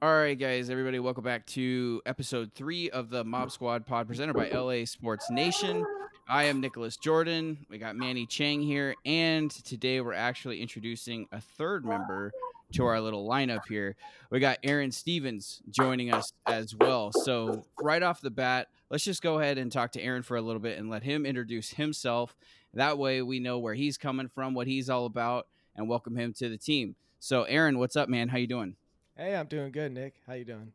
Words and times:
All 0.00 0.14
right, 0.14 0.38
guys, 0.38 0.70
everybody, 0.70 1.00
welcome 1.00 1.24
back 1.24 1.44
to 1.46 2.00
episode 2.06 2.52
three 2.54 2.88
of 2.88 3.10
the 3.10 3.24
Mob 3.24 3.50
Squad 3.50 3.84
pod 3.84 4.06
presented 4.06 4.34
by 4.34 4.48
LA 4.48 4.84
Sports 4.84 5.28
Nation. 5.28 5.84
I 6.28 6.44
am 6.44 6.60
Nicholas 6.60 6.96
Jordan. 6.96 7.66
We 7.68 7.78
got 7.78 7.96
Manny 7.96 8.24
Chang 8.24 8.62
here, 8.62 8.94
and 9.04 9.50
today 9.50 10.00
we're 10.00 10.12
actually 10.12 10.62
introducing 10.62 11.26
a 11.32 11.40
third 11.40 11.84
member 11.84 12.30
to 12.74 12.84
our 12.84 13.00
little 13.00 13.28
lineup 13.28 13.62
here. 13.68 13.96
We 14.30 14.38
got 14.38 14.58
Aaron 14.62 14.92
Stevens 14.92 15.62
joining 15.68 16.14
us 16.14 16.32
as 16.46 16.76
well. 16.76 17.10
So, 17.10 17.64
right 17.82 18.02
off 18.02 18.20
the 18.20 18.30
bat, 18.30 18.68
let's 18.90 19.02
just 19.02 19.20
go 19.20 19.40
ahead 19.40 19.58
and 19.58 19.72
talk 19.72 19.90
to 19.92 20.00
Aaron 20.00 20.22
for 20.22 20.36
a 20.36 20.42
little 20.42 20.60
bit 20.60 20.78
and 20.78 20.88
let 20.88 21.02
him 21.02 21.26
introduce 21.26 21.70
himself. 21.70 22.36
That 22.72 22.98
way, 22.98 23.20
we 23.20 23.40
know 23.40 23.58
where 23.58 23.74
he's 23.74 23.98
coming 23.98 24.28
from, 24.28 24.54
what 24.54 24.68
he's 24.68 24.88
all 24.88 25.06
about, 25.06 25.48
and 25.74 25.88
welcome 25.88 26.14
him 26.14 26.34
to 26.34 26.48
the 26.48 26.56
team. 26.56 26.94
So, 27.18 27.42
Aaron, 27.42 27.80
what's 27.80 27.96
up, 27.96 28.08
man? 28.08 28.28
How 28.28 28.38
you 28.38 28.46
doing? 28.46 28.76
Hey, 29.18 29.34
I'm 29.34 29.46
doing 29.46 29.72
good, 29.72 29.90
Nick. 29.90 30.14
How 30.28 30.34
you 30.34 30.44
doing? 30.44 30.70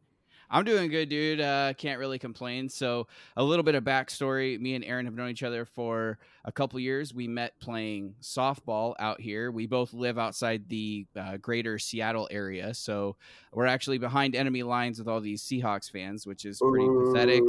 I'm 0.52 0.65
doing 0.65 0.89
good, 0.89 1.07
dude. 1.07 1.39
Uh, 1.39 1.71
can't 1.75 1.97
really 1.97 2.20
complain. 2.20 2.67
So, 2.67 3.07
a 3.38 3.43
little 3.43 3.63
bit 3.63 3.73
of 3.73 3.85
backstory: 3.85 4.59
me 4.59 4.75
and 4.75 4.83
Aaron 4.83 5.05
have 5.05 5.16
known 5.16 5.29
each 5.29 5.43
other 5.43 5.63
for 5.63 6.19
a 6.43 6.52
couple 6.52 6.77
years. 6.81 7.13
We 7.13 7.25
met 7.25 7.57
playing 7.61 8.16
softball 8.21 8.95
out 8.99 9.21
here. 9.21 9.49
We 9.49 9.66
both 9.66 9.93
live 9.93 10.19
outside 10.19 10.67
the 10.67 11.05
uh, 11.16 11.38
greater 11.38 11.79
Seattle 11.79 12.27
area, 12.31 12.73
so 12.73 13.16
we're 13.53 13.66
actually 13.66 13.97
behind 13.97 14.35
enemy 14.35 14.61
lines 14.61 14.99
with 14.99 15.07
all 15.07 15.21
these 15.21 15.41
Seahawks 15.41 15.89
fans, 15.89 16.27
which 16.27 16.44
is 16.44 16.59
pretty 16.59 16.88
pathetic. 17.05 17.44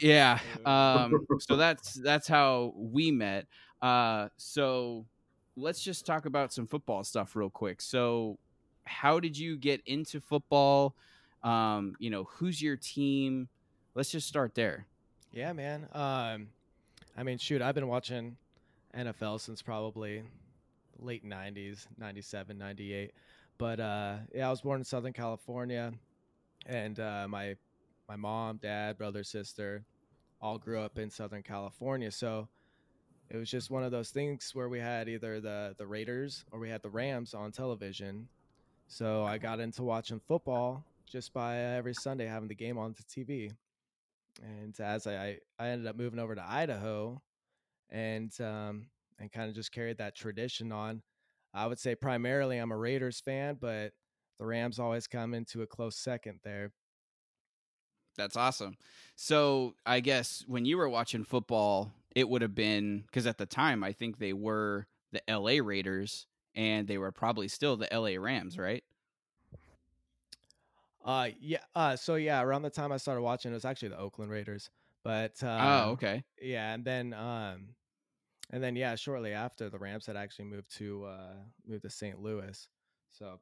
Yeah. 0.00 0.38
Um, 0.64 1.26
so 1.40 1.56
that's 1.56 1.94
that's 1.94 2.28
how 2.28 2.72
we 2.76 3.10
met. 3.10 3.46
Uh, 3.82 4.28
so 4.36 5.06
let's 5.56 5.82
just 5.82 6.06
talk 6.06 6.26
about 6.26 6.52
some 6.52 6.68
football 6.68 7.02
stuff 7.04 7.36
real 7.36 7.50
quick. 7.50 7.80
So, 7.80 8.38
how 8.84 9.20
did 9.20 9.36
you 9.36 9.56
get 9.56 9.82
into 9.86 10.20
football? 10.20 10.94
Um, 11.42 11.94
you 11.98 12.10
know, 12.10 12.24
who's 12.24 12.60
your 12.60 12.76
team? 12.76 13.48
Let's 13.94 14.10
just 14.10 14.28
start 14.28 14.54
there. 14.54 14.86
Yeah, 15.32 15.52
man. 15.52 15.88
Um, 15.92 16.48
I 17.16 17.22
mean, 17.22 17.38
shoot, 17.38 17.62
I've 17.62 17.74
been 17.74 17.88
watching 17.88 18.36
NFL 18.96 19.40
since 19.40 19.62
probably 19.62 20.22
late 20.98 21.28
90s, 21.28 21.86
97, 21.98 22.56
98. 22.56 23.12
But 23.58 23.80
uh, 23.80 24.16
yeah, 24.34 24.48
I 24.48 24.50
was 24.50 24.62
born 24.62 24.80
in 24.80 24.84
Southern 24.84 25.12
California, 25.12 25.92
and 26.66 26.98
uh, 26.98 27.26
my 27.28 27.56
my 28.08 28.16
mom, 28.16 28.58
dad, 28.60 28.98
brother, 28.98 29.22
sister, 29.22 29.84
all 30.40 30.58
grew 30.58 30.80
up 30.80 30.98
in 30.98 31.08
Southern 31.08 31.42
California. 31.42 32.10
So 32.10 32.48
it 33.30 33.36
was 33.36 33.50
just 33.50 33.70
one 33.70 33.82
of 33.82 33.90
those 33.90 34.10
things 34.10 34.50
where 34.54 34.68
we 34.68 34.80
had 34.80 35.08
either 35.08 35.40
the 35.40 35.74
the 35.78 35.86
Raiders 35.86 36.44
or 36.50 36.58
we 36.58 36.68
had 36.68 36.82
the 36.82 36.90
Rams 36.90 37.32
on 37.32 37.52
television. 37.52 38.28
So 38.94 39.24
I 39.24 39.38
got 39.38 39.58
into 39.58 39.82
watching 39.82 40.20
football 40.20 40.84
just 41.04 41.32
by 41.32 41.58
every 41.58 41.94
Sunday 41.94 42.26
having 42.26 42.46
the 42.46 42.54
game 42.54 42.78
on 42.78 42.94
the 42.94 43.02
TV. 43.02 43.50
And 44.40 44.78
as 44.78 45.08
I 45.08 45.38
I 45.58 45.66
ended 45.66 45.88
up 45.88 45.96
moving 45.96 46.20
over 46.20 46.36
to 46.36 46.48
Idaho, 46.48 47.20
and 47.90 48.30
um, 48.40 48.86
and 49.18 49.32
kind 49.32 49.48
of 49.48 49.56
just 49.56 49.72
carried 49.72 49.98
that 49.98 50.14
tradition 50.14 50.70
on. 50.70 51.02
I 51.52 51.66
would 51.66 51.80
say 51.80 51.96
primarily 51.96 52.56
I'm 52.58 52.70
a 52.70 52.76
Raiders 52.76 53.18
fan, 53.18 53.58
but 53.60 53.94
the 54.38 54.46
Rams 54.46 54.78
always 54.78 55.08
come 55.08 55.34
into 55.34 55.62
a 55.62 55.66
close 55.66 55.96
second 55.96 56.38
there. 56.44 56.70
That's 58.16 58.36
awesome. 58.36 58.76
So 59.16 59.74
I 59.84 59.98
guess 59.98 60.44
when 60.46 60.66
you 60.66 60.76
were 60.76 60.88
watching 60.88 61.24
football, 61.24 61.90
it 62.14 62.28
would 62.28 62.42
have 62.42 62.54
been 62.54 63.02
because 63.08 63.26
at 63.26 63.38
the 63.38 63.46
time 63.46 63.82
I 63.82 63.90
think 63.90 64.18
they 64.18 64.32
were 64.32 64.86
the 65.10 65.20
LA 65.28 65.58
Raiders 65.60 66.28
and 66.54 66.86
they 66.88 66.98
were 66.98 67.12
probably 67.12 67.48
still 67.48 67.76
the 67.76 67.92
LA 67.92 68.16
Rams, 68.16 68.58
right? 68.58 68.84
Uh 71.04 71.30
yeah, 71.38 71.62
uh 71.74 71.96
so 71.96 72.14
yeah, 72.14 72.42
around 72.42 72.62
the 72.62 72.70
time 72.70 72.90
I 72.92 72.96
started 72.96 73.20
watching 73.22 73.50
it 73.50 73.54
was 73.54 73.64
actually 73.64 73.88
the 73.88 73.98
Oakland 73.98 74.30
Raiders. 74.30 74.70
But 75.02 75.42
Oh, 75.58 75.90
um 75.90 75.92
okay. 75.92 76.24
yeah, 76.40 76.72
and 76.74 76.84
then 76.84 77.12
um 77.12 77.74
and 78.50 78.62
then 78.62 78.76
yeah, 78.76 78.96
shortly 78.96 79.32
after 79.32 79.70
the 79.70 79.78
Rams 79.78 80.06
had 80.06 80.16
actually 80.16 80.46
moved 80.46 80.70
to 80.76 81.04
uh 81.06 81.36
moved 81.66 81.82
to 81.84 81.90
St. 81.90 82.18
Louis. 82.20 82.68
So 83.12 83.40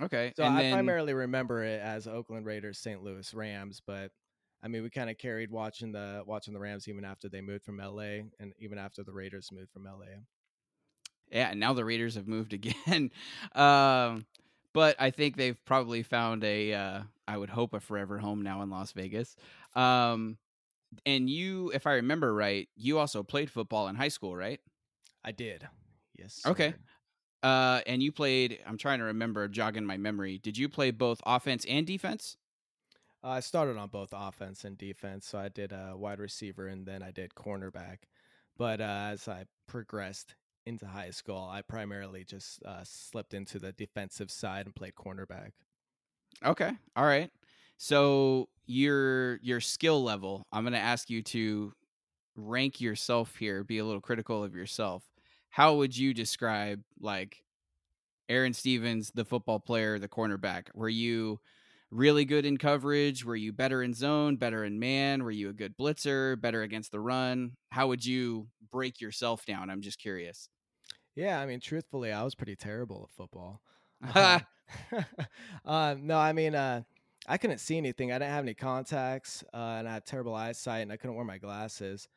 Okay. 0.00 0.34
so 0.36 0.44
And 0.44 0.58
I 0.58 0.62
then 0.62 0.62
primarily 0.62 1.14
remember 1.14 1.62
it 1.64 1.80
as 1.80 2.06
Oakland 2.06 2.46
Raiders, 2.46 2.78
St. 2.78 3.02
Louis 3.02 3.32
Rams, 3.34 3.80
but 3.84 4.12
I 4.62 4.68
mean, 4.68 4.82
we 4.82 4.90
kind 4.90 5.10
of 5.10 5.18
carried 5.18 5.50
watching 5.50 5.92
the 5.92 6.22
watching 6.26 6.54
the 6.54 6.60
Rams 6.60 6.86
even 6.88 7.04
after 7.04 7.28
they 7.28 7.40
moved 7.40 7.64
from 7.64 7.80
LA 7.80 8.30
and 8.38 8.52
even 8.58 8.78
after 8.78 9.02
the 9.02 9.12
Raiders 9.12 9.50
moved 9.52 9.72
from 9.72 9.86
LA. 9.86 10.26
Yeah, 11.30 11.50
and 11.50 11.60
now 11.60 11.72
the 11.72 11.84
Raiders 11.84 12.14
have 12.16 12.28
moved 12.28 12.52
again. 12.54 13.10
um, 13.54 14.26
but 14.72 14.96
I 14.98 15.10
think 15.10 15.36
they've 15.36 15.62
probably 15.64 16.02
found 16.02 16.44
a 16.44 16.72
uh 16.74 17.02
I 17.26 17.36
would 17.36 17.50
hope 17.50 17.74
a 17.74 17.80
forever 17.80 18.18
home 18.18 18.42
now 18.42 18.62
in 18.62 18.70
Las 18.70 18.92
Vegas. 18.92 19.36
Um 19.74 20.38
and 21.06 21.30
you 21.30 21.70
if 21.74 21.86
I 21.86 21.94
remember 21.94 22.34
right, 22.34 22.68
you 22.76 22.98
also 22.98 23.22
played 23.22 23.50
football 23.50 23.88
in 23.88 23.96
high 23.96 24.08
school, 24.08 24.36
right? 24.36 24.60
I 25.24 25.32
did. 25.32 25.66
Yes. 26.16 26.42
Okay. 26.46 26.74
Uh 27.42 27.80
and 27.86 28.02
you 28.02 28.12
played 28.12 28.60
I'm 28.66 28.78
trying 28.78 28.98
to 28.98 29.06
remember 29.06 29.48
jogging 29.48 29.86
my 29.86 29.96
memory. 29.96 30.38
Did 30.38 30.56
you 30.58 30.68
play 30.68 30.90
both 30.90 31.20
offense 31.26 31.64
and 31.68 31.86
defense? 31.86 32.36
Uh, 33.22 33.28
I 33.28 33.40
started 33.40 33.76
on 33.76 33.88
both 33.88 34.14
offense 34.16 34.64
and 34.64 34.78
defense. 34.78 35.26
So 35.26 35.38
I 35.38 35.48
did 35.50 35.74
uh, 35.74 35.92
wide 35.94 36.20
receiver 36.20 36.68
and 36.68 36.86
then 36.86 37.02
I 37.02 37.10
did 37.10 37.34
cornerback. 37.34 37.98
But 38.56 38.80
uh, 38.80 39.10
as 39.12 39.28
I 39.28 39.44
progressed 39.66 40.36
into 40.66 40.86
high 40.86 41.10
school, 41.10 41.48
I 41.50 41.62
primarily 41.62 42.24
just 42.24 42.62
uh, 42.64 42.84
slipped 42.84 43.34
into 43.34 43.58
the 43.58 43.72
defensive 43.72 44.30
side 44.30 44.66
and 44.66 44.74
played 44.74 44.94
cornerback. 44.94 45.50
Okay. 46.44 46.72
All 46.96 47.04
right. 47.04 47.30
So 47.76 48.48
your 48.66 49.36
your 49.42 49.60
skill 49.60 50.02
level, 50.02 50.46
I'm 50.52 50.64
going 50.64 50.74
to 50.74 50.78
ask 50.78 51.10
you 51.10 51.22
to 51.22 51.72
rank 52.36 52.80
yourself 52.80 53.36
here, 53.36 53.64
be 53.64 53.78
a 53.78 53.84
little 53.84 54.00
critical 54.00 54.44
of 54.44 54.54
yourself. 54.54 55.02
How 55.48 55.76
would 55.76 55.96
you 55.96 56.14
describe 56.14 56.82
like 57.00 57.42
Aaron 58.28 58.54
Stevens, 58.54 59.10
the 59.14 59.24
football 59.24 59.58
player, 59.58 59.98
the 59.98 60.08
cornerback? 60.08 60.68
Were 60.74 60.88
you 60.88 61.40
really 61.90 62.24
good 62.24 62.44
in 62.46 62.56
coverage? 62.56 63.24
Were 63.24 63.36
you 63.36 63.52
better 63.52 63.82
in 63.82 63.94
zone, 63.94 64.36
better 64.36 64.64
in 64.64 64.78
man? 64.78 65.22
Were 65.22 65.30
you 65.30 65.48
a 65.48 65.54
good 65.54 65.76
blitzer, 65.76 66.40
better 66.40 66.62
against 66.62 66.92
the 66.92 67.00
run? 67.00 67.52
How 67.70 67.88
would 67.88 68.04
you 68.04 68.48
break 68.70 69.00
yourself 69.00 69.44
down? 69.44 69.70
I'm 69.70 69.80
just 69.80 69.98
curious. 69.98 70.48
Yeah, 71.14 71.40
I 71.40 71.46
mean, 71.46 71.60
truthfully, 71.60 72.12
I 72.12 72.22
was 72.22 72.34
pretty 72.34 72.56
terrible 72.56 73.08
at 73.08 73.16
football. 73.16 73.60
Um, 74.14 74.40
um, 75.64 76.06
no, 76.06 76.18
I 76.18 76.32
mean, 76.32 76.54
uh, 76.54 76.82
I 77.26 77.36
couldn't 77.36 77.58
see 77.58 77.76
anything. 77.76 78.12
I 78.12 78.18
didn't 78.18 78.32
have 78.32 78.44
any 78.44 78.54
contacts, 78.54 79.44
uh, 79.52 79.76
and 79.78 79.88
I 79.88 79.94
had 79.94 80.06
terrible 80.06 80.34
eyesight, 80.34 80.82
and 80.82 80.92
I 80.92 80.96
couldn't 80.96 81.16
wear 81.16 81.24
my 81.24 81.38
glasses. 81.38 82.08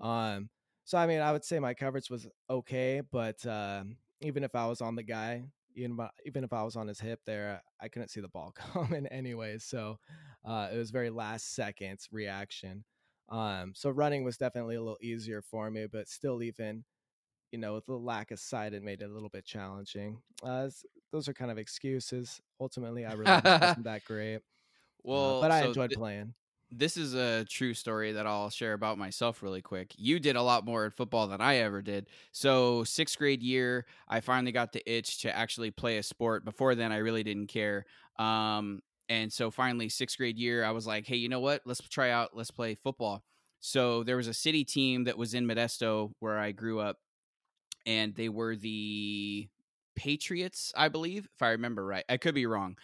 Um, 0.00 0.50
so, 0.84 0.98
I 0.98 1.06
mean, 1.06 1.20
I 1.20 1.32
would 1.32 1.44
say 1.44 1.58
my 1.58 1.74
coverage 1.74 2.10
was 2.10 2.26
okay, 2.50 3.02
but 3.10 3.44
um 3.46 3.96
even 4.22 4.44
if 4.44 4.54
I 4.54 4.66
was 4.66 4.80
on 4.80 4.94
the 4.94 5.02
guy, 5.02 5.44
even 5.74 5.98
if- 5.98 6.10
even 6.26 6.44
if 6.44 6.52
I 6.52 6.62
was 6.62 6.76
on 6.76 6.88
his 6.88 7.00
hip 7.00 7.20
there, 7.26 7.62
I 7.80 7.88
couldn't 7.88 8.08
see 8.08 8.20
the 8.20 8.28
ball 8.28 8.52
coming 8.56 9.06
anyway. 9.06 9.58
So, 9.58 9.98
uh, 10.44 10.70
it 10.72 10.76
was 10.76 10.90
very 10.90 11.10
last 11.10 11.54
seconds 11.54 12.08
reaction. 12.12 12.84
Um, 13.28 13.74
so 13.74 13.90
running 13.90 14.24
was 14.24 14.36
definitely 14.36 14.76
a 14.76 14.82
little 14.82 14.98
easier 15.00 15.42
for 15.42 15.70
me, 15.70 15.86
but 15.86 16.08
still, 16.08 16.42
even 16.42 16.84
you 17.52 17.58
know, 17.58 17.74
with 17.74 17.86
the 17.86 17.98
lack 17.98 18.30
of 18.30 18.40
sight, 18.40 18.72
it 18.74 18.82
made 18.82 19.02
it 19.02 19.10
a 19.10 19.12
little 19.12 19.28
bit 19.28 19.44
challenging. 19.44 20.22
Uh, 20.42 20.70
those 21.12 21.28
are 21.28 21.34
kind 21.34 21.50
of 21.50 21.58
excuses. 21.58 22.40
Ultimately, 22.60 23.04
I 23.04 23.12
really 23.14 23.44
wasn't 23.60 23.84
that 23.84 24.04
great, 24.04 24.40
uh, 25.12 25.34
well, 25.34 25.34
but 25.34 25.50
I 25.50 25.60
so 25.60 25.64
enjoyed 25.64 25.92
playing. 25.92 26.34
This 26.72 26.96
is 26.96 27.14
a 27.14 27.44
true 27.44 27.74
story 27.74 28.12
that 28.12 28.26
I'll 28.26 28.50
share 28.50 28.72
about 28.72 28.98
myself 28.98 29.42
really 29.42 29.60
quick. 29.60 29.92
You 29.96 30.18
did 30.18 30.36
a 30.36 30.42
lot 30.42 30.64
more 30.64 30.86
at 30.86 30.94
football 30.94 31.26
than 31.28 31.40
I 31.40 31.56
ever 31.56 31.82
did. 31.82 32.08
So, 32.32 32.82
sixth 32.84 33.18
grade 33.18 33.42
year, 33.42 33.84
I 34.08 34.20
finally 34.20 34.52
got 34.52 34.72
the 34.72 34.82
itch 34.90 35.20
to 35.22 35.36
actually 35.36 35.70
play 35.70 35.98
a 35.98 36.02
sport. 36.02 36.44
Before 36.44 36.74
then, 36.74 36.90
I 36.90 36.98
really 36.98 37.22
didn't 37.22 37.48
care. 37.48 37.84
Um, 38.18 38.80
and 39.08 39.32
so, 39.32 39.50
finally, 39.50 39.88
sixth 39.90 40.16
grade 40.16 40.38
year, 40.38 40.64
I 40.64 40.70
was 40.70 40.86
like, 40.86 41.06
hey, 41.06 41.16
you 41.16 41.28
know 41.28 41.40
what? 41.40 41.62
Let's 41.66 41.86
try 41.88 42.10
out, 42.10 42.30
let's 42.34 42.50
play 42.50 42.74
football. 42.74 43.22
So, 43.60 44.02
there 44.02 44.16
was 44.16 44.28
a 44.28 44.34
city 44.34 44.64
team 44.64 45.04
that 45.04 45.18
was 45.18 45.34
in 45.34 45.46
Modesto 45.46 46.12
where 46.20 46.38
I 46.38 46.52
grew 46.52 46.80
up, 46.80 46.96
and 47.86 48.14
they 48.14 48.28
were 48.30 48.56
the 48.56 49.48
Patriots, 49.94 50.72
I 50.76 50.88
believe, 50.88 51.28
if 51.34 51.42
I 51.42 51.50
remember 51.50 51.84
right. 51.84 52.04
I 52.08 52.16
could 52.16 52.34
be 52.34 52.46
wrong. 52.46 52.76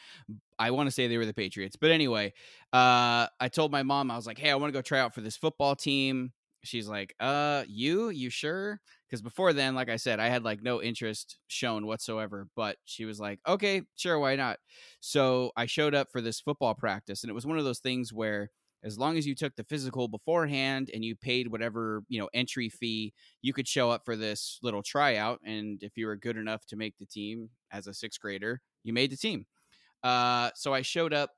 I 0.59 0.71
want 0.73 0.89
to 0.89 0.91
say 0.91 1.07
they 1.07 1.19
were 1.19 1.27
the 1.27 1.35
Patriots. 1.35 1.77
But 1.77 1.91
anyway, 1.91 2.33
uh, 2.73 3.27
I 3.41 3.49
told 3.51 3.73
my 3.73 3.83
mom, 3.83 4.11
I 4.11 4.17
was 4.17 4.27
like, 4.27 4.39
hey, 4.39 4.51
I 4.51 4.55
want 4.57 4.73
to 4.73 4.79
go 4.79 4.83
try 4.83 5.01
out 5.01 5.15
for 5.15 5.21
this 5.21 5.37
football 5.37 5.77
team. 5.77 6.33
She's 6.65 6.89
like, 6.89 7.15
uh, 7.21 7.65
you? 7.69 8.09
You 8.11 8.31
sure? 8.31 8.81
Because 9.09 9.23
before 9.23 9.53
then, 9.53 9.75
like 9.75 9.89
I 9.89 9.97
said, 9.97 10.21
I 10.21 10.29
had 10.29 10.45
like 10.45 10.63
no 10.63 10.83
interest 10.83 11.39
shown 11.47 11.87
whatsoever. 11.87 12.49
But 12.57 12.77
she 12.85 13.05
was 13.05 13.21
like, 13.21 13.39
okay, 13.47 13.83
sure, 13.97 14.19
why 14.19 14.37
not? 14.37 14.59
So 15.01 15.53
I 15.57 15.67
showed 15.67 15.95
up 15.95 16.09
for 16.11 16.21
this 16.21 16.41
football 16.41 16.75
practice, 16.75 17.23
and 17.23 17.31
it 17.31 17.35
was 17.35 17.47
one 17.47 17.59
of 17.59 17.65
those 17.65 17.79
things 17.79 18.13
where 18.13 18.51
as 18.85 18.99
long 18.99 19.19
as 19.19 19.27
you 19.27 19.35
took 19.35 19.57
the 19.57 19.65
physical 19.65 20.09
beforehand 20.09 20.91
and 20.95 21.05
you 21.05 21.17
paid 21.17 21.51
whatever, 21.51 22.03
you 22.09 22.21
know, 22.21 22.29
entry 22.33 22.69
fee, 22.69 23.13
you 23.43 23.53
could 23.53 23.67
show 23.67 23.91
up 23.91 24.05
for 24.05 24.17
this 24.17 24.59
little 24.63 24.83
tryout. 24.83 25.41
And 25.45 25.83
if 25.83 25.97
you 25.97 26.07
were 26.07 26.17
good 26.17 26.37
enough 26.37 26.65
to 26.67 26.77
make 26.77 26.97
the 26.99 27.07
team 27.07 27.51
as 27.73 27.87
a 27.87 27.95
sixth 27.95 28.21
grader, 28.21 28.61
you 28.85 28.93
made 28.93 29.11
the 29.11 29.17
team. 29.17 29.47
Uh, 30.03 30.51
so 30.55 30.73
I 30.73 30.83
showed 30.83 31.13
up, 31.13 31.31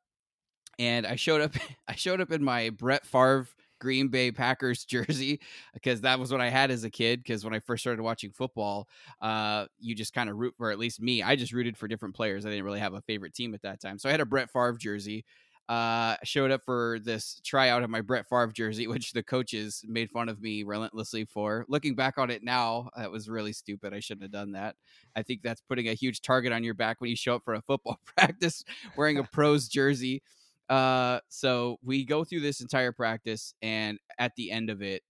and 0.79 1.07
I 1.07 1.17
showed 1.17 1.41
up. 1.41 1.55
I 1.89 1.95
showed 1.95 2.21
up 2.21 2.31
in 2.33 2.45
my 2.45 2.71
Brett 2.71 3.07
Favre 3.07 3.49
Green 3.81 4.09
Bay 4.09 4.31
Packers 4.31 4.85
jersey 4.87 5.41
because 5.73 6.03
that 6.03 6.21
was 6.21 6.31
what 6.31 6.41
I 6.41 6.51
had 6.51 6.71
as 6.71 6.85
a 6.85 6.91
kid. 6.91 7.23
Because 7.23 7.45
when 7.45 7.55
I 7.55 7.61
first 7.61 7.83
started 7.83 8.03
watching 8.03 8.31
football, 8.31 8.89
uh, 9.21 9.67
you 9.79 9.95
just 9.95 10.13
kind 10.13 10.31
of 10.31 10.37
root 10.37 10.55
for 10.57 10.71
at 10.71 10.79
least 10.79 11.01
me. 11.01 11.23
I 11.23 11.37
just 11.37 11.53
rooted 11.53 11.77
for 11.77 11.89
different 11.89 12.15
players. 12.15 12.47
I 12.47 12.51
didn't 12.51 12.65
really 12.65 12.81
have 12.81 12.95
a 12.95 13.03
favorite 13.03 13.35
team 13.35 13.55
at 13.55 13.63
that 13.63 13.81
time, 13.81 13.99
so 13.99 14.09
I 14.09 14.13
had 14.13 14.21
a 14.21 14.27
Brett 14.27 14.51
Favre 14.51 14.79
jersey. 14.79 15.25
Uh, 15.71 16.17
showed 16.25 16.51
up 16.51 16.63
for 16.65 16.99
this 17.05 17.41
tryout 17.45 17.85
of 17.85 17.91
my 17.91 18.01
Brett 18.01 18.27
Favre 18.29 18.51
jersey, 18.53 18.87
which 18.89 19.13
the 19.13 19.23
coaches 19.23 19.85
made 19.87 20.11
fun 20.11 20.29
of 20.29 20.43
me 20.43 20.65
relentlessly 20.65 21.25
for. 21.25 21.65
Looking 21.69 21.95
back 21.95 22.19
on 22.19 22.29
it 22.29 22.43
now, 22.43 22.91
that 22.97 23.13
was 23.13 23.29
really 23.29 23.53
stupid. 23.53 23.95
I 23.95 24.01
shouldn't 24.01 24.25
have 24.25 24.33
done 24.33 24.51
that. 24.53 24.75
I 25.15 25.23
think 25.23 25.43
that's 25.43 25.61
putting 25.61 25.87
a 25.87 25.95
huge 25.95 26.23
target 26.23 26.53
on 26.53 26.65
your 26.65 26.75
back 26.75 27.01
when 27.01 27.09
you 27.09 27.15
show 27.15 27.37
up 27.37 27.45
for 27.45 27.55
a 27.55 27.63
football 27.63 28.01
practice 28.17 28.65
wearing 28.97 29.19
a 29.19 29.23
pros 29.33 29.69
jersey. 29.69 30.25
Uh, 30.69 31.21
so 31.29 31.79
we 31.85 32.05
go 32.05 32.25
through 32.25 32.41
this 32.41 32.61
entire 32.61 32.91
practice, 32.91 33.55
and 33.63 34.01
at 34.19 34.33
the 34.37 34.51
end 34.51 34.71
of 34.71 34.83
it, 34.83 35.03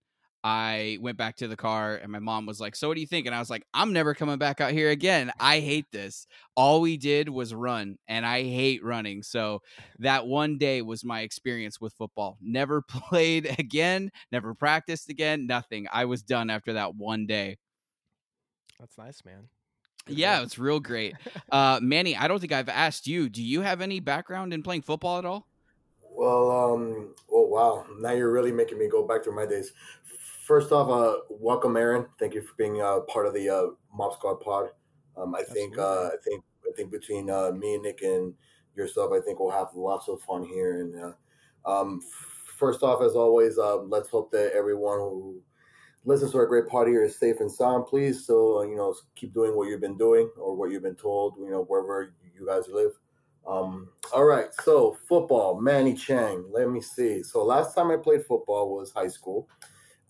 I 0.43 0.99
went 1.01 1.19
back 1.19 1.37
to 1.37 1.49
the 1.49 1.57
car, 1.57 1.97
and 1.97 2.11
my 2.11 2.19
mom 2.19 2.47
was 2.47 2.61
like, 2.61 2.75
"So 2.75 2.89
what 2.89 2.95
do 2.95 3.01
you 3.01 3.07
think?" 3.07 3.27
And 3.27 3.35
I 3.35 3.39
was 3.39 3.51
like, 3.51 3.65
"I'm 3.75 3.93
never 3.93 4.15
coming 4.15 4.39
back 4.39 4.61
out 4.61 4.73
here 4.73 4.91
again. 4.91 5.31
I 5.39 5.61
hate 5.61 5.87
this. 5.93 6.27
All 6.55 6.81
we 6.81 6.97
did 6.97 7.29
was 7.29 7.55
run, 7.55 7.99
and 8.09 8.25
I 8.25 8.43
hate 8.43 8.83
running. 8.83 9.23
So 9.23 9.61
that 9.99 10.27
one 10.27 10.57
day 10.57 10.81
was 10.83 11.05
my 11.05 11.21
experience 11.21 11.81
with 11.81 11.93
football. 11.93 12.39
Never 12.41 12.81
played 12.89 13.55
again. 13.59 14.11
Never 14.33 14.55
practiced 14.55 15.11
again. 15.11 15.47
Nothing. 15.47 15.87
I 15.93 16.07
was 16.07 16.23
done 16.23 16.49
after 16.49 16.75
that 16.75 16.95
one 16.95 17.27
day. 17.27 17.59
That's 18.79 18.97
nice, 18.97 19.23
man. 19.25 19.49
Yeah, 20.07 20.43
it's 20.43 20.59
real 20.59 20.81
great. 20.81 21.15
Uh, 21.53 21.81
Manny, 21.83 22.17
I 22.17 22.29
don't 22.29 22.39
think 22.39 22.53
I've 22.53 22.69
asked 22.69 23.09
you. 23.09 23.29
Do 23.29 23.43
you 23.43 23.63
have 23.63 23.81
any 23.81 23.99
background 23.99 24.55
in 24.55 24.63
playing 24.63 24.83
football 24.83 25.19
at 25.19 25.25
all? 25.25 25.49
Well, 26.13 26.49
um, 26.49 27.15
oh 27.33 27.47
wow! 27.47 27.87
Now 27.99 28.13
you're 28.13 28.31
really 28.31 28.53
making 28.53 28.79
me 28.79 28.89
go 28.89 29.05
back 29.05 29.25
through 29.25 29.35
my 29.35 29.47
days. 29.47 29.73
First 30.51 30.73
off, 30.73 30.91
uh, 30.91 31.21
welcome, 31.29 31.77
Aaron. 31.77 32.07
Thank 32.19 32.35
you 32.35 32.43
for 32.43 32.55
being 32.59 32.83
uh, 32.83 33.03
part 33.03 33.25
of 33.25 33.35
the 33.35 33.49
uh, 33.49 33.67
Mob 33.95 34.15
Squad 34.15 34.41
Pod. 34.41 34.71
Um, 35.17 35.33
I 35.33 35.45
think, 35.45 35.79
uh, 35.79 36.07
I 36.07 36.17
think, 36.25 36.43
I 36.69 36.73
think 36.75 36.91
between 36.91 37.31
uh, 37.31 37.53
me 37.53 37.75
and 37.75 37.85
Nick 37.85 38.03
and 38.03 38.35
yourself, 38.75 39.13
I 39.13 39.21
think 39.21 39.39
we'll 39.39 39.53
have 39.53 39.69
lots 39.77 40.09
of 40.09 40.21
fun 40.23 40.43
here. 40.43 40.81
And 40.81 41.01
uh, 41.01 41.71
um, 41.71 42.01
first 42.59 42.83
off, 42.83 43.01
as 43.01 43.15
always, 43.15 43.59
uh, 43.61 43.77
let's 43.83 44.09
hope 44.09 44.33
that 44.33 44.51
everyone 44.53 44.99
who 44.99 45.41
listens 46.05 46.33
to 46.33 46.39
our 46.39 46.47
great 46.47 46.67
pod 46.67 46.89
here 46.89 47.05
is 47.05 47.17
safe 47.17 47.37
and 47.39 47.53
sound. 47.53 47.87
Please, 47.87 48.27
so 48.27 48.59
uh, 48.59 48.63
you 48.63 48.75
know, 48.75 48.93
keep 49.15 49.33
doing 49.33 49.57
what 49.57 49.69
you've 49.69 49.81
been 49.81 49.99
doing 49.99 50.29
or 50.37 50.57
what 50.57 50.73
you've 50.73 50.83
been 50.83 50.97
told. 50.97 51.37
You 51.39 51.53
know, 51.53 51.63
wherever 51.63 52.13
you 52.37 52.45
guys 52.45 52.65
live. 52.67 52.91
Um, 53.47 53.91
all 54.13 54.25
right, 54.25 54.49
so 54.65 54.99
football, 55.09 55.61
Manny 55.61 55.95
Chang. 55.95 56.45
Let 56.51 56.69
me 56.71 56.81
see. 56.81 57.23
So 57.23 57.45
last 57.45 57.77
time 57.77 57.93
I 57.93 57.97
played 57.99 58.27
football 58.27 58.77
was 58.77 58.91
high 58.91 59.07
school. 59.07 59.49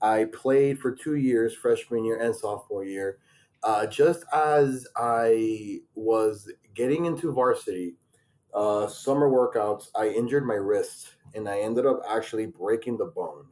I 0.03 0.27
played 0.33 0.79
for 0.79 0.93
two 0.93 1.17
years, 1.17 1.55
freshman 1.55 2.05
year 2.05 2.21
and 2.21 2.35
sophomore 2.35 2.85
year. 2.85 3.19
Uh, 3.63 3.87
just 3.87 4.25
as 4.33 4.87
I 4.97 5.81
was 5.95 6.51
getting 6.75 7.05
into 7.05 7.33
varsity, 7.33 7.97
uh, 8.55 8.87
summer 8.87 9.29
workouts, 9.29 9.89
I 9.95 10.09
injured 10.09 10.47
my 10.47 10.55
wrist 10.55 11.15
and 11.35 11.49
I 11.49 11.61
ended 11.61 11.87
up 11.87 12.01
actually 12.09 12.47
breaking 12.47 12.97
the 12.97 13.07
bone. 13.07 13.47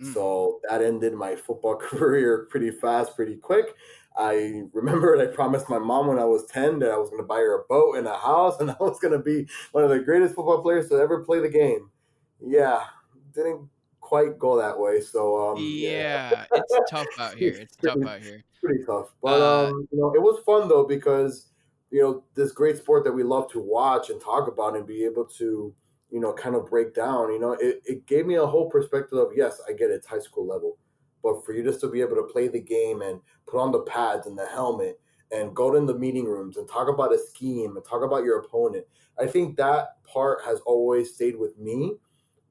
Mm. 0.00 0.14
So 0.14 0.60
that 0.68 0.82
ended 0.82 1.12
my 1.12 1.36
football 1.36 1.76
career 1.80 2.46
pretty 2.50 2.70
fast, 2.70 3.14
pretty 3.14 3.36
quick. 3.36 3.74
I 4.16 4.62
remembered 4.72 5.20
I 5.20 5.32
promised 5.32 5.68
my 5.68 5.78
mom 5.78 6.08
when 6.08 6.18
I 6.18 6.24
was 6.24 6.46
10 6.46 6.80
that 6.80 6.90
I 6.90 6.96
was 6.96 7.10
going 7.10 7.22
to 7.22 7.26
buy 7.26 7.36
her 7.36 7.60
a 7.60 7.64
boat 7.68 7.96
and 7.96 8.06
a 8.06 8.16
house 8.16 8.58
and 8.60 8.70
I 8.70 8.76
was 8.80 8.98
going 8.98 9.12
to 9.12 9.18
be 9.18 9.46
one 9.72 9.84
of 9.84 9.90
the 9.90 10.00
greatest 10.00 10.34
football 10.34 10.62
players 10.62 10.88
to 10.88 10.96
ever 10.96 11.22
play 11.24 11.40
the 11.40 11.48
game. 11.48 11.90
Yeah, 12.40 12.84
didn't 13.34 13.68
quite 14.08 14.38
go 14.38 14.56
that 14.56 14.78
way. 14.78 15.00
So, 15.00 15.50
um, 15.50 15.56
yeah, 15.58 16.30
yeah. 16.30 16.44
it's 16.52 16.90
tough 16.90 17.06
out 17.18 17.34
here. 17.36 17.56
It's, 17.60 17.76
pretty, 17.76 18.00
tough 18.00 18.08
out 18.08 18.20
here. 18.20 18.42
Pretty 18.62 18.84
tough. 18.84 19.14
But, 19.22 19.40
uh, 19.40 19.68
um, 19.68 19.88
you 19.92 19.98
know, 19.98 20.14
it 20.14 20.22
was 20.22 20.42
fun 20.44 20.68
though 20.68 20.84
because, 20.84 21.46
you 21.90 22.02
know, 22.02 22.24
this 22.34 22.52
great 22.52 22.78
sport 22.78 23.04
that 23.04 23.12
we 23.12 23.22
love 23.22 23.50
to 23.52 23.60
watch 23.60 24.10
and 24.10 24.20
talk 24.20 24.48
about 24.48 24.76
and 24.76 24.86
be 24.86 25.04
able 25.04 25.24
to, 25.38 25.74
you 26.10 26.20
know, 26.20 26.32
kind 26.32 26.54
of 26.54 26.66
break 26.66 26.94
down, 26.94 27.32
you 27.32 27.38
know, 27.38 27.52
it, 27.52 27.82
it 27.84 28.06
gave 28.06 28.26
me 28.26 28.36
a 28.36 28.46
whole 28.46 28.70
perspective 28.70 29.18
of, 29.18 29.28
yes, 29.36 29.60
I 29.68 29.72
get 29.72 29.90
it, 29.90 29.94
it's 29.94 30.06
high 30.06 30.20
school 30.20 30.46
level 30.46 30.78
but 31.22 31.44
for 31.44 31.52
you 31.52 31.62
just 31.62 31.80
to 31.80 31.88
be 31.88 32.00
able 32.00 32.16
to 32.16 32.22
play 32.22 32.48
the 32.48 32.60
game 32.60 33.02
and 33.02 33.20
put 33.46 33.60
on 33.60 33.72
the 33.72 33.80
pads 33.80 34.26
and 34.26 34.38
the 34.38 34.46
helmet 34.46 35.00
and 35.30 35.54
go 35.54 35.74
in 35.74 35.86
the 35.86 35.94
meeting 35.94 36.24
rooms 36.24 36.56
and 36.56 36.68
talk 36.68 36.88
about 36.88 37.12
a 37.12 37.18
scheme 37.18 37.76
and 37.76 37.84
talk 37.84 38.02
about 38.02 38.24
your 38.24 38.38
opponent, 38.38 38.86
I 39.18 39.26
think 39.26 39.56
that 39.56 40.02
part 40.04 40.38
has 40.44 40.60
always 40.60 41.14
stayed 41.14 41.36
with 41.36 41.58
me. 41.58 41.94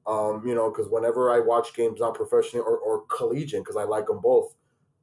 Um, 0.08 0.42
you 0.46 0.54
know, 0.54 0.70
because 0.70 0.88
whenever 0.88 1.30
I 1.30 1.38
watch 1.38 1.74
games, 1.74 2.00
not 2.00 2.14
professionally 2.14 2.64
or, 2.64 2.78
or 2.78 3.02
collegiate, 3.14 3.62
because 3.62 3.76
I 3.76 3.84
like 3.84 4.06
them 4.06 4.20
both, 4.22 4.54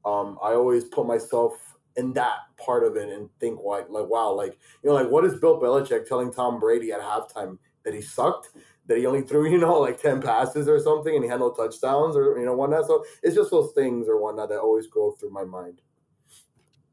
um, 0.04 0.40
I 0.44 0.54
always 0.54 0.86
put 0.86 1.06
myself 1.06 1.78
in 1.96 2.12
that 2.14 2.38
part 2.58 2.84
of 2.84 2.98
it 2.98 3.10
and 3.10 3.30
think 3.40 3.60
like, 3.64 3.88
like, 3.90 4.08
wow, 4.08 4.34
like, 4.34 4.58
you 4.84 4.90
know, 4.90 4.96
like 4.96 5.10
what 5.10 5.24
is 5.24 5.40
Bill 5.40 5.62
Belichick 5.62 6.08
telling 6.08 6.34
Tom 6.34 6.60
Brady 6.60 6.92
at 6.92 7.02
halftime 7.02 7.60
that 7.84 7.94
he 7.94 8.02
sucked? 8.02 8.50
that 8.88 8.98
he 8.98 9.06
only 9.06 9.22
threw, 9.22 9.50
you 9.52 9.58
know, 9.58 9.80
like 9.80 10.02
10 10.02 10.22
passes 10.22 10.68
or 10.68 10.80
something 10.80 11.16
and 11.16 11.24
he 11.24 11.30
had 11.30 11.40
no 11.40 11.52
touchdowns 11.52 12.16
or, 12.16 12.38
you 12.40 12.46
know, 12.46 12.56
whatnot. 12.56 12.86
So 12.88 13.04
it's 13.24 13.36
just 13.36 13.52
those 13.52 13.72
things 13.74 14.08
or 14.08 14.22
whatnot 14.22 14.50
that 14.50 14.60
always 14.60 14.88
go 14.88 15.12
through 15.12 15.32
my 15.32 15.44
mind. 15.44 15.82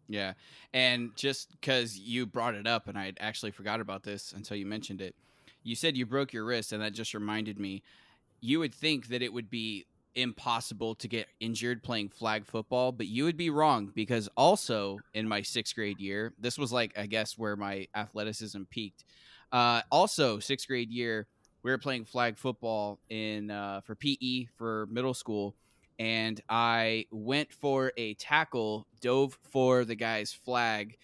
Yeah. 0.09 0.35
And 0.75 1.15
just 1.17 1.51
because 1.53 1.99
you 1.99 2.27
brought 2.27 2.55
it 2.55 2.67
up 2.67 2.89
and 2.89 2.99
I 2.99 3.13
actually 3.21 3.51
forgot 3.51 3.81
about 3.81 4.03
this 4.03 4.33
until 4.33 4.57
you 4.57 4.67
mentioned 4.67 5.01
it, 5.01 5.15
you 5.63 5.75
said 5.75 5.97
you 5.97 6.07
broke 6.07 6.33
your 6.33 6.45
wrist 6.45 6.73
and 6.73 6.83
that 6.83 6.93
just 6.93 7.15
reminded 7.15 7.59
me. 7.59 7.83
You 8.43 8.59
would 8.59 8.75
think 8.75 9.09
that 9.09 9.23
it 9.23 9.33
would 9.33 9.49
be 9.49 9.87
impossible 10.15 10.95
to 10.97 11.09
get 11.09 11.29
injured 11.41 11.83
playing 11.83 12.11
flag 12.11 12.45
football, 12.45 12.93
but 12.93 13.07
you 13.07 13.25
would 13.25 13.37
be 13.37 13.51
wrong 13.51 13.91
because 13.95 14.29
also 14.37 14.99
in 15.15 15.27
my 15.27 15.43
sixth 15.43 15.75
grade 15.75 16.01
year, 16.01 16.35
this 16.39 16.59
was 16.59 16.73
like, 16.73 16.93
I 16.99 17.07
guess, 17.07 17.39
where 17.39 17.57
my 17.57 17.87
athleticism 17.95 18.63
peaked. 18.69 19.05
Uh, 19.51 19.83
also, 19.91 20.39
sixth 20.39 20.67
grade 20.67 20.91
year, 20.91 21.27
we 21.63 21.71
were 21.71 21.79
playing 21.79 22.05
flag 22.05 22.37
football 22.37 22.99
in 23.09 23.51
uh, 23.51 23.81
for 23.85 23.95
PE 23.95 24.47
for 24.57 24.87
middle 24.91 25.15
school, 25.15 25.55
and 25.99 26.41
I 26.49 27.07
went 27.11 27.53
for 27.53 27.93
a 27.97 28.15
tackle, 28.15 28.87
dove 29.01 29.39
for 29.51 29.85
the 29.85 29.95
guy's 29.95 30.33
flag, 30.33 30.97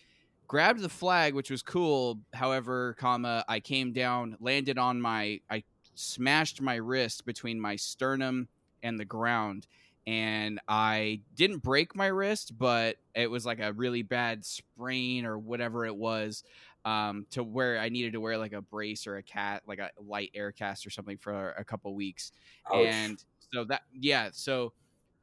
grabbed 0.48 0.80
the 0.80 0.88
flag, 0.88 1.34
which 1.34 1.50
was 1.50 1.62
cool. 1.62 2.18
However, 2.34 2.96
comma 2.98 3.44
I 3.48 3.60
came 3.60 3.92
down, 3.92 4.36
landed 4.40 4.78
on 4.78 5.00
my, 5.00 5.40
I 5.48 5.62
smashed 5.98 6.60
my 6.60 6.76
wrist 6.76 7.26
between 7.26 7.60
my 7.60 7.76
sternum 7.76 8.48
and 8.82 8.98
the 8.98 9.04
ground. 9.04 9.66
And 10.06 10.58
I 10.66 11.20
didn't 11.34 11.58
break 11.58 11.94
my 11.94 12.06
wrist, 12.06 12.56
but 12.56 12.96
it 13.14 13.30
was 13.30 13.44
like 13.44 13.60
a 13.60 13.72
really 13.72 14.02
bad 14.02 14.44
sprain 14.44 15.26
or 15.26 15.38
whatever 15.38 15.84
it 15.84 15.94
was 15.94 16.44
um, 16.84 17.26
to 17.32 17.42
where 17.42 17.78
I 17.78 17.90
needed 17.90 18.14
to 18.14 18.20
wear 18.20 18.38
like 18.38 18.54
a 18.54 18.62
brace 18.62 19.06
or 19.06 19.16
a 19.16 19.22
cat, 19.22 19.62
like 19.66 19.80
a 19.80 19.90
light 20.00 20.30
air 20.34 20.50
cast 20.50 20.86
or 20.86 20.90
something 20.90 21.18
for 21.18 21.50
a 21.58 21.64
couple 21.64 21.94
weeks. 21.94 22.32
Ouch. 22.72 22.86
And 22.86 23.24
so 23.52 23.64
that, 23.64 23.82
yeah. 23.92 24.30
So 24.32 24.72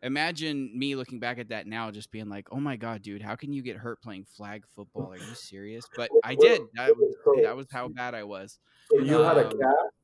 imagine 0.03 0.72
me 0.77 0.96
looking 0.96 1.20
back 1.20 1.39
at 1.39 1.50
that 1.50 1.65
now, 1.65 1.89
just 1.89 2.12
being 2.12 2.29
like, 2.29 2.48
oh 2.51 2.60
my 2.60 2.75
God, 2.75 3.01
dude, 3.01 3.24
how 3.24 3.36
can 3.36 3.51
you 3.53 3.63
get 3.63 3.77
hurt 3.77 4.03
playing 4.03 4.25
flag 4.25 4.65
football? 4.75 5.12
Are 5.13 5.17
you 5.17 5.34
serious? 5.34 5.86
But 5.96 6.12
I 6.24 6.36
did. 6.36 6.62
That 6.75 6.96
was, 6.96 7.15
that 7.41 7.55
was 7.55 7.65
how 7.72 7.88
bad 7.88 8.13
I 8.13 8.24
was. 8.24 8.60
So 8.91 9.00
you 9.00 9.17
um, 9.17 9.25
had 9.25 9.38
a 9.38 9.48
um, 9.48 9.60
cast? 9.60 9.95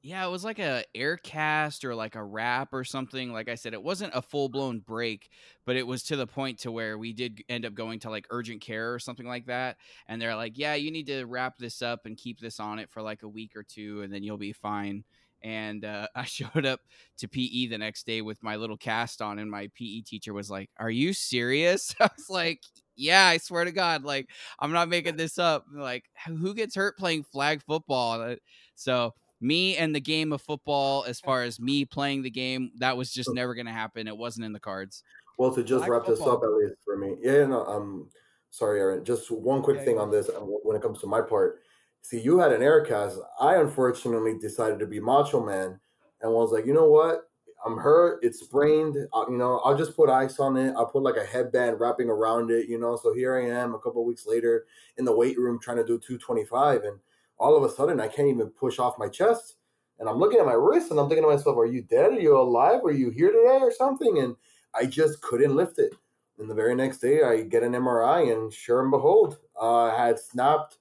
Yeah, 0.00 0.24
it 0.24 0.30
was 0.30 0.44
like 0.44 0.60
a 0.60 0.84
air 0.94 1.16
cast 1.16 1.84
or 1.84 1.92
like 1.94 2.14
a 2.14 2.22
wrap 2.22 2.68
or 2.72 2.84
something. 2.84 3.32
Like 3.32 3.48
I 3.48 3.56
said, 3.56 3.74
it 3.74 3.82
wasn't 3.82 4.14
a 4.14 4.22
full 4.22 4.48
blown 4.48 4.78
break, 4.78 5.28
but 5.66 5.74
it 5.74 5.86
was 5.86 6.04
to 6.04 6.16
the 6.16 6.26
point 6.26 6.60
to 6.60 6.70
where 6.70 6.96
we 6.96 7.12
did 7.12 7.42
end 7.48 7.66
up 7.66 7.74
going 7.74 7.98
to 8.00 8.10
like 8.10 8.26
urgent 8.30 8.60
care 8.60 8.94
or 8.94 9.00
something 9.00 9.26
like 9.26 9.46
that. 9.46 9.76
And 10.06 10.22
they're 10.22 10.36
like, 10.36 10.56
"Yeah, 10.56 10.74
you 10.74 10.92
need 10.92 11.08
to 11.08 11.24
wrap 11.24 11.58
this 11.58 11.82
up 11.82 12.06
and 12.06 12.16
keep 12.16 12.38
this 12.38 12.60
on 12.60 12.78
it 12.78 12.90
for 12.90 13.02
like 13.02 13.24
a 13.24 13.28
week 13.28 13.56
or 13.56 13.64
two, 13.64 14.02
and 14.02 14.12
then 14.12 14.22
you'll 14.22 14.38
be 14.38 14.52
fine." 14.52 15.02
And 15.42 15.84
uh, 15.84 16.06
I 16.14 16.24
showed 16.24 16.64
up 16.64 16.80
to 17.18 17.28
PE 17.28 17.66
the 17.66 17.78
next 17.78 18.06
day 18.06 18.22
with 18.22 18.40
my 18.42 18.54
little 18.54 18.76
cast 18.76 19.20
on, 19.20 19.40
and 19.40 19.50
my 19.50 19.68
PE 19.74 20.02
teacher 20.02 20.32
was 20.32 20.48
like, 20.48 20.70
"Are 20.78 20.90
you 20.90 21.12
serious?" 21.12 21.92
I 22.00 22.04
was 22.16 22.30
like, 22.30 22.60
yeah, 22.94 23.26
I 23.26 23.38
swear 23.38 23.64
to 23.64 23.72
God, 23.72 24.04
like 24.04 24.28
I'm 24.60 24.72
not 24.72 24.88
making 24.88 25.16
this 25.16 25.38
up. 25.38 25.64
Like, 25.74 26.04
who 26.26 26.54
gets 26.54 26.76
hurt 26.76 26.96
playing 26.98 27.24
flag 27.24 27.62
football? 27.66 28.36
So 28.76 29.14
me 29.40 29.76
and 29.76 29.94
the 29.94 30.00
game 30.00 30.32
of 30.32 30.42
football, 30.42 31.04
as 31.06 31.20
far 31.20 31.42
as 31.42 31.60
me 31.60 31.84
playing 31.86 32.22
the 32.22 32.30
game, 32.30 32.70
that 32.78 32.96
was 32.96 33.12
just 33.12 33.32
never 33.32 33.54
going 33.54 33.66
to 33.66 33.72
happen. 33.72 34.08
It 34.08 34.16
wasn't 34.16 34.46
in 34.46 34.52
the 34.52 34.60
cards. 34.60 35.02
Well, 35.38 35.54
to 35.54 35.62
just 35.62 35.86
wrap 35.86 36.04
this 36.04 36.20
up, 36.20 36.42
at 36.42 36.50
least 36.50 36.74
for 36.84 36.96
me, 36.96 37.14
yeah, 37.20 37.46
no, 37.46 37.64
um, 37.64 38.08
sorry, 38.50 38.80
Aaron. 38.80 39.04
Just 39.04 39.30
one 39.30 39.62
quick 39.62 39.78
yeah, 39.78 39.84
thing 39.84 39.98
on 39.98 40.10
this 40.10 40.28
when 40.36 40.76
it 40.76 40.82
comes 40.82 41.00
to 41.00 41.06
my 41.06 41.20
part. 41.20 41.60
See, 42.02 42.20
you 42.20 42.38
had 42.38 42.52
an 42.52 42.62
air 42.62 42.84
cast. 42.84 43.18
I 43.40 43.56
unfortunately 43.56 44.36
decided 44.38 44.80
to 44.80 44.86
be 44.86 44.98
Macho 44.98 45.44
Man, 45.44 45.78
and 46.20 46.32
was 46.32 46.50
like, 46.50 46.66
you 46.66 46.74
know 46.74 46.88
what? 46.88 47.28
I'm 47.64 47.76
hurt. 47.76 48.20
It's 48.22 48.40
sprained. 48.40 48.96
Uh, 49.12 49.24
you 49.28 49.36
know, 49.36 49.58
I'll 49.64 49.76
just 49.76 49.96
put 49.96 50.08
ice 50.08 50.38
on 50.38 50.56
it. 50.56 50.74
I'll 50.76 50.86
put 50.86 51.02
like 51.02 51.16
a 51.16 51.24
headband 51.24 51.80
wrapping 51.80 52.08
around 52.08 52.50
it. 52.50 52.68
You 52.68 52.78
know, 52.78 52.96
so 52.96 53.12
here 53.12 53.36
I 53.36 53.46
am 53.46 53.74
a 53.74 53.78
couple 53.78 54.04
weeks 54.04 54.26
later 54.26 54.66
in 54.96 55.04
the 55.04 55.14
weight 55.14 55.38
room 55.38 55.58
trying 55.60 55.76
to 55.78 55.84
do 55.84 55.98
225, 55.98 56.82
and 56.82 56.98
all 57.38 57.56
of 57.56 57.62
a 57.62 57.74
sudden 57.74 58.00
I 58.00 58.08
can't 58.08 58.28
even 58.28 58.48
push 58.48 58.78
off 58.78 58.98
my 58.98 59.08
chest. 59.08 59.56
And 59.98 60.08
I'm 60.08 60.18
looking 60.18 60.38
at 60.38 60.46
my 60.46 60.52
wrist 60.52 60.90
and 60.90 61.00
I'm 61.00 61.08
thinking 61.08 61.24
to 61.24 61.34
myself, 61.34 61.56
are 61.56 61.66
you 61.66 61.82
dead? 61.82 62.12
Are 62.12 62.20
you 62.20 62.38
alive? 62.38 62.84
Are 62.84 62.92
you 62.92 63.10
here 63.10 63.32
today 63.32 63.58
or 63.60 63.72
something? 63.72 64.18
And 64.18 64.36
I 64.74 64.86
just 64.86 65.20
couldn't 65.22 65.56
lift 65.56 65.78
it. 65.78 65.92
And 66.38 66.48
the 66.48 66.54
very 66.54 66.74
next 66.74 66.98
day, 66.98 67.22
I 67.22 67.42
get 67.42 67.64
an 67.64 67.72
MRI, 67.72 68.32
and 68.32 68.52
sure 68.52 68.80
and 68.82 68.92
behold, 68.92 69.38
uh, 69.60 69.84
I 69.84 70.06
had 70.06 70.20
snapped 70.20 70.78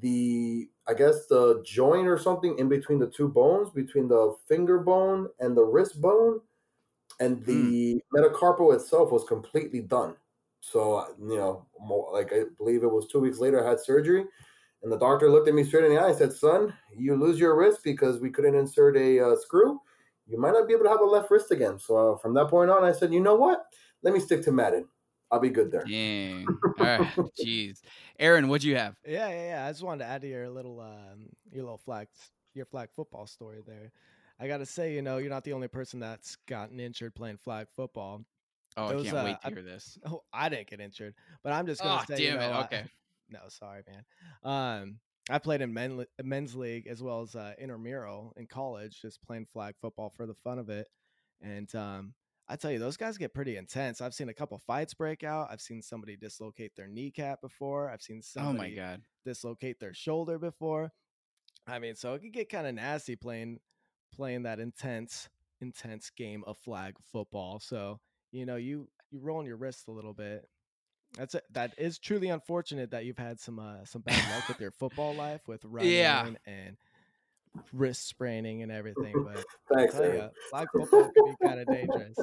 the, 0.00 0.68
I 0.86 0.94
guess, 0.94 1.26
the 1.26 1.62
joint 1.64 2.06
or 2.06 2.18
something 2.18 2.58
in 2.58 2.68
between 2.68 2.98
the 2.98 3.06
two 3.06 3.28
bones, 3.28 3.70
between 3.70 4.08
the 4.08 4.36
finger 4.46 4.78
bone 4.78 5.28
and 5.40 5.56
the 5.56 5.64
wrist 5.64 6.00
bone. 6.00 6.40
And 7.20 7.44
the 7.46 7.94
mm. 7.94 8.00
metacarpal 8.14 8.74
itself 8.74 9.10
was 9.10 9.24
completely 9.24 9.80
done. 9.80 10.14
So, 10.60 11.06
you 11.18 11.36
know, 11.36 11.66
like 12.12 12.32
I 12.32 12.42
believe 12.58 12.82
it 12.82 12.92
was 12.92 13.08
two 13.08 13.18
weeks 13.20 13.38
later, 13.38 13.64
I 13.64 13.68
had 13.70 13.80
surgery. 13.80 14.26
And 14.82 14.92
the 14.92 14.98
doctor 14.98 15.30
looked 15.30 15.48
at 15.48 15.54
me 15.54 15.64
straight 15.64 15.84
in 15.84 15.94
the 15.94 16.00
eye 16.00 16.08
and 16.08 16.16
said, 16.16 16.32
Son, 16.32 16.72
you 16.96 17.16
lose 17.16 17.38
your 17.38 17.56
wrist 17.56 17.80
because 17.82 18.20
we 18.20 18.30
couldn't 18.30 18.54
insert 18.54 18.96
a 18.96 19.20
uh, 19.20 19.36
screw. 19.36 19.80
You 20.26 20.40
might 20.40 20.52
not 20.52 20.68
be 20.68 20.74
able 20.74 20.84
to 20.84 20.90
have 20.90 21.00
a 21.00 21.04
left 21.04 21.30
wrist 21.30 21.50
again. 21.50 21.78
So, 21.78 22.14
uh, 22.14 22.18
from 22.18 22.34
that 22.34 22.48
point 22.48 22.70
on, 22.70 22.84
I 22.84 22.92
said, 22.92 23.12
You 23.12 23.20
know 23.20 23.34
what? 23.34 23.64
Let 24.02 24.14
me 24.14 24.20
stick 24.20 24.42
to 24.44 24.52
Madden. 24.52 24.86
I'll 25.30 25.40
be 25.40 25.50
good 25.50 25.70
there. 25.70 25.84
Dang. 25.84 26.46
All 26.78 26.86
right. 26.86 27.00
Jeez. 27.40 27.80
Aaron, 28.18 28.48
what'd 28.48 28.64
you 28.64 28.76
have? 28.76 28.96
Yeah, 29.06 29.28
yeah, 29.28 29.48
yeah. 29.48 29.66
I 29.66 29.70
just 29.70 29.82
wanted 29.82 30.04
to 30.04 30.10
add 30.10 30.22
to 30.22 30.28
your 30.28 30.48
little 30.48 30.80
um, 30.80 31.26
your 31.50 31.64
little 31.64 31.78
flag 31.78 32.08
your 32.54 32.66
flag 32.66 32.88
football 32.94 33.26
story 33.26 33.62
there. 33.66 33.92
I 34.40 34.46
gotta 34.46 34.66
say, 34.66 34.94
you 34.94 35.02
know, 35.02 35.18
you're 35.18 35.30
not 35.30 35.44
the 35.44 35.52
only 35.52 35.68
person 35.68 36.00
that's 36.00 36.36
gotten 36.46 36.78
injured 36.78 37.14
playing 37.14 37.38
flag 37.38 37.66
football. 37.74 38.24
Oh, 38.76 38.90
Those, 38.90 39.08
I 39.08 39.10
can't 39.10 39.16
uh, 39.16 39.24
wait 39.24 39.40
to 39.42 39.48
hear 39.54 39.62
this. 39.62 39.98
Oh, 40.06 40.22
I 40.32 40.48
didn't 40.48 40.68
get 40.68 40.80
injured, 40.80 41.14
but 41.42 41.52
I'm 41.52 41.66
just 41.66 41.82
gonna 41.82 42.00
oh, 42.02 42.04
say, 42.06 42.24
damn 42.24 42.34
you 42.34 42.38
know, 42.38 42.60
it. 42.60 42.64
Okay. 42.64 42.84
No, 43.30 43.40
sorry, 43.48 43.82
man. 43.86 44.04
Um, 44.42 44.98
I 45.30 45.38
played 45.38 45.60
in 45.60 45.74
men, 45.74 46.04
men's 46.22 46.54
league 46.54 46.86
as 46.86 47.02
well 47.02 47.20
as 47.20 47.34
uh, 47.34 47.52
intramural 47.58 48.32
in 48.36 48.46
college, 48.46 49.00
just 49.00 49.22
playing 49.22 49.46
flag 49.52 49.74
football 49.80 50.10
for 50.16 50.26
the 50.26 50.34
fun 50.34 50.58
of 50.58 50.70
it. 50.70 50.88
And 51.42 51.72
um, 51.74 52.14
I 52.48 52.56
tell 52.56 52.70
you, 52.70 52.78
those 52.78 52.96
guys 52.96 53.18
get 53.18 53.34
pretty 53.34 53.56
intense. 53.56 54.00
I've 54.00 54.14
seen 54.14 54.30
a 54.30 54.34
couple 54.34 54.58
fights 54.58 54.94
break 54.94 55.22
out. 55.22 55.48
I've 55.50 55.60
seen 55.60 55.82
somebody 55.82 56.16
dislocate 56.16 56.74
their 56.76 56.88
kneecap 56.88 57.42
before. 57.42 57.90
I've 57.90 58.02
seen 58.02 58.22
somebody 58.22 58.72
oh 58.72 58.82
my 58.82 58.88
God. 58.90 59.02
dislocate 59.24 59.78
their 59.80 59.92
shoulder 59.92 60.38
before. 60.38 60.90
I 61.66 61.78
mean, 61.78 61.94
so 61.94 62.14
it 62.14 62.20
can 62.20 62.30
get 62.30 62.48
kind 62.48 62.66
of 62.66 62.74
nasty 62.74 63.14
playing 63.14 63.58
playing 64.14 64.44
that 64.44 64.58
intense, 64.58 65.28
intense 65.60 66.10
game 66.10 66.42
of 66.46 66.56
flag 66.58 66.94
football. 67.12 67.60
So, 67.60 68.00
you 68.32 68.46
know, 68.46 68.56
you 68.56 68.88
you 69.10 69.20
rolling 69.20 69.46
your 69.46 69.58
wrists 69.58 69.86
a 69.86 69.92
little 69.92 70.14
bit. 70.14 70.48
That's 71.16 71.34
it. 71.34 71.44
That 71.52 71.74
is 71.78 71.98
truly 71.98 72.28
unfortunate 72.28 72.90
that 72.90 73.04
you've 73.04 73.18
had 73.18 73.40
some 73.40 73.58
uh, 73.58 73.84
some 73.84 74.02
bad 74.02 74.22
luck 74.34 74.48
with 74.48 74.60
your 74.60 74.70
football 74.70 75.14
life 75.14 75.40
with 75.46 75.64
running 75.64 75.90
yeah. 75.90 76.28
and 76.46 76.76
wrist 77.72 78.06
spraining 78.06 78.62
and 78.62 78.70
everything. 78.70 79.14
But 79.24 79.44
Thanks, 79.74 79.94
I 79.96 80.04
you, 80.04 80.30
flag 80.50 80.68
football 80.72 81.10
can 81.10 81.24
be 81.24 81.46
kind 81.46 81.60
of 81.60 81.66
dangerous. 81.66 82.16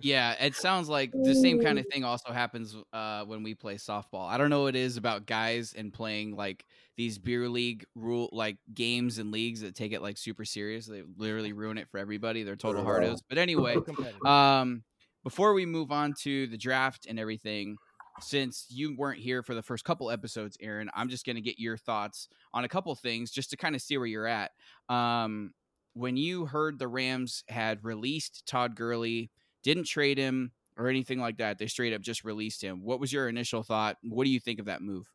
Yeah, 0.00 0.34
it 0.40 0.54
sounds 0.54 0.88
like 0.88 1.12
the 1.12 1.34
same 1.34 1.62
kind 1.62 1.78
of 1.78 1.86
thing 1.92 2.04
also 2.04 2.32
happens 2.32 2.76
uh, 2.92 3.24
when 3.24 3.42
we 3.42 3.54
play 3.54 3.76
softball. 3.76 4.28
I 4.28 4.38
don't 4.38 4.50
know 4.50 4.62
what 4.62 4.76
it 4.76 4.80
is 4.80 4.96
about 4.96 5.26
guys 5.26 5.74
and 5.76 5.92
playing 5.92 6.36
like 6.36 6.64
these 6.96 7.18
beer 7.18 7.48
league 7.48 7.84
rule 7.94 8.28
like 8.32 8.58
games 8.74 9.18
and 9.18 9.30
leagues 9.30 9.60
that 9.60 9.74
take 9.74 9.92
it 9.92 10.02
like 10.02 10.18
super 10.18 10.44
serious. 10.44 10.86
They 10.86 11.02
literally 11.16 11.52
ruin 11.52 11.78
it 11.78 11.88
for 11.88 11.98
everybody. 11.98 12.42
They're 12.42 12.56
total 12.56 12.84
hardos. 12.84 13.20
But 13.28 13.38
anyway, 13.38 13.76
um, 14.26 14.82
before 15.24 15.54
we 15.54 15.66
move 15.66 15.92
on 15.92 16.14
to 16.22 16.46
the 16.48 16.58
draft 16.58 17.06
and 17.08 17.18
everything, 17.18 17.76
since 18.20 18.66
you 18.68 18.96
weren't 18.96 19.20
here 19.20 19.42
for 19.42 19.54
the 19.54 19.62
first 19.62 19.84
couple 19.84 20.10
episodes, 20.10 20.56
Aaron, 20.60 20.90
I'm 20.94 21.08
just 21.08 21.24
going 21.24 21.36
to 21.36 21.42
get 21.42 21.58
your 21.58 21.76
thoughts 21.76 22.28
on 22.52 22.64
a 22.64 22.68
couple 22.68 22.94
things 22.94 23.30
just 23.30 23.50
to 23.50 23.56
kind 23.56 23.74
of 23.74 23.82
see 23.82 23.96
where 23.96 24.06
you're 24.06 24.26
at. 24.26 24.50
Um, 24.88 25.52
when 25.94 26.16
you 26.16 26.46
heard 26.46 26.78
the 26.78 26.88
Rams 26.88 27.44
had 27.48 27.84
released 27.84 28.46
Todd 28.46 28.76
Gurley, 28.76 29.30
didn't 29.62 29.86
trade 29.86 30.18
him 30.18 30.52
or 30.76 30.88
anything 30.88 31.18
like 31.18 31.38
that, 31.38 31.58
they 31.58 31.66
straight 31.66 31.92
up 31.92 32.00
just 32.00 32.24
released 32.24 32.62
him. 32.62 32.82
What 32.82 33.00
was 33.00 33.12
your 33.12 33.28
initial 33.28 33.62
thought? 33.62 33.96
What 34.02 34.24
do 34.24 34.30
you 34.30 34.40
think 34.40 34.58
of 34.58 34.66
that 34.66 34.82
move? 34.82 35.06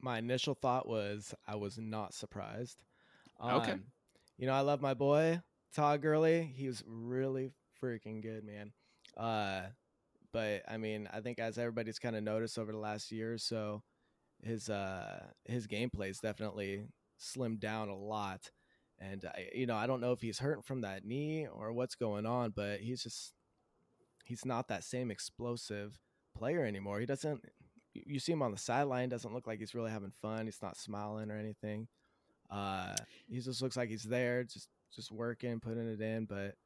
My 0.00 0.18
initial 0.18 0.54
thought 0.54 0.88
was 0.88 1.34
I 1.46 1.56
was 1.56 1.78
not 1.78 2.12
surprised. 2.12 2.82
Um, 3.40 3.54
okay. 3.62 3.74
You 4.38 4.46
know, 4.46 4.52
I 4.52 4.60
love 4.60 4.80
my 4.80 4.94
boy 4.94 5.40
Todd 5.74 6.02
Gurley. 6.02 6.52
He 6.54 6.66
was 6.66 6.82
really 6.86 7.50
freaking 7.82 8.22
good, 8.22 8.44
man. 8.44 8.72
Uh, 9.16 9.68
but 10.36 10.64
I 10.68 10.76
mean, 10.76 11.08
I 11.10 11.20
think 11.20 11.38
as 11.38 11.56
everybody's 11.56 11.98
kind 11.98 12.14
of 12.14 12.22
noticed 12.22 12.58
over 12.58 12.70
the 12.70 12.76
last 12.76 13.10
year 13.10 13.32
or 13.32 13.38
so, 13.38 13.82
his 14.42 14.68
uh 14.68 15.24
his 15.46 15.66
gameplay 15.66 16.10
is 16.10 16.18
definitely 16.18 16.88
slimmed 17.18 17.58
down 17.58 17.88
a 17.88 17.96
lot. 17.96 18.50
And 18.98 19.24
I, 19.24 19.48
you 19.54 19.64
know, 19.64 19.76
I 19.76 19.86
don't 19.86 20.02
know 20.02 20.12
if 20.12 20.20
he's 20.20 20.38
hurting 20.38 20.62
from 20.62 20.82
that 20.82 21.06
knee 21.06 21.46
or 21.50 21.72
what's 21.72 21.94
going 21.94 22.26
on, 22.26 22.52
but 22.54 22.80
he's 22.80 23.02
just 23.02 23.32
he's 24.26 24.44
not 24.44 24.68
that 24.68 24.84
same 24.84 25.10
explosive 25.10 25.98
player 26.36 26.66
anymore. 26.66 27.00
He 27.00 27.06
doesn't 27.06 27.42
you 27.94 28.18
see 28.18 28.32
him 28.32 28.42
on 28.42 28.52
the 28.52 28.58
sideline, 28.58 29.08
doesn't 29.08 29.32
look 29.32 29.46
like 29.46 29.60
he's 29.60 29.74
really 29.74 29.90
having 29.90 30.12
fun. 30.20 30.44
He's 30.44 30.60
not 30.60 30.76
smiling 30.76 31.30
or 31.30 31.38
anything. 31.38 31.88
Uh 32.50 32.94
he 33.26 33.40
just 33.40 33.62
looks 33.62 33.78
like 33.78 33.88
he's 33.88 34.04
there, 34.04 34.44
just 34.44 34.68
just 34.94 35.10
working, 35.10 35.60
putting 35.60 35.88
it 35.88 36.02
in, 36.02 36.26
but 36.26 36.56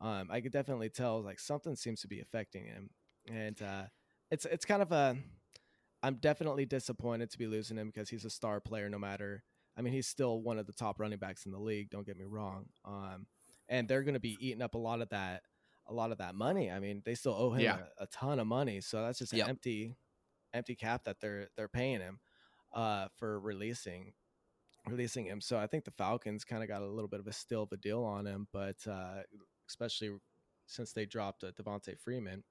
um, 0.00 0.30
I 0.32 0.40
could 0.40 0.52
definitely 0.52 0.88
tell 0.88 1.22
like 1.22 1.38
something 1.38 1.76
seems 1.76 2.00
to 2.00 2.08
be 2.08 2.20
affecting 2.20 2.64
him 2.64 2.90
and 3.30 3.60
uh, 3.62 3.84
it's 4.30 4.44
it's 4.44 4.64
kind 4.64 4.82
of 4.82 4.92
a. 4.92 5.16
I'm 6.02 6.14
definitely 6.14 6.64
disappointed 6.64 7.30
to 7.30 7.38
be 7.38 7.46
losing 7.46 7.76
him 7.76 7.88
because 7.88 8.08
he's 8.08 8.24
a 8.24 8.30
star 8.30 8.58
player. 8.60 8.88
No 8.88 8.98
matter, 8.98 9.42
I 9.76 9.82
mean, 9.82 9.92
he's 9.92 10.06
still 10.06 10.40
one 10.40 10.58
of 10.58 10.66
the 10.66 10.72
top 10.72 10.98
running 10.98 11.18
backs 11.18 11.44
in 11.46 11.52
the 11.52 11.58
league. 11.58 11.90
Don't 11.90 12.06
get 12.06 12.16
me 12.16 12.24
wrong. 12.24 12.66
Um, 12.84 13.26
and 13.68 13.86
they're 13.86 14.02
going 14.02 14.14
to 14.14 14.20
be 14.20 14.36
eating 14.40 14.62
up 14.62 14.74
a 14.74 14.78
lot 14.78 15.00
of 15.00 15.10
that, 15.10 15.42
a 15.86 15.92
lot 15.92 16.10
of 16.10 16.18
that 16.18 16.34
money. 16.34 16.70
I 16.70 16.80
mean, 16.80 17.02
they 17.04 17.14
still 17.14 17.34
owe 17.34 17.52
him 17.52 17.60
yeah. 17.60 17.78
a, 17.98 18.04
a, 18.04 18.06
ton 18.06 18.40
of 18.40 18.46
money, 18.46 18.80
so 18.80 19.02
that's 19.02 19.18
just 19.18 19.32
an 19.32 19.38
yep. 19.40 19.48
empty, 19.48 19.96
empty 20.54 20.74
cap 20.74 21.04
that 21.04 21.20
they're 21.20 21.48
they're 21.56 21.68
paying 21.68 22.00
him 22.00 22.18
uh, 22.74 23.08
for 23.16 23.38
releasing 23.38 24.12
releasing 24.88 25.26
him. 25.26 25.40
So 25.40 25.58
I 25.58 25.66
think 25.66 25.84
the 25.84 25.90
Falcons 25.90 26.44
kind 26.44 26.62
of 26.62 26.68
got 26.68 26.82
a 26.82 26.86
little 26.86 27.08
bit 27.08 27.20
of 27.20 27.26
a 27.26 27.32
steal 27.32 27.64
of 27.64 27.72
a 27.72 27.76
deal 27.76 28.02
on 28.02 28.26
him, 28.26 28.48
but 28.52 28.76
uh, 28.90 29.22
especially 29.68 30.10
since 30.66 30.92
they 30.92 31.04
dropped 31.04 31.44
uh, 31.44 31.50
Devonta 31.52 31.98
Freeman. 31.98 32.42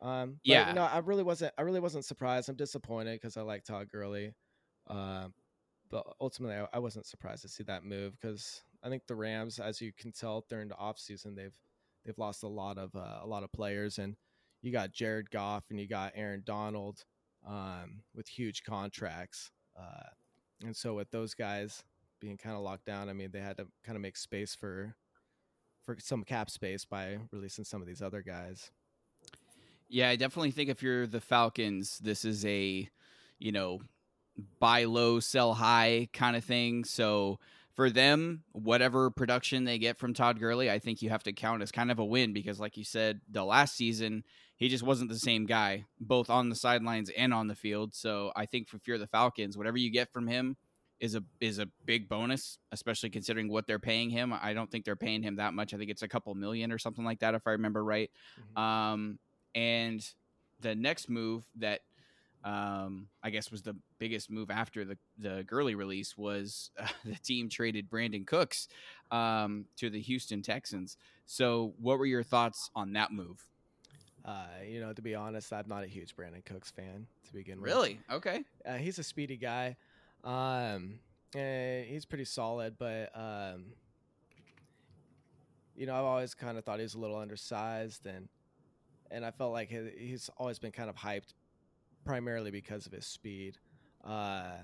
Um, 0.00 0.32
but, 0.32 0.38
yeah, 0.44 0.72
no, 0.72 0.82
I 0.82 0.98
really 0.98 1.22
wasn't. 1.22 1.54
I 1.56 1.62
really 1.62 1.80
wasn't 1.80 2.04
surprised. 2.04 2.48
I'm 2.48 2.56
disappointed 2.56 3.20
because 3.20 3.36
I 3.36 3.42
like 3.42 3.64
Todd 3.64 3.88
Gurley, 3.90 4.34
uh, 4.88 5.28
but 5.90 6.04
ultimately, 6.20 6.56
I, 6.56 6.66
I, 6.74 6.78
wasn't 6.78 7.06
surprised 7.06 7.42
to 7.42 7.48
see 7.48 7.64
that 7.64 7.84
move 7.84 8.18
because 8.20 8.62
I 8.82 8.88
think 8.88 9.06
the 9.06 9.14
Rams, 9.14 9.58
as 9.58 9.80
you 9.80 9.92
can 9.96 10.12
tell 10.12 10.44
during 10.48 10.68
the 10.68 10.74
offseason, 10.74 11.34
they've 11.34 11.56
they've 12.04 12.18
lost 12.18 12.42
a 12.42 12.48
lot 12.48 12.76
of 12.76 12.94
uh, 12.94 13.20
a 13.22 13.26
lot 13.26 13.42
of 13.42 13.52
players, 13.52 13.98
and 13.98 14.16
you 14.60 14.70
got 14.70 14.92
Jared 14.92 15.30
Goff 15.30 15.64
and 15.70 15.80
you 15.80 15.88
got 15.88 16.12
Aaron 16.14 16.42
Donald 16.44 17.04
um, 17.46 18.02
with 18.14 18.28
huge 18.28 18.64
contracts, 18.64 19.50
uh, 19.78 20.10
and 20.62 20.76
so 20.76 20.94
with 20.94 21.10
those 21.10 21.32
guys 21.32 21.82
being 22.20 22.36
kind 22.36 22.56
of 22.56 22.62
locked 22.62 22.84
down, 22.84 23.08
I 23.08 23.12
mean, 23.12 23.30
they 23.32 23.40
had 23.40 23.56
to 23.58 23.66
kind 23.84 23.96
of 23.96 24.02
make 24.02 24.16
space 24.16 24.54
for 24.54 24.94
for 25.86 25.96
some 26.00 26.24
cap 26.24 26.50
space 26.50 26.84
by 26.84 27.18
releasing 27.32 27.64
some 27.64 27.80
of 27.80 27.86
these 27.86 28.02
other 28.02 28.20
guys. 28.20 28.70
Yeah, 29.88 30.08
I 30.08 30.16
definitely 30.16 30.50
think 30.50 30.70
if 30.70 30.82
you're 30.82 31.06
the 31.06 31.20
Falcons, 31.20 31.98
this 31.98 32.24
is 32.24 32.44
a, 32.44 32.88
you 33.38 33.52
know, 33.52 33.80
buy 34.58 34.84
low, 34.84 35.20
sell 35.20 35.54
high 35.54 36.08
kind 36.12 36.36
of 36.36 36.44
thing. 36.44 36.84
So 36.84 37.38
for 37.74 37.90
them, 37.90 38.42
whatever 38.52 39.10
production 39.10 39.64
they 39.64 39.78
get 39.78 39.98
from 39.98 40.14
Todd 40.14 40.40
Gurley, 40.40 40.70
I 40.70 40.78
think 40.78 41.02
you 41.02 41.10
have 41.10 41.22
to 41.24 41.32
count 41.32 41.62
as 41.62 41.70
kind 41.70 41.90
of 41.90 41.98
a 41.98 42.04
win 42.04 42.32
because, 42.32 42.58
like 42.58 42.76
you 42.76 42.84
said, 42.84 43.20
the 43.30 43.44
last 43.44 43.76
season, 43.76 44.24
he 44.56 44.68
just 44.68 44.82
wasn't 44.82 45.10
the 45.10 45.18
same 45.18 45.44
guy, 45.44 45.84
both 46.00 46.30
on 46.30 46.48
the 46.48 46.56
sidelines 46.56 47.10
and 47.10 47.34
on 47.34 47.46
the 47.46 47.54
field. 47.54 47.94
So 47.94 48.32
I 48.34 48.46
think 48.46 48.68
if 48.72 48.88
you're 48.88 48.98
the 48.98 49.06
Falcons, 49.06 49.58
whatever 49.58 49.76
you 49.76 49.90
get 49.90 50.12
from 50.12 50.26
him 50.26 50.56
is 50.98 51.14
a 51.14 51.22
is 51.40 51.58
a 51.58 51.68
big 51.84 52.08
bonus, 52.08 52.58
especially 52.72 53.10
considering 53.10 53.50
what 53.50 53.66
they're 53.66 53.78
paying 53.78 54.08
him. 54.08 54.32
I 54.32 54.54
don't 54.54 54.70
think 54.70 54.86
they're 54.86 54.96
paying 54.96 55.22
him 55.22 55.36
that 55.36 55.52
much. 55.52 55.74
I 55.74 55.76
think 55.76 55.90
it's 55.90 56.02
a 56.02 56.08
couple 56.08 56.34
million 56.34 56.72
or 56.72 56.78
something 56.78 57.04
like 57.04 57.20
that, 57.20 57.34
if 57.34 57.46
I 57.46 57.50
remember 57.50 57.84
right. 57.84 58.10
Mm-hmm. 58.40 58.62
Um, 58.62 59.18
and 59.56 60.06
the 60.60 60.76
next 60.76 61.08
move 61.10 61.44
that 61.56 61.80
um, 62.44 63.08
I 63.24 63.30
guess 63.30 63.50
was 63.50 63.62
the 63.62 63.74
biggest 63.98 64.30
move 64.30 64.50
after 64.50 64.84
the 64.84 64.96
the 65.18 65.42
Gurley 65.44 65.74
release 65.74 66.16
was 66.16 66.70
uh, 66.78 66.86
the 67.04 67.16
team 67.16 67.48
traded 67.48 67.90
Brandin 67.90 68.24
Cooks 68.24 68.68
um, 69.10 69.64
to 69.78 69.90
the 69.90 70.00
Houston 70.00 70.42
Texans. 70.42 70.96
So, 71.24 71.74
what 71.80 71.98
were 71.98 72.06
your 72.06 72.22
thoughts 72.22 72.70
on 72.76 72.92
that 72.92 73.10
move? 73.10 73.44
Uh, 74.24 74.44
you 74.68 74.80
know, 74.80 74.92
to 74.92 75.02
be 75.02 75.14
honest, 75.14 75.52
I'm 75.52 75.68
not 75.68 75.82
a 75.82 75.86
huge 75.86 76.14
Brandin 76.14 76.44
Cooks 76.44 76.70
fan 76.70 77.06
to 77.26 77.32
begin 77.32 77.60
with. 77.60 77.70
Really? 77.70 78.00
Okay. 78.12 78.44
Uh, 78.64 78.74
he's 78.74 78.98
a 78.98 79.04
speedy 79.04 79.36
guy. 79.36 79.76
Um, 80.22 80.98
eh, 81.34 81.82
he's 81.82 82.04
pretty 82.04 82.24
solid, 82.24 82.76
but 82.78 83.10
um, 83.14 83.66
you 85.76 85.86
know, 85.86 85.94
I've 85.94 86.04
always 86.04 86.34
kind 86.34 86.58
of 86.58 86.64
thought 86.64 86.78
he 86.78 86.82
was 86.82 86.94
a 86.94 86.98
little 86.98 87.18
undersized 87.18 88.06
and 88.06 88.28
and 89.10 89.24
I 89.24 89.30
felt 89.30 89.52
like 89.52 89.70
he's 89.70 90.30
always 90.38 90.58
been 90.58 90.72
kind 90.72 90.88
of 90.88 90.96
hyped, 90.96 91.34
primarily 92.04 92.50
because 92.50 92.86
of 92.86 92.92
his 92.92 93.06
speed. 93.06 93.58
Uh, 94.04 94.56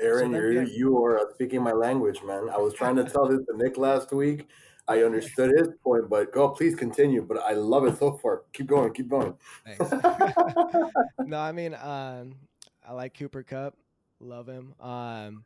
Aaron, 0.00 0.32
so 0.32 0.38
you're, 0.38 0.62
you 0.62 1.04
are 1.04 1.30
speaking 1.34 1.62
my 1.62 1.72
language, 1.72 2.22
man. 2.24 2.48
I 2.50 2.58
was 2.58 2.74
trying 2.74 2.96
to 2.96 3.04
tell 3.04 3.26
this 3.26 3.40
to 3.46 3.56
Nick 3.56 3.76
last 3.76 4.12
week. 4.12 4.46
I 4.86 5.02
understood 5.02 5.52
his 5.58 5.68
point, 5.84 6.08
but 6.08 6.32
go, 6.32 6.48
please 6.48 6.74
continue. 6.74 7.22
But 7.22 7.38
I 7.38 7.52
love 7.52 7.84
it 7.84 7.98
so 7.98 8.12
far. 8.12 8.42
Keep 8.52 8.68
going, 8.68 8.92
keep 8.94 9.08
going. 9.08 9.34
Thanks. 9.66 9.90
no, 11.26 11.38
I 11.38 11.52
mean, 11.52 11.74
um, 11.74 12.36
I 12.86 12.92
like 12.92 13.18
Cooper 13.18 13.42
Kupp, 13.42 13.74
love 14.20 14.48
him. 14.48 14.74
Um, 14.80 15.44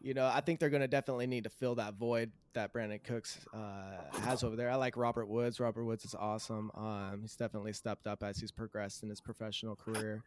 you 0.00 0.14
know, 0.14 0.26
I 0.26 0.40
think 0.40 0.60
they're 0.60 0.70
going 0.70 0.82
to 0.82 0.88
definitely 0.88 1.26
need 1.26 1.44
to 1.44 1.50
fill 1.50 1.76
that 1.76 1.94
void 1.94 2.30
that 2.54 2.72
Brandin 2.72 3.02
Cooks 3.02 3.38
uh, 3.54 4.20
has 4.22 4.42
over 4.42 4.56
there. 4.56 4.70
I 4.70 4.76
like 4.76 4.96
Robert 4.96 5.26
Woods. 5.26 5.60
Robert 5.60 5.84
Woods 5.84 6.04
is 6.04 6.14
awesome. 6.14 6.70
Um, 6.74 7.18
he's 7.22 7.36
definitely 7.36 7.72
stepped 7.72 8.06
up 8.06 8.22
as 8.22 8.38
he's 8.38 8.50
progressed 8.50 9.02
in 9.02 9.08
his 9.08 9.20
professional 9.20 9.76
career. 9.76 10.22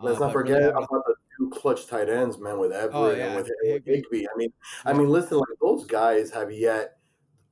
Let's 0.00 0.20
uh, 0.20 0.26
not 0.26 0.32
forget 0.32 0.58
really 0.58 0.70
about 0.70 0.88
the 0.88 1.14
two 1.36 1.50
clutch 1.50 1.86
tight 1.86 2.08
ends, 2.08 2.38
man, 2.38 2.58
with 2.58 2.72
Everett 2.72 2.94
oh, 2.94 3.10
yeah. 3.10 3.26
and 3.26 3.36
with. 3.36 3.50
Higbee. 3.84 4.26
I 4.26 4.36
mean. 4.36 4.52
I 4.84 4.92
mean, 4.92 5.08
listen, 5.08 5.38
like 5.38 5.48
those 5.60 5.84
guys 5.86 6.30
have 6.30 6.50
yet. 6.50 6.98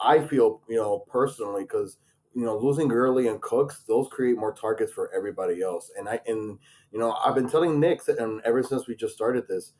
I 0.01 0.21
feel, 0.21 0.61
you 0.69 0.77
know, 0.77 1.05
personally, 1.09 1.63
because 1.63 1.99
you 2.35 2.45
know, 2.45 2.59
losing 2.59 2.89
Gurley 2.89 3.29
and 3.29 3.41
Cooks, 3.41 3.85
those 3.87 4.09
create 4.11 4.37
more 4.37 4.53
targets 4.53 4.93
for 4.93 5.13
everybody 5.15 5.63
else. 5.63 5.91
And 5.97 6.09
I 6.09 6.21
and 6.27 6.59
you 6.91 6.99
know, 6.99 7.13
I've 7.13 7.35
been 7.35 7.49
telling 7.49 7.79
Nick, 7.81 8.01
and 8.09 8.41
ever 8.45 8.63
since 8.63 8.87
we 8.87 8.97
just 8.97 9.15
started 9.15 9.47
this, 9.49 9.73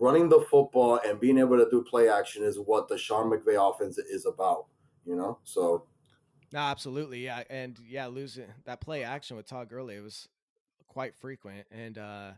running 0.00 0.28
the 0.28 0.40
football 0.50 0.98
and 1.06 1.20
being 1.20 1.38
able 1.38 1.58
to 1.58 1.68
do 1.70 1.82
play 1.82 2.08
action 2.08 2.42
is 2.42 2.58
what 2.58 2.88
the 2.88 2.98
Sean 2.98 3.30
McVay 3.30 3.56
offense 3.56 3.98
is 3.98 4.26
about. 4.26 4.66
You 5.06 5.16
know, 5.16 5.38
so. 5.44 5.84
No, 6.52 6.58
absolutely, 6.58 7.24
yeah, 7.24 7.44
and 7.48 7.78
yeah, 7.88 8.08
losing 8.08 8.46
that 8.64 8.80
play 8.80 9.04
action 9.04 9.36
with 9.36 9.46
Todd 9.46 9.68
Gurley 9.68 9.94
it 9.94 10.02
was 10.02 10.28
quite 10.88 11.14
frequent, 11.14 11.66
and 11.70 11.96
uh, 11.96 12.30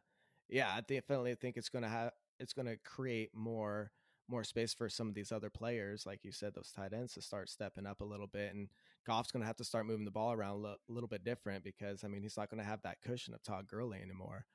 yeah, 0.50 0.69
I 0.69 0.83
definitely 0.83 1.35
think 1.35 1.57
it's 1.57 1.71
gonna 1.71 1.88
have 1.88 2.12
it's 2.38 2.52
gonna 2.52 2.76
create 2.85 3.31
more 3.35 3.90
more 4.28 4.45
space 4.45 4.75
for 4.75 4.88
some 4.88 5.09
of 5.09 5.14
these 5.14 5.31
other 5.33 5.50
players, 5.50 6.07
like 6.07 6.25
you 6.25 6.33
said, 6.33 6.54
those 6.54 6.73
tight 6.75 6.92
ends 6.92 7.14
to 7.14 7.23
start 7.23 7.49
stepping 7.49 7.87
up 7.87 8.00
a 8.00 8.04
little 8.04 8.26
bit. 8.26 8.54
And 8.54 8.69
Goff's 9.07 9.31
going 9.31 9.42
to 9.42 9.47
have 9.47 9.57
to 9.57 9.64
start 9.64 9.87
moving 9.87 10.04
the 10.04 10.11
ball 10.11 10.33
around 10.33 10.64
a 10.64 10.76
little 10.88 11.09
bit 11.09 11.25
different 11.25 11.64
because 11.64 12.04
I 12.04 12.09
mean 12.09 12.23
he's 12.23 12.37
not 12.37 12.50
going 12.50 12.62
to 12.62 12.69
have 12.69 12.83
that 12.83 13.02
cushion 13.02 13.35
of 13.35 13.42
Todd 13.42 13.69
Gurley 13.69 14.00
anymore. 14.00 14.47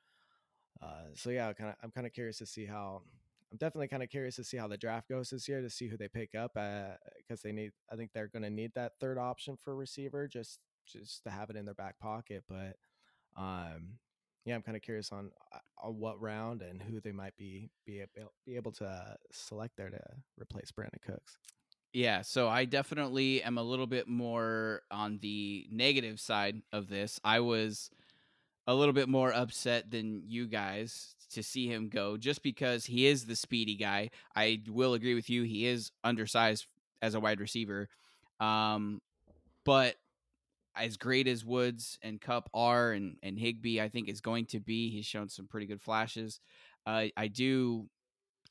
Uh, 0.81 1.09
so 1.15 1.29
yeah, 1.29 1.51
kind 1.53 1.69
of 1.69 1.75
I'm 1.83 1.91
kind 1.91 2.07
of 2.07 2.13
curious 2.13 2.37
to 2.39 2.45
see 2.45 2.65
how. 2.65 3.01
I'm 3.49 3.57
definitely 3.57 3.87
kind 3.87 4.03
of 4.03 4.09
curious 4.09 4.35
to 4.35 4.43
see 4.43 4.57
how 4.57 4.67
the 4.67 4.75
draft 4.75 5.07
goes 5.07 5.29
this 5.29 5.47
year 5.47 5.61
to 5.61 5.69
see 5.69 5.87
who 5.87 5.95
they 5.95 6.09
pick 6.09 6.35
up 6.35 6.53
because 6.53 7.39
uh, 7.39 7.43
they 7.45 7.53
need. 7.53 7.71
I 7.91 7.95
think 7.95 8.11
they're 8.13 8.27
going 8.27 8.43
to 8.43 8.49
need 8.49 8.73
that 8.75 8.93
third 8.99 9.17
option 9.17 9.55
for 9.55 9.73
receiver 9.73 10.27
just 10.27 10.59
just 10.85 11.23
to 11.23 11.29
have 11.29 11.49
it 11.49 11.55
in 11.55 11.65
their 11.65 11.73
back 11.73 11.97
pocket. 11.99 12.43
But 12.49 12.75
um, 13.37 13.99
yeah, 14.45 14.55
I'm 14.55 14.61
kind 14.61 14.75
of 14.75 14.83
curious 14.83 15.11
on 15.11 15.31
uh, 15.53 15.59
on 15.81 15.99
what 15.99 16.21
round 16.21 16.61
and 16.61 16.81
who 16.81 16.99
they 16.99 17.11
might 17.11 17.37
be 17.37 17.69
be 17.85 17.99
able, 17.99 18.33
be 18.45 18.55
able 18.55 18.71
to 18.73 19.17
select 19.31 19.77
there 19.77 19.89
to 19.89 20.01
replace 20.37 20.71
Brandin 20.71 21.01
Cooks. 21.05 21.37
Yeah, 21.93 22.21
so 22.21 22.47
I 22.47 22.65
definitely 22.65 23.41
am 23.41 23.57
a 23.57 23.63
little 23.63 23.87
bit 23.87 24.07
more 24.07 24.81
on 24.91 25.19
the 25.19 25.67
negative 25.71 26.19
side 26.19 26.61
of 26.71 26.89
this. 26.89 27.19
I 27.23 27.39
was 27.39 27.89
a 28.67 28.75
little 28.75 28.93
bit 28.93 29.09
more 29.09 29.33
upset 29.33 29.89
than 29.89 30.21
you 30.27 30.45
guys 30.45 31.15
to 31.31 31.41
see 31.41 31.67
him 31.67 31.89
go 31.89 32.17
just 32.17 32.43
because 32.43 32.85
he 32.85 33.07
is 33.07 33.25
the 33.25 33.35
speedy 33.35 33.75
guy. 33.75 34.09
I 34.35 34.61
will 34.67 34.93
agree 34.93 35.15
with 35.15 35.29
you. 35.29 35.43
He 35.43 35.65
is 35.65 35.91
undersized 36.03 36.67
as 37.01 37.15
a 37.15 37.19
wide 37.19 37.39
receiver. 37.39 37.89
Um, 38.39 39.01
but 39.65 39.95
as 40.75 40.97
great 40.97 41.27
as 41.27 41.43
Woods 41.43 41.97
and 42.01 42.21
Kupp 42.21 42.49
are 42.53 42.91
and, 42.91 43.17
and 43.23 43.37
Higbee, 43.39 43.81
I 43.81 43.89
think 43.89 44.09
is 44.09 44.21
going 44.21 44.45
to 44.47 44.59
be, 44.59 44.89
he's 44.89 45.05
shown 45.05 45.29
some 45.29 45.47
pretty 45.47 45.65
good 45.65 45.81
flashes. 45.81 46.39
Uh, 46.85 47.05
I 47.17 47.27
do 47.27 47.89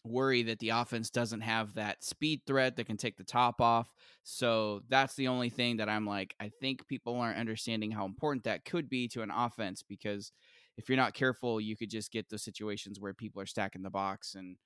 worry 0.09 0.43
that 0.45 0.59
the 0.59 0.71
offense 0.71 1.11
doesn't 1.11 1.41
have 1.41 1.75
that 1.75 2.03
speed 2.03 2.43
threat 2.47 2.77
that 2.77 2.87
can 2.87 2.97
take 2.97 3.17
the 3.17 3.25
top 3.25 3.61
off. 3.61 3.93
So 4.23 4.83
that's 4.89 5.15
the 5.15 5.29
only 5.29 5.51
thing 5.51 5.77
that 5.79 5.89
I'm 5.89 6.07
like, 6.07 6.35
I 6.41 6.51
think 6.61 6.87
people 6.87 7.17
aren't 7.19 7.39
understanding 7.39 7.91
how 7.91 8.05
important 8.05 8.45
that 8.45 8.65
could 8.65 8.89
be 8.89 9.09
to 9.09 9.23
an 9.23 9.31
offense 9.31 9.83
because 9.83 10.33
if 10.77 10.89
you're 10.89 10.97
not 10.97 11.15
careful, 11.15 11.61
you 11.61 11.77
could 11.77 11.91
just 11.91 12.13
get 12.13 12.29
those 12.29 12.45
situations 12.45 13.01
where 13.01 13.15
people 13.15 13.41
are 13.41 13.47
stacking 13.47 13.83
the 13.83 13.91
box 13.91 14.35
and 14.35 14.57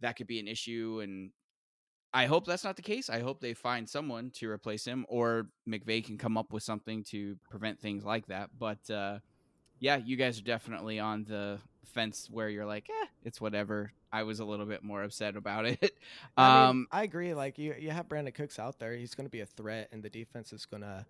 that 0.00 0.16
could 0.16 0.26
be 0.26 0.40
an 0.40 0.48
issue. 0.48 1.00
And 1.02 1.30
I 2.12 2.26
hope 2.26 2.46
that's 2.46 2.64
not 2.64 2.76
the 2.76 2.82
case. 2.82 3.10
I 3.10 3.20
hope 3.20 3.40
they 3.40 3.54
find 3.54 3.88
someone 3.88 4.30
to 4.36 4.50
replace 4.50 4.84
him 4.84 5.06
or 5.08 5.48
McVay 5.68 6.04
can 6.04 6.18
come 6.18 6.36
up 6.36 6.52
with 6.52 6.62
something 6.62 7.04
to 7.10 7.36
prevent 7.50 7.80
things 7.80 8.04
like 8.04 8.26
that. 8.26 8.50
But, 8.58 8.90
uh, 8.90 9.18
yeah, 9.80 9.96
you 9.96 10.16
guys 10.16 10.38
are 10.38 10.44
definitely 10.44 10.98
on 10.98 11.24
the 11.24 11.60
fence 11.88 12.28
where 12.30 12.48
you're 12.48 12.66
like, 12.66 12.88
eh, 12.88 13.06
it's 13.24 13.40
whatever. 13.40 13.92
I 14.12 14.22
was 14.22 14.40
a 14.40 14.44
little 14.44 14.66
bit 14.66 14.82
more 14.82 15.02
upset 15.02 15.36
about 15.36 15.66
it. 15.66 15.96
I, 16.36 16.48
mean, 16.48 16.68
um, 16.68 16.86
I 16.90 17.02
agree. 17.02 17.34
Like 17.34 17.58
you, 17.58 17.74
you 17.78 17.90
have 17.90 18.08
Brandin 18.08 18.34
Cooks 18.34 18.58
out 18.58 18.78
there. 18.78 18.94
He's 18.94 19.14
going 19.14 19.26
to 19.26 19.30
be 19.30 19.40
a 19.40 19.46
threat, 19.46 19.88
and 19.92 20.02
the 20.02 20.10
defense 20.10 20.52
is 20.52 20.66
going 20.66 20.82
to 20.82 21.04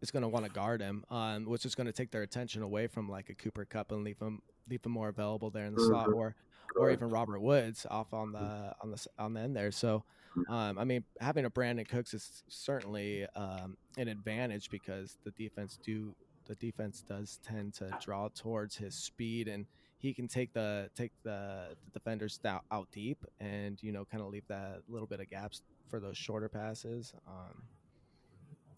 is 0.00 0.10
going 0.10 0.22
to 0.22 0.28
want 0.28 0.46
to 0.46 0.50
guard 0.50 0.80
him, 0.80 1.04
um, 1.10 1.44
which 1.44 1.66
is 1.66 1.74
going 1.74 1.86
to 1.86 1.92
take 1.92 2.10
their 2.10 2.22
attention 2.22 2.62
away 2.62 2.86
from 2.86 3.08
like 3.08 3.28
a 3.28 3.34
Cooper 3.34 3.64
Kupp 3.64 3.92
and 3.92 4.02
leave 4.02 4.18
him 4.18 4.42
leave 4.68 4.84
him 4.84 4.92
more 4.92 5.08
available 5.08 5.50
there 5.50 5.66
in 5.66 5.74
the 5.74 5.82
slot, 5.82 6.08
mm-hmm. 6.08 6.18
or 6.18 6.34
or 6.76 6.90
even 6.90 7.10
Robert 7.10 7.40
Woods 7.40 7.86
off 7.90 8.12
on 8.12 8.32
the 8.32 8.74
on 8.82 8.90
the 8.90 9.06
on 9.18 9.34
the 9.34 9.40
end 9.40 9.56
there. 9.56 9.70
So, 9.70 10.04
um, 10.48 10.78
I 10.78 10.84
mean, 10.84 11.04
having 11.20 11.44
a 11.44 11.50
Brandin 11.50 11.88
Cooks 11.88 12.14
is 12.14 12.42
certainly 12.48 13.26
um, 13.36 13.76
an 13.96 14.08
advantage 14.08 14.70
because 14.70 15.16
the 15.24 15.32
defense 15.32 15.78
do 15.82 16.14
the 16.46 16.54
defense 16.56 17.02
does 17.06 17.38
tend 17.46 17.74
to 17.74 17.96
draw 18.00 18.28
towards 18.28 18.76
his 18.76 18.94
speed 18.94 19.46
and 19.46 19.66
he 20.00 20.14
can 20.14 20.26
take 20.26 20.52
the 20.54 20.90
take 20.96 21.12
the, 21.22 21.76
the 21.84 21.90
defenders 21.92 22.38
down, 22.38 22.60
out 22.72 22.88
deep 22.90 23.24
and 23.38 23.80
you 23.82 23.92
know 23.92 24.04
kind 24.04 24.22
of 24.22 24.30
leave 24.30 24.46
that 24.48 24.80
little 24.88 25.06
bit 25.06 25.20
of 25.20 25.28
gaps 25.28 25.62
for 25.88 26.00
those 26.00 26.16
shorter 26.16 26.48
passes. 26.48 27.12
Um, 27.28 27.62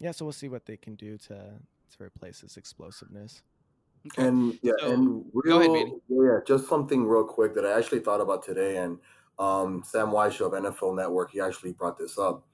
yeah, 0.01 0.11
so 0.11 0.25
we'll 0.25 0.33
see 0.33 0.49
what 0.49 0.67
they 0.67 0.77
can 0.77 0.97
do 0.97 1.17
to 1.19 1.35
to 1.35 2.03
replace 2.03 2.41
his 2.41 2.57
explosiveness. 2.57 3.43
Okay. 4.07 4.27
And 4.27 4.59
yeah, 4.63 4.73
so, 4.81 4.91
and 4.91 5.25
real, 5.33 5.61
ahead, 5.61 5.93
yeah, 6.09 6.39
just 6.45 6.69
something 6.69 7.07
real 7.07 7.25
quick 7.25 7.55
that 7.55 7.65
I 7.65 7.79
actually 7.79 8.01
thought 8.01 8.21
about 8.21 8.43
today, 8.45 8.79
and 8.79 8.99
um, 9.39 9.85
Sam 9.87 10.09
Wyche 10.09 10.41
of 10.45 10.53
NFL 10.53 10.97
Network, 10.97 11.31
he 11.31 11.41
actually 11.41 11.73
brought 11.73 11.99
this 11.99 12.19
up. 12.19 12.45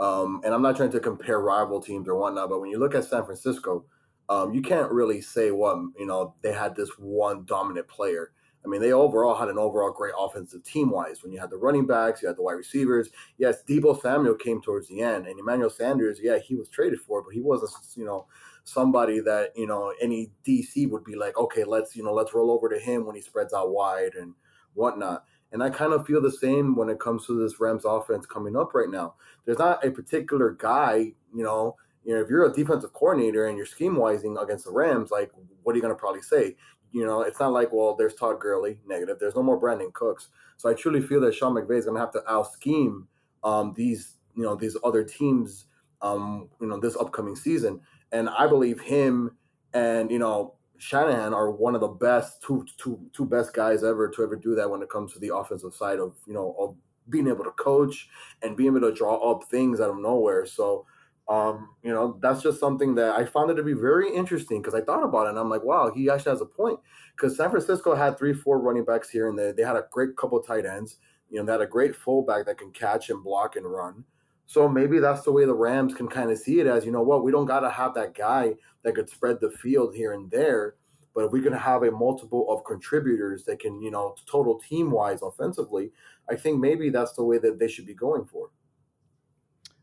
Um, 0.00 0.40
and 0.44 0.54
I'm 0.54 0.62
not 0.62 0.76
trying 0.76 0.92
to 0.92 1.00
compare 1.00 1.40
rival 1.40 1.80
teams 1.80 2.08
or 2.08 2.16
whatnot, 2.16 2.48
but 2.48 2.60
when 2.60 2.70
you 2.70 2.78
look 2.78 2.94
at 2.94 3.04
San 3.04 3.24
Francisco, 3.24 3.84
um, 4.28 4.52
you 4.52 4.62
can't 4.62 4.90
really 4.90 5.20
say 5.20 5.50
what 5.50 5.76
you 5.98 6.06
know 6.06 6.34
they 6.42 6.52
had 6.52 6.74
this 6.74 6.90
one 6.98 7.44
dominant 7.44 7.88
player. 7.88 8.32
I 8.64 8.68
mean, 8.68 8.80
they 8.80 8.92
overall 8.92 9.36
had 9.36 9.48
an 9.48 9.58
overall 9.58 9.92
great 9.92 10.14
offensive 10.18 10.64
team 10.64 10.90
wise. 10.90 11.22
When 11.22 11.32
you 11.32 11.38
had 11.38 11.50
the 11.50 11.56
running 11.56 11.86
backs, 11.86 12.20
you 12.20 12.26
had 12.26 12.36
the 12.36 12.42
wide 12.42 12.54
receivers. 12.54 13.10
Yes, 13.38 13.62
Deebo 13.68 14.00
Samuel 14.02 14.34
came 14.34 14.60
towards 14.60 14.88
the 14.88 15.02
end, 15.02 15.28
and 15.28 15.38
Emmanuel 15.38 15.70
Sanders, 15.70 16.18
yeah, 16.20 16.38
he 16.38 16.56
was 16.56 16.68
traded 16.68 17.00
for, 17.00 17.22
but 17.22 17.32
he 17.32 17.40
wasn't, 17.40 17.70
you 17.94 18.04
know, 18.04 18.26
somebody 18.64 19.20
that 19.20 19.52
you 19.56 19.66
know 19.66 19.94
any 20.00 20.30
DC 20.44 20.90
would 20.90 21.04
be 21.04 21.14
like, 21.14 21.38
okay, 21.38 21.64
let's 21.64 21.94
you 21.94 22.02
know 22.02 22.12
let's 22.12 22.34
roll 22.34 22.50
over 22.50 22.68
to 22.68 22.78
him 22.78 23.06
when 23.06 23.14
he 23.14 23.22
spreads 23.22 23.54
out 23.54 23.70
wide 23.70 24.14
and 24.14 24.34
whatnot. 24.74 25.24
And 25.52 25.62
I 25.62 25.70
kind 25.70 25.92
of 25.92 26.04
feel 26.04 26.20
the 26.20 26.30
same 26.30 26.74
when 26.74 26.88
it 26.88 26.98
comes 26.98 27.26
to 27.26 27.40
this 27.40 27.60
Rams 27.60 27.84
offense 27.84 28.26
coming 28.26 28.56
up 28.56 28.74
right 28.74 28.90
now. 28.90 29.14
There's 29.44 29.58
not 29.58 29.84
a 29.84 29.92
particular 29.92 30.50
guy, 30.50 31.12
you 31.32 31.44
know, 31.44 31.76
you 32.06 32.14
know, 32.14 32.20
if 32.20 32.30
you're 32.30 32.46
a 32.46 32.52
defensive 32.52 32.92
coordinator 32.92 33.46
and 33.46 33.56
you're 33.56 33.66
scheme 33.66 33.96
wising 33.96 34.40
against 34.40 34.64
the 34.64 34.70
Rams, 34.70 35.10
like, 35.10 35.32
what 35.64 35.72
are 35.72 35.76
you 35.76 35.82
going 35.82 35.92
to 35.92 35.98
probably 35.98 36.22
say? 36.22 36.54
You 36.92 37.04
know, 37.04 37.22
it's 37.22 37.40
not 37.40 37.52
like, 37.52 37.72
well, 37.72 37.96
there's 37.96 38.14
Todd 38.14 38.38
Gurley, 38.38 38.78
negative. 38.86 39.18
There's 39.18 39.34
no 39.34 39.42
more 39.42 39.60
Brandin 39.60 39.92
Cooks. 39.92 40.28
So 40.56 40.70
I 40.70 40.74
truly 40.74 41.00
feel 41.00 41.20
that 41.22 41.34
Sean 41.34 41.54
McVay 41.54 41.78
is 41.78 41.84
going 41.84 41.96
to 41.96 42.00
have 42.00 42.12
to 42.12 42.30
out 42.30 42.52
scheme 42.52 43.08
um, 43.42 43.74
these, 43.76 44.14
you 44.36 44.44
know, 44.44 44.54
these 44.54 44.76
other 44.84 45.02
teams, 45.02 45.66
um, 46.00 46.48
you 46.60 46.68
know, 46.68 46.78
this 46.78 46.96
upcoming 46.96 47.34
season. 47.34 47.80
And 48.12 48.28
I 48.28 48.46
believe 48.46 48.80
him 48.80 49.36
and, 49.74 50.08
you 50.08 50.20
know, 50.20 50.54
Shanahan 50.78 51.34
are 51.34 51.50
one 51.50 51.74
of 51.74 51.80
the 51.80 51.88
best 51.88 52.40
two, 52.42 52.64
two, 52.76 53.00
two 53.12 53.26
best 53.26 53.52
guys 53.52 53.82
ever 53.82 54.08
to 54.10 54.22
ever 54.22 54.36
do 54.36 54.54
that 54.54 54.70
when 54.70 54.80
it 54.80 54.90
comes 54.90 55.12
to 55.12 55.18
the 55.18 55.34
offensive 55.34 55.74
side 55.74 55.98
of, 55.98 56.14
you 56.26 56.34
know, 56.34 56.54
of 56.58 56.76
being 57.08 57.26
able 57.26 57.44
to 57.44 57.50
coach 57.52 58.08
and 58.42 58.56
being 58.56 58.76
able 58.76 58.88
to 58.88 58.94
draw 58.94 59.16
up 59.30 59.44
things 59.44 59.80
out 59.80 59.90
of 59.90 59.98
nowhere. 59.98 60.46
So, 60.46 60.86
um, 61.28 61.70
you 61.82 61.92
know, 61.92 62.18
that's 62.22 62.42
just 62.42 62.60
something 62.60 62.94
that 62.94 63.16
I 63.16 63.24
found 63.24 63.50
it 63.50 63.54
to 63.54 63.62
be 63.62 63.72
very 63.72 64.14
interesting 64.14 64.62
because 64.62 64.74
I 64.74 64.80
thought 64.80 65.02
about 65.02 65.26
it 65.26 65.30
and 65.30 65.38
I'm 65.38 65.50
like, 65.50 65.64
wow, 65.64 65.90
he 65.92 66.08
actually 66.08 66.30
has 66.30 66.40
a 66.40 66.46
point. 66.46 66.78
Because 67.16 67.36
San 67.36 67.50
Francisco 67.50 67.94
had 67.94 68.16
three, 68.16 68.32
four 68.32 68.60
running 68.60 68.84
backs 68.84 69.10
here 69.10 69.28
and 69.28 69.38
they, 69.38 69.52
they 69.52 69.62
had 69.62 69.76
a 69.76 69.86
great 69.90 70.16
couple 70.16 70.40
tight 70.40 70.66
ends. 70.66 70.96
You 71.28 71.38
know, 71.38 71.46
they 71.46 71.52
had 71.52 71.60
a 71.60 71.66
great 71.66 71.96
fullback 71.96 72.46
that 72.46 72.58
can 72.58 72.70
catch 72.70 73.10
and 73.10 73.24
block 73.24 73.56
and 73.56 73.66
run. 73.66 74.04
So 74.46 74.68
maybe 74.68 75.00
that's 75.00 75.22
the 75.22 75.32
way 75.32 75.44
the 75.44 75.54
Rams 75.54 75.94
can 75.94 76.06
kind 76.06 76.30
of 76.30 76.38
see 76.38 76.60
it 76.60 76.68
as, 76.68 76.86
you 76.86 76.92
know 76.92 77.02
what, 77.02 77.24
we 77.24 77.32
don't 77.32 77.46
got 77.46 77.60
to 77.60 77.70
have 77.70 77.94
that 77.94 78.14
guy 78.14 78.54
that 78.84 78.94
could 78.94 79.10
spread 79.10 79.40
the 79.40 79.50
field 79.50 79.96
here 79.96 80.12
and 80.12 80.30
there. 80.30 80.76
But 81.12 81.24
if 81.24 81.32
we 81.32 81.40
can 81.40 81.54
have 81.54 81.82
a 81.82 81.90
multiple 81.90 82.46
of 82.48 82.62
contributors 82.64 83.42
that 83.44 83.58
can, 83.58 83.82
you 83.82 83.90
know, 83.90 84.14
total 84.30 84.60
team 84.60 84.92
wise 84.92 85.22
offensively, 85.22 85.90
I 86.30 86.36
think 86.36 86.60
maybe 86.60 86.90
that's 86.90 87.14
the 87.14 87.24
way 87.24 87.38
that 87.38 87.58
they 87.58 87.66
should 87.66 87.86
be 87.86 87.94
going 87.94 88.26
for. 88.26 88.50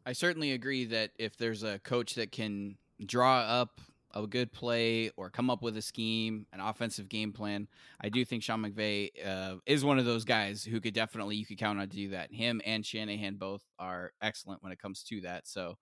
I 0.06 0.14
certainly 0.14 0.52
agree 0.52 0.86
that 0.86 1.12
if 1.18 1.38
there's 1.38 1.64
a 1.64 1.80
coach 1.80 2.16
that 2.16 2.32
can 2.32 2.78
draw 3.06 3.40
up 3.40 3.80
a 4.16 4.28
good 4.28 4.52
play 4.52 5.10
or 5.18 5.30
come 5.30 5.50
up 5.50 5.64
with 5.64 5.76
a 5.78 5.82
scheme, 5.82 6.46
an 6.54 6.60
offensive 6.60 7.10
game 7.10 7.32
plan, 7.32 7.68
I 8.00 8.10
do 8.10 8.24
think 8.24 8.44
Sean 8.44 8.64
McVay 8.64 9.10
uh, 9.26 9.56
is 9.66 9.84
one 9.84 9.98
of 9.98 10.06
those 10.06 10.26
guys 10.26 10.64
who 10.64 10.80
could 10.80 10.94
definitely 10.94 11.36
you 11.36 11.46
could 11.46 11.58
count 11.58 11.80
on 11.80 11.90
to 11.90 11.96
do 11.96 12.10
that. 12.10 12.32
Him 12.32 12.62
and 12.66 12.86
Shanahan 12.86 13.36
both 13.36 13.64
are 13.80 14.12
excellent 14.22 14.62
when 14.62 14.72
it 14.72 14.80
comes 14.80 15.04
to 15.04 15.22
that. 15.22 15.48
So 15.48 15.78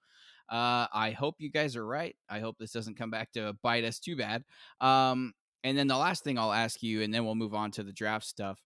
uh, 0.49 0.87
I 0.93 1.15
hope 1.17 1.35
you 1.39 1.49
guys 1.49 1.75
are 1.75 1.85
right. 1.85 2.15
I 2.29 2.39
hope 2.39 2.57
this 2.57 2.71
doesn't 2.71 2.97
come 2.97 3.09
back 3.09 3.31
to 3.33 3.55
bite 3.63 3.83
us 3.83 3.99
too 3.99 4.15
bad. 4.15 4.43
Um, 4.79 5.33
and 5.63 5.77
then 5.77 5.87
the 5.87 5.97
last 5.97 6.23
thing 6.23 6.37
I'll 6.37 6.53
ask 6.53 6.81
you, 6.81 7.01
and 7.01 7.13
then 7.13 7.25
we'll 7.25 7.35
move 7.35 7.53
on 7.53 7.71
to 7.71 7.83
the 7.83 7.93
draft 7.93 8.25
stuff. 8.25 8.59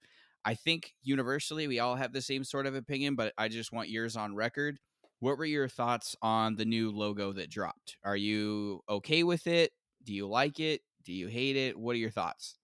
I 0.44 0.54
think 0.54 0.94
universally 1.02 1.68
we 1.68 1.80
all 1.80 1.96
have 1.96 2.14
the 2.14 2.22
same 2.22 2.44
sort 2.44 2.68
of 2.68 2.76
opinion, 2.76 3.16
but 3.16 3.34
I 3.38 3.48
just 3.48 3.74
want 3.74 3.90
yours 3.90 4.16
on 4.16 4.36
record. 4.36 4.78
What 5.26 5.40
were 5.40 5.46
your 5.46 5.68
thoughts 5.68 6.16
on 6.22 6.56
the 6.56 6.66
new 6.66 6.92
logo 6.92 7.34
that 7.34 7.50
dropped? 7.50 7.98
Are 8.04 8.16
you 8.16 8.82
okay 8.88 9.24
with 9.24 9.48
it? 9.48 9.72
Do 10.04 10.14
you 10.14 10.28
like 10.28 10.60
it? 10.60 10.82
Do 11.04 11.14
you 11.14 11.26
hate 11.26 11.56
it? 11.56 11.76
What 11.76 11.96
are 11.96 11.98
your 11.98 12.12
thoughts? 12.12 12.60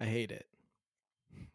I 0.00 0.06
hate 0.06 0.30
it. 0.32 0.46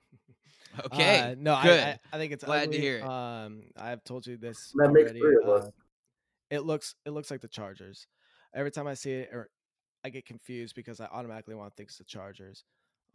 Okay, 0.86 1.20
uh, 1.20 1.36
no, 1.38 1.54
I, 1.54 1.64
good. 1.64 1.84
I, 1.84 2.00
I 2.14 2.18
think 2.18 2.32
it's 2.32 2.46
Glad 2.46 2.64
ugly. 2.68 2.78
to 2.78 2.82
hear 2.82 2.98
it. 3.00 3.04
Um, 3.04 3.64
I've 3.76 4.04
told 4.06 4.26
you 4.26 4.38
this 4.38 4.72
That 4.76 4.88
already. 4.88 5.20
three 5.20 5.38
uh, 5.46 5.68
it 6.50 6.66
looks 6.66 6.96
it 7.06 7.10
looks 7.10 7.30
like 7.30 7.42
the 7.42 7.50
Chargers. 7.50 8.08
Every 8.56 8.72
time 8.72 8.88
I 8.88 8.94
see 8.94 9.12
it, 9.12 9.30
or 9.34 9.50
I 10.06 10.10
get 10.10 10.26
confused 10.26 10.76
because 10.76 11.02
I 11.02 11.08
automatically 11.08 11.56
want 11.56 11.74
things 11.74 11.74
to 11.74 11.78
think 11.78 11.90
it's 11.90 11.98
the 11.98 12.06
Chargers. 12.06 12.64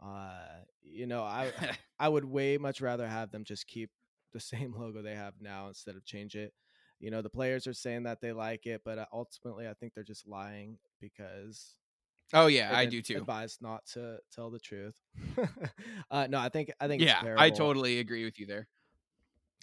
Uh, 0.03 0.59
you 0.83 1.07
know, 1.07 1.23
I 1.23 1.51
I 1.99 2.09
would 2.09 2.25
way 2.25 2.59
much 2.59 2.79
rather 2.79 3.07
have 3.07 3.31
them 3.31 3.43
just 3.43 3.65
keep 3.65 3.89
the 4.33 4.39
same 4.51 4.75
logo 4.77 5.01
they 5.01 5.15
have 5.15 5.33
now 5.41 5.69
instead 5.69 5.95
of 5.95 6.05
change 6.05 6.35
it. 6.35 6.53
You 6.99 7.11
know, 7.11 7.21
the 7.21 7.29
players 7.29 7.67
are 7.67 7.73
saying 7.73 8.03
that 8.03 8.21
they 8.21 8.31
like 8.31 8.65
it, 8.65 8.81
but 8.83 8.97
uh, 8.97 9.05
ultimately, 9.13 9.67
I 9.67 9.73
think 9.73 9.93
they're 9.93 10.03
just 10.03 10.27
lying 10.27 10.77
because 10.99 11.75
oh 12.33 12.47
yeah, 12.47 12.71
I 12.73 12.85
do 12.85 13.01
too. 13.01 13.17
Advised 13.17 13.61
not 13.61 13.85
to 13.93 14.17
tell 14.33 14.49
the 14.49 14.59
truth. 14.59 14.95
uh, 16.11 16.27
no, 16.29 16.39
I 16.39 16.49
think 16.49 16.71
I 16.79 16.87
think 16.87 17.01
Yeah. 17.03 17.35
I 17.37 17.49
totally 17.49 17.99
agree 17.99 18.25
with 18.25 18.39
you 18.39 18.45
there. 18.45 18.67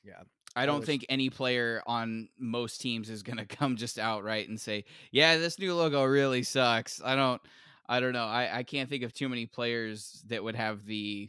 yeah. 0.04 0.22
I 0.56 0.66
don't 0.66 0.84
think 0.84 1.04
any 1.08 1.30
player 1.30 1.82
on 1.84 2.28
most 2.38 2.80
teams 2.80 3.10
is 3.10 3.24
going 3.24 3.38
to 3.44 3.44
come 3.46 3.74
just 3.76 3.98
outright 3.98 4.48
and 4.48 4.60
say, 4.60 4.84
"Yeah, 5.10 5.36
this 5.36 5.58
new 5.58 5.74
logo 5.74 6.04
really 6.04 6.44
sucks." 6.44 7.00
I 7.04 7.16
don't 7.16 7.42
I 7.88 7.98
don't 7.98 8.12
know. 8.12 8.26
I 8.26 8.58
I 8.58 8.62
can't 8.62 8.88
think 8.88 9.02
of 9.02 9.12
too 9.12 9.28
many 9.28 9.46
players 9.46 10.22
that 10.28 10.44
would 10.44 10.54
have 10.54 10.86
the 10.86 11.28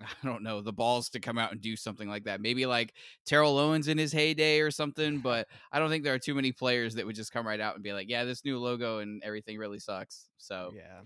I 0.00 0.26
don't 0.26 0.42
know, 0.42 0.60
the 0.60 0.72
balls 0.72 1.08
to 1.10 1.20
come 1.20 1.38
out 1.38 1.52
and 1.52 1.60
do 1.60 1.76
something 1.76 2.08
like 2.08 2.24
that. 2.24 2.40
Maybe 2.40 2.66
like 2.66 2.94
Terrell 3.26 3.58
Owens 3.58 3.88
in 3.88 3.98
his 3.98 4.12
heyday 4.12 4.60
or 4.60 4.70
something, 4.70 5.18
but 5.18 5.46
I 5.72 5.78
don't 5.78 5.90
think 5.90 6.04
there 6.04 6.14
are 6.14 6.18
too 6.18 6.34
many 6.34 6.52
players 6.52 6.94
that 6.94 7.06
would 7.06 7.16
just 7.16 7.32
come 7.32 7.46
right 7.46 7.60
out 7.60 7.74
and 7.74 7.84
be 7.84 7.92
like, 7.92 8.08
"Yeah, 8.08 8.24
this 8.24 8.44
new 8.44 8.58
logo 8.58 8.98
and 8.98 9.22
everything 9.22 9.58
really 9.58 9.78
sucks." 9.78 10.26
So, 10.38 10.72
Yeah. 10.74 11.00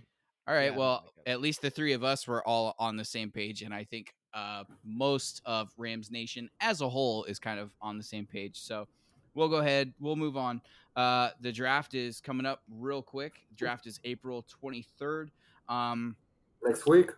All 0.47 0.55
right. 0.55 0.55
Yeah, 0.55 0.55
I 0.55 0.57
right. 0.57 0.69
don't 0.69 0.79
Well, 0.79 1.05
at 1.27 1.41
least 1.41 1.63
the 1.63 1.71
three 1.71 1.93
of 1.93 2.05
us 2.05 2.27
were 2.27 2.47
all 2.47 2.75
on 2.79 2.97
the 2.97 3.05
same 3.05 3.31
page, 3.31 3.63
and 3.63 3.73
I 3.75 3.85
think 3.85 4.15
uh, 4.35 4.65
most 4.85 5.41
of 5.45 5.73
Rams 5.79 6.11
Nation 6.11 6.51
as 6.61 6.81
a 6.81 6.89
whole 6.89 7.25
is 7.25 7.39
kind 7.39 7.59
of 7.61 7.73
on 7.81 7.97
the 7.97 8.05
same 8.05 8.27
page. 8.27 8.59
So 8.61 8.87
we'll 9.35 9.49
go 9.49 9.57
ahead. 9.57 9.93
We'll 10.01 10.17
move 10.17 10.37
on. 10.37 10.61
Uh, 10.97 11.31
the 11.41 11.51
draft 11.51 11.95
is 11.95 12.21
coming 12.21 12.47
up 12.47 12.63
real 12.69 13.03
quick. 13.03 13.33
Draft 13.57 13.87
is 13.87 13.99
April 14.05 14.45
twenty 14.49 14.83
third. 14.99 15.31
Um, 15.69 16.15
Next 16.63 16.87
week. 16.87 17.11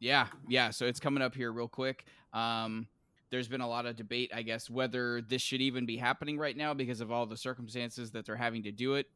Yeah, 0.00 0.28
yeah. 0.48 0.70
So 0.70 0.86
it's 0.86 1.00
coming 1.00 1.22
up 1.22 1.34
here 1.34 1.52
real 1.52 1.68
quick. 1.68 2.04
Um, 2.32 2.86
there's 3.30 3.48
been 3.48 3.60
a 3.60 3.68
lot 3.68 3.86
of 3.86 3.96
debate, 3.96 4.30
I 4.34 4.42
guess, 4.42 4.70
whether 4.70 5.20
this 5.20 5.42
should 5.42 5.60
even 5.60 5.86
be 5.86 5.96
happening 5.96 6.38
right 6.38 6.56
now 6.56 6.74
because 6.74 7.00
of 7.00 7.10
all 7.10 7.26
the 7.26 7.36
circumstances 7.36 8.10
that 8.12 8.24
they're 8.24 8.36
having 8.36 8.62
to 8.64 8.72
do 8.72 8.94
it, 8.94 9.06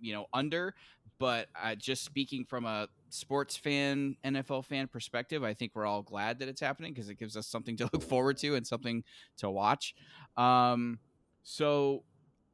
you 0.00 0.12
know, 0.12 0.26
under. 0.32 0.74
But 1.18 1.48
uh, 1.60 1.74
just 1.74 2.04
speaking 2.04 2.44
from 2.44 2.64
a 2.64 2.88
sports 3.08 3.56
fan, 3.56 4.16
NFL 4.24 4.64
fan 4.64 4.86
perspective, 4.86 5.42
I 5.42 5.54
think 5.54 5.72
we're 5.74 5.86
all 5.86 6.02
glad 6.02 6.38
that 6.38 6.48
it's 6.48 6.60
happening 6.60 6.92
because 6.92 7.08
it 7.08 7.18
gives 7.18 7.36
us 7.36 7.46
something 7.46 7.76
to 7.78 7.84
look 7.92 8.02
forward 8.02 8.38
to 8.38 8.54
and 8.54 8.66
something 8.66 9.02
to 9.38 9.50
watch. 9.50 9.94
Um, 10.36 11.00
so 11.42 12.04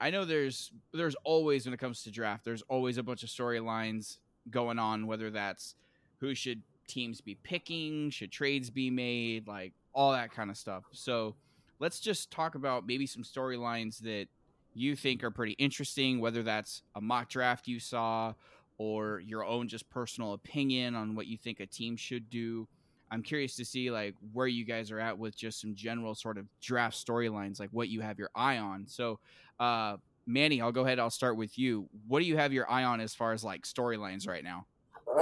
I 0.01 0.11
know 0.11 0.25
there's 0.25 0.73
there's 0.93 1.17
always 1.25 1.67
when 1.67 1.75
it 1.75 1.81
comes 1.81 2.03
to 2.05 2.11
draft, 2.11 2.45
there's 2.45 2.63
always 2.63 2.97
a 2.97 3.03
bunch 3.03 3.23
of 3.23 3.29
storylines 3.29 4.19
going 4.51 4.79
on, 4.79 5.07
whether 5.07 5.31
that's 5.31 5.75
who 6.21 6.35
should 6.35 6.63
teams 6.87 7.20
be 7.20 7.37
picking, 7.37 8.11
should 8.11 8.33
trades 8.33 8.70
be 8.70 8.90
made, 8.90 9.47
like 9.47 9.73
all 9.92 10.12
that 10.12 10.33
kind 10.33 10.51
of 10.51 10.57
stuff. 10.57 10.85
So 10.92 11.35
let's 11.79 12.01
just 12.01 12.31
talk 12.31 12.55
about 12.55 12.87
maybe 12.87 13.07
some 13.07 13.23
storylines 13.23 13.99
that 14.01 14.27
you 14.75 14.97
think 14.97 15.23
are 15.23 15.31
pretty 15.31 15.53
interesting, 15.53 16.20
whether 16.20 16.42
that's 16.42 16.83
a 16.94 17.01
mock 17.01 17.29
draft 17.29 17.68
you 17.68 17.79
saw 17.79 18.35
or 18.79 19.20
your 19.20 19.44
own 19.44 19.68
just 19.68 19.88
personal 19.88 20.33
opinion 20.33 20.94
on 20.94 21.14
what 21.14 21.27
you 21.27 21.38
think 21.38 21.61
a 21.61 21.66
team 21.66 21.97
should 21.97 22.29
do. 22.29 22.66
I'm 23.11 23.23
curious 23.23 23.55
to 23.57 23.64
see 23.64 23.90
like 23.90 24.14
where 24.33 24.49
you 24.49 24.64
guys 24.64 24.90
are 24.90 24.99
at 24.99 25.16
with 25.16 25.37
just 25.37 25.61
some 25.61 25.75
general 25.75 26.14
sort 26.14 26.38
of 26.38 26.47
draft 26.61 26.97
storylines, 26.97 27.61
like 27.61 27.70
what 27.70 27.88
you 27.88 28.01
have 28.01 28.18
your 28.18 28.31
eye 28.35 28.59
on. 28.59 28.87
So, 28.88 29.20
uh, 29.61 29.99
Manny, 30.27 30.61
I'll 30.61 30.73
go 30.73 30.85
ahead. 30.85 30.99
I'll 30.99 31.11
start 31.11 31.37
with 31.37 31.57
you. 31.59 31.88
What 32.09 32.20
do 32.20 32.25
you 32.25 32.37
have 32.37 32.53
your 32.53 32.68
eye 32.68 32.85
on 32.85 33.01
as 33.01 33.14
far 33.14 33.33
as 33.33 33.44
like 33.44 33.62
storylines 33.62 34.27
right 34.27 34.42
now? 34.42 34.66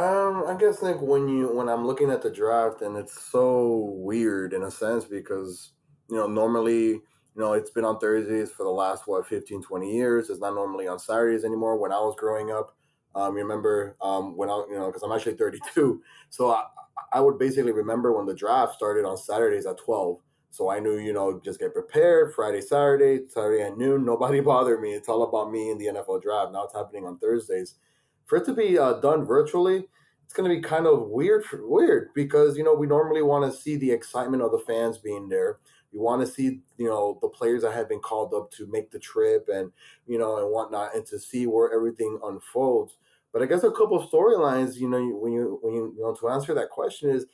Um, 0.03 0.45
I 0.49 0.57
guess 0.59 0.83
like 0.83 1.01
when 1.01 1.29
you 1.29 1.55
when 1.55 1.69
I'm 1.69 1.87
looking 1.87 2.11
at 2.11 2.23
the 2.23 2.31
draft 2.31 2.83
and 2.83 2.97
it's 2.97 3.23
so 3.31 3.95
weird 3.99 4.53
in 4.53 4.65
a 4.65 4.71
sense 4.71 5.05
because 5.05 5.75
you 6.11 6.17
know 6.17 6.27
normally 6.27 6.87
you 6.87 7.03
know 7.37 7.53
it's 7.53 7.71
been 7.71 7.85
on 7.85 8.01
Thursdays 8.01 8.51
for 8.51 8.65
the 8.65 8.71
last 8.71 9.07
what 9.07 9.29
15 9.29 9.62
20 9.62 9.95
years. 9.95 10.29
It's 10.29 10.41
not 10.41 10.55
normally 10.55 10.88
on 10.88 10.99
Saturdays 10.99 11.45
anymore. 11.45 11.77
When 11.79 11.93
I 11.93 12.01
was 12.01 12.17
growing 12.19 12.51
up 12.51 12.75
um 13.15 13.37
you 13.37 13.45
remember 13.45 13.97
um 14.01 14.37
when 14.37 14.51
I 14.51 14.65
you 14.69 14.77
know 14.77 14.87
because 14.87 15.05
I'm 15.05 15.12
actually 15.12 15.35
32 15.37 16.03
so 16.31 16.51
I 16.51 16.65
I 17.12 17.21
would 17.21 17.38
basically 17.38 17.73
remember 17.73 18.12
when 18.12 18.27
the 18.27 18.35
draft 18.35 18.75
started 18.75 19.05
on 19.05 19.17
Saturdays 19.17 19.67
at 19.67 19.79
12 19.79 20.19
so 20.51 20.69
I 20.69 20.81
knew 20.81 20.99
you 20.99 21.12
know 21.12 21.41
just 21.45 21.61
get 21.61 21.75
prepared 21.75 22.35
Friday 22.35 22.61
Saturday 22.61 23.21
Saturday 23.29 23.62
at 23.62 23.79
noon. 23.79 24.05
Nobody 24.05 24.41
bothered 24.51 24.81
me. 24.81 24.95
It's 24.95 25.09
all 25.09 25.23
about 25.23 25.53
me 25.53 25.71
in 25.71 25.79
the 25.79 25.87
NFL 25.87 26.23
draft. 26.23 26.53
Now 26.53 26.65
it's 26.65 26.75
happening 26.75 27.07
on 27.07 27.19
Thursdays 27.19 27.77
for 28.27 28.39
it 28.39 28.45
to 28.47 28.55
be 28.55 28.79
uh, 28.79 28.95
done 28.95 29.25
virtually, 29.25 29.85
it's 30.25 30.35
going 30.35 30.49
to 30.49 30.57
be 30.57 30.63
kind 30.63 30.87
of 30.87 31.09
weird. 31.09 31.45
Weird 31.53 32.09
because 32.15 32.57
you 32.57 32.65
know 32.65 32.75
we 32.75 32.87
normally 32.87 33.23
want 33.23 33.51
to 33.51 33.59
see 33.59 33.77
the 33.77 33.91
excitement 33.91 34.43
of 34.43 34.53
the 34.53 34.61
fans 34.67 34.99
being 34.99 35.29
there. 35.29 35.59
You 35.93 36.01
want 36.01 36.25
to 36.25 36.33
see 36.33 36.61
you 36.79 36.87
know 36.87 37.19
the 37.21 37.29
players 37.29 37.63
that 37.63 37.75
have 37.75 37.89
been 37.89 38.01
called 38.01 38.33
up 38.33 38.51
to 38.53 38.67
make 38.67 38.91
the 38.91 38.99
trip 38.99 39.49
and 39.53 39.71
you 40.07 40.19
know 40.19 40.39
and 40.39 40.51
whatnot, 40.51 40.95
and 40.95 41.05
to 41.07 41.19
see 41.19 41.47
where 41.47 41.73
everything 41.73 42.19
unfolds. 42.25 42.97
But 43.33 43.43
I 43.43 43.47
guess 43.47 43.63
a 43.63 43.71
couple 43.71 43.99
of 43.99 44.11
storylines, 44.11 44.77
you 44.77 44.89
know, 44.89 45.07
when 45.17 45.33
you 45.33 45.59
when 45.63 45.75
you, 45.75 45.95
you 45.97 46.03
know 46.03 46.15
to 46.15 46.29
answer 46.29 46.55
that 46.55 46.71
question 46.71 47.11
is, 47.11 47.27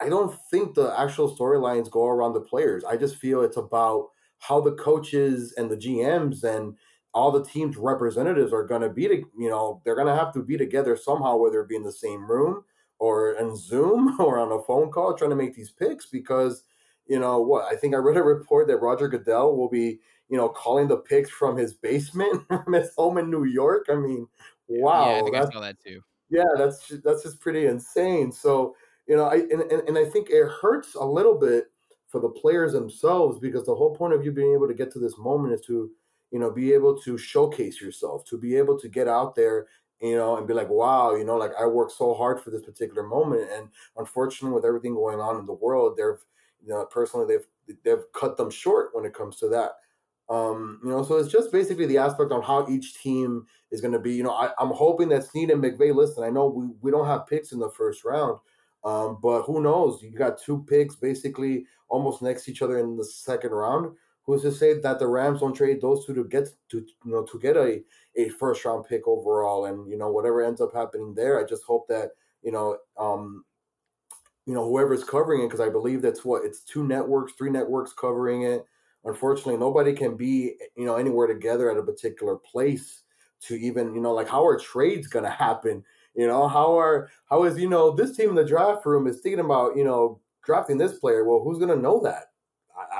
I, 0.00 0.06
I 0.06 0.08
don't 0.08 0.36
think 0.50 0.74
the 0.74 0.94
actual 0.98 1.34
storylines 1.36 1.90
go 1.90 2.06
around 2.06 2.34
the 2.34 2.40
players. 2.40 2.84
I 2.84 2.96
just 2.96 3.16
feel 3.16 3.42
it's 3.42 3.56
about 3.56 4.10
how 4.38 4.60
the 4.60 4.72
coaches 4.72 5.54
and 5.56 5.70
the 5.70 5.76
GMs 5.76 6.44
and 6.44 6.76
all 7.12 7.32
the 7.32 7.44
team's 7.44 7.76
representatives 7.76 8.52
are 8.52 8.66
going 8.66 8.82
to 8.82 8.88
be, 8.88 9.08
to, 9.08 9.16
you 9.36 9.50
know, 9.50 9.82
they're 9.84 9.96
going 9.96 10.06
to 10.06 10.14
have 10.14 10.32
to 10.34 10.42
be 10.42 10.56
together 10.56 10.96
somehow, 10.96 11.36
whether 11.36 11.60
it 11.60 11.68
be 11.68 11.76
in 11.76 11.82
the 11.82 11.92
same 11.92 12.30
room 12.30 12.64
or 12.98 13.32
in 13.32 13.56
Zoom 13.56 14.16
or 14.20 14.38
on 14.38 14.52
a 14.52 14.62
phone 14.62 14.90
call, 14.90 15.14
trying 15.14 15.30
to 15.30 15.36
make 15.36 15.54
these 15.54 15.70
picks. 15.70 16.06
Because, 16.06 16.64
you 17.06 17.18
know, 17.18 17.40
what 17.40 17.64
I 17.64 17.76
think 17.76 17.94
I 17.94 17.98
read 17.98 18.16
a 18.16 18.22
report 18.22 18.68
that 18.68 18.78
Roger 18.78 19.08
Goodell 19.08 19.56
will 19.56 19.68
be, 19.68 19.98
you 20.28 20.36
know, 20.36 20.48
calling 20.48 20.86
the 20.86 20.98
picks 20.98 21.30
from 21.30 21.56
his 21.56 21.74
basement 21.74 22.44
from 22.48 22.72
his 22.72 22.94
home 22.96 23.18
in 23.18 23.30
New 23.30 23.44
York. 23.44 23.86
I 23.90 23.96
mean, 23.96 24.28
wow, 24.68 25.14
yeah, 25.14 25.20
I 25.20 25.22
think 25.22 25.36
I 25.36 25.50
saw 25.50 25.60
that 25.60 25.80
too. 25.80 26.00
yeah, 26.30 26.44
that's 26.56 26.86
ju- 26.86 27.02
that's 27.04 27.24
just 27.24 27.40
pretty 27.40 27.66
insane. 27.66 28.30
So 28.30 28.76
you 29.08 29.16
know, 29.16 29.24
I 29.24 29.36
and, 29.36 29.62
and, 29.62 29.88
and 29.88 29.98
I 29.98 30.04
think 30.04 30.28
it 30.30 30.48
hurts 30.62 30.94
a 30.94 31.04
little 31.04 31.36
bit 31.36 31.64
for 32.06 32.20
the 32.20 32.28
players 32.28 32.72
themselves 32.72 33.38
because 33.40 33.66
the 33.66 33.74
whole 33.74 33.94
point 33.94 34.14
of 34.14 34.24
you 34.24 34.32
being 34.32 34.52
able 34.52 34.68
to 34.68 34.74
get 34.74 34.92
to 34.92 34.98
this 34.98 35.18
moment 35.18 35.54
is 35.54 35.60
to 35.62 35.90
you 36.30 36.38
know 36.38 36.50
be 36.50 36.72
able 36.72 36.98
to 37.02 37.18
showcase 37.18 37.80
yourself, 37.80 38.24
to 38.26 38.38
be 38.38 38.56
able 38.56 38.78
to 38.78 38.88
get 38.88 39.08
out 39.08 39.34
there, 39.34 39.66
you 40.00 40.16
know, 40.16 40.36
and 40.36 40.46
be 40.46 40.54
like, 40.54 40.68
wow, 40.68 41.14
you 41.14 41.24
know, 41.24 41.36
like 41.36 41.52
I 41.60 41.66
worked 41.66 41.92
so 41.92 42.14
hard 42.14 42.40
for 42.40 42.50
this 42.50 42.62
particular 42.62 43.02
moment, 43.02 43.50
and 43.52 43.68
unfortunately, 43.96 44.54
with 44.54 44.64
everything 44.64 44.94
going 44.94 45.20
on 45.20 45.38
in 45.38 45.46
the 45.46 45.52
world, 45.52 45.96
they've 45.96 46.24
you 46.62 46.68
know 46.68 46.84
personally 46.86 47.26
they've 47.26 47.76
they've 47.84 48.04
cut 48.14 48.36
them 48.36 48.50
short 48.50 48.90
when 48.92 49.04
it 49.04 49.14
comes 49.14 49.36
to 49.36 49.48
that. 49.48 49.72
Um, 50.30 50.80
you 50.84 50.90
know, 50.90 51.02
so 51.02 51.16
it's 51.16 51.32
just 51.32 51.50
basically 51.50 51.86
the 51.86 51.98
aspect 51.98 52.30
on 52.30 52.40
how 52.42 52.66
each 52.68 52.94
team 53.02 53.46
is 53.72 53.80
going 53.80 53.92
to 53.92 53.98
be. 53.98 54.14
You 54.14 54.22
know, 54.22 54.32
I, 54.32 54.50
I'm 54.60 54.70
hoping 54.70 55.08
that 55.08 55.24
Snead 55.24 55.50
and 55.50 55.62
McVay 55.62 55.92
listen. 55.92 56.22
I 56.22 56.30
know 56.30 56.46
we, 56.46 56.68
we 56.80 56.90
don't 56.92 57.06
have 57.06 57.26
picks 57.26 57.50
in 57.50 57.58
the 57.58 57.70
first 57.70 58.04
round, 58.04 58.38
um, 58.84 59.18
but 59.20 59.42
who 59.42 59.60
knows? 59.60 60.00
You 60.02 60.12
got 60.12 60.40
two 60.40 60.64
picks 60.68 60.94
basically 60.94 61.66
almost 61.88 62.22
next 62.22 62.44
to 62.44 62.52
each 62.52 62.62
other 62.62 62.78
in 62.78 62.96
the 62.96 63.04
second 63.04 63.50
round. 63.50 63.96
Who's 64.30 64.42
to 64.42 64.52
say 64.52 64.78
that 64.78 64.98
the 64.98 65.06
Rams 65.06 65.40
don't 65.40 65.54
trade 65.54 65.80
those 65.80 66.06
two 66.06 66.14
to 66.14 66.24
get 66.24 66.48
to 66.70 66.78
you 66.78 67.12
know 67.12 67.24
to 67.24 67.38
get 67.38 67.56
a, 67.56 67.82
a 68.16 68.28
first 68.30 68.64
round 68.64 68.86
pick 68.86 69.06
overall? 69.08 69.66
And 69.66 69.90
you 69.90 69.98
know 69.98 70.10
whatever 70.10 70.42
ends 70.42 70.60
up 70.60 70.72
happening 70.72 71.14
there, 71.14 71.40
I 71.40 71.48
just 71.48 71.64
hope 71.64 71.88
that 71.88 72.10
you 72.42 72.52
know 72.52 72.78
um, 72.96 73.44
you 74.46 74.54
know 74.54 74.64
whoever's 74.68 75.04
covering 75.04 75.42
it 75.42 75.46
because 75.46 75.60
I 75.60 75.68
believe 75.68 76.02
that's 76.02 76.24
what 76.24 76.44
it's 76.44 76.60
two 76.60 76.86
networks, 76.86 77.32
three 77.32 77.50
networks 77.50 77.92
covering 77.92 78.42
it. 78.42 78.64
Unfortunately, 79.04 79.56
nobody 79.56 79.92
can 79.92 80.16
be 80.16 80.54
you 80.76 80.86
know 80.86 80.96
anywhere 80.96 81.26
together 81.26 81.70
at 81.70 81.78
a 81.78 81.82
particular 81.82 82.36
place 82.36 83.02
to 83.40 83.54
even 83.54 83.94
you 83.94 84.00
know 84.00 84.12
like 84.12 84.28
how 84.28 84.46
are 84.46 84.58
trades 84.58 85.06
going 85.06 85.24
to 85.24 85.30
happen 85.30 85.82
you 86.14 86.26
know 86.26 86.46
how 86.46 86.78
are 86.78 87.10
how 87.28 87.44
is 87.44 87.58
you 87.58 87.68
know 87.68 87.90
this 87.90 88.16
team 88.16 88.30
in 88.30 88.34
the 88.34 88.44
draft 88.44 88.84
room 88.84 89.06
is 89.06 89.20
thinking 89.20 89.40
about 89.40 89.76
you 89.76 89.84
know 89.84 90.20
drafting 90.44 90.76
this 90.76 90.98
player 90.98 91.24
well 91.24 91.40
who's 91.42 91.58
going 91.58 91.74
to 91.74 91.82
know 91.82 92.00
that 92.00 92.29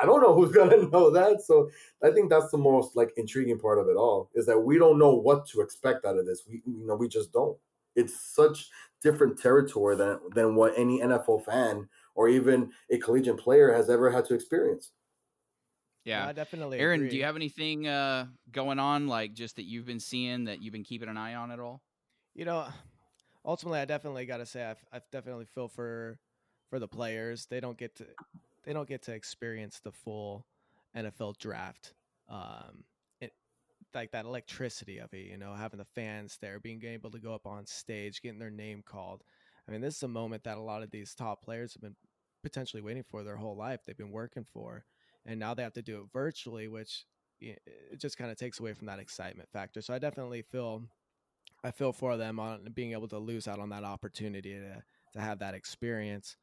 I 0.03 0.07
don't 0.07 0.21
know 0.21 0.35
who's 0.37 0.53
gonna 0.53 0.89
know 0.89 1.11
that. 1.11 1.43
So 1.43 1.71
I 2.03 2.11
think 2.11 2.31
that's 2.31 2.51
the 2.51 2.59
most 2.59 2.97
like 2.97 3.13
intriguing 3.17 3.59
part 3.59 3.79
of 3.79 3.89
it 3.89 3.97
all 3.97 4.31
is 4.35 4.47
that 4.47 4.59
we 4.59 4.79
don't 4.79 4.99
know 4.99 5.15
what 5.15 5.47
to 5.49 5.61
expect 5.61 6.05
out 6.05 6.19
of 6.19 6.27
this. 6.27 6.43
We 6.49 6.63
you 6.67 6.87
know 6.87 6.97
we 6.97 7.09
just 7.09 7.33
don't. 7.33 7.57
It's 7.97 8.21
such 8.21 8.69
different 9.03 9.39
territory 9.39 9.97
than 9.97 10.19
than 10.35 10.55
what 10.55 10.75
any 10.77 11.01
NFL 11.01 11.45
fan 11.45 11.89
or 12.15 12.29
even 12.29 12.71
a 12.91 12.99
collegiate 12.99 13.39
player 13.39 13.73
has 13.73 13.89
ever 13.89 14.11
had 14.11 14.25
to 14.27 14.35
experience. 14.35 14.93
Yeah, 16.05 16.27
I 16.27 16.33
definitely. 16.33 16.79
Aaron, 16.79 17.01
agree. 17.01 17.11
do 17.11 17.17
you 17.17 17.25
have 17.25 17.37
anything 17.37 17.87
uh, 17.87 18.27
going 18.51 18.79
on 18.79 19.07
like 19.07 19.35
just 19.35 19.57
that 19.57 19.65
you've 19.65 19.87
been 19.87 20.01
seeing 20.01 20.45
that 20.45 20.63
you've 20.63 20.73
been 20.73 20.85
keeping 20.85 21.09
an 21.09 21.17
eye 21.17 21.35
on 21.35 21.51
at 21.51 21.61
all? 21.61 21.83
You 22.35 22.47
know, 22.47 22.67
ultimately, 23.45 23.81
I 23.81 23.85
definitely 23.85 24.25
got 24.25 24.39
to 24.39 24.47
say 24.47 24.65
I've, 24.65 24.83
I've 24.93 25.11
definitely 25.11 25.45
feel 25.45 25.69
for 25.69 26.19
for 26.71 26.79
the 26.79 26.89
players. 26.89 27.47
They 27.47 27.61
don't 27.61 27.77
get 27.77 27.97
to 27.97 28.07
they 28.65 28.73
don't 28.73 28.89
get 28.89 29.03
to 29.03 29.13
experience 29.13 29.81
the 29.81 29.93
full 29.93 30.47
NFL 30.97 31.39
draft. 31.39 31.95
Um, 32.29 32.85
it, 33.21 33.33
like 33.95 34.13
that 34.13 34.25
electricity 34.25 34.99
of 34.99 35.13
it, 35.13 35.27
you 35.27 35.37
know, 35.37 35.55
having 35.55 35.79
the 35.79 35.85
fans 35.85 36.39
there, 36.41 36.61
being 36.61 36.85
able 36.85 37.11
to 37.11 37.19
go 37.19 37.35
up 37.35 37.47
on 37.47 37.67
stage, 37.67 38.23
getting 38.23 38.39
their 38.39 38.51
name 38.51 38.83
called. 38.85 39.23
I 39.69 39.73
mean, 39.73 39.81
this 39.81 39.97
is 39.97 40.03
a 40.03 40.09
moment 40.09 40.45
that 40.45 40.59
a 40.59 40.63
lot 40.63 40.83
of 40.83 40.91
these 40.91 41.15
top 41.15 41.43
players 41.43 41.75
have 41.75 41.83
been 41.83 41.97
potentially 42.43 42.83
waiting 42.83 43.05
for 43.05 43.23
their 43.23 43.37
whole 43.37 43.57
life. 43.57 43.81
They've 43.87 43.97
been 43.97 44.13
working 44.13 44.47
for, 44.53 44.85
and 45.25 45.39
now 45.39 45.55
they 45.55 45.63
have 45.63 45.75
to 45.75 45.83
do 45.83 46.01
it 46.01 46.13
virtually, 46.13 46.69
which 46.69 47.05
it 47.41 47.61
just 47.99 48.19
kind 48.19 48.31
of 48.31 48.37
takes 48.37 48.61
away 48.61 48.75
from 48.75 48.87
that 48.87 48.99
excitement 48.99 49.49
factor. 49.51 49.81
So 49.81 49.95
I 49.95 49.99
definitely 49.99 50.43
feel, 50.43 50.83
I 51.65 51.71
feel 51.71 51.93
for 51.93 52.17
them 52.17 52.39
on 52.39 52.69
being 52.75 52.93
able 52.93 53.09
to 53.09 53.19
lose 53.19 53.49
out 53.49 53.59
on 53.59 53.71
that 53.71 53.85
opportunity 53.85 54.55
to 54.55 54.83
to 55.13 55.21
have 55.21 55.39
that 55.41 55.55
experience. 55.55 56.37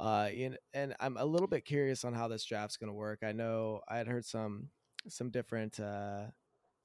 Uh, 0.00 0.30
in, 0.34 0.56
and 0.72 0.94
I'm 0.98 1.18
a 1.18 1.24
little 1.24 1.46
bit 1.46 1.66
curious 1.66 2.06
on 2.06 2.14
how 2.14 2.26
this 2.26 2.44
draft's 2.44 2.78
going 2.78 2.88
to 2.88 2.94
work. 2.94 3.18
I 3.22 3.32
know 3.32 3.82
I 3.86 3.98
had 3.98 4.08
heard 4.08 4.24
some 4.24 4.70
some 5.08 5.28
different 5.30 5.78
uh, 5.78 6.22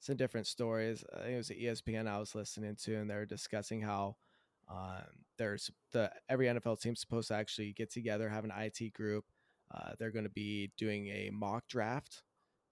some 0.00 0.16
different 0.16 0.46
stories. 0.46 1.02
I 1.14 1.20
think 1.20 1.32
it 1.32 1.36
was 1.36 1.48
the 1.48 1.64
ESPN 1.64 2.06
I 2.06 2.18
was 2.18 2.34
listening 2.34 2.76
to, 2.84 2.96
and 2.96 3.08
they 3.08 3.14
were 3.14 3.24
discussing 3.24 3.80
how 3.80 4.16
um, 4.68 5.24
there's 5.38 5.70
the 5.92 6.12
every 6.28 6.46
NFL 6.46 6.78
team's 6.80 7.00
supposed 7.00 7.28
to 7.28 7.34
actually 7.34 7.72
get 7.72 7.90
together, 7.90 8.28
have 8.28 8.44
an 8.44 8.52
IT 8.54 8.92
group. 8.92 9.24
Uh, 9.74 9.92
they're 9.98 10.12
going 10.12 10.24
to 10.24 10.30
be 10.30 10.70
doing 10.76 11.08
a 11.08 11.30
mock 11.32 11.66
draft 11.68 12.22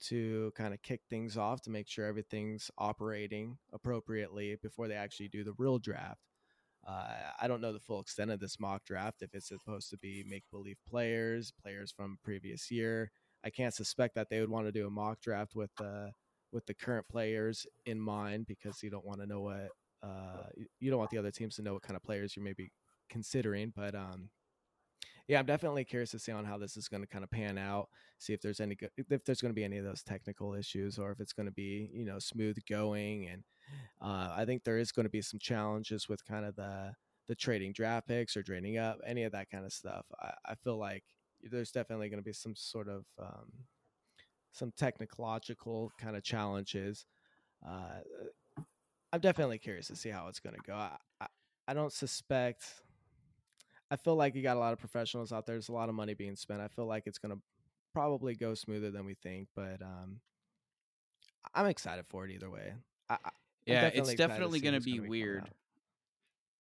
to 0.03 0.53
kind 0.55 0.75
of 0.75 0.83
kick 0.83 1.01
things 1.09 1.39
off 1.39 1.63
to 1.63 1.71
make 1.71 1.89
sure 1.89 2.05
everything's 2.05 2.71
operating 2.77 3.57
appropriately 3.73 4.57
before 4.63 4.89
they 4.89 4.95
actually 4.95 5.29
do 5.29 5.43
the 5.43 5.55
real 5.57 5.79
draft. 5.79 6.21
Uh, 6.87 7.07
I 7.41 7.49
don't 7.49 7.61
know 7.61 7.73
the 7.73 7.81
full 7.81 8.01
extent 8.01 8.31
of 8.31 8.41
this 8.41 8.61
mock 8.61 8.85
draft. 8.85 9.23
If 9.23 9.35
it's 9.35 9.49
supposed 9.49 9.91
to 9.91 9.99
be 9.99 10.25
make 10.29 10.45
believe 10.51 10.77
players, 10.89 11.53
players 11.63 11.93
from 11.97 12.19
previous 12.23 12.71
year, 12.71 13.11
I 13.45 13.51
can't 13.51 13.75
suspect 13.75 14.15
that 14.17 14.29
they 14.31 14.41
would 14.41 14.51
want 14.51 14.67
to 14.67 14.73
do 14.73 14.87
a 14.87 14.91
mock 14.91 15.21
draft 15.21 15.55
with 15.55 15.71
the 15.79 16.13
with 16.53 16.67
the 16.67 16.75
current 16.75 17.07
players 17.09 17.67
in 17.87 18.01
mind 18.01 18.47
because 18.47 18.83
you 18.83 18.91
don't 18.91 19.05
want 19.05 19.21
to 19.21 19.27
know 19.27 19.41
what 19.41 19.69
uh, 20.03 20.49
you 20.79 20.91
don't 20.91 20.99
want 20.99 21.11
the 21.11 21.19
other 21.19 21.31
teams 21.31 21.57
to 21.57 21.63
know 21.63 21.75
what 21.75 21.83
kind 21.83 21.97
of 21.97 22.03
players 22.03 22.37
you 22.37 22.43
may 22.43 22.53
be 22.53 22.71
considering. 23.09 23.73
But 23.75 23.95
um, 23.95 24.29
yeah, 25.27 25.39
I'm 25.39 25.47
definitely 25.47 25.85
curious 25.85 26.11
to 26.11 26.19
see 26.19 26.33
on 26.33 26.45
how 26.45 26.59
this 26.59 26.77
is 26.77 26.89
going 26.89 27.03
to 27.03 27.09
kind 27.09 27.25
of 27.25 27.31
pan 27.31 27.57
out. 27.57 27.89
See 28.19 28.35
if 28.35 28.41
there's 28.41 28.61
any 28.61 28.77
if 29.09 29.25
there's 29.25 29.41
going 29.41 29.51
to 29.51 29.59
be 29.59 29.65
any 29.65 29.79
of 29.79 29.85
those 29.85 30.03
technical 30.03 30.55
issues 30.55 30.99
or 30.99 31.13
if 31.13 31.21
it's 31.21 31.33
going 31.33 31.47
to 31.47 31.53
be 31.53 31.91
you 31.93 32.05
know 32.05 32.19
smooth 32.19 32.59
going 32.69 33.27
and 33.29 33.43
uh, 34.01 34.33
I 34.37 34.45
think 34.45 34.65
there 34.65 34.79
is 34.79 34.93
going 34.93 35.05
to 35.05 35.11
be 35.11 35.23
some 35.23 35.39
challenges 35.39 36.09
with 36.09 36.25
kind 36.25 36.45
of 36.45 36.57
the 36.57 36.95
the 37.27 37.35
trading 37.35 37.73
draft 37.73 38.07
picks 38.07 38.37
or 38.37 38.43
trading 38.43 38.77
up, 38.77 38.99
any 39.07 39.23
of 39.23 39.33
that 39.33 39.49
kind 39.51 39.65
of 39.65 39.73
stuff. 39.73 40.05
I, 40.21 40.33
I 40.45 40.55
feel 40.57 40.77
like 40.77 41.05
there's 41.43 41.71
definitely 41.71 42.11
going 42.11 42.21
to 42.21 42.25
be 42.25 42.35
some 42.35 42.55
sort 42.55 42.89
of 42.89 43.05
um, 43.19 43.51
some 44.53 44.73
technological 44.77 45.91
kind 45.99 46.17
of 46.17 46.23
challenges. 46.23 47.07
Uh, 47.67 48.01
I'm 49.13 49.21
definitely 49.21 49.59
curious 49.59 49.87
to 49.89 49.97
see 49.97 50.11
how 50.11 50.29
it's 50.29 50.41
going 50.41 50.55
to 50.55 50.63
go. 50.67 50.75
I, 50.75 50.97
I, 51.21 51.27
I 51.69 51.75
don't 51.75 51.93
suspect. 51.93 52.65
I 53.91 53.97
feel 53.97 54.17
like 54.17 54.35
you 54.35 54.43
got 54.43 54.57
a 54.57 54.61
lot 54.61 54.73
of 54.73 54.79
professionals 54.79 55.33
out 55.33 55.47
there. 55.47 55.55
There's 55.55 55.69
a 55.69 55.73
lot 55.73 55.89
of 55.89 55.95
money 55.95 56.15
being 56.15 56.37
spent. 56.37 56.61
I 56.61 56.69
feel 56.69 56.87
like 56.87 57.05
it's 57.07 57.19
going 57.19 57.35
to 57.35 57.41
probably 57.93 58.35
go 58.35 58.55
smoother 58.55 58.91
than 58.91 59.07
we 59.07 59.15
think, 59.15 59.49
but 59.55 59.81
um, 59.83 60.21
I'm 61.55 61.67
excited 61.67 62.07
for 62.09 62.25
it 62.27 62.33
either 62.33 62.51
way. 62.51 62.75
I, 63.09 63.19
yeah, 63.67 63.83
definitely 63.83 64.13
it's 64.13 64.19
definitely 64.19 64.61
going 64.61 64.75
to 64.75 64.81
be 64.81 65.01
weird. 65.01 65.51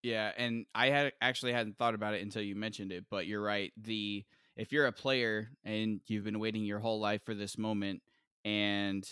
Yeah, 0.03 0.33
and 0.37 0.67
I 0.75 0.91
had 0.91 1.13
actually 1.21 1.53
hadn't 1.53 1.79
thought 1.79 1.95
about 1.95 2.15
it 2.15 2.23
until 2.23 2.43
you 2.43 2.55
mentioned 2.55 2.93
it, 2.93 3.05
but 3.11 3.27
you're 3.27 3.43
right. 3.43 3.73
The 3.81 4.25
if 4.57 4.73
you're 4.73 4.87
a 4.87 4.93
player 4.93 5.49
and 5.65 6.01
you've 6.07 6.25
been 6.25 6.39
waiting 6.39 6.65
your 6.65 6.79
whole 6.79 7.01
life 7.01 7.23
for 7.25 7.35
this 7.35 7.59
moment 7.59 8.03
and 8.45 9.09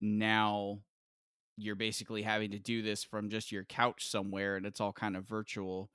now 0.00 0.78
you're 1.56 1.76
basically 1.76 2.22
having 2.22 2.50
to 2.52 2.58
do 2.58 2.82
this 2.82 3.04
from 3.04 3.28
just 3.28 3.52
your 3.52 3.64
couch 3.64 4.08
somewhere 4.08 4.56
and 4.56 4.66
it's 4.66 4.80
all 4.80 4.92
kind 4.92 5.16
of 5.16 5.24
virtual 5.24 5.90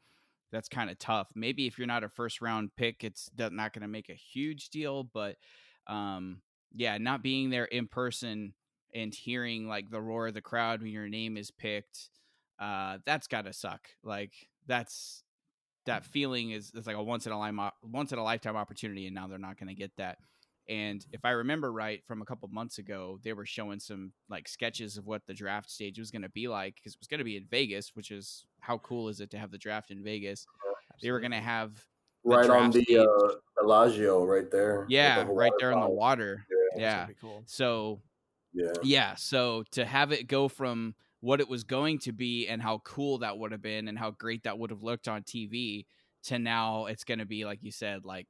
that's 0.52 0.70
kind 0.70 0.90
of 0.90 0.98
tough 1.00 1.30
maybe 1.36 1.66
if 1.66 1.78
you're 1.78 1.88
not 1.88 2.04
a 2.04 2.10
first 2.10 2.42
round 2.42 2.70
pick 2.78 3.04
it's 3.04 3.30
not 3.38 3.74
going 3.74 3.82
to 3.82 3.88
make 3.88 4.10
a 4.10 4.14
huge 4.14 4.70
deal 4.70 5.04
but 5.04 5.36
um 5.88 6.42
yeah 6.74 6.98
not 6.98 7.24
being 7.24 7.50
there 7.50 7.66
in 7.66 7.88
person 7.88 8.54
and 8.98 9.14
hearing 9.14 9.68
like 9.68 9.90
the 9.92 10.02
roar 10.02 10.28
of 10.28 10.34
the 10.34 10.42
crowd 10.42 10.82
when 10.82 10.92
your 10.92 11.08
name 11.08 11.38
is 11.38 11.52
picked 11.52 12.10
uh 12.60 12.98
that's 13.06 13.28
gotta 13.28 13.54
suck 13.54 13.88
like 14.04 14.34
that's 14.66 15.24
that 15.86 16.04
feeling 16.04 16.52
is, 16.52 16.72
is 16.76 16.86
like 16.86 16.98
a 16.98 17.04
once 17.04 17.26
in 17.26 17.32
a 17.32 17.38
lifetime 17.38 17.72
once 17.84 18.12
in 18.12 18.20
a 18.20 18.24
lifetime 18.24 18.58
opportunity 18.58 19.06
and 19.06 19.16
now 19.16 19.28
they're 19.28 19.38
not 19.38 19.58
going 19.58 19.70
to 19.70 19.76
get 19.76 19.92
that 19.98 20.18
and 20.68 21.06
if 21.14 21.24
i 21.24 21.30
remember 21.30 21.72
right 21.72 22.02
from 22.06 22.22
a 22.22 22.26
couple 22.26 22.50
months 22.50 22.78
ago 22.80 23.20
they 23.24 23.32
were 23.32 23.46
showing 23.46 23.80
some 23.80 24.12
like 24.30 24.48
sketches 24.48 24.98
of 24.98 25.06
what 25.06 25.22
the 25.28 25.34
draft 25.34 25.70
stage 25.70 25.98
was 26.00 26.12
going 26.12 26.24
to 26.24 26.30
be 26.30 26.48
like 26.48 26.76
because 26.76 26.94
it 26.94 27.00
was 27.00 27.08
going 27.08 27.20
to 27.20 27.24
be 27.24 27.38
in 27.38 27.46
vegas 27.50 27.92
which 27.94 28.12
is 28.12 28.46
how 28.60 28.78
cool 28.80 29.08
is 29.08 29.22
it 29.22 29.30
to 29.30 29.38
have 29.38 29.52
the 29.52 29.58
draft 29.58 29.92
in 29.92 30.04
vegas 30.04 30.46
they 31.02 31.12
were 31.12 31.20
going 31.20 31.32
to 31.32 31.38
have 31.38 31.86
right 32.24 32.50
on 32.50 32.72
the 32.72 32.98
uh, 32.98 33.36
Bellagio, 33.62 34.26
right 34.26 34.50
there. 34.52 34.86
Yeah, 34.90 35.26
right 35.30 35.52
there 35.60 35.72
in 35.72 35.80
the 35.80 35.90
water. 35.90 36.46
Yeah, 36.76 36.82
yeah. 36.82 37.08
Cool. 37.22 37.44
so 37.46 38.02
yeah. 38.58 38.74
Yeah. 38.84 39.16
So 39.16 39.64
to 39.72 39.86
have 39.86 40.12
it 40.12 40.28
go 40.28 40.48
from 40.48 40.96
what 41.22 41.40
it 41.42 41.50
was 41.50 41.64
going 41.64 42.00
to 42.00 42.12
be 42.12 42.48
and 42.48 42.62
how 42.62 42.80
cool 42.80 43.20
that 43.20 43.38
would 43.38 43.52
have 43.52 43.62
been 43.62 43.88
and 43.88 43.98
how 43.98 44.12
great 44.12 44.44
that 44.44 44.58
would 44.58 44.70
have 44.70 44.84
looked 44.84 45.08
on 45.08 45.24
TV 45.24 45.86
to 46.26 46.40
now 46.40 46.86
it's 46.86 47.04
going 47.04 47.20
to 47.20 47.26
be, 47.26 47.46
like 47.46 47.60
you 47.62 47.72
said, 47.72 48.06
like 48.06 48.28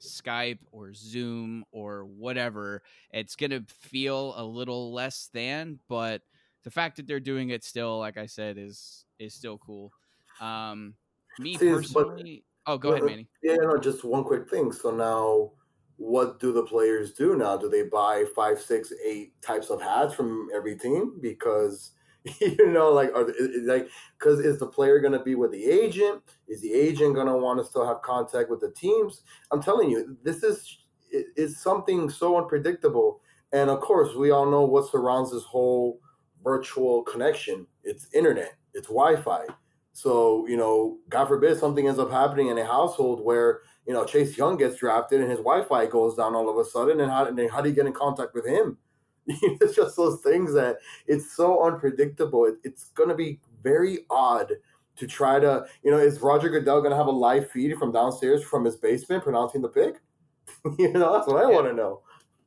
Skype 0.00 0.58
or 0.70 0.92
Zoom 0.94 1.64
or 1.72 2.04
whatever. 2.04 2.82
It's 3.10 3.36
going 3.36 3.50
to 3.50 3.64
feel 3.68 4.34
a 4.36 4.44
little 4.44 4.92
less 4.92 5.30
than, 5.32 5.78
but 5.88 6.22
the 6.64 6.70
fact 6.70 6.96
that 6.96 7.06
they're 7.06 7.20
doing 7.20 7.50
it 7.50 7.64
still, 7.64 7.98
like 7.98 8.18
I 8.18 8.26
said, 8.26 8.58
is 8.58 9.04
is 9.18 9.34
still 9.34 9.58
cool. 9.58 9.92
Um, 10.40 10.94
me 11.38 11.56
See, 11.56 11.68
personally. 11.68 12.44
But, 12.64 12.72
oh, 12.72 12.78
go 12.78 12.92
ahead, 12.92 13.04
Manny. 13.04 13.28
Yeah, 13.42 13.56
no, 13.56 13.78
just 13.78 14.04
one 14.04 14.24
quick 14.24 14.50
thing. 14.50 14.72
So 14.72 14.90
now 14.90 15.52
what 15.98 16.40
do 16.40 16.52
the 16.52 16.62
players 16.62 17.12
do 17.12 17.36
now? 17.36 17.56
Do 17.56 17.68
they 17.68 17.82
buy 17.82 18.24
five, 18.34 18.60
six, 18.60 18.92
eight 19.04 19.40
types 19.42 19.68
of 19.68 19.82
hats 19.82 20.14
from 20.14 20.48
every 20.54 20.78
team? 20.78 21.18
Because 21.20 21.92
you 22.40 22.70
know, 22.70 22.90
like, 22.90 23.12
are 23.14 23.32
like, 23.62 23.88
because 24.18 24.40
is 24.40 24.58
the 24.58 24.66
player 24.66 25.00
going 25.00 25.12
to 25.12 25.22
be 25.22 25.34
with 25.34 25.52
the 25.52 25.64
agent? 25.64 26.22
Is 26.46 26.60
the 26.60 26.72
agent 26.72 27.14
going 27.14 27.26
to 27.26 27.36
want 27.36 27.58
to 27.58 27.64
still 27.64 27.86
have 27.86 28.02
contact 28.02 28.50
with 28.50 28.60
the 28.60 28.70
teams? 28.70 29.22
I'm 29.50 29.62
telling 29.62 29.90
you, 29.90 30.16
this 30.22 30.42
is 30.42 30.78
is 31.10 31.60
something 31.60 32.10
so 32.10 32.36
unpredictable. 32.36 33.20
And 33.52 33.70
of 33.70 33.80
course, 33.80 34.14
we 34.14 34.30
all 34.30 34.50
know 34.50 34.62
what 34.62 34.90
surrounds 34.90 35.32
this 35.32 35.44
whole 35.44 36.00
virtual 36.44 37.02
connection. 37.02 37.66
It's 37.82 38.12
internet. 38.12 38.54
It's 38.74 38.88
Wi-Fi. 38.88 39.46
So 39.92 40.46
you 40.46 40.56
know, 40.56 40.98
God 41.08 41.26
forbid 41.26 41.58
something 41.58 41.88
ends 41.88 41.98
up 41.98 42.10
happening 42.10 42.48
in 42.48 42.58
a 42.58 42.64
household 42.64 43.24
where 43.24 43.62
you 43.88 43.94
know, 43.94 44.04
Chase 44.04 44.36
Young 44.36 44.58
gets 44.58 44.76
drafted 44.76 45.22
and 45.22 45.30
his 45.30 45.38
Wi-Fi 45.38 45.86
goes 45.86 46.14
down 46.14 46.34
all 46.34 46.50
of 46.50 46.58
a 46.58 46.68
sudden, 46.68 47.00
and 47.00 47.10
how, 47.10 47.24
and 47.24 47.50
how 47.50 47.62
do 47.62 47.70
you 47.70 47.74
get 47.74 47.86
in 47.86 47.94
contact 47.94 48.34
with 48.34 48.46
him? 48.46 48.76
it's 49.26 49.74
just 49.74 49.96
those 49.96 50.20
things 50.20 50.52
that 50.52 50.76
it's 51.06 51.34
so 51.34 51.64
unpredictable. 51.64 52.44
It, 52.44 52.56
it's 52.64 52.90
going 52.90 53.08
to 53.08 53.14
be 53.14 53.40
very 53.62 54.00
odd 54.10 54.52
to 54.96 55.06
try 55.06 55.40
to, 55.40 55.64
you 55.82 55.90
know, 55.90 55.96
is 55.96 56.20
Roger 56.20 56.50
Goodell 56.50 56.80
going 56.80 56.90
to 56.90 56.98
have 56.98 57.06
a 57.06 57.10
live 57.10 57.50
feed 57.50 57.78
from 57.78 57.90
downstairs 57.90 58.44
from 58.44 58.66
his 58.66 58.76
basement 58.76 59.24
pronouncing 59.24 59.62
the 59.62 59.68
pick? 59.68 60.02
you 60.78 60.92
know, 60.92 61.14
that's 61.14 61.26
what 61.26 61.42
I 61.42 61.48
yeah. 61.48 61.54
want 61.54 61.66
to 61.68 61.72
know. 61.72 62.02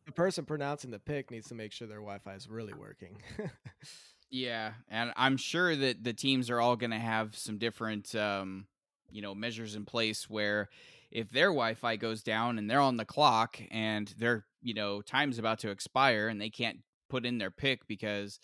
The 0.06 0.12
person 0.12 0.46
pronouncing 0.46 0.92
the 0.92 1.00
pick 1.00 1.32
needs 1.32 1.48
to 1.48 1.56
make 1.56 1.72
sure 1.72 1.88
their 1.88 2.02
Wi-Fi 2.02 2.36
is 2.36 2.48
really 2.50 2.74
working. 2.74 3.18
yeah, 4.30 4.74
and 4.90 5.12
I'm 5.16 5.38
sure 5.38 5.76
that 5.76 6.04
the 6.04 6.14
teams 6.14 6.52
are 6.52 6.62
all 6.62 6.76
going 6.76 6.92
to 6.92 7.00
have 7.00 7.36
some 7.36 7.58
different, 7.58 8.14
um, 8.14 8.68
you 9.10 9.24
know, 9.24 9.34
measures 9.34 9.76
in 9.76 9.86
place 9.86 10.30
where 10.30 10.70
if 11.12 11.30
their 11.30 11.48
Wi-Fi 11.48 11.98
goes 11.98 12.24
down 12.24 12.58
and 12.58 12.70
they're 12.70 12.80
on 12.80 12.98
the 12.98 13.06
clock 13.06 13.62
and 13.70 14.14
their 14.18 14.46
you 14.62 14.74
know 14.74 15.02
time's 15.02 15.40
about 15.40 15.60
to 15.60 15.70
expire 15.70 16.28
and 16.28 16.40
they 16.40 16.50
can't 16.50 16.80
put 17.10 17.26
in 17.26 17.38
their 17.38 17.52
pick 17.52 17.88
because 17.88 18.40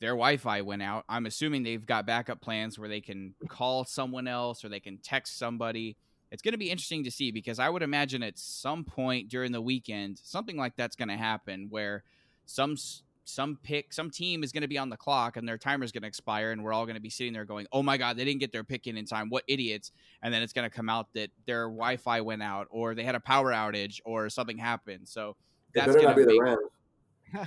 their 0.00 0.10
Wi-Fi 0.10 0.60
went 0.62 0.82
out. 0.82 1.04
I'm 1.08 1.26
assuming 1.26 1.62
they've 1.62 1.84
got 1.84 2.06
backup 2.06 2.40
plans 2.40 2.78
where 2.78 2.88
they 2.88 3.00
can 3.00 3.34
call 3.48 3.84
someone 3.84 4.28
else 4.28 4.64
or 4.64 4.68
they 4.68 4.80
can 4.80 4.98
text 4.98 5.38
somebody. 5.38 5.96
It's 6.30 6.42
going 6.42 6.52
to 6.52 6.58
be 6.58 6.70
interesting 6.70 7.04
to 7.04 7.10
see 7.10 7.30
because 7.30 7.58
I 7.58 7.68
would 7.68 7.82
imagine 7.82 8.22
at 8.22 8.38
some 8.38 8.84
point 8.84 9.28
during 9.28 9.52
the 9.52 9.60
weekend 9.60 10.20
something 10.22 10.56
like 10.56 10.76
that's 10.76 10.96
going 10.96 11.08
to 11.08 11.16
happen 11.16 11.68
where 11.70 12.04
some 12.44 12.76
some 13.24 13.58
pick 13.62 13.92
some 13.92 14.10
team 14.10 14.44
is 14.44 14.52
going 14.52 14.62
to 14.62 14.68
be 14.68 14.76
on 14.76 14.90
the 14.90 14.96
clock 14.96 15.36
and 15.36 15.48
their 15.48 15.56
timer 15.56 15.84
is 15.84 15.92
going 15.92 16.02
to 16.02 16.08
expire 16.08 16.52
and 16.52 16.62
we're 16.62 16.72
all 16.72 16.84
going 16.84 16.96
to 16.96 17.00
be 17.00 17.08
sitting 17.08 17.32
there 17.32 17.44
going 17.44 17.66
oh 17.72 17.82
my 17.82 17.96
god 17.96 18.16
they 18.16 18.24
didn't 18.24 18.40
get 18.40 18.52
their 18.52 18.64
pick 18.64 18.86
in 18.86 18.96
in 18.96 19.06
time. 19.06 19.28
What 19.30 19.44
idiots. 19.48 19.92
And 20.22 20.32
then 20.32 20.42
it's 20.42 20.52
going 20.52 20.68
to 20.68 20.74
come 20.74 20.88
out 20.88 21.12
that 21.14 21.30
their 21.46 21.64
wi-fi 21.64 22.20
went 22.20 22.42
out 22.42 22.66
or 22.70 22.94
they 22.94 23.04
had 23.04 23.14
a 23.14 23.20
power 23.20 23.52
outage 23.52 24.00
or 24.04 24.28
something 24.28 24.58
happened. 24.58 25.08
So 25.08 25.36
that's 25.74 25.94
going 25.94 26.16
to 26.16 26.26
be 26.26 26.40
make... 26.40 26.58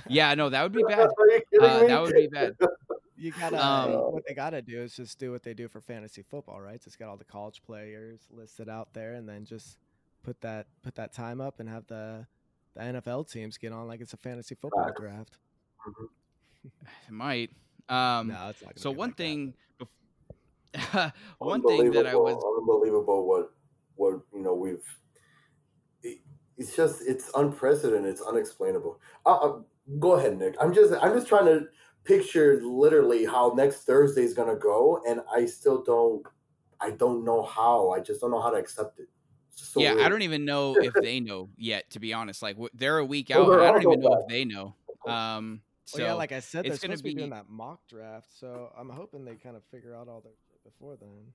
yeah 0.08 0.34
no 0.34 0.50
that 0.50 0.62
would 0.62 0.72
be 0.72 0.82
bad. 0.88 1.08
Uh, 1.60 1.86
that 1.86 2.02
would 2.02 2.14
be 2.14 2.28
bad. 2.28 2.56
You 3.20 3.32
gotta 3.32 3.60
um, 3.60 3.92
what 4.12 4.22
they 4.28 4.32
gotta 4.32 4.62
do 4.62 4.80
is 4.80 4.94
just 4.94 5.18
do 5.18 5.32
what 5.32 5.42
they 5.42 5.52
do 5.52 5.66
for 5.66 5.80
fantasy 5.80 6.22
football 6.22 6.60
right? 6.60 6.80
Just 6.80 7.00
got 7.00 7.08
all 7.08 7.16
the 7.16 7.24
college 7.24 7.62
players 7.66 8.20
listed 8.30 8.68
out 8.68 8.94
there 8.94 9.14
and 9.14 9.28
then 9.28 9.44
just 9.44 9.76
put 10.22 10.40
that 10.42 10.68
put 10.84 10.94
that 10.94 11.12
time 11.12 11.40
up 11.40 11.58
and 11.58 11.68
have 11.68 11.84
the 11.88 12.26
the 12.74 12.80
nfl 12.80 13.28
teams 13.28 13.58
get 13.58 13.72
on 13.72 13.88
like 13.88 14.00
it's 14.00 14.12
a 14.12 14.16
fantasy 14.16 14.54
football 14.54 14.92
draft. 14.96 15.36
It 17.08 17.12
might. 17.12 17.50
Um, 17.88 18.28
no, 18.28 18.50
it's 18.50 18.62
not 18.62 18.78
so 18.78 18.90
one 18.90 19.08
like 19.08 19.16
thing, 19.16 19.54
one 21.38 21.62
thing 21.62 21.90
that 21.92 22.06
I 22.06 22.14
was 22.14 22.42
unbelievable. 22.58 23.26
What 23.26 23.52
what 23.96 24.20
you 24.34 24.42
know 24.42 24.54
we've. 24.54 24.84
It, 26.02 26.18
it's 26.58 26.76
just 26.76 27.02
it's 27.06 27.30
unprecedented. 27.34 28.10
It's 28.10 28.20
unexplainable. 28.20 29.00
Uh, 29.24 29.36
uh, 29.36 29.60
go 29.98 30.12
ahead, 30.12 30.38
Nick. 30.38 30.54
I'm 30.60 30.74
just 30.74 30.92
I'm 31.00 31.14
just 31.14 31.28
trying 31.28 31.46
to 31.46 31.68
picture 32.04 32.60
literally 32.62 33.24
how 33.24 33.54
next 33.56 33.84
Thursday 33.84 34.22
is 34.22 34.34
gonna 34.34 34.56
go, 34.56 35.00
and 35.08 35.20
I 35.34 35.46
still 35.46 35.82
don't 35.82 36.26
I 36.80 36.90
don't 36.90 37.24
know 37.24 37.42
how. 37.42 37.90
I 37.90 38.00
just 38.00 38.20
don't 38.20 38.30
know 38.30 38.40
how 38.40 38.50
to 38.50 38.58
accept 38.58 38.98
it. 38.98 39.08
So 39.50 39.80
yeah, 39.80 39.94
weird. 39.94 40.06
I 40.06 40.08
don't 40.08 40.22
even 40.22 40.44
know 40.44 40.76
if 40.76 40.92
they 40.94 41.20
know 41.20 41.48
yet. 41.56 41.88
To 41.90 42.00
be 42.00 42.12
honest, 42.12 42.42
like 42.42 42.56
they're 42.74 42.98
a 42.98 43.04
week 43.04 43.30
out. 43.30 43.50
I 43.60 43.72
don't 43.72 43.82
even 43.82 44.00
know 44.00 44.20
if 44.20 44.28
they 44.28 44.44
know. 44.44 44.74
Um, 45.06 45.62
so 45.88 46.00
well, 46.00 46.08
yeah, 46.08 46.12
like 46.12 46.32
I 46.32 46.40
said, 46.40 46.66
they're 46.66 46.76
supposed 46.76 46.98
to 46.98 47.04
be 47.04 47.14
doing 47.14 47.30
that 47.30 47.48
mock 47.48 47.80
draft, 47.88 48.28
so 48.38 48.70
I'm 48.78 48.90
hoping 48.90 49.24
they 49.24 49.36
kind 49.36 49.56
of 49.56 49.62
figure 49.70 49.94
out 49.94 50.06
all 50.06 50.20
their 50.20 50.32
before 50.62 50.96
then. 51.00 51.32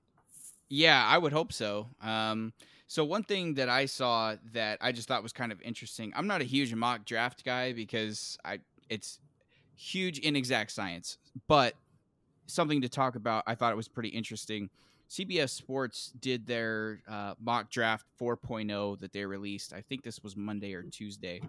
Yeah, 0.68 1.04
I 1.04 1.18
would 1.18 1.32
hope 1.32 1.52
so. 1.52 1.88
Um, 2.00 2.52
so 2.86 3.04
one 3.04 3.24
thing 3.24 3.54
that 3.54 3.68
I 3.68 3.86
saw 3.86 4.36
that 4.52 4.78
I 4.80 4.92
just 4.92 5.08
thought 5.08 5.24
was 5.24 5.32
kind 5.32 5.50
of 5.50 5.60
interesting. 5.62 6.12
I'm 6.14 6.28
not 6.28 6.40
a 6.40 6.44
huge 6.44 6.72
mock 6.72 7.04
draft 7.04 7.44
guy 7.44 7.72
because 7.72 8.38
I 8.44 8.60
it's 8.88 9.18
huge 9.74 10.20
inexact 10.20 10.70
science, 10.70 11.18
but 11.48 11.74
something 12.46 12.80
to 12.82 12.88
talk 12.88 13.16
about. 13.16 13.42
I 13.48 13.56
thought 13.56 13.72
it 13.72 13.76
was 13.76 13.88
pretty 13.88 14.10
interesting. 14.10 14.70
CBS 15.10 15.50
Sports 15.50 16.12
did 16.20 16.46
their 16.46 17.00
uh, 17.08 17.34
mock 17.42 17.70
draft 17.70 18.06
4.0 18.20 19.00
that 19.00 19.12
they 19.12 19.24
released. 19.26 19.72
I 19.72 19.80
think 19.80 20.04
this 20.04 20.22
was 20.22 20.36
Monday 20.36 20.74
or 20.74 20.82
Tuesday 20.82 21.40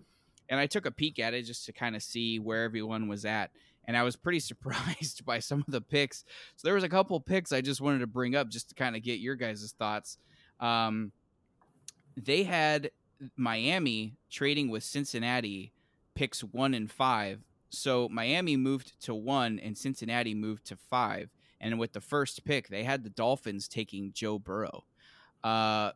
and 0.49 0.59
I 0.59 0.67
took 0.67 0.85
a 0.85 0.91
peek 0.91 1.19
at 1.19 1.33
it 1.33 1.43
just 1.43 1.65
to 1.65 1.73
kind 1.73 1.95
of 1.95 2.03
see 2.03 2.39
where 2.39 2.63
everyone 2.63 3.07
was 3.07 3.25
at. 3.25 3.51
And 3.85 3.95
I 3.95 4.03
was 4.03 4.15
pretty 4.15 4.39
surprised 4.41 5.25
by 5.25 5.39
some 5.39 5.59
of 5.59 5.71
the 5.71 5.81
picks. 5.81 6.25
So 6.55 6.67
there 6.67 6.75
was 6.75 6.83
a 6.83 6.89
couple 6.89 7.19
picks 7.19 7.51
I 7.51 7.61
just 7.61 7.81
wanted 7.81 7.99
to 7.99 8.07
bring 8.07 8.35
up 8.35 8.49
just 8.49 8.69
to 8.69 8.75
kind 8.75 8.95
of 8.95 9.03
get 9.03 9.19
your 9.19 9.35
guys' 9.35 9.73
thoughts. 9.77 10.17
Um, 10.59 11.11
they 12.17 12.43
had 12.43 12.91
Miami 13.35 14.15
trading 14.29 14.69
with 14.69 14.83
Cincinnati 14.83 15.71
picks 16.15 16.43
one 16.43 16.73
and 16.73 16.91
five. 16.91 17.41
So 17.69 18.07
Miami 18.09 18.55
moved 18.55 18.99
to 19.01 19.13
one 19.13 19.59
and 19.59 19.77
Cincinnati 19.77 20.33
moved 20.33 20.65
to 20.67 20.77
five. 20.77 21.29
And 21.59 21.79
with 21.79 21.93
the 21.93 22.01
first 22.01 22.45
pick, 22.45 22.67
they 22.67 22.83
had 22.83 23.03
the 23.03 23.09
Dolphins 23.09 23.67
taking 23.67 24.11
Joe 24.13 24.39
Burrow. 24.39 24.85
Uh, 25.43 25.91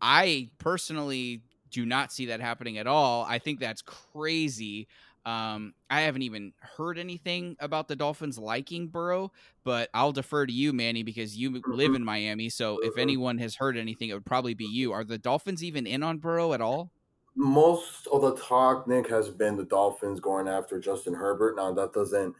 I 0.00 0.50
personally 0.58 1.42
do 1.72 1.84
not 1.84 2.12
see 2.12 2.26
that 2.26 2.40
happening 2.40 2.78
at 2.78 2.86
all. 2.86 3.26
I 3.28 3.38
think 3.38 3.58
that's 3.58 3.82
crazy. 3.82 4.86
Um, 5.24 5.74
I 5.88 6.02
haven't 6.02 6.22
even 6.22 6.52
heard 6.58 6.98
anything 6.98 7.56
about 7.60 7.86
the 7.86 7.94
Dolphins 7.94 8.38
liking 8.38 8.88
Burrow, 8.88 9.32
but 9.64 9.88
I'll 9.94 10.12
defer 10.12 10.46
to 10.46 10.52
you, 10.52 10.72
Manny, 10.72 11.02
because 11.02 11.36
you 11.36 11.62
live 11.66 11.88
mm-hmm. 11.88 11.96
in 11.96 12.04
Miami. 12.04 12.48
So 12.48 12.78
if 12.78 12.92
mm-hmm. 12.92 13.00
anyone 13.00 13.38
has 13.38 13.54
heard 13.54 13.76
anything, 13.76 14.08
it 14.08 14.14
would 14.14 14.26
probably 14.26 14.54
be 14.54 14.64
you. 14.64 14.92
Are 14.92 15.04
the 15.04 15.18
Dolphins 15.18 15.62
even 15.62 15.86
in 15.86 16.02
on 16.02 16.18
Burrow 16.18 16.52
at 16.52 16.60
all? 16.60 16.90
Most 17.34 18.08
of 18.08 18.20
the 18.20 18.36
talk, 18.36 18.86
Nick, 18.86 19.08
has 19.08 19.30
been 19.30 19.56
the 19.56 19.64
Dolphins 19.64 20.20
going 20.20 20.48
after 20.48 20.78
Justin 20.78 21.14
Herbert. 21.14 21.56
Now 21.56 21.72
that 21.72 21.92
doesn't 21.92 22.34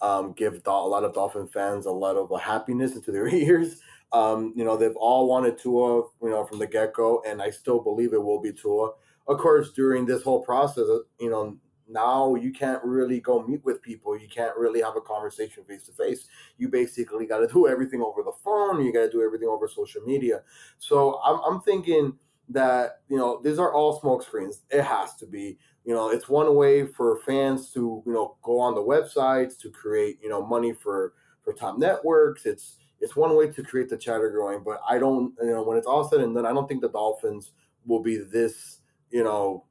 um, 0.00 0.32
give 0.32 0.62
a 0.64 0.70
lot 0.70 1.04
of 1.04 1.12
Dolphin 1.12 1.48
fans 1.48 1.86
a 1.86 1.90
lot 1.90 2.16
of 2.16 2.40
happiness 2.40 2.94
into 2.94 3.10
their 3.10 3.28
ears. 3.34 3.80
Um, 4.12 4.52
you 4.56 4.64
know, 4.64 4.76
they've 4.76 4.96
all 4.96 5.28
wanted 5.28 5.58
Tua, 5.58 6.02
you 6.22 6.30
know, 6.30 6.44
from 6.44 6.58
the 6.58 6.66
get 6.66 6.94
go, 6.94 7.22
and 7.26 7.42
I 7.42 7.50
still 7.50 7.80
believe 7.80 8.12
it 8.12 8.22
will 8.22 8.40
be 8.40 8.52
Tua. 8.52 8.92
Of 9.26 9.38
course, 9.38 9.72
during 9.72 10.06
this 10.06 10.22
whole 10.22 10.42
process, 10.42 10.86
you 11.20 11.28
know, 11.28 11.58
now 11.88 12.34
you 12.34 12.52
can't 12.52 12.82
really 12.84 13.20
go 13.20 13.42
meet 13.42 13.64
with 13.64 13.82
people. 13.82 14.18
You 14.18 14.28
can't 14.28 14.56
really 14.56 14.80
have 14.82 14.96
a 14.96 15.00
conversation 15.00 15.64
face 15.64 15.84
to 15.84 15.92
face. 15.92 16.28
You 16.58 16.68
basically 16.68 17.26
got 17.26 17.38
to 17.38 17.46
do 17.46 17.66
everything 17.66 18.02
over 18.02 18.22
the 18.22 18.32
phone. 18.44 18.84
You 18.84 18.92
got 18.92 19.02
to 19.02 19.10
do 19.10 19.22
everything 19.22 19.48
over 19.48 19.68
social 19.68 20.02
media. 20.02 20.42
So 20.78 21.20
I'm, 21.24 21.40
I'm 21.40 21.60
thinking 21.62 22.14
that 22.50 23.00
you 23.08 23.16
know 23.16 23.40
these 23.42 23.58
are 23.58 23.72
all 23.72 24.00
smoke 24.00 24.22
screens. 24.22 24.62
It 24.70 24.82
has 24.82 25.14
to 25.16 25.26
be. 25.26 25.58
You 25.84 25.94
know, 25.94 26.10
it's 26.10 26.28
one 26.28 26.54
way 26.54 26.86
for 26.86 27.18
fans 27.24 27.70
to 27.72 28.02
you 28.06 28.12
know 28.12 28.36
go 28.42 28.58
on 28.58 28.74
the 28.74 28.82
websites 28.82 29.58
to 29.60 29.70
create 29.70 30.18
you 30.22 30.28
know 30.28 30.44
money 30.44 30.72
for 30.72 31.14
for 31.42 31.52
top 31.52 31.78
networks. 31.78 32.44
It's 32.44 32.76
it's 33.00 33.16
one 33.16 33.36
way 33.36 33.48
to 33.48 33.62
create 33.62 33.88
the 33.88 33.96
chatter 33.96 34.30
growing, 34.30 34.62
but 34.64 34.80
I 34.88 34.98
don't, 34.98 35.34
you 35.40 35.50
know, 35.50 35.62
when 35.62 35.78
it's 35.78 35.86
all 35.86 36.08
said 36.08 36.20
and 36.20 36.34
done, 36.34 36.46
I 36.46 36.52
don't 36.52 36.68
think 36.68 36.80
the 36.80 36.88
Dolphins 36.88 37.52
will 37.86 38.02
be 38.02 38.18
this, 38.18 38.80
you 39.10 39.24
know, 39.24 39.64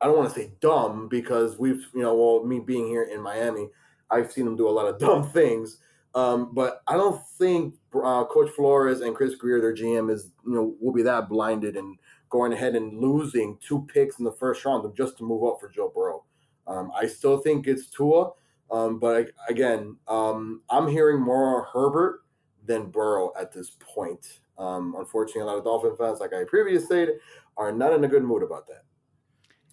I 0.00 0.06
don't 0.06 0.16
want 0.16 0.32
to 0.32 0.34
say 0.34 0.52
dumb 0.60 1.08
because 1.08 1.58
we've, 1.58 1.86
you 1.94 2.02
know, 2.02 2.14
well, 2.14 2.44
me 2.44 2.58
being 2.60 2.86
here 2.86 3.02
in 3.02 3.20
Miami, 3.20 3.68
I've 4.10 4.32
seen 4.32 4.46
them 4.46 4.56
do 4.56 4.68
a 4.68 4.70
lot 4.70 4.86
of 4.86 4.98
dumb 4.98 5.30
things. 5.30 5.78
Um, 6.14 6.52
but 6.54 6.82
I 6.88 6.94
don't 6.94 7.20
think 7.38 7.74
uh, 7.94 8.24
Coach 8.24 8.50
Flores 8.50 9.00
and 9.00 9.14
Chris 9.14 9.34
Grier, 9.36 9.60
their 9.60 9.74
GM, 9.74 10.10
is, 10.10 10.30
you 10.44 10.54
know, 10.54 10.74
will 10.80 10.92
be 10.92 11.02
that 11.02 11.28
blinded 11.28 11.76
and 11.76 11.98
going 12.30 12.52
ahead 12.52 12.74
and 12.74 12.98
losing 12.98 13.58
two 13.60 13.86
picks 13.92 14.18
in 14.18 14.24
the 14.24 14.32
first 14.32 14.64
round 14.64 14.96
just 14.96 15.18
to 15.18 15.24
move 15.24 15.44
up 15.44 15.58
for 15.60 15.68
Joe 15.68 15.92
Burrow. 15.94 16.24
Um, 16.66 16.90
I 16.98 17.06
still 17.06 17.38
think 17.38 17.66
it's 17.66 17.86
Tua. 17.86 18.30
Um, 18.70 18.98
but 18.98 19.30
again, 19.48 19.96
um, 20.08 20.62
I'm 20.70 20.88
hearing 20.88 21.20
more 21.20 21.68
Herbert 21.72 22.20
than 22.70 22.86
Burrow 22.86 23.32
at 23.38 23.52
this 23.52 23.76
point. 23.80 24.38
Um, 24.56 24.94
unfortunately, 24.96 25.42
a 25.42 25.46
lot 25.46 25.58
of 25.58 25.64
Dolphin 25.64 25.96
fans, 25.96 26.20
like 26.20 26.32
I 26.32 26.44
previously 26.44 26.86
stated, 26.86 27.16
are 27.56 27.72
not 27.72 27.92
in 27.92 28.04
a 28.04 28.08
good 28.08 28.22
mood 28.22 28.44
about 28.44 28.68
that. 28.68 28.84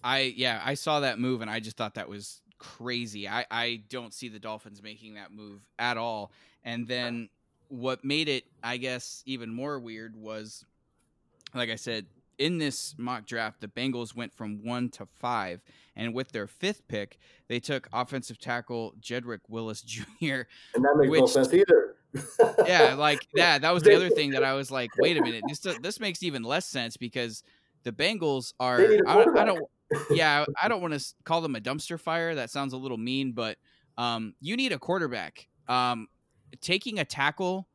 I 0.02 0.34
yeah, 0.36 0.60
I 0.64 0.74
saw 0.74 1.00
that 1.00 1.18
move 1.18 1.40
and 1.40 1.50
I 1.50 1.60
just 1.60 1.76
thought 1.76 1.94
that 1.94 2.08
was 2.08 2.42
crazy. 2.58 3.28
I 3.28 3.46
I 3.50 3.82
don't 3.88 4.12
see 4.12 4.28
the 4.28 4.40
Dolphins 4.40 4.82
making 4.82 5.14
that 5.14 5.32
move 5.32 5.60
at 5.78 5.96
all. 5.96 6.32
And 6.64 6.88
then 6.88 7.28
what 7.68 8.04
made 8.04 8.28
it, 8.28 8.44
I 8.62 8.78
guess, 8.78 9.22
even 9.26 9.54
more 9.54 9.78
weird 9.78 10.16
was, 10.16 10.64
like 11.54 11.70
I 11.70 11.76
said, 11.76 12.06
in 12.38 12.58
this 12.58 12.94
mock 12.98 13.26
draft, 13.26 13.60
the 13.60 13.68
Bengals 13.68 14.14
went 14.14 14.32
from 14.32 14.64
one 14.64 14.88
to 14.90 15.06
five, 15.06 15.60
and 15.94 16.14
with 16.14 16.32
their 16.32 16.46
fifth 16.46 16.86
pick, 16.88 17.18
they 17.48 17.60
took 17.60 17.88
offensive 17.92 18.38
tackle 18.38 18.94
Jedrick 19.00 19.40
Wills 19.48 19.82
Jr. 19.86 20.42
And 20.74 20.84
that 20.84 20.96
makes 20.96 21.10
which, 21.10 21.20
no 21.20 21.26
sense 21.26 21.52
either 21.52 21.87
yeah, 22.66 22.94
like 22.94 23.26
that. 23.34 23.62
That 23.62 23.72
was 23.72 23.82
the 23.82 23.94
other 23.94 24.10
thing 24.10 24.30
that 24.30 24.44
I 24.44 24.54
was 24.54 24.70
like, 24.70 24.90
wait 24.98 25.16
a 25.16 25.22
minute, 25.22 25.42
this 25.48 25.60
this 25.80 26.00
makes 26.00 26.22
even 26.22 26.42
less 26.42 26.66
sense 26.66 26.96
because 26.96 27.42
the 27.84 27.92
Bengals 27.92 28.52
are. 28.60 28.80
I, 29.06 29.24
I, 29.36 29.44
don't. 29.44 29.64
Yeah, 30.10 30.44
I 30.62 30.68
don't 30.68 30.80
want 30.80 30.98
to 30.98 31.04
call 31.24 31.40
them 31.40 31.56
a 31.56 31.60
dumpster 31.60 31.98
fire. 31.98 32.34
That 32.34 32.50
sounds 32.50 32.72
a 32.72 32.76
little 32.76 32.98
mean, 32.98 33.32
but 33.32 33.58
um, 33.96 34.34
you 34.40 34.56
need 34.56 34.72
a 34.72 34.78
quarterback. 34.78 35.48
Um, 35.68 36.08
taking 36.60 36.98
a 36.98 37.04
tackle. 37.04 37.68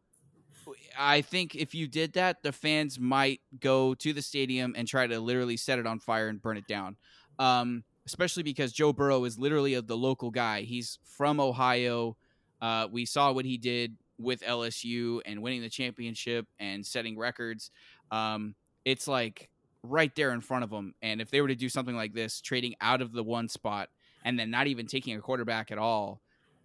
I 0.97 1.21
think 1.21 1.55
if 1.55 1.75
you 1.75 1.88
did 1.88 2.13
that, 2.13 2.43
the 2.43 2.51
fans 2.51 2.99
might 2.99 3.41
go 3.59 3.95
to 3.95 4.13
the 4.13 4.21
stadium 4.21 4.73
and 4.77 4.88
try 4.88 5.07
to 5.07 5.19
literally 5.19 5.57
set 5.57 5.79
it 5.79 5.88
on 5.88 5.99
fire 5.99 6.27
and 6.27 6.41
burn 6.41 6.55
it 6.57 6.67
down. 6.67 6.95
Um, 7.39 7.84
especially 8.05 8.43
because 8.43 8.71
Joe 8.71 8.93
Burrow 8.93 9.23
is 9.25 9.38
literally 9.38 9.73
a, 9.73 9.81
the 9.81 9.97
local 9.97 10.29
guy. 10.29 10.61
He's 10.61 10.99
from 11.03 11.39
Ohio. 11.39 12.15
Uh, 12.61 12.88
we 12.91 13.05
saw 13.05 13.31
what 13.31 13.45
he 13.45 13.57
did 13.57 13.97
with 14.18 14.41
LSU 14.41 15.22
and 15.26 15.41
winning 15.41 15.61
the 15.61 15.70
championship 15.70 16.47
and 16.59 16.86
setting 16.86 17.18
records. 17.18 17.72
Um, 18.11 18.55
it's 18.86 19.07
like 19.07 19.49
right 19.84 20.14
there 20.16 20.32
in 20.32 20.41
front 20.41 20.64
of 20.64 20.70
them. 20.70 20.93
And 21.01 21.22
if 21.22 21.30
they 21.30 21.41
were 21.41 21.47
to 21.47 21.55
do 21.55 21.70
something 21.70 21.95
like 21.95 22.14
this, 22.14 22.41
trading 22.41 22.76
out 22.82 23.01
of 23.01 23.11
the 23.11 23.24
one 23.24 23.49
spot 23.49 23.89
and 24.24 24.39
then 24.39 24.49
not 24.49 24.68
even 24.68 24.88
taking 24.88 25.16
a 25.16 25.22
quarterback 25.22 25.72
at 25.72 25.78
all, 25.78 26.22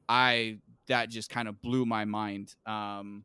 I 0.08 0.58
that 0.86 1.10
just 1.10 1.28
kind 1.30 1.48
of 1.48 1.60
blew 1.60 1.84
my 1.84 2.04
mind. 2.04 2.54
Um, 2.66 3.24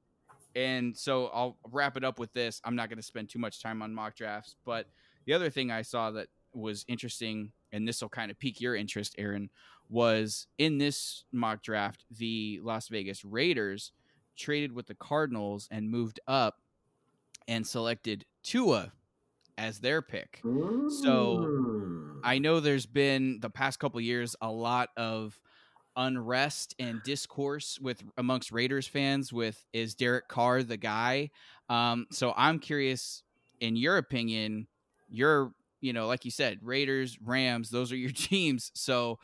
and 0.56 0.96
so 0.96 1.28
I'll 1.28 1.58
wrap 1.72 1.98
it 1.98 2.04
up 2.04 2.20
with 2.20 2.34
this. 2.34 2.62
I'm 2.64 2.76
not 2.76 2.90
going 2.90 2.98
to 2.98 3.04
spend 3.04 3.30
too 3.30 3.40
much 3.40 3.62
time 3.62 3.82
on 3.82 3.94
mock 3.94 4.16
drafts, 4.16 4.56
but 4.66 4.88
the 5.26 5.34
other 5.34 5.50
thing 5.50 5.72
I 5.72 5.82
saw 5.82 6.12
that 6.12 6.28
was 6.54 6.86
interesting, 6.88 7.52
and 7.72 7.88
this 7.88 8.02
will 8.02 8.10
kind 8.10 8.30
of 8.30 8.38
pique 8.38 8.62
your 8.62 8.76
interest, 8.76 9.16
Aaron, 9.18 9.50
was 9.90 10.48
in 10.58 10.78
this 10.78 11.24
mock 11.32 11.64
draft, 11.64 12.06
the 12.12 12.60
Las 12.64 12.88
Vegas 12.88 13.24
Raiders 13.26 13.92
traded 14.36 14.74
with 14.74 14.88
the 14.88 14.96
Cardinals 14.96 15.68
and 15.72 15.90
moved 15.90 16.20
up 16.28 16.56
and 17.48 17.66
selected 17.66 18.26
Tua 18.44 18.92
as 19.58 19.80
their 19.80 20.02
pick. 20.02 20.42
Mm. 20.44 20.92
So 20.92 22.20
I 22.24 22.40
know 22.40 22.60
there's 22.60 22.86
been 22.86 23.40
the 23.42 23.50
past 23.50 23.80
couple 23.80 24.00
years 24.02 24.36
a 24.42 24.52
lot 24.52 24.90
of 24.98 25.40
unrest 25.96 26.74
and 26.80 27.02
discourse 27.04 27.80
with 27.80 28.04
amongst 28.18 28.52
Raiders 28.52 28.88
fans 28.88 29.32
with 29.32 29.64
is 29.74 29.96
Derek 29.96 30.28
Carr 30.28 30.64
the 30.64 30.78
guy? 30.78 31.30
Um, 31.70 32.08
so 32.12 32.34
I'm 32.36 32.60
curious, 32.60 33.24
in 33.60 33.76
your 33.76 33.98
opinion, 33.98 34.68
you're 35.10 35.54
you 35.82 35.94
know 35.94 36.08
like 36.08 36.26
you 36.26 36.32
said, 36.32 36.60
Raiders, 36.62 37.18
Rams, 37.24 37.70
those 37.70 37.92
are 37.92 37.98
your 37.98 38.12
teams. 38.16 38.72
So 38.74 39.20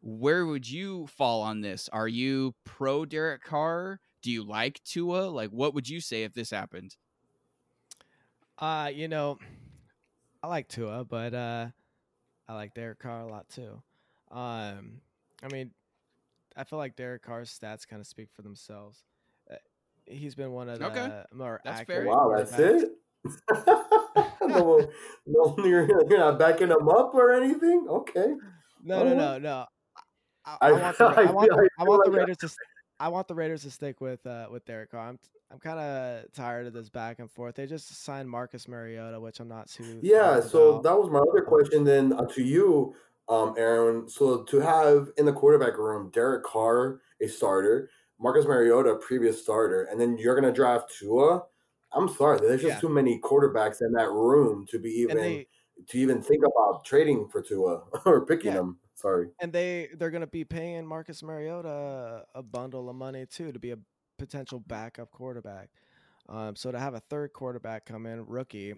where 0.00 0.46
would 0.46 0.68
you 0.68 1.06
fall 1.06 1.42
on 1.42 1.60
this? 1.60 1.88
Are 1.92 2.08
you 2.08 2.54
pro 2.64 3.04
Derek 3.04 3.42
Carr? 3.42 4.00
Do 4.22 4.30
you 4.30 4.44
like 4.44 4.82
Tua? 4.84 5.28
Like, 5.28 5.50
what 5.50 5.74
would 5.74 5.88
you 5.88 6.00
say 6.00 6.22
if 6.22 6.32
this 6.32 6.50
happened? 6.50 6.96
Uh, 8.58 8.90
you 8.94 9.08
know, 9.08 9.38
I 10.42 10.46
like 10.46 10.68
Tua, 10.68 11.04
but 11.04 11.34
uh, 11.34 11.66
I 12.48 12.54
like 12.54 12.74
Derek 12.74 13.00
Carr 13.00 13.20
a 13.20 13.26
lot 13.26 13.48
too. 13.48 13.82
Um, 14.30 15.00
I 15.42 15.48
mean, 15.50 15.72
I 16.56 16.64
feel 16.64 16.78
like 16.78 16.96
Derek 16.96 17.22
Carr's 17.22 17.56
stats 17.56 17.86
kind 17.86 18.00
of 18.00 18.06
speak 18.06 18.28
for 18.34 18.42
themselves. 18.42 19.04
Uh, 19.50 19.56
he's 20.06 20.34
been 20.34 20.52
one 20.52 20.68
of 20.68 20.78
the 20.78 20.86
okay. 20.86 21.22
more 21.34 21.60
that's 21.64 21.80
accurate. 21.80 22.04
Fair. 22.04 22.06
Wow, 22.06 22.34
that's 22.36 22.58
it. 22.58 22.92
no, 24.42 24.88
no, 25.26 25.56
you're, 25.64 25.88
you're 26.08 26.18
not 26.18 26.38
backing 26.38 26.70
him 26.70 26.88
up 26.88 27.14
or 27.14 27.32
anything. 27.32 27.86
Okay. 27.88 28.34
No, 28.84 29.04
no, 29.04 29.14
no, 29.14 29.38
no. 29.38 29.66
I, 30.44 30.56
I, 30.60 30.68
I 30.68 30.72
want 30.72 30.98
the, 30.98 31.04
I 31.04 31.24
want 31.24 31.50
the, 31.50 31.68
I 31.78 31.84
want 31.84 32.04
the 32.04 32.10
Raiders 32.10 32.36
to. 32.38 32.50
I 33.02 33.08
want 33.08 33.26
the 33.26 33.34
Raiders 33.34 33.64
to 33.64 33.70
stick 33.72 34.00
with 34.00 34.24
uh, 34.28 34.46
with 34.48 34.64
Derek 34.64 34.92
Carr. 34.92 35.08
I'm 35.08 35.18
I'm 35.50 35.58
kind 35.58 35.80
of 35.80 36.32
tired 36.32 36.68
of 36.68 36.72
this 36.72 36.88
back 36.88 37.18
and 37.18 37.28
forth. 37.28 37.56
They 37.56 37.66
just 37.66 38.04
signed 38.04 38.30
Marcus 38.30 38.68
Mariota, 38.68 39.18
which 39.18 39.40
I'm 39.40 39.48
not 39.48 39.68
too. 39.68 39.98
Yeah, 40.02 40.38
so 40.40 40.74
about. 40.74 40.82
that 40.84 40.96
was 40.96 41.10
my 41.10 41.18
other 41.18 41.42
question 41.42 41.82
then 41.82 42.12
uh, 42.12 42.26
to 42.26 42.44
you, 42.44 42.94
um, 43.28 43.54
Aaron. 43.58 44.08
So 44.08 44.44
to 44.44 44.60
have 44.60 45.08
in 45.18 45.26
the 45.26 45.32
quarterback 45.32 45.78
room 45.78 46.10
Derek 46.14 46.44
Carr, 46.44 47.00
a 47.20 47.26
starter, 47.26 47.90
Marcus 48.20 48.46
Mariota, 48.46 48.94
previous 48.94 49.42
starter, 49.42 49.88
and 49.90 50.00
then 50.00 50.16
you're 50.16 50.36
gonna 50.36 50.52
draft 50.52 50.94
Tua. 50.96 51.42
I'm 51.92 52.08
sorry, 52.08 52.38
there's 52.38 52.62
just 52.62 52.74
yeah. 52.74 52.80
too 52.80 52.88
many 52.88 53.18
quarterbacks 53.18 53.82
in 53.82 53.90
that 53.94 54.10
room 54.10 54.64
to 54.70 54.78
be 54.78 54.90
even 54.90 55.16
they, 55.16 55.48
to 55.88 55.98
even 55.98 56.22
think 56.22 56.44
about 56.44 56.84
trading 56.84 57.28
for 57.32 57.42
Tua 57.42 57.82
or 58.06 58.24
picking 58.24 58.52
yeah. 58.52 58.60
him. 58.60 58.78
Sorry. 58.94 59.28
And 59.40 59.52
they 59.52 59.88
they're 59.96 60.10
gonna 60.10 60.26
be 60.26 60.44
paying 60.44 60.86
Marcus 60.86 61.22
Mariota 61.22 62.24
a 62.34 62.42
bundle 62.42 62.88
of 62.88 62.96
money 62.96 63.26
too 63.26 63.52
to 63.52 63.58
be 63.58 63.72
a 63.72 63.78
potential 64.18 64.60
backup 64.60 65.10
quarterback. 65.10 65.70
Um, 66.28 66.54
so 66.56 66.70
to 66.70 66.78
have 66.78 66.94
a 66.94 67.00
third 67.00 67.32
quarterback 67.32 67.84
come 67.84 68.06
in, 68.06 68.24
rookie, 68.26 68.74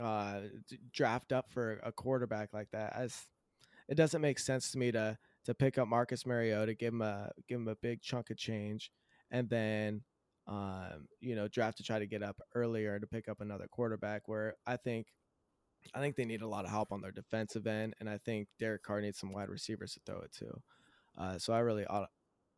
uh, 0.00 0.40
draft 0.92 1.32
up 1.32 1.50
for 1.50 1.80
a 1.82 1.90
quarterback 1.90 2.52
like 2.52 2.70
that, 2.70 2.94
as 2.94 3.26
it 3.88 3.96
doesn't 3.96 4.20
make 4.20 4.38
sense 4.38 4.70
to 4.72 4.78
me 4.78 4.92
to 4.92 5.18
to 5.44 5.54
pick 5.54 5.78
up 5.78 5.88
Marcus 5.88 6.26
Mariota, 6.26 6.74
give 6.74 6.92
him 6.92 7.02
a 7.02 7.30
give 7.48 7.60
him 7.60 7.68
a 7.68 7.76
big 7.76 8.02
chunk 8.02 8.30
of 8.30 8.36
change, 8.36 8.90
and 9.30 9.48
then 9.48 10.02
um, 10.46 11.08
you 11.20 11.34
know 11.34 11.48
draft 11.48 11.78
to 11.78 11.82
try 11.82 11.98
to 11.98 12.06
get 12.06 12.22
up 12.22 12.40
earlier 12.54 12.98
to 12.98 13.06
pick 13.06 13.28
up 13.28 13.40
another 13.40 13.66
quarterback. 13.68 14.28
Where 14.28 14.56
I 14.66 14.76
think 14.76 15.08
I 15.94 16.00
think 16.00 16.16
they 16.16 16.24
need 16.24 16.42
a 16.42 16.48
lot 16.48 16.64
of 16.64 16.70
help 16.70 16.92
on 16.92 17.00
their 17.00 17.12
defensive 17.12 17.66
end, 17.66 17.94
and 18.00 18.08
I 18.08 18.18
think 18.18 18.48
Derek 18.58 18.82
Carr 18.82 19.00
needs 19.00 19.18
some 19.18 19.32
wide 19.32 19.48
receivers 19.48 19.94
to 19.94 20.00
throw 20.04 20.20
it 20.20 20.32
to. 20.38 20.60
Uh, 21.18 21.38
so 21.38 21.52
I 21.52 21.60
really, 21.60 21.86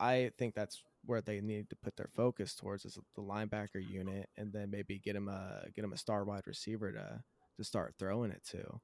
I 0.00 0.30
think 0.38 0.54
that's 0.54 0.82
where 1.04 1.20
they 1.20 1.40
need 1.40 1.70
to 1.70 1.76
put 1.76 1.96
their 1.96 2.08
focus 2.14 2.54
towards 2.54 2.84
is 2.84 2.98
the 3.14 3.22
linebacker 3.22 3.86
unit, 3.86 4.28
and 4.36 4.52
then 4.52 4.70
maybe 4.70 4.98
get 4.98 5.16
him 5.16 5.28
a 5.28 5.64
get 5.74 5.84
him 5.84 5.92
a 5.92 5.98
star 5.98 6.24
wide 6.24 6.46
receiver 6.46 6.92
to 6.92 7.22
to 7.56 7.64
start 7.64 7.94
throwing 7.98 8.30
it 8.30 8.42
to. 8.50 8.80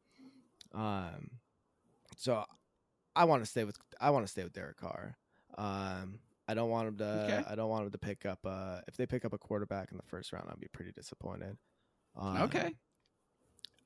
Um, 0.72 1.30
so 2.16 2.44
I 3.14 3.24
want 3.24 3.44
to 3.44 3.50
stay 3.50 3.64
with 3.64 3.78
I 4.00 4.10
want 4.10 4.24
to 4.24 4.30
stay 4.30 4.44
with 4.44 4.52
Derek 4.52 4.76
Carr. 4.76 5.16
Um, 5.56 6.18
I 6.46 6.54
don't 6.54 6.70
want 6.70 6.88
him 6.88 6.96
to. 6.98 7.24
Okay. 7.24 7.44
I 7.48 7.54
don't 7.54 7.68
want 7.68 7.86
him 7.86 7.90
to 7.92 7.98
pick 7.98 8.26
up. 8.26 8.40
Uh, 8.44 8.80
if 8.86 8.96
they 8.96 9.06
pick 9.06 9.24
up 9.24 9.32
a 9.32 9.38
quarterback 9.38 9.90
in 9.90 9.96
the 9.96 10.02
first 10.04 10.32
round, 10.32 10.48
I'd 10.50 10.60
be 10.60 10.68
pretty 10.68 10.92
disappointed. 10.92 11.56
Um, 12.16 12.42
okay. 12.42 12.74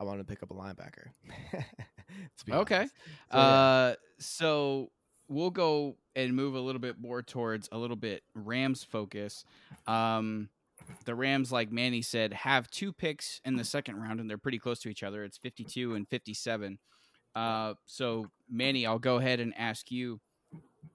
I 0.00 0.04
want 0.04 0.20
to 0.20 0.24
pick 0.24 0.42
up 0.42 0.50
a 0.50 0.54
linebacker. 0.54 1.08
okay. 2.50 2.86
So, 3.32 3.38
uh, 3.38 3.94
so 4.18 4.90
we'll 5.28 5.50
go 5.50 5.96
and 6.16 6.34
move 6.34 6.54
a 6.54 6.60
little 6.60 6.80
bit 6.80 7.00
more 7.00 7.22
towards 7.22 7.68
a 7.72 7.78
little 7.78 7.96
bit 7.96 8.22
Rams 8.34 8.84
focus. 8.84 9.44
Um, 9.86 10.48
the 11.04 11.14
Rams, 11.14 11.52
like 11.52 11.70
Manny 11.70 12.02
said, 12.02 12.32
have 12.32 12.70
two 12.70 12.92
picks 12.92 13.40
in 13.44 13.56
the 13.56 13.64
second 13.64 13.96
round, 13.96 14.20
and 14.20 14.30
they're 14.30 14.38
pretty 14.38 14.58
close 14.58 14.78
to 14.80 14.88
each 14.88 15.02
other. 15.02 15.24
It's 15.24 15.38
52 15.38 15.94
and 15.94 16.08
57. 16.08 16.78
Uh, 17.34 17.74
so 17.84 18.26
Manny, 18.50 18.86
I'll 18.86 18.98
go 18.98 19.16
ahead 19.16 19.40
and 19.40 19.52
ask 19.56 19.90
you. 19.90 20.20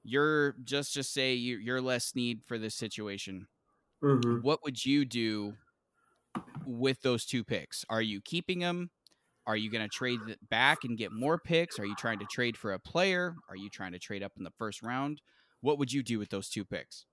You're 0.05 0.55
just 0.63 0.93
just 0.93 1.13
say 1.13 1.33
you, 1.33 1.57
you're 1.57 1.81
Les 1.81 2.03
Snead 2.03 2.41
for 2.43 2.57
this 2.57 2.75
situation. 2.75 3.47
Mm-hmm. 4.03 4.39
What 4.39 4.63
would 4.63 4.85
you 4.85 5.05
do 5.05 5.53
with 6.65 7.01
those 7.01 7.25
two 7.25 7.43
picks? 7.43 7.85
Are 7.89 8.01
you 8.01 8.21
keeping 8.21 8.59
them? 8.59 8.91
Are 9.45 9.57
you 9.57 9.69
going 9.69 9.83
to 9.83 9.89
trade 9.89 10.19
back 10.49 10.83
and 10.83 10.97
get 10.97 11.11
more 11.11 11.37
picks? 11.37 11.77
Are 11.77 11.85
you 11.85 11.95
trying 11.95 12.19
to 12.19 12.25
trade 12.25 12.55
for 12.55 12.73
a 12.73 12.79
player? 12.79 13.35
Are 13.49 13.57
you 13.57 13.69
trying 13.69 13.91
to 13.91 13.99
trade 13.99 14.23
up 14.23 14.33
in 14.37 14.43
the 14.43 14.53
first 14.57 14.81
round? 14.81 15.21
What 15.61 15.79
would 15.79 15.91
you 15.91 16.01
do 16.03 16.19
with 16.19 16.29
those 16.29 16.49
two 16.49 16.63
picks? 16.63 17.05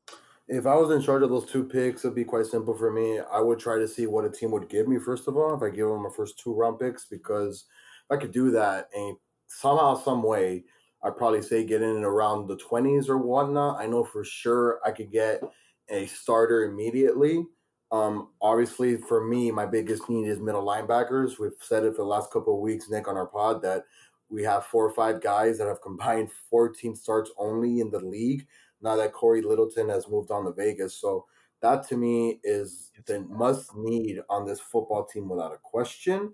If 0.48 0.66
I 0.66 0.74
was 0.74 0.90
in 0.90 1.02
charge 1.02 1.22
of 1.22 1.30
those 1.30 1.50
two 1.50 1.64
picks, 1.64 2.04
it'd 2.04 2.14
be 2.14 2.24
quite 2.24 2.46
simple 2.46 2.74
for 2.74 2.92
me. 2.92 3.20
I 3.20 3.40
would 3.40 3.58
try 3.58 3.78
to 3.78 3.86
see 3.86 4.06
what 4.06 4.24
a 4.24 4.30
team 4.30 4.50
would 4.52 4.68
give 4.68 4.88
me 4.88 4.98
first 4.98 5.28
of 5.28 5.36
all. 5.36 5.54
If 5.54 5.62
I 5.62 5.70
give 5.70 5.86
them 5.86 6.02
my 6.02 6.10
first 6.16 6.38
two 6.38 6.54
round 6.54 6.78
picks, 6.78 7.04
because 7.04 7.66
if 8.08 8.16
I 8.16 8.20
could 8.20 8.32
do 8.32 8.50
that 8.52 8.88
and 8.94 9.16
somehow, 9.46 9.96
some 9.96 10.22
way, 10.22 10.64
I'd 11.02 11.16
probably 11.16 11.42
say 11.42 11.64
get 11.64 11.82
in 11.82 12.04
around 12.04 12.46
the 12.46 12.56
twenties 12.56 13.08
or 13.08 13.18
whatnot. 13.18 13.80
I 13.80 13.86
know 13.86 14.04
for 14.04 14.24
sure 14.24 14.80
I 14.84 14.90
could 14.90 15.10
get 15.10 15.40
a 15.88 16.06
starter 16.06 16.64
immediately 16.64 17.44
um, 17.92 18.28
obviously, 18.40 18.96
for 18.96 19.24
me, 19.24 19.50
my 19.50 19.66
biggest 19.66 20.08
need 20.08 20.28
is 20.28 20.38
middle 20.38 20.64
linebackers. 20.64 21.38
We've 21.38 21.52
said 21.60 21.84
it 21.84 21.96
for 21.96 22.02
the 22.02 22.08
last 22.08 22.30
couple 22.30 22.54
of 22.54 22.60
weeks, 22.60 22.88
Nick, 22.88 23.08
on 23.08 23.16
our 23.16 23.26
pod 23.26 23.62
that 23.62 23.84
we 24.28 24.44
have 24.44 24.66
four 24.66 24.86
or 24.86 24.92
five 24.92 25.20
guys 25.20 25.58
that 25.58 25.66
have 25.66 25.82
combined 25.82 26.30
14 26.50 26.94
starts 26.94 27.30
only 27.36 27.80
in 27.80 27.90
the 27.90 27.98
league. 27.98 28.46
Now 28.80 28.96
that 28.96 29.12
Corey 29.12 29.42
Littleton 29.42 29.88
has 29.88 30.08
moved 30.08 30.30
on 30.30 30.44
to 30.44 30.52
Vegas, 30.52 30.94
so 30.94 31.26
that 31.60 31.86
to 31.88 31.96
me 31.96 32.40
is 32.44 32.92
the 33.06 33.20
must 33.28 33.76
need 33.76 34.20
on 34.30 34.46
this 34.46 34.60
football 34.60 35.04
team 35.04 35.28
without 35.28 35.52
a 35.52 35.58
question. 35.58 36.32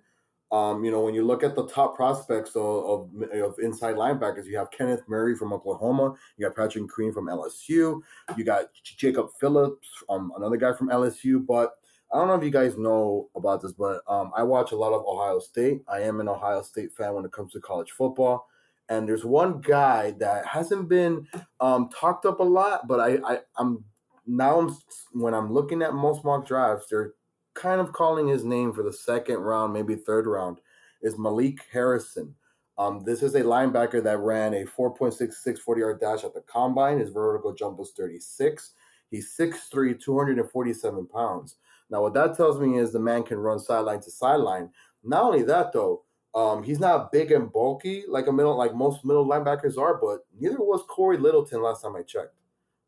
Um, 0.53 0.85
you 0.85 0.93
know, 0.93 1.01
when 1.01 1.15
you 1.15 1.25
look 1.25 1.43
at 1.43 1.57
the 1.57 1.67
top 1.67 1.97
prospects 1.97 2.55
of, 2.55 2.63
of, 2.63 3.11
of, 3.33 3.59
inside 3.59 3.97
linebackers, 3.97 4.47
you 4.47 4.57
have 4.57 4.71
Kenneth 4.71 5.03
Murray 5.09 5.35
from 5.35 5.53
Oklahoma, 5.53 6.15
you 6.37 6.47
got 6.47 6.55
Patrick 6.55 6.89
Queen 6.89 7.13
from 7.13 7.27
LSU, 7.27 8.01
you 8.37 8.45
got 8.45 8.67
Jacob 8.85 9.31
Phillips, 9.41 9.89
um, 10.09 10.33
another 10.37 10.57
guy 10.57 10.73
from 10.73 10.89
LSU. 10.89 11.45
But 11.45 11.73
I 12.13 12.19
don't 12.19 12.29
know 12.29 12.35
if 12.35 12.45
you 12.45 12.51
guys 12.51 12.79
know 12.79 13.29
about 13.35 13.61
this, 13.61 13.73
but 13.73 14.03
um, 14.07 14.31
I 14.37 14.45
watch 14.45 14.71
a 14.71 14.77
lot 14.77 14.93
of 14.93 15.05
Ohio 15.05 15.41
State. 15.41 15.83
I 15.89 16.03
am 16.03 16.21
an 16.21 16.29
Ohio 16.29 16.63
State 16.63 16.93
fan 16.93 17.15
when 17.15 17.25
it 17.25 17.33
comes 17.33 17.53
to 17.55 17.61
college 17.61 17.91
football. 17.91 18.47
And 18.89 19.09
there's 19.09 19.25
one 19.25 19.61
guy 19.61 20.13
that 20.21 20.47
hasn't 20.47 20.89
been 20.89 21.27
um, 21.59 21.89
talked 21.89 22.25
up 22.25 22.39
a 22.39 22.45
lot, 22.45 22.87
but 22.87 23.01
I, 23.01 23.19
I 23.27 23.41
I'm 23.57 23.83
now 24.27 24.61
I'm, 24.61 24.77
when 25.13 25.35
I'm 25.35 25.53
looking 25.53 25.83
at 25.83 25.95
most 25.95 26.25
mock 26.25 26.47
drafts, 26.47 26.87
they're 26.89 27.15
kind 27.57 27.81
of 27.81 27.93
calling 27.93 28.29
his 28.29 28.45
name 28.45 28.73
for 28.73 28.85
the 28.85 28.93
second 28.93 29.39
round, 29.39 29.73
maybe 29.73 29.97
third 29.97 30.27
round, 30.27 30.59
is 31.03 31.19
Malik 31.19 31.59
Harrison. 31.73 32.35
Um, 32.79 33.03
this 33.05 33.23
is 33.23 33.35
a 33.35 33.41
linebacker 33.41 34.03
that 34.05 34.19
ran 34.19 34.55
a 34.55 34.65
4.66 34.67 35.59
40 35.59 35.81
yard 35.81 36.01
dash 36.01 36.25
at 36.25 36.35
the 36.35 36.43
combine. 36.43 36.99
His 36.99 37.11
vertical 37.11 37.55
jump 37.55 37.79
was 37.79 37.93
36. 37.93 38.73
He's 39.11 39.35
6'3, 39.37 39.99
247 40.01 41.07
pounds. 41.07 41.57
Now, 41.91 42.03
what 42.03 42.15
that 42.15 42.37
tells 42.37 42.61
me 42.61 42.79
is 42.79 42.93
the 42.93 42.99
man 42.99 43.23
can 43.23 43.39
run 43.39 43.59
sideline 43.61 44.01
to 44.01 44.11
sideline. 44.11 44.71
Not 45.05 45.23
only 45.23 45.43
that, 45.45 45.73
though, 45.73 46.03
um, 46.35 46.63
he's 46.63 46.81
not 46.81 47.13
big 47.13 47.33
and 47.33 47.51
bulky 47.51 48.05
like 48.09 48.27
a 48.27 48.33
middle, 48.33 48.57
like 48.57 48.75
most 48.75 49.05
middle 49.05 49.27
linebackers 49.27 49.79
are, 49.79 49.95
but 49.95 50.27
neither 50.39 50.59
was 50.59 50.83
Corey 50.89 51.17
Littleton 51.17 51.63
last 51.63 51.83
time 51.83 51.97
I 51.97 52.03
checked. 52.03 52.35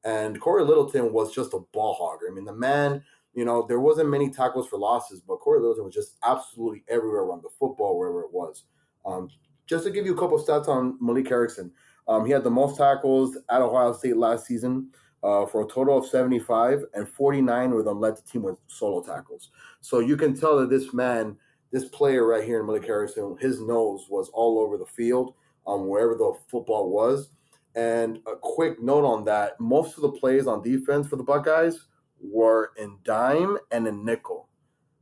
And 0.05 0.41
Corey 0.41 0.65
Littleton 0.65 1.13
was 1.13 1.35
just 1.35 1.55
a 1.55 1.61
ball 1.73 1.97
hogger. 1.99 2.31
I 2.31 2.35
mean, 2.35 2.45
the 2.45 2.53
man 2.53 3.03
you 3.35 3.45
know, 3.45 3.65
there 3.67 3.81
wasn't 3.81 4.09
many 4.09 4.31
tackles 4.31 4.69
for 4.69 4.79
losses, 4.79 5.21
but 5.21 5.37
Corey 5.37 5.61
Littleton 5.61 5.85
was 5.85 5.95
just 5.95 6.17
absolutely 6.25 6.85
everywhere 6.89 7.21
around 7.21 7.43
the 7.43 7.51
football, 7.59 7.99
wherever 7.99 8.23
it 8.23 8.33
was. 8.33 8.65
Um, 9.05 9.29
just 9.67 9.85
to 9.85 9.91
give 9.91 10.07
you 10.07 10.15
a 10.15 10.19
couple 10.19 10.37
of 10.39 10.47
stats 10.47 10.69
on 10.69 10.97
Malik 11.01 11.29
Harrison, 11.29 11.71
um, 12.09 12.25
he 12.25 12.33
had 12.33 12.43
the 12.43 12.51
most 12.51 12.79
tackles 12.79 13.37
at 13.51 13.61
Ohio 13.61 13.93
State 13.93 14.17
last 14.17 14.47
season 14.47 14.91
uh, 15.23 15.47
for 15.47 15.63
a 15.63 15.69
total 15.69 15.99
of 15.99 16.07
75, 16.07 16.85
and 16.95 17.09
49 17.09 17.73
of 17.73 17.85
them 17.85 18.01
led 18.01 18.17
the 18.17 18.23
team 18.23 18.43
with 18.43 18.57
solo 18.67 19.03
tackles. 19.03 19.51
So 19.81 20.01
you 20.01 20.17
can 20.17 20.35
tell 20.35 20.59
that 20.59 20.71
this 20.71 20.93
man 20.95 21.37
this 21.71 21.85
player 21.85 22.27
right 22.27 22.45
here 22.45 22.61
in 22.61 22.67
Malik 22.67 22.87
Harrison, 22.87 23.37
his 23.39 23.61
nose 23.61 24.07
was 24.09 24.31
all 24.31 24.59
over 24.59 24.79
the 24.79 24.87
field, 24.87 25.35
um, 25.67 25.87
wherever 25.87 26.15
the 26.15 26.33
football 26.51 26.91
was. 26.91 27.31
And 27.75 28.21
a 28.27 28.37
quick 28.41 28.81
note 28.83 29.05
on 29.05 29.25
that: 29.27 29.61
most 29.61 29.97
of 29.97 30.03
the 30.03 30.13
plays 30.13 30.47
on 30.47 30.63
defense 30.63 31.07
for 31.07 31.17
the 31.17 31.23
Buckeyes 31.23 31.87
were 32.21 32.73
in 32.77 32.99
dime 33.05 33.59
and 33.71 33.87
in 33.87 34.05
nickel. 34.05 34.49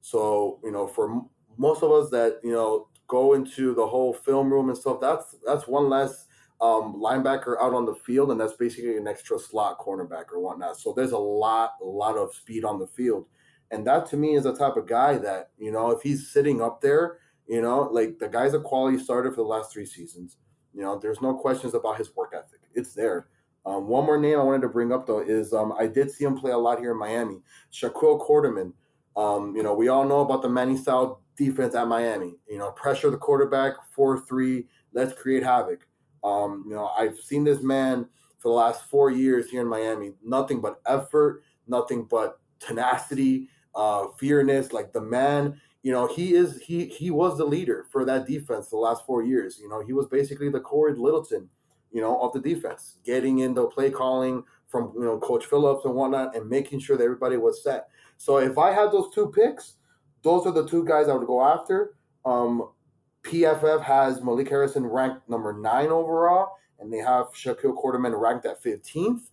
So 0.01 0.61
you 0.62 0.73
know, 0.73 0.87
for 0.87 1.23
most 1.57 1.83
of 1.83 1.91
us 1.91 2.11
that 2.11 2.41
you 2.43 2.53
know 2.53 2.89
go 3.09 3.35
into 3.35 3.75
the 3.75 3.87
whole 3.87 4.12
film 4.12 4.53
room 4.53 4.69
and 4.69 4.79
stuff, 4.79 5.01
that's 5.01 5.37
that's 5.45 5.67
one 5.67 5.89
less 5.89 6.27
um, 6.61 6.95
linebacker 6.95 7.57
out 7.61 7.75
on 7.75 7.85
the 7.85 7.95
field, 7.95 8.31
and 8.31 8.41
that's 8.41 8.55
basically 8.55 8.97
an 8.97 9.07
extra 9.07 9.39
slot 9.39 9.79
cornerback 9.79 10.33
or 10.33 10.41
whatnot. 10.41 10.79
So 10.79 10.93
there's 10.93 11.12
a 11.12 11.19
lot, 11.19 11.75
a 11.83 11.85
lot 11.85 12.17
of 12.17 12.35
speed 12.35 12.64
on 12.64 12.79
the 12.79 12.87
field, 12.87 13.27
and 13.71 13.87
that 13.87 14.07
to 14.07 14.17
me 14.17 14.37
is 14.37 14.45
the 14.45 14.57
type 14.57 14.77
of 14.77 14.87
guy 14.87 15.19
that 15.19 15.51
you 15.59 15.71
know 15.71 15.91
if 15.91 16.03
he's 16.03 16.31
sitting 16.31 16.62
up 16.62 16.81
there, 16.81 17.19
you 17.47 17.61
know, 17.61 17.83
like 17.93 18.19
the 18.19 18.29
guy's 18.29 18.55
a 18.55 18.61
quality 18.61 18.99
starter 18.99 19.31
for 19.31 19.37
the 19.37 19.43
last 19.43 19.73
three 19.73 19.87
seasons. 19.87 20.37
You 20.75 20.83
know, 20.83 20.99
there's 20.99 21.23
no 21.23 21.35
questions 21.35 21.75
about 21.75 21.99
his 21.99 22.14
work 22.14 22.33
ethic. 22.35 22.61
It's 22.75 22.95
there. 22.95 23.29
Um, 23.67 23.89
one 23.89 24.07
more 24.07 24.19
name 24.19 24.39
I 24.39 24.43
wanted 24.45 24.62
to 24.62 24.69
bring 24.69 24.93
up 24.93 25.07
though 25.07 25.19
is 25.19 25.53
um, 25.53 25.75
I 25.79 25.89
did 25.89 26.11
see 26.11 26.25
him 26.25 26.37
play 26.37 26.53
a 26.53 26.59
lot 26.59 26.79
here 26.79 26.93
in 26.93 26.99
Miami. 26.99 27.41
Shaquille 27.73 28.25
Quarterman. 28.25 28.73
Um, 29.17 29.57
you 29.57 29.62
know, 29.62 29.75
we 29.75 29.89
all 29.89 30.07
know 30.07 30.21
about 30.21 30.43
the 30.43 30.49
Manny 30.49 30.77
style 30.77 31.21
defense 31.37 31.75
at 31.75 31.89
Miami. 31.89 32.37
You 32.49 32.59
know, 32.59 32.71
pressure 32.71 33.11
the 33.11 33.17
quarterback, 33.17 33.75
four 33.93 34.21
three, 34.21 34.67
let's 34.93 35.21
create 35.21 35.43
havoc. 35.43 35.87
Um, 36.23 36.64
you 36.69 36.75
know, 36.75 36.87
I've 36.89 37.19
seen 37.19 37.45
this 37.45 37.61
man 37.61 38.07
for 38.39 38.49
the 38.49 38.55
last 38.55 38.85
four 38.85 39.11
years 39.11 39.51
here 39.51 39.62
in 39.62 39.69
Miami. 39.69 40.12
Nothing 40.23 40.61
but 40.61 40.81
effort, 40.87 41.43
nothing 41.67 42.05
but 42.05 42.39
tenacity, 42.61 43.49
uh, 43.75 44.07
fearness. 44.19 44.73
Like 44.73 44.93
the 44.93 45.01
man, 45.01 45.61
you 45.83 45.93
know, 45.93 46.07
he 46.07 46.35
is 46.35 46.61
he 46.61 46.87
he 46.87 47.11
was 47.11 47.37
the 47.37 47.45
leader 47.45 47.87
for 47.91 48.05
that 48.05 48.27
defense 48.27 48.69
the 48.69 48.77
last 48.77 49.05
four 49.07 49.25
years. 49.25 49.59
You 49.61 49.69
know, 49.69 49.85
he 49.85 49.93
was 49.93 50.07
basically 50.07 50.51
the 50.51 50.61
Corey 50.61 50.95
Littleton, 50.95 51.49
you 51.97 52.03
know, 52.03 52.20
of 52.20 52.30
the 52.34 52.40
defense, 52.40 52.99
getting 53.07 53.38
into 53.38 53.66
play 53.68 53.90
calling 53.90 54.44
from 54.68 54.92
you 54.94 55.05
know 55.05 55.18
Coach 55.18 55.47
Phillips 55.47 55.86
and 55.86 55.94
whatnot, 55.94 56.36
and 56.36 56.47
making 56.47 56.78
sure 56.78 56.99
that 56.99 57.05
everybody 57.05 57.38
was 57.38 57.62
set. 57.62 57.88
So 58.18 58.36
if 58.36 58.59
I 58.59 58.70
had 58.70 58.92
those 58.92 59.14
two 59.14 59.32
picks, 59.34 59.76
those 60.20 60.44
are 60.44 60.53
the 60.53 60.68
two 60.68 60.84
guys 60.84 61.09
I 61.09 61.14
would 61.14 61.26
go 61.26 61.42
after. 61.42 61.94
Um, 62.26 62.68
PFF 63.22 63.80
has 63.80 64.22
Malik 64.22 64.51
Harrison 64.51 64.84
ranked 64.84 65.26
number 65.26 65.55
nine 65.55 65.88
overall, 65.88 66.59
and 66.78 66.92
they 66.92 66.99
have 66.99 67.28
Shaquille 67.28 67.74
Quarterman 67.74 68.20
ranked 68.20 68.44
at 68.44 68.62
15th. 68.62 69.30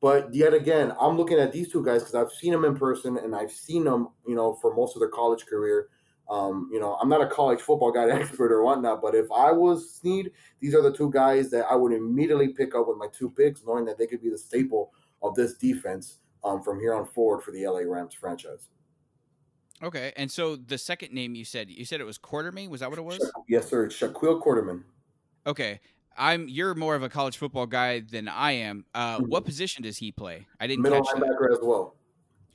But 0.00 0.32
yet 0.32 0.54
again, 0.54 0.94
I'm 0.98 1.18
looking 1.18 1.38
at 1.38 1.52
these 1.52 1.70
two 1.70 1.84
guys 1.84 2.04
because 2.04 2.14
I've 2.14 2.32
seen 2.32 2.52
them 2.52 2.64
in 2.64 2.74
person 2.74 3.18
and 3.18 3.36
I've 3.36 3.50
seen 3.50 3.84
them, 3.84 4.08
you 4.26 4.34
know, 4.34 4.54
for 4.62 4.74
most 4.74 4.96
of 4.96 5.00
their 5.00 5.10
college 5.10 5.44
career. 5.44 5.88
Um, 6.30 6.68
you 6.70 6.78
know, 6.78 6.98
I'm 7.00 7.08
not 7.08 7.22
a 7.22 7.26
college 7.26 7.60
football 7.60 7.90
guy 7.90 8.08
expert 8.10 8.52
or 8.52 8.62
whatnot, 8.62 9.00
but 9.00 9.14
if 9.14 9.30
I 9.32 9.50
was 9.52 9.94
Snead, 9.94 10.30
these 10.60 10.74
are 10.74 10.82
the 10.82 10.92
two 10.92 11.10
guys 11.10 11.50
that 11.50 11.66
I 11.70 11.74
would 11.74 11.92
immediately 11.92 12.48
pick 12.48 12.74
up 12.74 12.86
with 12.88 12.98
my 12.98 13.06
two 13.12 13.30
picks, 13.30 13.64
knowing 13.64 13.84
that 13.86 13.98
they 13.98 14.06
could 14.06 14.22
be 14.22 14.30
the 14.30 14.38
staple 14.38 14.92
of 15.22 15.34
this 15.34 15.54
defense 15.54 16.18
um, 16.44 16.62
from 16.62 16.80
here 16.80 16.94
on 16.94 17.06
forward 17.06 17.42
for 17.42 17.50
the 17.50 17.66
LA 17.66 17.80
Rams 17.80 18.14
franchise. 18.14 18.68
Okay, 19.82 20.12
and 20.16 20.30
so 20.30 20.56
the 20.56 20.76
second 20.76 21.12
name 21.12 21.34
you 21.34 21.44
said, 21.44 21.70
you 21.70 21.84
said 21.84 22.00
it 22.00 22.04
was 22.04 22.18
Quarterman. 22.18 22.68
Was 22.68 22.80
that 22.80 22.90
what 22.90 22.98
it 22.98 23.04
was? 23.04 23.32
Yes, 23.48 23.68
sir. 23.68 23.86
Shaquille 23.86 24.42
Quarterman. 24.42 24.82
Okay, 25.46 25.80
I'm. 26.16 26.48
You're 26.48 26.74
more 26.74 26.96
of 26.96 27.02
a 27.04 27.08
college 27.08 27.36
football 27.36 27.66
guy 27.66 28.00
than 28.00 28.26
I 28.26 28.52
am. 28.52 28.84
Uh, 28.92 29.18
mm-hmm. 29.18 29.26
What 29.26 29.44
position 29.44 29.84
does 29.84 29.96
he 29.96 30.10
play? 30.10 30.46
I 30.58 30.66
didn't 30.66 30.82
middle 30.82 31.04
catch 31.04 31.14
linebacker 31.14 31.48
that. 31.50 31.58
as 31.58 31.58
well. 31.62 31.94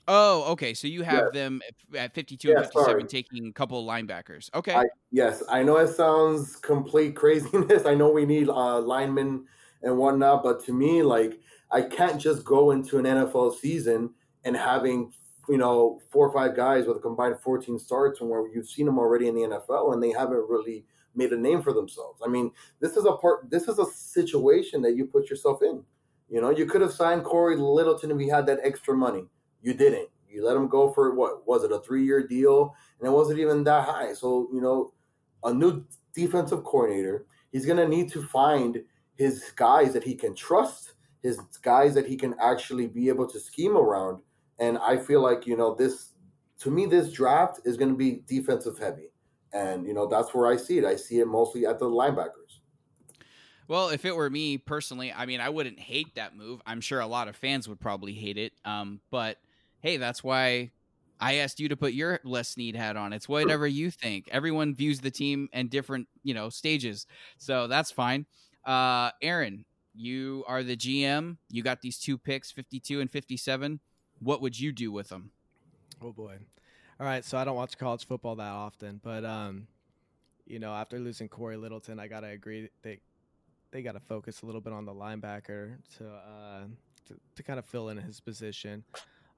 Oh, 0.07 0.51
okay. 0.51 0.73
So 0.73 0.87
you 0.87 1.03
have 1.03 1.25
yes. 1.25 1.33
them 1.33 1.61
at 1.97 2.13
52 2.13 2.49
and 2.49 2.59
57 2.59 2.85
sorry. 2.85 3.03
taking 3.05 3.47
a 3.47 3.51
couple 3.51 3.79
of 3.79 3.85
linebackers. 3.85 4.49
Okay. 4.53 4.73
I, 4.73 4.83
yes, 5.11 5.41
I 5.49 5.63
know 5.63 5.77
it 5.77 5.95
sounds 5.95 6.57
complete 6.57 7.15
craziness. 7.15 7.85
I 7.85 7.95
know 7.95 8.11
we 8.11 8.25
need 8.25 8.49
uh, 8.49 8.79
linemen 8.79 9.45
and 9.81 9.97
whatnot, 9.97 10.43
but 10.43 10.63
to 10.65 10.73
me, 10.73 11.03
like 11.03 11.39
I 11.71 11.81
can't 11.81 12.19
just 12.19 12.43
go 12.43 12.71
into 12.71 12.97
an 12.99 13.05
NFL 13.05 13.57
season 13.57 14.11
and 14.43 14.57
having 14.57 15.13
you 15.49 15.57
know, 15.57 15.99
four 16.09 16.27
or 16.27 16.33
five 16.33 16.55
guys 16.55 16.85
with 16.85 16.97
a 16.97 16.99
combined 16.99 17.39
14 17.39 17.77
starts 17.77 18.21
and 18.21 18.29
where 18.29 18.47
you've 18.53 18.69
seen 18.69 18.85
them 18.85 18.97
already 18.97 19.27
in 19.27 19.35
the 19.35 19.41
NFL 19.41 19.93
and 19.93 20.01
they 20.01 20.11
haven't 20.11 20.49
really 20.49 20.85
made 21.15 21.31
a 21.31 21.37
name 21.37 21.61
for 21.61 21.73
themselves. 21.73 22.21
I 22.25 22.29
mean, 22.29 22.51
this 22.79 22.95
is 22.95 23.05
a 23.05 23.13
part 23.13 23.49
this 23.49 23.67
is 23.67 23.77
a 23.77 23.85
situation 23.85 24.81
that 24.83 24.95
you 24.95 25.05
put 25.05 25.29
yourself 25.29 25.61
in. 25.61 25.83
You 26.29 26.41
know, 26.41 26.49
you 26.49 26.65
could 26.65 26.81
have 26.81 26.93
signed 26.93 27.23
Corey 27.23 27.57
Littleton 27.57 28.11
if 28.11 28.19
he 28.19 28.27
had 28.27 28.45
that 28.47 28.59
extra 28.63 28.95
money. 28.95 29.25
You 29.63 29.73
didn't. 29.73 30.09
You 30.29 30.45
let 30.45 30.55
him 30.55 30.67
go 30.67 30.91
for 30.91 31.15
what 31.15 31.47
was 31.47 31.63
it, 31.63 31.71
a 31.71 31.79
three 31.79 32.05
year 32.05 32.27
deal? 32.27 32.75
And 32.99 33.07
it 33.07 33.11
wasn't 33.11 33.39
even 33.39 33.63
that 33.63 33.87
high. 33.87 34.13
So, 34.13 34.47
you 34.53 34.61
know, 34.61 34.93
a 35.43 35.51
new 35.51 35.83
defensive 36.13 36.63
coordinator, 36.63 37.25
he's 37.51 37.65
gonna 37.65 37.87
need 37.87 38.11
to 38.11 38.21
find 38.21 38.83
his 39.15 39.51
guys 39.55 39.93
that 39.93 40.03
he 40.03 40.13
can 40.13 40.35
trust, 40.35 40.93
his 41.21 41.39
guys 41.63 41.95
that 41.95 42.05
he 42.05 42.15
can 42.15 42.35
actually 42.39 42.87
be 42.87 43.09
able 43.09 43.27
to 43.27 43.39
scheme 43.39 43.75
around 43.75 44.21
and 44.59 44.77
I 44.77 44.97
feel 44.97 45.21
like, 45.21 45.47
you 45.47 45.57
know, 45.57 45.73
this, 45.75 46.09
to 46.59 46.71
me, 46.71 46.85
this 46.85 47.11
draft 47.11 47.61
is 47.65 47.77
to 47.77 47.93
be 47.95 48.21
defensive 48.27 48.77
heavy. 48.77 49.11
And, 49.51 49.85
you 49.85 49.93
know, 49.93 50.07
that's 50.07 50.33
where 50.33 50.51
I 50.51 50.57
see 50.57 50.77
it. 50.77 50.85
I 50.85 50.95
see 50.95 51.19
it 51.19 51.27
mostly 51.27 51.65
at 51.65 51.79
the 51.79 51.85
linebackers. 51.85 52.59
Well, 53.67 53.89
if 53.89 54.03
it 54.05 54.15
were 54.15 54.29
me 54.29 54.57
personally, 54.57 55.13
I 55.13 55.25
mean, 55.25 55.39
I 55.39 55.49
wouldn't 55.49 55.79
hate 55.79 56.15
that 56.15 56.35
move. 56.35 56.61
I'm 56.65 56.81
sure 56.81 56.99
a 56.99 57.07
lot 57.07 57.27
of 57.27 57.35
fans 57.35 57.67
would 57.67 57.79
probably 57.79 58.13
hate 58.13 58.37
it. 58.37 58.53
Um, 58.65 58.99
but 59.09 59.37
hey, 59.83 59.97
that's 59.97 60.23
why 60.23 60.71
I 61.19 61.35
asked 61.35 61.59
you 61.59 61.69
to 61.69 61.77
put 61.77 61.93
your 61.93 62.19
Les 62.23 62.49
Snead 62.49 62.75
hat 62.75 62.97
on. 62.97 63.13
It's 63.13 63.29
whatever 63.29 63.67
you 63.67 63.91
think. 63.91 64.27
Everyone 64.31 64.73
views 64.73 64.99
the 64.99 65.11
team 65.11 65.47
in 65.53 65.67
different, 65.67 66.07
you 66.23 66.33
know, 66.33 66.49
stages. 66.49 67.05
So 67.37 67.67
that's 67.67 67.91
fine. 67.91 68.25
Uh, 68.65 69.11
Aaron, 69.21 69.63
you 69.93 70.43
are 70.47 70.63
the 70.63 70.75
GM. 70.75 71.37
You 71.51 71.61
got 71.61 71.81
these 71.81 71.99
two 71.99 72.17
picks, 72.17 72.49
52 72.49 73.01
and 73.01 73.11
57 73.11 73.79
what 74.23 74.41
would 74.41 74.59
you 74.59 74.71
do 74.71 74.91
with 74.91 75.09
them? 75.09 75.31
Oh 76.01 76.11
boy. 76.11 76.37
All 76.99 77.05
right, 77.05 77.23
so 77.25 77.37
I 77.37 77.43
don't 77.43 77.55
watch 77.55 77.77
college 77.77 78.05
football 78.05 78.35
that 78.35 78.51
often, 78.51 78.99
but 79.03 79.25
um, 79.25 79.67
you 80.45 80.59
know, 80.59 80.73
after 80.73 80.99
losing 80.99 81.27
Corey 81.27 81.57
Littleton, 81.57 81.99
I 81.99 82.07
gotta 82.07 82.27
agree 82.27 82.69
they 82.81 82.99
they 83.71 83.81
got 83.81 83.93
to 83.93 83.99
focus 83.99 84.43
a 84.43 84.45
little 84.45 84.61
bit 84.61 84.71
on 84.71 84.85
the 84.85 84.93
linebacker 84.93 85.77
to, 85.97 86.07
uh, 86.07 86.63
to 87.07 87.15
to 87.35 87.43
kind 87.43 87.57
of 87.57 87.65
fill 87.65 87.89
in 87.89 87.97
his 87.97 88.19
position. 88.19 88.83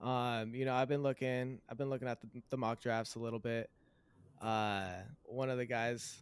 Um, 0.01 0.53
you 0.53 0.65
know, 0.65 0.75
I've 0.75 0.89
been 0.89 1.03
looking, 1.03 1.59
I've 1.69 1.77
been 1.77 1.89
looking 1.89 2.07
at 2.07 2.21
the, 2.21 2.27
the 2.49 2.57
mock 2.57 2.81
drafts 2.81 3.15
a 3.15 3.19
little 3.19 3.39
bit. 3.39 3.69
Uh, 4.41 4.87
one 5.23 5.49
of 5.49 5.57
the 5.57 5.65
guys 5.65 6.17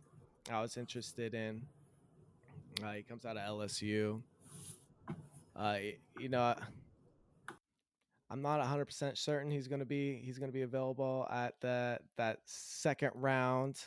I 0.51 0.61
was 0.61 0.77
interested 0.77 1.33
in, 1.33 1.63
uh, 2.83 2.91
he 2.91 3.03
comes 3.03 3.25
out 3.25 3.37
of 3.37 3.43
LSU. 3.43 4.21
Uh, 5.55 5.77
you 6.19 6.29
know, 6.29 6.55
I'm 8.33 8.41
not 8.41 8.59
100% 8.61 9.17
certain 9.17 9.51
he's 9.51 9.67
going 9.67 9.79
to 9.79 9.85
be 9.85 10.19
he's 10.23 10.39
going 10.39 10.49
to 10.49 10.53
be 10.53 10.63
available 10.63 11.27
at 11.31 11.53
that 11.61 12.01
that 12.17 12.39
second 12.45 13.11
round 13.13 13.79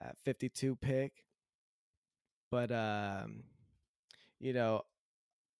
at 0.00 0.16
52 0.24 0.76
pick. 0.76 1.12
But 2.50 2.72
um 2.72 3.42
you 4.40 4.54
know, 4.54 4.86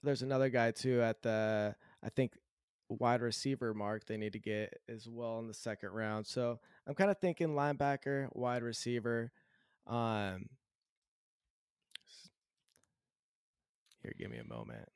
there's 0.03 0.23
another 0.23 0.49
guy 0.49 0.71
too 0.71 1.03
at 1.03 1.21
the 1.21 1.75
I 2.03 2.09
think 2.09 2.33
wide 2.89 3.21
receiver 3.21 3.75
mark 3.75 4.07
they 4.07 4.17
need 4.17 4.33
to 4.33 4.39
get 4.39 4.81
as 4.89 5.09
well 5.09 5.39
in 5.41 5.49
the 5.49 5.55
second 5.55 5.91
round. 5.91 6.27
So, 6.27 6.61
I'm 6.87 6.95
kind 6.95 7.11
of 7.11 7.19
thinking 7.19 7.49
linebacker, 7.49 8.29
wide 8.35 8.63
receiver. 8.63 9.33
Um 9.87 10.49
Here, 14.07 14.15
give 14.17 14.31
me 14.31 14.39
a 14.39 14.45
moment. 14.45 14.89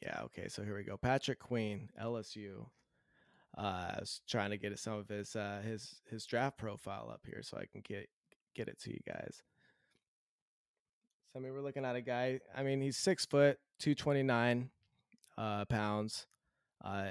Yeah, 0.00 0.22
okay, 0.24 0.48
so 0.48 0.62
here 0.62 0.74
we 0.74 0.84
go. 0.84 0.96
Patrick 0.96 1.38
Queen, 1.38 1.90
LSU. 2.02 2.66
Uh, 3.58 3.60
I 3.60 3.96
was 4.00 4.22
trying 4.26 4.50
to 4.50 4.56
get 4.56 4.78
some 4.78 4.94
of 4.94 5.08
his 5.08 5.36
uh, 5.36 5.60
his 5.62 6.00
his 6.08 6.24
draft 6.24 6.56
profile 6.56 7.10
up 7.12 7.20
here 7.26 7.42
so 7.42 7.58
I 7.58 7.66
can 7.70 7.82
get 7.86 8.08
get 8.54 8.68
it 8.68 8.80
to 8.80 8.90
you 8.90 9.00
guys. 9.06 9.42
So 11.32 11.38
I 11.38 11.42
mean, 11.42 11.52
we're 11.52 11.62
looking 11.62 11.84
at 11.84 11.96
a 11.96 12.00
guy. 12.00 12.40
I 12.56 12.62
mean, 12.62 12.80
he's 12.80 12.96
six 12.96 13.26
foot, 13.26 13.58
two 13.78 13.94
twenty 13.94 14.22
nine 14.22 14.70
uh, 15.38 15.64
pounds. 15.66 16.26
Uh, 16.84 17.10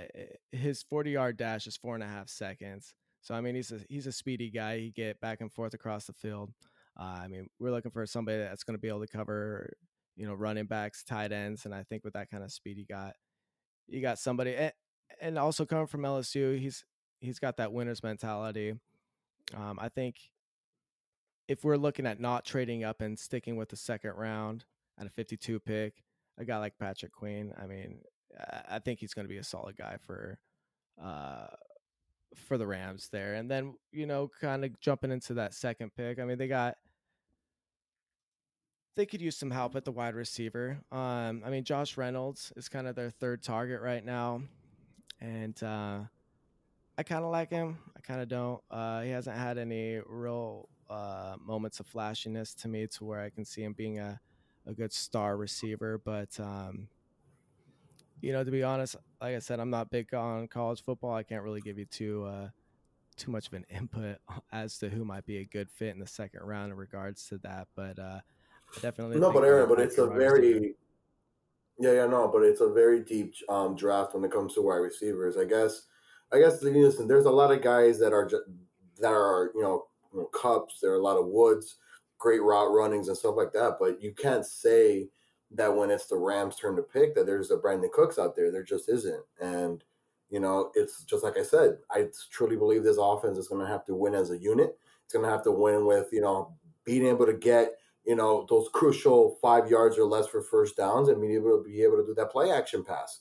his 0.51 0.83
forty 0.83 1.11
yard 1.11 1.37
dash 1.37 1.67
is 1.67 1.77
four 1.77 1.95
and 1.95 2.03
a 2.03 2.07
half 2.07 2.29
seconds. 2.29 2.93
So 3.21 3.35
I 3.35 3.41
mean, 3.41 3.55
he's 3.55 3.71
a 3.71 3.79
he's 3.89 4.07
a 4.07 4.11
speedy 4.11 4.49
guy. 4.49 4.79
He 4.79 4.91
get 4.91 5.19
back 5.21 5.41
and 5.41 5.51
forth 5.51 5.73
across 5.73 6.05
the 6.05 6.13
field. 6.13 6.51
Uh, 6.99 7.19
I 7.21 7.27
mean, 7.27 7.47
we're 7.59 7.71
looking 7.71 7.91
for 7.91 8.05
somebody 8.05 8.39
that's 8.39 8.63
going 8.63 8.75
to 8.75 8.81
be 8.81 8.89
able 8.89 9.01
to 9.01 9.07
cover 9.07 9.71
you 10.19 10.27
know, 10.27 10.33
running 10.33 10.65
backs, 10.65 11.01
tight 11.01 11.31
ends, 11.31 11.63
and 11.63 11.73
I 11.73 11.83
think 11.83 12.03
with 12.03 12.13
that 12.13 12.29
kind 12.29 12.43
of 12.43 12.51
speed, 12.51 12.77
he 12.77 12.83
got 12.83 13.13
you 13.87 14.01
got 14.01 14.19
somebody, 14.19 14.53
and, 14.53 14.73
and 15.21 15.39
also 15.39 15.65
coming 15.65 15.87
from 15.87 16.01
LSU, 16.01 16.59
he's 16.59 16.83
he's 17.21 17.39
got 17.39 17.55
that 17.57 17.71
winner's 17.71 18.03
mentality. 18.03 18.73
Um, 19.55 19.79
I 19.81 19.87
think 19.87 20.17
if 21.49 21.63
we're 21.63 21.77
looking 21.77 22.05
at 22.05 22.19
not 22.19 22.45
trading 22.45 22.83
up 22.83 23.01
and 23.01 23.17
sticking 23.17 23.57
with 23.57 23.69
the 23.69 23.75
second 23.75 24.11
round 24.11 24.65
at 24.99 25.07
a 25.07 25.09
52 25.09 25.59
pick, 25.59 26.03
a 26.37 26.45
guy 26.45 26.59
like 26.59 26.77
Patrick 26.77 27.11
Queen, 27.11 27.51
I 27.59 27.65
mean, 27.65 28.01
I 28.69 28.77
think 28.77 28.99
he's 28.99 29.15
going 29.15 29.25
to 29.25 29.29
be 29.29 29.39
a 29.39 29.43
solid 29.43 29.75
guy 29.75 29.97
for 30.05 30.37
uh, 31.03 31.47
for 32.35 32.59
the 32.59 32.67
Rams 32.67 33.09
there. 33.11 33.33
And 33.33 33.49
then, 33.49 33.73
you 33.91 34.05
know, 34.05 34.29
kind 34.39 34.63
of 34.63 34.79
jumping 34.79 35.11
into 35.11 35.33
that 35.33 35.55
second 35.55 35.91
pick. 35.95 36.19
I 36.19 36.25
mean, 36.25 36.37
they 36.37 36.47
got 36.47 36.77
they 38.95 39.07
could 39.07 39.19
use 39.19 39.35
some 39.35 39.49
help 39.49 39.75
at 39.75 39.85
the 39.85 39.91
wide 39.91 40.13
receiver. 40.13 40.77
Um, 40.91 41.41
I 41.43 41.49
mean, 41.49 41.63
Josh 41.63 41.97
Reynolds 41.97 42.53
is 42.57 42.69
kind 42.69 42.87
of 42.87 42.95
their 42.95 43.09
third 43.09 43.41
target 43.41 43.81
right 43.81 44.05
now, 44.05 44.43
and 45.19 45.61
uh, 45.63 46.01
I 46.95 47.03
kind 47.03 47.23
of 47.23 47.31
like 47.31 47.49
him. 47.49 47.79
I 47.97 48.01
kind 48.01 48.21
of 48.21 48.27
don't. 48.27 48.61
Uh, 48.69 49.01
he 49.01 49.09
hasn't 49.09 49.35
had 49.35 49.57
any 49.57 49.99
real 50.05 50.69
uh, 50.89 51.35
moments 51.43 51.79
of 51.79 51.87
flashiness 51.87 52.53
to 52.55 52.67
me 52.67 52.87
to 52.87 53.05
where 53.05 53.21
I 53.21 53.29
can 53.29 53.45
see 53.45 53.63
him 53.63 53.73
being 53.73 53.99
a, 53.99 54.19
a 54.65 54.73
good 54.73 54.91
star 54.91 55.37
receiver. 55.37 56.01
But 56.03 56.39
um, 56.39 56.87
you 58.21 58.33
know, 58.33 58.43
to 58.43 58.51
be 58.51 58.63
honest, 58.63 58.95
like 59.21 59.35
I 59.35 59.39
said, 59.39 59.59
I'm 59.59 59.69
not 59.69 59.89
big 59.89 60.13
on 60.13 60.47
college 60.47 60.83
football. 60.83 61.13
I 61.13 61.23
can't 61.23 61.43
really 61.43 61.61
give 61.61 61.77
you 61.77 61.85
too 61.85 62.25
uh, 62.25 62.49
too 63.17 63.31
much 63.31 63.47
of 63.47 63.53
an 63.53 63.65
input 63.75 64.17
as 64.51 64.77
to 64.79 64.89
who 64.89 65.05
might 65.05 65.25
be 65.25 65.37
a 65.37 65.45
good 65.45 65.69
fit 65.69 65.89
in 65.93 65.99
the 65.99 66.07
second 66.07 66.41
round 66.43 66.71
in 66.71 66.77
regards 66.77 67.27
to 67.29 67.37
that. 67.39 67.67
But 67.75 67.99
uh, 67.99 68.19
definitely. 68.81 69.19
No, 69.19 69.31
but 69.31 69.43
Aaron, 69.43 69.69
but 69.69 69.79
it's 69.79 69.97
a 69.97 70.07
very 70.07 70.75
yeah, 71.81 71.93
yeah, 71.93 72.07
no, 72.07 72.27
but 72.27 72.43
it's 72.43 72.59
a 72.59 72.69
very 72.69 72.99
deep 72.99 73.33
um, 73.47 73.73
draft 73.73 74.13
when 74.13 74.25
it 74.25 74.31
comes 74.31 74.53
to 74.55 74.61
wide 74.61 74.77
receivers. 74.77 75.37
I 75.37 75.45
guess, 75.45 75.83
I 76.31 76.39
guess. 76.39 76.61
Listen, 76.61 77.07
there's 77.07 77.25
a 77.25 77.31
lot 77.31 77.51
of 77.51 77.61
guys 77.61 77.99
that 77.99 78.11
are 78.11 78.27
just, 78.27 78.43
that 78.99 79.13
are 79.13 79.51
you 79.55 79.61
know, 79.61 79.85
you 80.13 80.19
know 80.19 80.29
Kupps. 80.33 80.79
There 80.81 80.91
are 80.91 80.99
a 80.99 81.03
lot 81.03 81.17
of 81.17 81.27
woods, 81.27 81.77
great 82.17 82.41
route 82.41 82.71
runnings 82.71 83.07
and 83.07 83.17
stuff 83.17 83.35
like 83.37 83.53
that. 83.53 83.77
But 83.79 84.01
you 84.01 84.13
can't 84.13 84.45
say 84.45 85.09
that 85.51 85.75
when 85.75 85.89
it's 85.89 86.07
the 86.07 86.17
Rams' 86.17 86.55
turn 86.55 86.75
to 86.75 86.83
pick 86.83 87.15
that 87.15 87.25
there's 87.25 87.51
a 87.51 87.57
Brandin 87.57 87.91
Cooks 87.91 88.19
out 88.19 88.35
there. 88.35 88.51
There 88.51 88.63
just 88.63 88.89
isn't, 88.89 89.23
and 89.41 89.83
you 90.29 90.39
know, 90.39 90.71
it's 90.75 91.03
just 91.03 91.23
like 91.23 91.37
I 91.37 91.43
said. 91.43 91.77
I 91.91 92.05
truly 92.31 92.55
believe 92.55 92.83
this 92.83 92.97
offense 92.99 93.37
is 93.37 93.47
going 93.47 93.65
to 93.65 93.71
have 93.71 93.85
to 93.85 93.95
win 93.95 94.13
as 94.13 94.31
a 94.31 94.37
unit. 94.37 94.77
It's 95.03 95.13
going 95.13 95.25
to 95.25 95.31
have 95.31 95.43
to 95.43 95.51
win 95.51 95.85
with 95.85 96.09
you 96.11 96.21
know 96.21 96.53
being 96.85 97.05
able 97.05 97.25
to 97.25 97.33
get 97.33 97.73
you 98.09 98.15
know, 98.15 98.45
those 98.49 98.67
crucial 98.73 99.37
five 99.39 99.69
yards 99.69 99.97
or 99.97 100.05
less 100.05 100.27
for 100.27 100.41
first 100.41 100.75
downs 100.75 101.09
and 101.09 101.21
being 101.21 101.33
able 101.33 101.55
to 101.55 101.63
be 101.63 101.83
able 101.83 101.97
to 101.97 102.05
do 102.05 102.15
that 102.15 102.31
play 102.31 102.51
action 102.51 102.83
pass. 102.83 103.19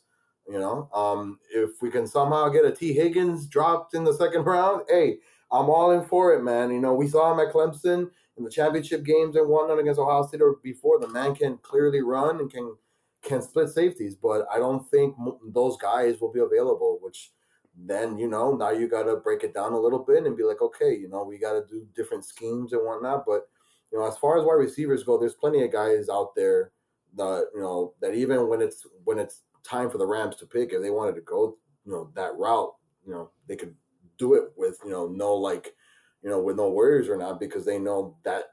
You 0.48 0.58
know, 0.58 0.88
um, 0.94 1.38
if 1.50 1.82
we 1.82 1.90
can 1.90 2.06
somehow 2.06 2.48
get 2.48 2.64
a 2.64 2.72
Tee 2.72 2.94
Higgins 2.94 3.46
dropped 3.46 3.92
in 3.92 4.04
the 4.04 4.14
second 4.14 4.44
round, 4.44 4.84
hey, 4.88 5.18
I'm 5.50 5.70
all 5.70 5.92
in 5.92 6.04
for 6.04 6.34
it, 6.34 6.42
man. 6.42 6.70
You 6.70 6.80
know, 6.80 6.94
we 6.94 7.08
saw 7.08 7.32
him 7.32 7.40
at 7.40 7.52
Clemson 7.52 8.10
in 8.36 8.44
the 8.44 8.50
championship 8.50 9.04
games 9.04 9.36
and 9.36 9.48
whatnot 9.48 9.78
against 9.78 10.00
Ohio 10.00 10.26
State 10.26 10.42
or 10.42 10.56
before. 10.62 11.00
The 11.00 11.08
man 11.08 11.34
can 11.34 11.58
clearly 11.58 12.02
run 12.02 12.40
and 12.40 12.50
can 12.50 12.76
can 13.22 13.42
split 13.42 13.68
safeties, 13.68 14.14
but 14.14 14.46
I 14.52 14.58
don't 14.58 14.88
think 14.90 15.16
those 15.52 15.76
guys 15.78 16.20
will 16.20 16.32
be 16.32 16.40
available. 16.40 16.98
Which 17.00 17.32
then 17.76 18.18
you 18.18 18.28
know 18.28 18.54
now 18.54 18.70
you 18.70 18.88
got 18.88 19.04
to 19.04 19.16
break 19.16 19.42
it 19.42 19.54
down 19.54 19.72
a 19.72 19.80
little 19.80 19.98
bit 20.00 20.24
and 20.24 20.36
be 20.36 20.44
like, 20.44 20.60
okay, 20.60 20.94
you 20.94 21.08
know, 21.08 21.24
we 21.24 21.38
got 21.38 21.52
to 21.52 21.64
do 21.68 21.86
different 21.94 22.24
schemes 22.24 22.72
and 22.72 22.82
whatnot, 22.84 23.24
but 23.26 23.48
you 23.92 23.98
know, 23.98 24.06
as 24.06 24.18
far 24.18 24.38
as 24.38 24.44
wide 24.44 24.54
receivers 24.54 25.02
go, 25.02 25.18
there's 25.18 25.34
plenty 25.34 25.64
of 25.64 25.72
guys 25.72 26.08
out 26.08 26.34
there 26.34 26.72
that 27.16 27.46
you 27.54 27.60
know 27.60 27.94
that 28.00 28.14
even 28.14 28.48
when 28.48 28.60
it's 28.60 28.86
when 29.04 29.18
it's 29.18 29.42
time 29.64 29.90
for 29.90 29.98
the 29.98 30.06
Rams 30.06 30.36
to 30.36 30.46
pick, 30.46 30.72
if 30.72 30.82
they 30.82 30.90
wanted 30.90 31.14
to 31.14 31.20
go, 31.22 31.56
you 31.84 31.92
know, 31.92 32.10
that 32.14 32.36
route, 32.36 32.74
you 33.06 33.12
know, 33.12 33.30
they 33.46 33.56
could 33.56 33.74
do 34.18 34.34
it 34.34 34.44
with 34.56 34.78
you 34.84 34.90
know 34.90 35.08
no 35.08 35.34
like, 35.34 35.74
you 36.22 36.30
know, 36.30 36.40
with 36.40 36.56
no 36.56 36.70
worries 36.70 37.08
or 37.08 37.16
not 37.16 37.40
because 37.40 37.64
they 37.64 37.78
know 37.78 38.16
that 38.24 38.44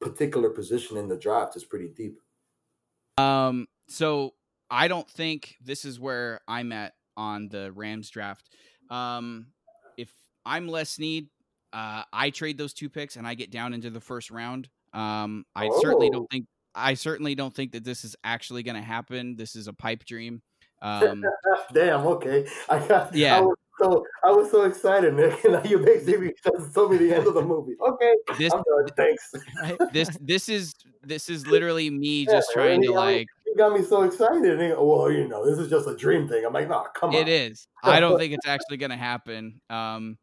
particular 0.00 0.50
position 0.50 0.96
in 0.96 1.08
the 1.08 1.16
draft 1.16 1.56
is 1.56 1.64
pretty 1.64 1.88
deep. 1.88 2.18
Um. 3.18 3.66
So 3.88 4.34
I 4.70 4.88
don't 4.88 5.08
think 5.08 5.56
this 5.62 5.84
is 5.84 6.00
where 6.00 6.40
I'm 6.48 6.72
at 6.72 6.94
on 7.16 7.48
the 7.48 7.70
Rams 7.72 8.10
draft. 8.10 8.50
Um, 8.90 9.46
if 9.96 10.10
I'm 10.44 10.68
Les 10.68 10.90
Snead, 10.90 11.28
uh, 11.72 12.02
I 12.12 12.30
trade 12.30 12.58
those 12.58 12.72
two 12.72 12.88
picks 12.88 13.16
and 13.16 13.26
I 13.26 13.34
get 13.34 13.50
down 13.50 13.74
into 13.74 13.90
the 13.90 14.00
first 14.00 14.30
round. 14.30 14.68
Um, 14.92 15.44
I 15.54 15.68
oh. 15.68 15.80
certainly 15.80 16.10
don't 16.10 16.22
oh. 16.24 16.28
think 16.30 16.46
I 16.74 16.94
certainly 16.94 17.34
don't 17.34 17.54
think 17.54 17.72
that 17.72 17.84
this 17.84 18.04
is 18.04 18.16
actually 18.24 18.62
going 18.62 18.76
to 18.76 18.82
happen. 18.82 19.36
This 19.36 19.54
is 19.54 19.68
a 19.68 19.72
pipe 19.72 20.04
dream. 20.04 20.42
Um, 20.82 21.24
Damn. 21.72 22.06
Okay. 22.06 22.46
I 22.68 22.86
got. 22.86 23.14
Yeah. 23.14 23.38
I 23.38 23.40
was 23.40 23.56
so 23.84 24.06
I 24.24 24.30
was 24.30 24.50
so 24.50 24.62
excited, 24.62 25.14
Nick. 25.14 25.44
And 25.44 25.68
you 25.68 25.78
basically 25.78 26.34
just 26.42 26.74
told 26.74 26.92
me 26.92 26.98
the 26.98 27.14
end 27.14 27.26
of 27.26 27.34
the 27.34 27.42
movie. 27.42 27.74
Okay. 27.80 28.14
This, 28.38 28.52
Thanks. 28.96 29.34
this 29.92 30.16
this 30.20 30.48
is 30.48 30.74
this 31.02 31.28
is 31.28 31.46
literally 31.46 31.90
me 31.90 32.24
just 32.24 32.50
yeah, 32.50 32.62
trying 32.62 32.82
to 32.82 32.92
like. 32.92 33.28
You 33.46 33.56
got 33.56 33.72
me 33.72 33.84
so 33.84 34.02
excited. 34.02 34.60
And, 34.60 34.74
well, 34.78 35.10
you 35.10 35.28
know, 35.28 35.48
this 35.48 35.58
is 35.58 35.70
just 35.70 35.86
a 35.86 35.96
dream 35.96 36.28
thing. 36.28 36.44
I'm 36.44 36.52
like, 36.52 36.68
no, 36.68 36.82
nah, 36.82 36.88
come 36.88 37.10
on. 37.10 37.16
It 37.16 37.28
is. 37.28 37.68
I 37.82 38.00
don't 38.00 38.18
think 38.18 38.32
it's 38.32 38.46
actually 38.46 38.78
going 38.78 38.90
to 38.90 38.96
happen. 38.96 39.60
Um, 39.70 40.18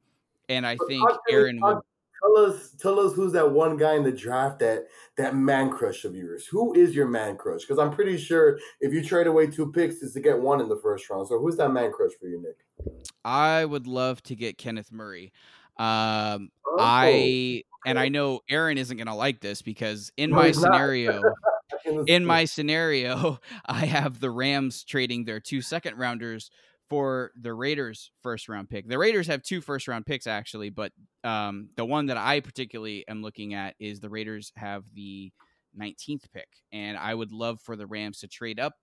and 0.49 0.67
I 0.67 0.75
think 0.87 1.09
Aaron 1.29 1.59
would 1.61 1.79
tell 2.21 2.37
us 2.37 2.75
tell 2.79 2.99
us 2.99 3.13
who's 3.13 3.33
that 3.33 3.51
one 3.51 3.77
guy 3.77 3.95
in 3.95 4.03
the 4.03 4.11
draft 4.11 4.59
that 4.59 4.87
that 5.17 5.35
man 5.35 5.69
crush 5.69 6.05
of 6.05 6.15
yours. 6.15 6.45
Who 6.47 6.73
is 6.73 6.95
your 6.95 7.07
man 7.07 7.37
crush? 7.37 7.61
Because 7.61 7.79
I'm 7.79 7.91
pretty 7.91 8.17
sure 8.17 8.59
if 8.79 8.93
you 8.93 9.03
trade 9.03 9.27
away 9.27 9.47
two 9.47 9.71
picks, 9.71 9.95
is 9.95 10.13
to 10.13 10.19
get 10.19 10.39
one 10.39 10.61
in 10.61 10.69
the 10.69 10.79
first 10.81 11.09
round. 11.09 11.27
So 11.27 11.39
who's 11.39 11.57
that 11.57 11.69
man 11.69 11.91
crush 11.91 12.11
for 12.19 12.27
you, 12.27 12.41
Nick? 12.41 12.93
I 13.23 13.65
would 13.65 13.87
love 13.87 14.21
to 14.23 14.35
get 14.35 14.57
Kenneth 14.57 14.91
Murray. 14.91 15.33
Um, 15.77 16.49
oh. 16.65 16.77
I 16.79 17.63
and 17.85 17.97
I 17.97 18.09
know 18.09 18.41
Aaron 18.49 18.77
isn't 18.77 18.97
gonna 18.97 19.15
like 19.15 19.41
this 19.41 19.61
because 19.61 20.11
in 20.17 20.29
no, 20.31 20.37
my 20.37 20.51
scenario. 20.51 21.21
in 22.07 22.25
my 22.25 22.45
scenario, 22.45 23.39
I 23.65 23.85
have 23.85 24.19
the 24.19 24.29
Rams 24.29 24.83
trading 24.83 25.25
their 25.25 25.39
two 25.39 25.61
second 25.61 25.97
rounders 25.97 26.51
for 26.91 27.31
the 27.39 27.53
Raiders 27.53 28.11
first 28.21 28.49
round 28.49 28.69
pick. 28.69 28.85
The 28.85 28.97
Raiders 28.97 29.27
have 29.27 29.41
two 29.41 29.61
first 29.61 29.87
round 29.87 30.05
picks 30.05 30.27
actually, 30.27 30.69
but 30.69 30.91
um, 31.23 31.69
the 31.77 31.85
one 31.85 32.07
that 32.07 32.17
I 32.17 32.41
particularly 32.41 33.07
am 33.07 33.21
looking 33.21 33.53
at 33.53 33.75
is 33.79 34.01
the 34.01 34.09
Raiders 34.09 34.51
have 34.57 34.83
the 34.93 35.31
19th 35.79 36.25
pick, 36.33 36.49
and 36.73 36.97
I 36.97 37.15
would 37.15 37.31
love 37.31 37.61
for 37.61 37.77
the 37.77 37.87
Rams 37.87 38.19
to 38.19 38.27
trade 38.27 38.59
up 38.59 38.73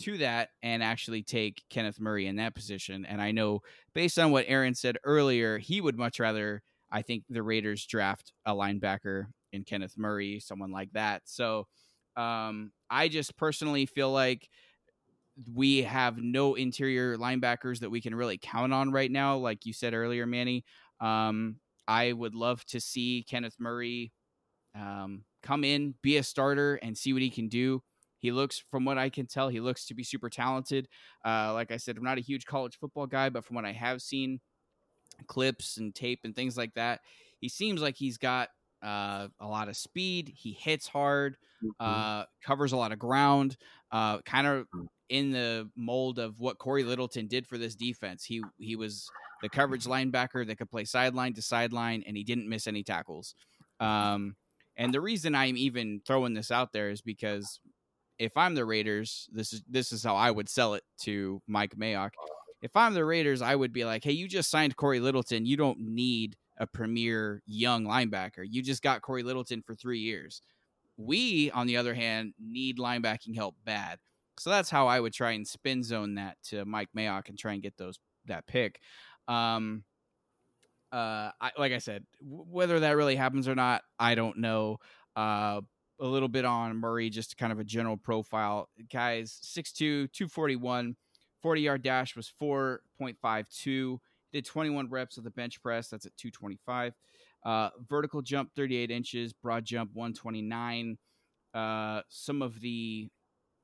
to 0.00 0.16
that 0.16 0.48
and 0.62 0.82
actually 0.82 1.22
take 1.22 1.62
Kenneth 1.68 2.00
Murray 2.00 2.26
in 2.26 2.36
that 2.36 2.54
position. 2.54 3.04
And 3.04 3.20
I 3.20 3.32
know 3.32 3.60
based 3.94 4.18
on 4.18 4.30
what 4.30 4.46
Aaron 4.48 4.74
said 4.74 4.96
earlier, 5.04 5.58
he 5.58 5.82
would 5.82 5.98
much 5.98 6.20
rather 6.20 6.62
I 6.90 7.02
think 7.02 7.24
the 7.28 7.42
Raiders 7.42 7.84
draft 7.84 8.32
a 8.46 8.54
linebacker 8.54 9.26
in 9.52 9.64
Kenneth 9.64 9.98
Murray, 9.98 10.40
someone 10.40 10.72
like 10.72 10.92
that. 10.94 11.20
So 11.26 11.66
um, 12.16 12.72
I 12.88 13.08
just 13.08 13.36
personally 13.36 13.84
feel 13.84 14.10
like 14.10 14.48
we 15.54 15.82
have 15.82 16.18
no 16.18 16.54
interior 16.54 17.16
linebackers 17.16 17.80
that 17.80 17.90
we 17.90 18.00
can 18.00 18.14
really 18.14 18.38
count 18.38 18.72
on 18.72 18.90
right 18.90 19.10
now. 19.10 19.36
Like 19.36 19.64
you 19.64 19.72
said 19.72 19.94
earlier, 19.94 20.26
Manny, 20.26 20.64
um, 21.00 21.56
I 21.88 22.12
would 22.12 22.34
love 22.34 22.64
to 22.66 22.80
see 22.80 23.24
Kenneth 23.28 23.56
Murray 23.58 24.12
um, 24.74 25.24
come 25.42 25.64
in, 25.64 25.94
be 26.02 26.16
a 26.16 26.22
starter, 26.22 26.76
and 26.76 26.96
see 26.96 27.12
what 27.12 27.22
he 27.22 27.30
can 27.30 27.48
do. 27.48 27.82
He 28.18 28.30
looks, 28.30 28.62
from 28.70 28.84
what 28.84 28.98
I 28.98 29.08
can 29.08 29.26
tell, 29.26 29.48
he 29.48 29.58
looks 29.58 29.86
to 29.86 29.94
be 29.94 30.04
super 30.04 30.30
talented. 30.30 30.86
Uh, 31.24 31.52
like 31.54 31.72
I 31.72 31.76
said, 31.76 31.96
I'm 31.96 32.04
not 32.04 32.18
a 32.18 32.22
huge 32.22 32.46
college 32.46 32.78
football 32.78 33.06
guy, 33.06 33.30
but 33.30 33.44
from 33.44 33.56
what 33.56 33.64
I 33.64 33.72
have 33.72 34.00
seen, 34.00 34.40
clips 35.26 35.76
and 35.76 35.94
tape 35.94 36.20
and 36.24 36.34
things 36.34 36.56
like 36.56 36.74
that, 36.74 37.00
he 37.40 37.48
seems 37.48 37.82
like 37.82 37.96
he's 37.96 38.18
got 38.18 38.48
uh, 38.82 39.28
a 39.40 39.46
lot 39.46 39.68
of 39.68 39.76
speed. 39.76 40.32
He 40.36 40.52
hits 40.52 40.86
hard, 40.86 41.36
mm-hmm. 41.64 41.70
uh, 41.84 42.24
covers 42.44 42.72
a 42.72 42.76
lot 42.76 42.92
of 42.92 42.98
ground, 42.98 43.56
uh, 43.90 44.20
kind 44.20 44.46
of 44.46 44.66
mm 44.74 44.86
in 45.12 45.30
the 45.30 45.68
mold 45.76 46.18
of 46.18 46.40
what 46.40 46.56
Corey 46.56 46.84
Littleton 46.84 47.26
did 47.26 47.46
for 47.46 47.58
this 47.58 47.74
defense. 47.74 48.24
He 48.24 48.42
he 48.58 48.76
was 48.76 49.06
the 49.42 49.50
coverage 49.50 49.84
linebacker 49.84 50.46
that 50.46 50.56
could 50.56 50.70
play 50.70 50.86
sideline 50.86 51.34
to 51.34 51.42
sideline, 51.42 52.02
and 52.06 52.16
he 52.16 52.24
didn't 52.24 52.48
miss 52.48 52.66
any 52.66 52.82
tackles. 52.82 53.34
Um, 53.78 54.36
and 54.74 54.94
the 54.94 55.02
reason 55.02 55.34
I'm 55.34 55.58
even 55.58 56.00
throwing 56.06 56.32
this 56.32 56.50
out 56.50 56.72
there 56.72 56.88
is 56.88 57.02
because 57.02 57.60
if 58.18 58.38
I'm 58.38 58.54
the 58.54 58.64
Raiders, 58.64 59.28
this 59.30 59.52
is 59.52 59.62
this 59.68 59.92
is 59.92 60.02
how 60.02 60.16
I 60.16 60.30
would 60.30 60.48
sell 60.48 60.72
it 60.72 60.82
to 61.02 61.42
Mike 61.46 61.76
Mayock. 61.76 62.12
If 62.62 62.74
I'm 62.74 62.94
the 62.94 63.04
Raiders, 63.04 63.42
I 63.42 63.54
would 63.54 63.72
be 63.72 63.84
like, 63.84 64.04
"Hey, 64.04 64.12
you 64.12 64.26
just 64.26 64.50
signed 64.50 64.76
Corey 64.76 64.98
Littleton. 65.00 65.44
You 65.44 65.58
don't 65.58 65.78
need 65.78 66.36
a 66.56 66.66
premier 66.66 67.42
young 67.44 67.84
linebacker. 67.84 68.46
You 68.48 68.62
just 68.62 68.82
got 68.82 69.02
Corey 69.02 69.22
Littleton 69.22 69.60
for 69.60 69.74
three 69.74 69.98
years. 69.98 70.40
We, 70.96 71.50
on 71.50 71.66
the 71.66 71.76
other 71.76 71.92
hand, 71.92 72.32
need 72.40 72.78
linebacking 72.78 73.36
help 73.36 73.56
bad. 73.62 73.98
So 74.38 74.50
that's 74.50 74.70
how 74.70 74.86
I 74.86 75.00
would 75.00 75.12
try 75.12 75.32
and 75.32 75.46
spin 75.46 75.82
zone 75.82 76.14
that 76.14 76.36
to 76.44 76.64
Mike 76.64 76.88
Mayock 76.96 77.28
and 77.28 77.38
try 77.38 77.52
and 77.52 77.62
get 77.62 77.76
those 77.76 77.98
that 78.26 78.46
pick. 78.46 78.80
Um, 79.28 79.84
uh, 80.90 81.30
I, 81.40 81.50
like 81.58 81.72
I 81.72 81.78
said, 81.78 82.04
w- 82.20 82.44
whether 82.48 82.80
that 82.80 82.96
really 82.96 83.16
happens 83.16 83.48
or 83.48 83.54
not, 83.54 83.82
I 83.98 84.14
don't 84.14 84.38
know. 84.38 84.78
Uh, 85.16 85.60
a 86.00 86.06
little 86.06 86.28
bit 86.28 86.44
on 86.44 86.76
Murray, 86.76 87.10
just 87.10 87.36
kind 87.38 87.52
of 87.52 87.60
a 87.60 87.64
general 87.64 87.96
profile. 87.96 88.68
Guys, 88.90 89.38
6'2, 89.44 90.12
241, 90.12 90.96
40 91.42 91.60
yard 91.60 91.82
dash 91.82 92.16
was 92.16 92.32
4.52. 92.40 93.98
Did 94.32 94.44
21 94.46 94.88
reps 94.88 95.18
of 95.18 95.24
the 95.24 95.30
bench 95.30 95.60
press. 95.62 95.88
That's 95.88 96.06
at 96.06 96.16
225. 96.16 96.94
Uh, 97.44 97.70
vertical 97.88 98.22
jump 98.22 98.50
38 98.54 98.90
inches, 98.90 99.32
broad 99.32 99.64
jump 99.64 99.90
129. 99.94 100.96
Uh, 101.54 102.00
some 102.08 102.40
of 102.40 102.58
the 102.60 103.08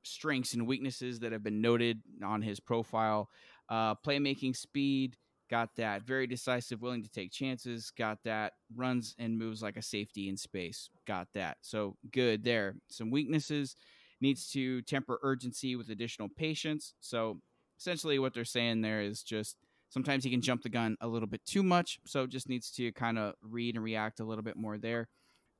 strengths 0.09 0.53
and 0.53 0.67
weaknesses 0.67 1.19
that 1.19 1.31
have 1.31 1.43
been 1.43 1.61
noted 1.61 2.01
on 2.23 2.41
his 2.41 2.59
profile. 2.59 3.29
Uh, 3.69 3.95
playmaking 3.95 4.55
speed, 4.55 5.15
got 5.49 5.75
that 5.77 6.03
very 6.03 6.27
decisive, 6.27 6.81
willing 6.81 7.03
to 7.03 7.09
take 7.09 7.31
chances, 7.31 7.91
got 7.91 8.19
that 8.23 8.53
runs 8.75 9.15
and 9.17 9.37
moves 9.37 9.61
like 9.61 9.77
a 9.77 9.81
safety 9.81 10.29
in 10.29 10.37
space, 10.37 10.89
got 11.07 11.27
that. 11.33 11.57
So 11.61 11.95
good 12.11 12.43
there. 12.43 12.75
Some 12.89 13.11
weaknesses 13.11 13.75
needs 14.21 14.49
to 14.51 14.81
temper 14.83 15.19
urgency 15.23 15.75
with 15.75 15.89
additional 15.89 16.29
patience. 16.29 16.93
So 16.99 17.39
essentially, 17.79 18.19
what 18.19 18.33
they're 18.33 18.45
saying 18.45 18.81
there 18.81 19.01
is 19.01 19.23
just 19.23 19.57
sometimes 19.89 20.23
he 20.23 20.29
can 20.29 20.41
jump 20.41 20.61
the 20.61 20.69
gun 20.69 20.97
a 21.01 21.07
little 21.07 21.27
bit 21.27 21.45
too 21.45 21.63
much. 21.63 21.99
So 22.05 22.27
just 22.27 22.49
needs 22.49 22.71
to 22.71 22.91
kind 22.91 23.17
of 23.17 23.33
read 23.41 23.75
and 23.75 23.83
react 23.83 24.19
a 24.19 24.25
little 24.25 24.43
bit 24.43 24.55
more 24.55 24.77
there. 24.77 25.07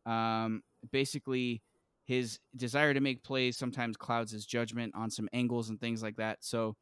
Um, 0.05 0.61
basically, 0.91 1.61
his 2.10 2.39
desire 2.55 2.91
to 2.91 2.99
make 2.99 3.24
plays 3.24 3.55
sometimes 3.55 3.95
clouds 3.95 4.32
his 4.32 4.47
judgment 4.47 4.91
on 4.95 5.12
some 5.12 5.30
angles 5.32 5.70
and 5.70 5.80
things 5.80 6.01
like 6.01 6.16
that. 6.16 6.39
So 6.41 6.76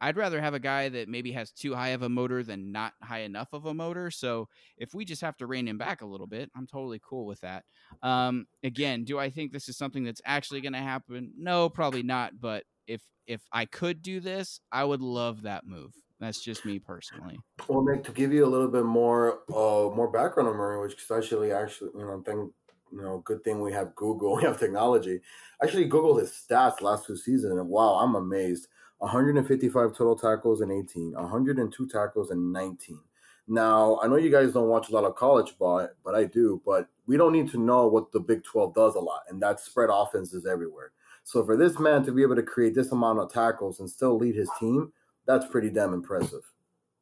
I'd 0.00 0.16
rather 0.16 0.40
have 0.40 0.52
a 0.52 0.58
guy 0.58 0.88
that 0.88 1.08
maybe 1.08 1.30
has 1.30 1.52
too 1.52 1.76
high 1.76 1.90
of 1.90 2.02
a 2.02 2.08
motor 2.08 2.42
than 2.42 2.72
not 2.72 2.92
high 3.00 3.20
enough 3.20 3.50
of 3.52 3.66
a 3.66 3.74
motor. 3.74 4.10
So 4.10 4.48
if 4.76 4.94
we 4.94 5.04
just 5.04 5.22
have 5.22 5.36
to 5.36 5.46
rein 5.46 5.68
him 5.68 5.78
back 5.78 6.02
a 6.02 6.06
little 6.06 6.26
bit, 6.26 6.50
I'm 6.56 6.66
totally 6.66 7.00
cool 7.08 7.24
with 7.24 7.40
that. 7.42 7.62
Um, 8.02 8.46
again, 8.64 9.04
do 9.04 9.16
I 9.16 9.30
think 9.30 9.52
this 9.52 9.68
is 9.68 9.78
something 9.78 10.02
that's 10.02 10.20
actually 10.26 10.60
going 10.60 10.72
to 10.72 10.80
happen? 10.80 11.30
No, 11.38 11.68
probably 11.68 12.02
not. 12.02 12.32
But 12.40 12.64
if 12.88 13.00
if 13.28 13.42
I 13.52 13.64
could 13.64 14.02
do 14.02 14.18
this, 14.18 14.58
I 14.72 14.82
would 14.82 15.02
love 15.02 15.42
that 15.42 15.66
move. 15.66 15.92
That's 16.18 16.42
just 16.42 16.64
me 16.64 16.80
personally. 16.80 17.38
Well, 17.68 17.82
Nick, 17.82 18.02
to 18.04 18.12
give 18.12 18.32
you 18.32 18.44
a 18.44 18.50
little 18.50 18.66
bit 18.66 18.84
more 18.84 19.38
uh 19.54 19.94
more 19.94 20.10
background 20.10 20.48
on 20.48 20.56
Murray, 20.56 20.80
which 20.80 20.94
is 20.94 21.10
actually 21.12 21.50
you 21.50 21.90
know 21.94 22.20
thing 22.26 22.50
you 22.92 23.02
know 23.02 23.22
good 23.24 23.42
thing 23.44 23.60
we 23.60 23.72
have 23.72 23.94
Google, 23.94 24.36
we 24.36 24.42
have 24.44 24.58
technology. 24.58 25.20
Actually 25.62 25.88
googled 25.88 26.20
his 26.20 26.30
stats 26.30 26.80
last 26.80 27.06
two 27.06 27.16
seasons, 27.16 27.58
and 27.58 27.68
wow, 27.68 27.94
I'm 27.94 28.14
amazed. 28.14 28.68
155 28.98 29.96
total 29.96 30.16
tackles 30.16 30.60
in 30.60 30.72
18, 30.72 31.12
102 31.12 31.88
tackles 31.88 32.32
in 32.32 32.50
19. 32.50 32.98
Now, 33.46 33.98
I 34.02 34.08
know 34.08 34.16
you 34.16 34.30
guys 34.30 34.52
don't 34.52 34.68
watch 34.68 34.90
a 34.90 34.92
lot 34.92 35.04
of 35.04 35.14
college 35.14 35.56
ball, 35.56 35.88
but 36.04 36.14
I 36.14 36.24
do. 36.24 36.60
But 36.66 36.88
we 37.06 37.16
don't 37.16 37.32
need 37.32 37.50
to 37.52 37.58
know 37.58 37.86
what 37.86 38.12
the 38.12 38.20
Big 38.20 38.44
12 38.44 38.74
does 38.74 38.94
a 38.94 39.00
lot, 39.00 39.22
and 39.28 39.40
that's 39.40 39.64
spread 39.64 39.88
offenses 39.90 40.46
everywhere. 40.46 40.92
So 41.24 41.44
for 41.44 41.56
this 41.56 41.78
man 41.78 42.04
to 42.04 42.12
be 42.12 42.22
able 42.22 42.36
to 42.36 42.42
create 42.42 42.74
this 42.74 42.92
amount 42.92 43.20
of 43.20 43.32
tackles 43.32 43.80
and 43.80 43.88
still 43.88 44.16
lead 44.16 44.34
his 44.34 44.50
team, 44.58 44.92
that's 45.26 45.46
pretty 45.46 45.70
damn 45.70 45.94
impressive. 45.94 46.42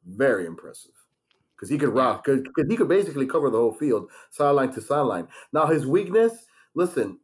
Very 0.05 0.45
impressive. 0.45 0.91
Because 1.57 1.69
he 1.69 1.77
could 1.77 1.89
rock, 1.89 2.23
because 2.23 2.45
he 2.69 2.77
could 2.77 2.87
basically 2.87 3.25
cover 3.25 3.49
the 3.49 3.57
whole 3.57 3.73
field, 3.73 4.11
sideline 4.29 4.71
to 4.73 4.81
sideline. 4.81 5.27
Now, 5.51 5.65
his 5.65 5.87
weakness, 5.87 6.45
listen, 6.75 7.19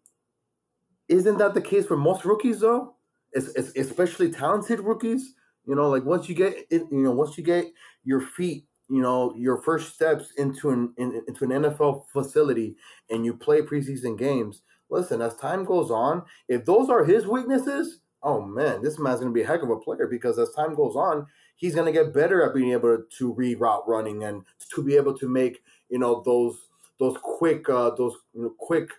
isn't 1.08 1.38
that 1.38 1.54
the 1.54 1.62
case 1.62 1.86
for 1.86 1.96
most 1.96 2.26
rookies, 2.26 2.62
though? 2.62 2.96
It's, 3.34 3.50
it's 3.50 3.78
especially 3.78 4.32
talented 4.32 4.80
rookies. 4.80 5.36
You 5.66 5.76
know, 5.76 5.90
like 5.90 6.04
once 6.04 6.28
you 6.28 6.36
get, 6.36 6.56
it, 6.72 6.82
you 6.92 7.04
know, 7.04 7.12
once 7.12 7.38
you 7.38 7.44
get 7.44 7.66
your 8.04 8.22
feet 8.22 8.66
you 8.90 9.02
know 9.02 9.34
your 9.36 9.58
first 9.62 9.94
steps 9.94 10.34
into 10.38 10.70
an 10.70 10.94
in, 10.98 11.24
into 11.28 11.46
an 11.46 11.52
NFL 11.52 12.06
facility 12.12 12.76
and 13.10 13.26
you 13.26 13.34
play 13.34 13.62
preseason 13.62 14.18
games. 14.18 14.62
Listen, 14.90 15.22
as 15.22 15.36
time 15.36 15.66
goes 15.66 15.90
on, 15.90 16.22
if 16.48 16.66
those 16.66 16.90
are 16.90 17.04
his 17.04 17.26
weaknesses, 17.26 18.02
oh 18.22 18.42
man, 18.42 18.84
this 18.84 19.00
man's 19.00 19.22
to 19.22 19.32
be 19.32 19.42
a 19.42 19.48
heck 19.48 19.64
of 19.64 19.72
a 19.72 19.80
player 19.80 20.08
because 20.08 20.38
as 20.38 20.52
time 20.52 20.76
goes 20.76 20.96
on, 20.96 21.26
he's 21.64 21.76
going 21.76 21.86
to 21.86 21.98
get 21.98 22.14
better 22.14 22.44
at 22.44 22.54
being 22.54 22.74
able 22.74 23.02
to 23.10 23.34
reroute 23.36 23.88
running 23.88 24.26
and 24.26 24.44
to 24.76 24.84
be 24.84 24.98
able 24.98 25.18
to 25.18 25.30
make 25.30 25.64
you 25.88 25.98
know 25.98 26.22
those 26.26 26.68
those 27.00 27.16
quick 27.22 27.70
uh, 27.70 27.90
those 27.92 28.18
you 28.34 28.42
know, 28.42 28.54
quick 28.60 28.90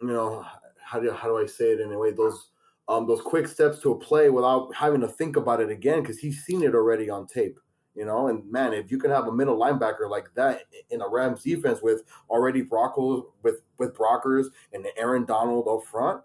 you 0.00 0.08
know 0.08 0.42
how 0.82 0.98
do 0.98 1.10
how 1.10 1.28
do 1.28 1.36
I 1.36 1.44
say 1.44 1.72
it 1.72 1.80
anyway 1.80 2.12
those 2.12 2.48
um, 2.88 3.06
those 3.06 3.20
quick 3.20 3.46
steps 3.46 3.80
to 3.80 3.92
a 3.92 3.98
play 3.98 4.30
without 4.30 4.74
having 4.74 5.02
to 5.02 5.08
think 5.08 5.36
about 5.36 5.60
it 5.60 5.68
again 5.68 6.00
because 6.00 6.18
he's 6.18 6.42
seen 6.42 6.62
it 6.62 6.74
already 6.74 7.10
on 7.10 7.26
tape. 7.26 7.58
You 7.94 8.06
know, 8.06 8.28
and 8.28 8.50
man, 8.50 8.72
if 8.72 8.90
you 8.90 8.98
can 8.98 9.10
have 9.10 9.26
a 9.26 9.32
middle 9.32 9.58
linebacker 9.58 10.08
like 10.08 10.28
that 10.36 10.62
in 10.90 11.02
a 11.02 11.08
Rams 11.08 11.42
defense 11.42 11.80
with 11.82 12.02
already 12.30 12.62
Brockles 12.62 13.24
with 13.42 13.60
with 13.78 13.94
Brockers 13.94 14.46
and 14.72 14.86
Aaron 14.96 15.26
Donald 15.26 15.68
up 15.68 15.86
front, 15.86 16.22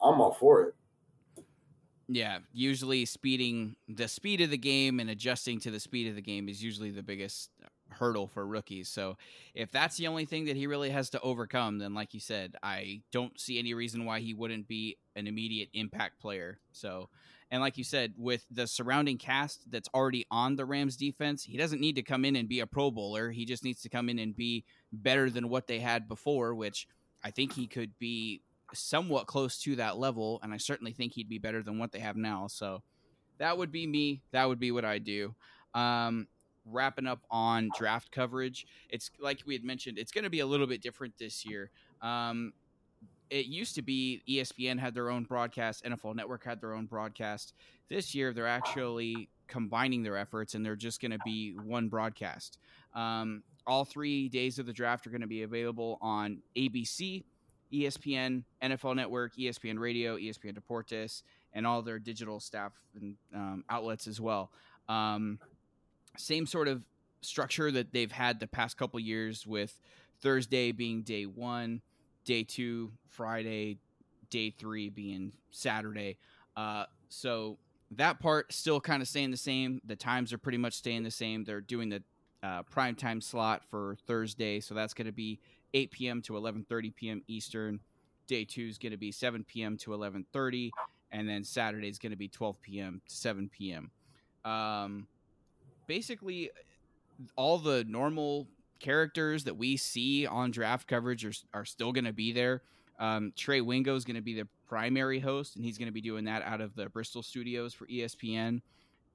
I'm 0.00 0.22
all 0.22 0.36
for 0.40 0.62
it. 0.62 0.74
Yeah, 2.08 2.38
usually 2.52 3.04
speeding 3.04 3.76
the 3.86 4.08
speed 4.08 4.40
of 4.40 4.48
the 4.50 4.58
game 4.58 4.98
and 4.98 5.10
adjusting 5.10 5.60
to 5.60 5.70
the 5.70 5.78
speed 5.78 6.08
of 6.08 6.14
the 6.14 6.22
game 6.22 6.48
is 6.48 6.62
usually 6.62 6.90
the 6.90 7.02
biggest 7.02 7.50
hurdle 7.90 8.26
for 8.26 8.46
rookies. 8.46 8.88
So 8.88 9.18
if 9.54 9.70
that's 9.70 9.98
the 9.98 10.06
only 10.06 10.24
thing 10.24 10.46
that 10.46 10.56
he 10.56 10.66
really 10.66 10.88
has 10.88 11.10
to 11.10 11.20
overcome, 11.20 11.78
then 11.78 11.92
like 11.92 12.14
you 12.14 12.20
said, 12.20 12.56
I 12.62 13.02
don't 13.12 13.38
see 13.38 13.58
any 13.58 13.74
reason 13.74 14.06
why 14.06 14.20
he 14.20 14.32
wouldn't 14.32 14.68
be 14.68 14.96
an 15.16 15.26
immediate 15.26 15.68
impact 15.74 16.18
player. 16.20 16.58
So 16.72 17.10
and 17.50 17.62
like 17.62 17.78
you 17.78 17.84
said, 17.84 18.14
with 18.16 18.44
the 18.50 18.66
surrounding 18.66 19.16
cast 19.16 19.70
that's 19.70 19.88
already 19.94 20.26
on 20.30 20.56
the 20.56 20.66
Rams 20.66 20.96
defense, 20.96 21.42
he 21.42 21.56
doesn't 21.56 21.80
need 21.80 21.96
to 21.96 22.02
come 22.02 22.24
in 22.24 22.36
and 22.36 22.48
be 22.48 22.60
a 22.60 22.66
Pro 22.66 22.90
Bowler. 22.90 23.30
He 23.30 23.44
just 23.46 23.64
needs 23.64 23.80
to 23.82 23.88
come 23.88 24.08
in 24.08 24.18
and 24.18 24.36
be 24.36 24.64
better 24.92 25.30
than 25.30 25.48
what 25.48 25.66
they 25.66 25.78
had 25.78 26.08
before, 26.08 26.54
which 26.54 26.86
I 27.24 27.30
think 27.30 27.54
he 27.54 27.66
could 27.66 27.98
be 27.98 28.42
somewhat 28.74 29.26
close 29.26 29.58
to 29.62 29.76
that 29.76 29.98
level. 29.98 30.40
And 30.42 30.52
I 30.52 30.56
certainly 30.56 30.92
think 30.92 31.12
he'd 31.12 31.28
be 31.28 31.38
better 31.38 31.62
than 31.62 31.78
what 31.78 31.92
they 31.92 32.00
have 32.00 32.16
now. 32.16 32.46
So 32.48 32.82
that 33.38 33.56
would 33.56 33.72
be 33.72 33.86
me. 33.86 34.22
That 34.32 34.48
would 34.48 34.58
be 34.58 34.70
what 34.70 34.84
I 34.84 34.98
do. 34.98 35.34
Um, 35.74 36.26
wrapping 36.66 37.06
up 37.06 37.20
on 37.30 37.70
draft 37.76 38.10
coverage, 38.10 38.66
it's 38.90 39.10
like 39.20 39.40
we 39.46 39.54
had 39.54 39.64
mentioned, 39.64 39.98
it's 39.98 40.12
going 40.12 40.24
to 40.24 40.30
be 40.30 40.40
a 40.40 40.46
little 40.46 40.66
bit 40.66 40.82
different 40.82 41.14
this 41.18 41.46
year. 41.46 41.70
Um, 42.02 42.52
it 43.30 43.46
used 43.46 43.74
to 43.74 43.82
be 43.82 44.22
ESPN 44.28 44.78
had 44.78 44.94
their 44.94 45.10
own 45.10 45.24
broadcast, 45.24 45.84
NFL 45.84 46.14
Network 46.14 46.44
had 46.44 46.60
their 46.60 46.74
own 46.74 46.86
broadcast. 46.86 47.54
This 47.88 48.14
year, 48.14 48.32
they're 48.32 48.46
actually 48.46 49.28
combining 49.48 50.02
their 50.02 50.16
efforts, 50.16 50.54
and 50.54 50.64
they're 50.64 50.76
just 50.76 51.00
going 51.00 51.10
to 51.10 51.18
be 51.24 51.52
one 51.52 51.88
broadcast. 51.88 52.58
Um, 52.94 53.42
all 53.66 53.84
three 53.84 54.28
days 54.28 54.58
of 54.58 54.66
the 54.66 54.72
draft 54.72 55.06
are 55.06 55.10
going 55.10 55.20
to 55.20 55.26
be 55.26 55.42
available 55.42 55.98
on 56.00 56.38
ABC, 56.56 57.24
ESPN, 57.72 58.44
NFL 58.62 58.96
Network, 58.96 59.36
ESPN 59.36 59.78
Radio, 59.78 60.16
ESPN 60.16 60.58
Deportes, 60.58 61.22
and 61.52 61.66
all 61.66 61.82
their 61.82 61.98
digital 61.98 62.40
staff 62.40 62.72
and 62.94 63.16
um, 63.34 63.64
outlets 63.68 64.06
as 64.06 64.20
well. 64.20 64.50
Um, 64.88 65.38
same 66.16 66.46
sort 66.46 66.68
of 66.68 66.84
structure 67.20 67.70
that 67.70 67.92
they've 67.92 68.12
had 68.12 68.40
the 68.40 68.46
past 68.46 68.76
couple 68.76 69.00
years 69.00 69.46
with 69.46 69.80
Thursday 70.20 70.72
being 70.72 71.02
day 71.02 71.24
one 71.24 71.82
day 72.28 72.42
two 72.44 72.92
Friday, 73.08 73.78
day 74.28 74.50
three 74.50 74.90
being 74.90 75.32
Saturday. 75.50 76.18
Uh, 76.54 76.84
so 77.08 77.56
that 77.92 78.20
part 78.20 78.52
still 78.52 78.80
kind 78.80 79.00
of 79.00 79.08
staying 79.08 79.30
the 79.30 79.36
same. 79.36 79.80
The 79.86 79.96
times 79.96 80.32
are 80.34 80.38
pretty 80.38 80.58
much 80.58 80.74
staying 80.74 81.04
the 81.04 81.10
same. 81.10 81.44
They're 81.44 81.62
doing 81.62 81.88
the 81.88 82.02
uh, 82.42 82.64
prime 82.64 82.94
time 82.94 83.22
slot 83.22 83.64
for 83.64 83.96
Thursday, 84.06 84.60
so 84.60 84.74
that's 84.74 84.92
going 84.92 85.06
to 85.06 85.12
be 85.12 85.40
8 85.74 85.90
p.m. 85.90 86.22
to 86.22 86.34
11:30 86.34 86.94
p.m. 86.94 87.22
Eastern. 87.26 87.80
Day 88.26 88.44
two 88.44 88.66
is 88.66 88.78
going 88.78 88.92
to 88.92 88.98
be 88.98 89.10
7 89.10 89.44
p.m. 89.44 89.76
to 89.78 89.90
11:30, 89.90 90.70
and 91.12 91.28
then 91.28 91.44
Saturday 91.44 91.88
is 91.88 91.98
going 91.98 92.12
to 92.12 92.16
be 92.16 92.28
12 92.28 92.60
p.m. 92.60 93.00
to 93.08 93.14
7 93.14 93.48
p.m. 93.48 93.90
Um, 94.44 95.06
basically, 95.86 96.50
all 97.36 97.58
the 97.58 97.84
normal 97.88 98.46
characters 98.78 99.44
that 99.44 99.56
we 99.56 99.76
see 99.76 100.26
on 100.26 100.50
draft 100.50 100.86
coverage 100.86 101.24
are, 101.24 101.32
are 101.52 101.64
still 101.64 101.92
going 101.92 102.04
to 102.04 102.12
be 102.12 102.32
there. 102.32 102.62
Um, 102.98 103.32
Trey 103.36 103.60
Wingo 103.60 103.94
is 103.94 104.04
going 104.04 104.16
to 104.16 104.22
be 104.22 104.34
the 104.34 104.48
primary 104.68 105.20
host, 105.20 105.56
and 105.56 105.64
he's 105.64 105.78
going 105.78 105.86
to 105.86 105.92
be 105.92 106.00
doing 106.00 106.24
that 106.24 106.42
out 106.42 106.60
of 106.60 106.74
the 106.74 106.88
Bristol 106.88 107.22
studios 107.22 107.72
for 107.74 107.86
ESPN. 107.86 108.60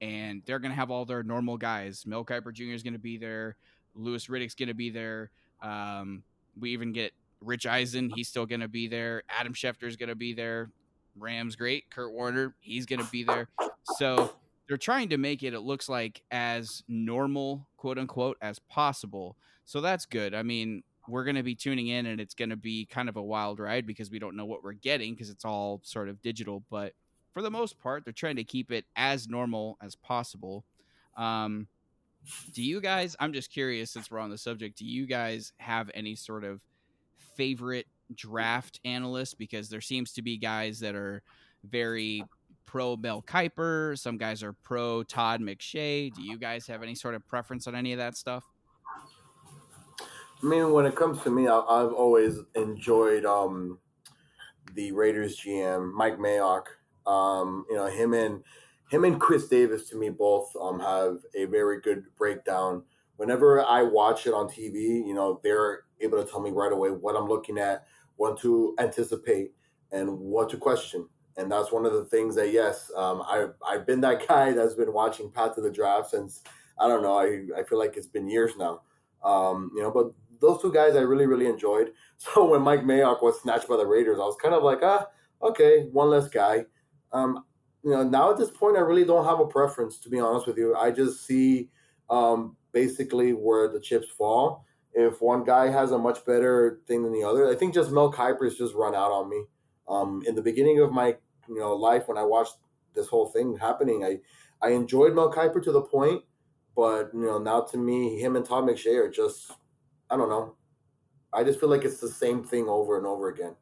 And 0.00 0.42
they're 0.44 0.58
going 0.58 0.72
to 0.72 0.76
have 0.76 0.90
all 0.90 1.04
their 1.04 1.22
normal 1.22 1.56
guys. 1.56 2.04
Mel 2.06 2.24
Kiper 2.24 2.52
Jr. 2.52 2.64
is 2.64 2.82
going 2.82 2.94
to 2.94 2.98
be 2.98 3.16
there. 3.16 3.56
Louis 3.94 4.26
Riddick's 4.26 4.54
going 4.54 4.68
to 4.68 4.74
be 4.74 4.90
there. 4.90 5.30
Um, 5.62 6.22
we 6.58 6.70
even 6.70 6.92
get 6.92 7.12
Rich 7.40 7.66
Eisen. 7.66 8.10
He's 8.14 8.28
still 8.28 8.46
going 8.46 8.60
to 8.60 8.68
be 8.68 8.88
there. 8.88 9.22
Adam 9.28 9.54
Schefter 9.54 9.84
is 9.84 9.96
going 9.96 10.08
to 10.08 10.14
be 10.14 10.34
there. 10.34 10.70
Rams 11.16 11.56
great. 11.56 11.90
Kurt 11.90 12.12
Warner. 12.12 12.54
He's 12.60 12.86
going 12.86 13.04
to 13.04 13.10
be 13.10 13.24
there. 13.24 13.48
So 13.96 14.32
they're 14.68 14.76
trying 14.76 15.10
to 15.10 15.18
make 15.18 15.42
it. 15.42 15.54
It 15.54 15.60
looks 15.60 15.88
like 15.88 16.22
as 16.30 16.82
normal, 16.88 17.66
quote 17.76 17.98
unquote, 17.98 18.38
as 18.40 18.58
possible. 18.58 19.36
So 19.64 19.80
that's 19.80 20.06
good. 20.06 20.34
I 20.34 20.42
mean, 20.42 20.82
we're 21.06 21.24
going 21.24 21.36
to 21.36 21.42
be 21.42 21.54
tuning 21.54 21.88
in 21.88 22.06
and 22.06 22.20
it's 22.20 22.34
going 22.34 22.50
to 22.50 22.56
be 22.56 22.86
kind 22.86 23.08
of 23.08 23.16
a 23.16 23.22
wild 23.22 23.60
ride 23.60 23.86
because 23.86 24.10
we 24.10 24.18
don't 24.18 24.36
know 24.36 24.46
what 24.46 24.64
we're 24.64 24.72
getting 24.72 25.14
because 25.14 25.30
it's 25.30 25.44
all 25.44 25.80
sort 25.84 26.08
of 26.08 26.20
digital. 26.22 26.64
But 26.70 26.94
for 27.32 27.42
the 27.42 27.50
most 27.50 27.78
part, 27.78 28.04
they're 28.04 28.12
trying 28.12 28.36
to 28.36 28.44
keep 28.44 28.70
it 28.72 28.86
as 28.96 29.28
normal 29.28 29.76
as 29.82 29.96
possible. 29.96 30.64
Um, 31.16 31.68
do 32.52 32.62
you 32.62 32.80
guys, 32.80 33.16
I'm 33.20 33.32
just 33.32 33.50
curious 33.50 33.90
since 33.90 34.10
we're 34.10 34.18
on 34.18 34.30
the 34.30 34.38
subject, 34.38 34.78
do 34.78 34.84
you 34.84 35.06
guys 35.06 35.52
have 35.58 35.90
any 35.94 36.14
sort 36.14 36.44
of 36.44 36.60
favorite 37.36 37.86
draft 38.14 38.80
analyst? 38.84 39.38
Because 39.38 39.68
there 39.68 39.80
seems 39.80 40.12
to 40.12 40.22
be 40.22 40.36
guys 40.36 40.80
that 40.80 40.94
are 40.94 41.22
very 41.64 42.24
pro 42.66 42.96
Mel 42.96 43.22
Kiper, 43.22 43.98
some 43.98 44.18
guys 44.18 44.42
are 44.42 44.52
pro 44.52 45.02
Todd 45.02 45.40
McShay. 45.40 46.12
Do 46.14 46.22
you 46.22 46.38
guys 46.38 46.66
have 46.66 46.82
any 46.82 46.94
sort 46.94 47.14
of 47.14 47.26
preference 47.26 47.66
on 47.66 47.74
any 47.74 47.92
of 47.92 47.98
that 47.98 48.16
stuff? 48.16 48.44
I 50.42 50.46
mean, 50.46 50.72
when 50.72 50.84
it 50.84 50.94
comes 50.94 51.22
to 51.22 51.30
me, 51.30 51.48
I, 51.48 51.80
have 51.80 51.92
always 51.92 52.38
enjoyed 52.54 53.24
um, 53.24 53.78
the 54.74 54.92
Raiders 54.92 55.40
GM 55.40 55.92
Mike 55.92 56.18
Mayock. 56.18 56.64
Um, 57.06 57.66
you 57.68 57.76
know 57.76 57.86
him 57.86 58.14
and 58.14 58.42
him 58.90 59.04
and 59.04 59.20
Chris 59.20 59.48
Davis 59.48 59.88
to 59.90 59.96
me 59.96 60.10
both 60.10 60.52
um, 60.60 60.78
have 60.80 61.18
a 61.34 61.46
very 61.46 61.80
good 61.80 62.04
breakdown. 62.16 62.82
Whenever 63.16 63.64
I 63.64 63.82
watch 63.82 64.26
it 64.26 64.34
on 64.34 64.48
TV, 64.48 65.06
you 65.06 65.14
know, 65.14 65.40
they're 65.42 65.84
able 66.00 66.22
to 66.22 66.30
tell 66.30 66.40
me 66.40 66.50
right 66.50 66.72
away 66.72 66.90
what 66.90 67.16
I'm 67.16 67.28
looking 67.28 67.58
at, 67.58 67.86
what 68.16 68.38
to 68.40 68.74
anticipate, 68.78 69.52
and 69.92 70.18
what 70.18 70.50
to 70.50 70.56
question. 70.56 71.08
And 71.36 71.50
that's 71.50 71.72
one 71.72 71.86
of 71.86 71.92
the 71.92 72.04
things 72.04 72.34
that 72.36 72.52
yes, 72.52 72.90
um, 72.96 73.22
I've 73.28 73.54
I've 73.66 73.86
been 73.86 74.00
that 74.02 74.26
guy 74.28 74.52
that's 74.52 74.74
been 74.74 74.92
watching 74.92 75.30
Path 75.30 75.54
to 75.56 75.60
the 75.60 75.70
Draft 75.70 76.10
since 76.10 76.42
I 76.78 76.88
don't 76.88 77.02
know. 77.02 77.18
I, 77.18 77.60
I 77.60 77.62
feel 77.62 77.78
like 77.78 77.96
it's 77.96 78.06
been 78.06 78.28
years 78.28 78.52
now. 78.56 78.82
Um, 79.22 79.70
you 79.74 79.82
know, 79.82 79.90
but 79.90 80.12
those 80.40 80.60
two 80.60 80.72
guys 80.72 80.96
I 80.96 81.00
really 81.00 81.26
really 81.26 81.46
enjoyed. 81.46 81.92
So 82.16 82.48
when 82.48 82.62
Mike 82.62 82.84
Mayock 82.84 83.22
was 83.22 83.40
snatched 83.42 83.68
by 83.68 83.76
the 83.76 83.84
Raiders, 83.86 84.18
I 84.18 84.24
was 84.24 84.36
kind 84.40 84.54
of 84.54 84.62
like, 84.62 84.78
ah, 84.82 85.08
okay, 85.42 85.88
one 85.92 86.08
less 86.08 86.28
guy. 86.28 86.64
Um, 87.12 87.44
you 87.84 87.90
know, 87.90 88.02
now 88.02 88.30
at 88.30 88.38
this 88.38 88.50
point, 88.50 88.76
I 88.76 88.80
really 88.80 89.04
don't 89.04 89.26
have 89.26 89.40
a 89.40 89.46
preference, 89.46 89.98
to 89.98 90.08
be 90.08 90.18
honest 90.18 90.46
with 90.46 90.56
you. 90.56 90.74
I 90.74 90.90
just 90.90 91.26
see 91.26 91.68
um, 92.08 92.56
basically 92.72 93.32
where 93.32 93.68
the 93.68 93.78
chips 93.78 94.08
fall. 94.08 94.64
If 94.94 95.20
one 95.20 95.44
guy 95.44 95.68
has 95.68 95.92
a 95.92 95.98
much 95.98 96.24
better 96.24 96.80
thing 96.86 97.02
than 97.02 97.12
the 97.12 97.24
other, 97.24 97.48
I 97.48 97.54
think 97.54 97.74
just 97.74 97.90
Mel 97.90 98.12
Kiper's 98.12 98.56
just 98.56 98.74
run 98.74 98.94
out 98.94 99.12
on 99.12 99.28
me. 99.28 99.44
Um, 99.86 100.22
in 100.26 100.34
the 100.34 100.40
beginning 100.40 100.80
of 100.80 100.92
my 100.92 101.16
you 101.48 101.58
know 101.58 101.74
life, 101.74 102.08
when 102.08 102.16
I 102.16 102.22
watched 102.22 102.56
this 102.94 103.08
whole 103.08 103.26
thing 103.26 103.58
happening, 103.58 104.02
I 104.04 104.20
I 104.66 104.70
enjoyed 104.70 105.14
Mel 105.14 105.32
Kiper 105.32 105.62
to 105.62 105.72
the 105.72 105.82
point, 105.82 106.22
but 106.74 107.10
you 107.12 107.26
know 107.26 107.38
now 107.38 107.62
to 107.62 107.76
me, 107.76 108.18
him 108.18 108.36
and 108.36 108.46
Todd 108.46 108.64
McShay 108.64 108.96
are 109.04 109.10
just 109.10 109.50
I 110.08 110.16
don't 110.16 110.30
know. 110.30 110.54
I 111.32 111.42
just 111.42 111.60
feel 111.60 111.68
like 111.68 111.84
it's 111.84 112.00
the 112.00 112.08
same 112.08 112.44
thing 112.44 112.68
over 112.68 112.96
and 112.96 113.06
over 113.06 113.28
again. 113.28 113.56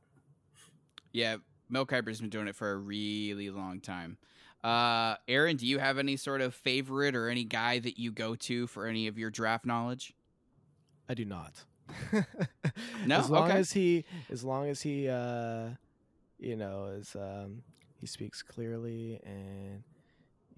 Yeah, 1.12 1.36
Mel 1.72 1.86
Kiper's 1.86 2.20
been 2.20 2.28
doing 2.28 2.48
it 2.48 2.54
for 2.54 2.70
a 2.70 2.76
really 2.76 3.48
long 3.48 3.80
time. 3.80 4.18
Uh, 4.62 5.16
Aaron, 5.26 5.56
do 5.56 5.66
you 5.66 5.78
have 5.78 5.96
any 5.96 6.16
sort 6.16 6.42
of 6.42 6.54
favorite 6.54 7.16
or 7.16 7.30
any 7.30 7.44
guy 7.44 7.78
that 7.78 7.98
you 7.98 8.12
go 8.12 8.34
to 8.34 8.66
for 8.66 8.86
any 8.86 9.08
of 9.08 9.18
your 9.18 9.30
draft 9.30 9.64
knowledge? 9.64 10.12
I 11.08 11.14
do 11.14 11.24
not. 11.24 11.64
no, 13.06 13.16
as 13.16 13.30
long 13.30 13.48
okay. 13.48 13.58
as 13.58 13.72
he, 13.72 14.04
as 14.30 14.44
long 14.44 14.68
as 14.68 14.82
he, 14.82 15.08
uh, 15.08 15.70
you 16.38 16.56
know, 16.56 16.94
is 16.98 17.16
um, 17.16 17.62
he 17.98 18.06
speaks 18.06 18.42
clearly 18.42 19.18
and 19.24 19.82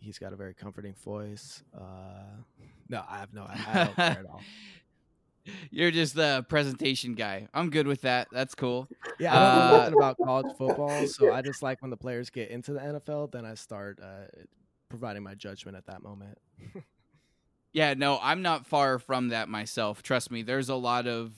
he's 0.01 0.19
got 0.19 0.33
a 0.33 0.37
very 0.37 0.53
comforting 0.53 0.95
voice. 0.95 1.63
Uh, 1.75 2.43
no, 2.89 3.05
I 3.09 3.19
have 3.19 3.33
no, 3.33 3.43
I, 3.43 3.55
I 3.69 3.85
don't 3.85 3.97
care 3.97 4.07
at 4.07 4.27
all. 4.27 4.43
You're 5.71 5.91
just 5.91 6.15
the 6.15 6.45
presentation 6.49 7.15
guy. 7.15 7.49
I'm 7.53 7.71
good 7.71 7.87
with 7.87 8.03
that. 8.03 8.29
That's 8.33 8.55
cool. 8.55 8.89
Yeah, 9.19 9.37
I 9.37 9.39
don't 9.39 9.59
know 9.59 9.75
Uh, 9.75 9.79
nothing 9.79 9.95
about 9.95 10.17
college 10.25 10.57
football, 10.57 11.07
so 11.07 11.33
I 11.33 11.43
just 11.43 11.63
like 11.63 11.83
when 11.83 11.91
the 11.91 11.97
players 11.97 12.31
get 12.31 12.51
into 12.51 12.73
the 12.73 12.81
NFL, 12.81 13.33
then 13.33 13.45
I 13.45 13.55
start 13.55 13.99
uh, 14.03 14.27
providing 14.89 15.23
my 15.23 15.35
judgment 15.35 15.77
at 15.77 15.87
that 15.87 16.03
moment. 16.03 16.39
Yeah, 17.73 17.95
no, 17.95 18.19
I'm 18.23 18.41
not 18.43 18.67
far 18.67 18.99
from 19.01 19.29
that 19.29 19.49
myself. 19.49 20.03
Trust 20.03 20.31
me, 20.31 20.43
there's 20.43 20.69
a 20.69 20.77
lot 20.77 21.07
of 21.09 21.33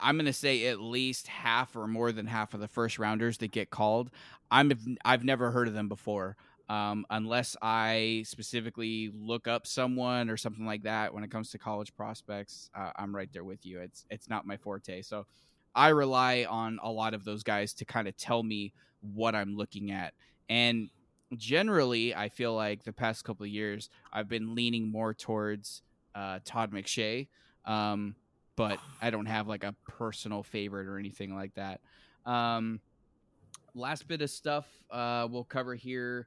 I'm 0.00 0.16
going 0.16 0.26
to 0.26 0.32
say 0.32 0.66
at 0.66 0.80
least 0.80 1.26
half 1.26 1.74
or 1.76 1.86
more 1.86 2.12
than 2.12 2.26
half 2.26 2.54
of 2.54 2.60
the 2.60 2.68
first 2.68 2.98
rounders 2.98 3.38
that 3.38 3.50
get 3.50 3.70
called. 3.70 4.10
I'm 4.50 4.96
I've 5.04 5.24
never 5.24 5.50
heard 5.50 5.68
of 5.68 5.74
them 5.74 5.88
before. 5.88 6.36
Um, 6.68 7.06
unless 7.10 7.56
I 7.62 8.24
specifically 8.26 9.12
look 9.14 9.46
up 9.46 9.66
someone 9.66 10.28
or 10.28 10.36
something 10.36 10.66
like 10.66 10.82
that 10.82 11.14
when 11.14 11.22
it 11.22 11.30
comes 11.30 11.50
to 11.50 11.58
college 11.58 11.94
prospects, 11.94 12.70
uh, 12.74 12.90
I'm 12.96 13.14
right 13.14 13.28
there 13.32 13.44
with 13.44 13.64
you. 13.64 13.80
It's 13.80 14.04
it's 14.10 14.28
not 14.28 14.46
my 14.46 14.56
forte. 14.56 15.02
So 15.02 15.26
I 15.74 15.88
rely 15.88 16.46
on 16.48 16.78
a 16.82 16.90
lot 16.90 17.14
of 17.14 17.24
those 17.24 17.42
guys 17.42 17.72
to 17.74 17.84
kind 17.84 18.08
of 18.08 18.16
tell 18.16 18.42
me 18.42 18.72
what 19.00 19.34
I'm 19.34 19.56
looking 19.56 19.92
at. 19.92 20.14
And 20.48 20.90
generally, 21.36 22.14
I 22.14 22.28
feel 22.28 22.54
like 22.54 22.82
the 22.82 22.92
past 22.92 23.24
couple 23.24 23.44
of 23.44 23.50
years, 23.50 23.88
I've 24.12 24.28
been 24.28 24.54
leaning 24.54 24.90
more 24.90 25.14
towards 25.14 25.82
uh, 26.14 26.40
Todd 26.44 26.72
McShay. 26.72 27.28
Um, 27.64 28.16
but 28.56 28.78
I 29.02 29.10
don't 29.10 29.26
have 29.26 29.46
like 29.46 29.64
a 29.64 29.74
personal 29.86 30.42
favorite 30.42 30.88
or 30.88 30.98
anything 30.98 31.34
like 31.34 31.54
that. 31.54 31.80
Um, 32.24 32.80
last 33.74 34.08
bit 34.08 34.22
of 34.22 34.30
stuff 34.30 34.66
uh, 34.90 35.28
we'll 35.30 35.44
cover 35.44 35.74
here. 35.74 36.26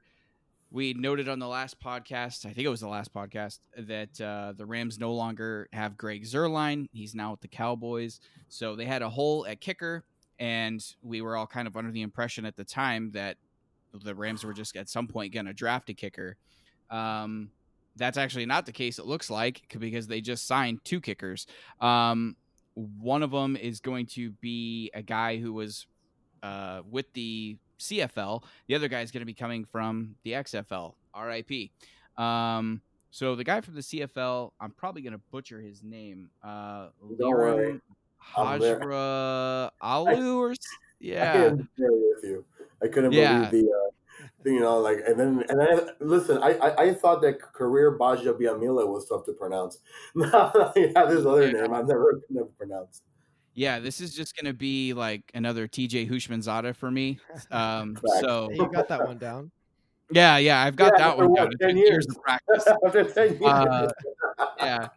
We 0.72 0.94
noted 0.94 1.28
on 1.28 1.40
the 1.40 1.48
last 1.48 1.80
podcast, 1.80 2.46
I 2.46 2.52
think 2.52 2.64
it 2.64 2.68
was 2.68 2.80
the 2.80 2.88
last 2.88 3.12
podcast, 3.12 3.58
that 3.76 4.20
uh, 4.20 4.52
the 4.56 4.64
Rams 4.64 5.00
no 5.00 5.12
longer 5.12 5.68
have 5.72 5.96
Greg 5.96 6.24
Zuerlein. 6.24 6.86
He's 6.92 7.14
now 7.14 7.32
with 7.32 7.40
the 7.40 7.48
Cowboys. 7.48 8.20
So 8.48 8.76
they 8.76 8.84
had 8.84 9.02
a 9.02 9.08
hole 9.08 9.46
at 9.46 9.60
kicker, 9.60 10.04
and 10.38 10.80
we 11.02 11.22
were 11.22 11.36
all 11.36 11.46
kind 11.46 11.66
of 11.66 11.76
under 11.76 11.90
the 11.90 12.02
impression 12.02 12.44
at 12.44 12.56
the 12.56 12.64
time 12.64 13.10
that 13.12 13.36
the 13.92 14.14
Rams 14.14 14.44
were 14.44 14.52
just 14.52 14.76
at 14.76 14.88
some 14.88 15.08
point 15.08 15.34
going 15.34 15.46
to 15.46 15.52
draft 15.52 15.90
a 15.90 15.94
kicker. 15.94 16.36
Um, 16.88 17.50
that's 17.96 18.16
actually 18.16 18.46
not 18.46 18.64
the 18.64 18.72
case. 18.72 19.00
It 19.00 19.06
looks 19.06 19.28
like 19.28 19.62
because 19.78 20.06
they 20.06 20.20
just 20.20 20.46
signed 20.46 20.84
two 20.84 21.00
kickers. 21.00 21.48
Um, 21.80 22.36
one 22.74 23.24
of 23.24 23.32
them 23.32 23.56
is 23.56 23.80
going 23.80 24.06
to 24.06 24.30
be 24.40 24.90
a 24.94 25.02
guy 25.02 25.36
who 25.36 25.52
was 25.52 25.86
uh, 26.44 26.82
with 26.88 27.12
the 27.12 27.56
CFL. 27.80 28.42
The 28.68 28.74
other 28.74 28.88
guy 28.88 29.00
is 29.00 29.10
going 29.10 29.22
to 29.22 29.26
be 29.26 29.34
coming 29.34 29.64
from 29.64 30.14
the 30.22 30.32
XFL. 30.32 30.94
RIP. 31.18 31.70
Um, 32.16 32.80
so 33.10 33.34
the 33.34 33.44
guy 33.44 33.60
from 33.60 33.74
the 33.74 33.80
CFL, 33.80 34.52
I'm 34.60 34.70
probably 34.70 35.02
going 35.02 35.14
to 35.14 35.20
butcher 35.32 35.60
his 35.60 35.82
name. 35.82 36.30
Uh, 36.42 36.88
Don't 37.18 37.30
worry. 37.30 37.66
Lirim 37.72 37.80
I'm 38.36 38.60
there. 38.60 38.78
Hajra 38.80 39.70
Alu 39.80 40.38
or 40.38 40.50
I 40.52 40.54
yeah. 41.00 41.32
there 41.32 41.56
with 41.78 42.22
you. 42.22 42.44
I 42.82 42.88
couldn't 42.88 43.12
Yeah. 43.12 43.48
believe 43.48 43.64
the, 43.64 43.72
uh, 43.72 43.90
you 44.44 44.60
know, 44.60 44.78
like, 44.78 44.98
and 45.06 45.18
then, 45.18 45.44
and 45.48 45.58
then, 45.58 45.88
listen, 46.00 46.38
I, 46.42 46.50
I, 46.58 46.82
I 46.84 46.94
thought 46.94 47.22
that 47.22 47.40
Kabeer 47.40 47.96
Gbaja-Biamila 47.98 48.86
was 48.86 49.08
tough 49.08 49.24
to 49.26 49.32
pronounce. 49.32 49.78
Now 50.14 50.52
have 50.94 51.08
this 51.10 51.24
other 51.26 51.46
Yeah. 51.50 51.62
name 51.62 51.72
I've 51.74 51.88
never, 51.88 52.20
never 52.28 52.48
pronounced. 52.58 53.02
Yeah, 53.60 53.78
this 53.78 54.00
is 54.00 54.14
just 54.14 54.34
going 54.34 54.46
to 54.46 54.56
be 54.56 54.94
like 54.94 55.30
another 55.34 55.68
TJ 55.68 56.08
Houshmandzadeh 56.10 56.74
for 56.74 56.90
me. 56.90 57.18
Um, 57.50 57.98
so 58.20 58.48
Hey, 58.50 58.56
you 58.56 58.70
got 58.72 58.88
that 58.88 59.04
one 59.04 59.18
down. 59.18 59.50
yeah, 60.10 60.38
yeah, 60.38 60.62
I've 60.62 60.76
got 60.76 60.94
Yeah, 60.96 61.08
that 61.08 61.18
one 61.18 61.34
down. 61.34 61.48
It's 61.48 61.60
10 61.60 61.76
years 61.76 61.88
years? 61.90 62.06
of 62.08 62.22
practice. 62.22 62.66
After 62.86 63.04
10 63.04 63.28
years. 63.38 63.42
Uh, 63.42 63.88
yeah. 64.60 64.88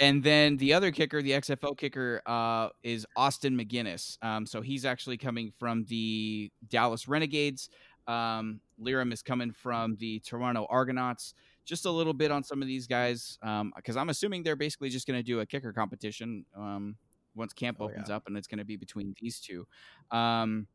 And 0.00 0.24
then 0.24 0.56
the 0.56 0.72
other 0.72 0.92
kicker, 0.92 1.20
the 1.20 1.32
XFL 1.32 1.76
kicker, 1.76 2.22
uh, 2.24 2.70
is 2.82 3.04
Austin 3.16 3.54
McGinnis. 3.54 4.16
Um, 4.22 4.46
so 4.46 4.62
he's 4.62 4.86
actually 4.86 5.18
coming 5.18 5.52
from 5.58 5.84
the 5.84 6.50
Dallas 6.68 7.06
Renegades. 7.08 7.68
Um, 8.08 8.60
Lirim 8.80 9.12
is 9.12 9.20
coming 9.20 9.52
from 9.52 9.96
the 9.96 10.20
Toronto 10.20 10.66
Argonauts. 10.70 11.34
Just 11.66 11.84
a 11.84 11.90
little 11.90 12.14
bit 12.14 12.30
on 12.30 12.42
some 12.42 12.62
of 12.62 12.68
these 12.68 12.86
guys, 12.86 13.38
because 13.76 13.98
I'm 13.98 14.08
assuming 14.08 14.42
they're 14.42 14.56
basically 14.56 14.88
just 14.88 15.06
going 15.06 15.18
to 15.18 15.22
do 15.24 15.40
a 15.40 15.46
kicker 15.46 15.74
competition 15.74 16.46
um, 16.56 16.96
once 17.36 17.52
camp 17.52 17.76
Oh, 17.80 17.84
opens 17.84 18.08
yeah. 18.08 18.16
up, 18.16 18.24
and 18.26 18.36
it's 18.36 18.46
going 18.48 18.58
to 18.58 18.64
be 18.64 18.76
between 18.76 19.14
these 19.20 19.38
two. 19.40 19.66
Um, 20.10 20.66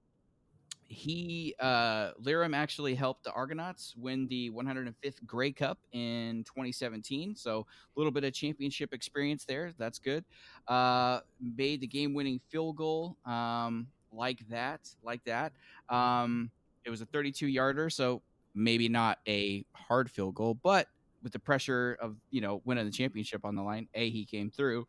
he 0.87 1.55
uh 1.59 2.11
Lirim 2.21 2.53
actually 2.53 2.95
helped 2.95 3.23
the 3.23 3.31
Argonauts 3.31 3.95
win 3.95 4.27
the 4.27 4.49
105th 4.49 5.25
Grey 5.25 5.53
Cup 5.53 5.79
in 5.93 6.43
2017. 6.43 7.33
So 7.33 7.59
a 7.59 7.99
little 7.99 8.11
bit 8.11 8.25
of 8.25 8.33
championship 8.33 8.93
experience 8.93 9.45
there. 9.45 9.71
That's 9.77 9.99
good. 9.99 10.25
Uh 10.67 11.21
made 11.39 11.79
the 11.79 11.87
game-winning 11.87 12.41
field 12.49 12.75
goal 12.75 13.15
um 13.25 13.87
like 14.11 14.45
that, 14.49 14.81
like 15.01 15.23
that. 15.23 15.53
Um 15.87 16.51
it 16.83 16.89
was 16.89 16.99
a 16.99 17.05
32 17.05 17.47
yarder, 17.47 17.89
so 17.89 18.21
maybe 18.53 18.89
not 18.89 19.19
a 19.29 19.63
hard 19.73 20.11
field 20.11 20.35
goal, 20.35 20.55
but 20.55 20.87
with 21.23 21.31
the 21.31 21.39
pressure 21.39 21.97
of, 22.01 22.17
you 22.31 22.41
know, 22.41 22.61
winning 22.65 22.83
the 22.83 22.91
championship 22.91 23.45
on 23.45 23.55
the 23.55 23.61
line, 23.63 23.87
A 23.93 24.09
he 24.09 24.25
came 24.25 24.51
through. 24.51 24.85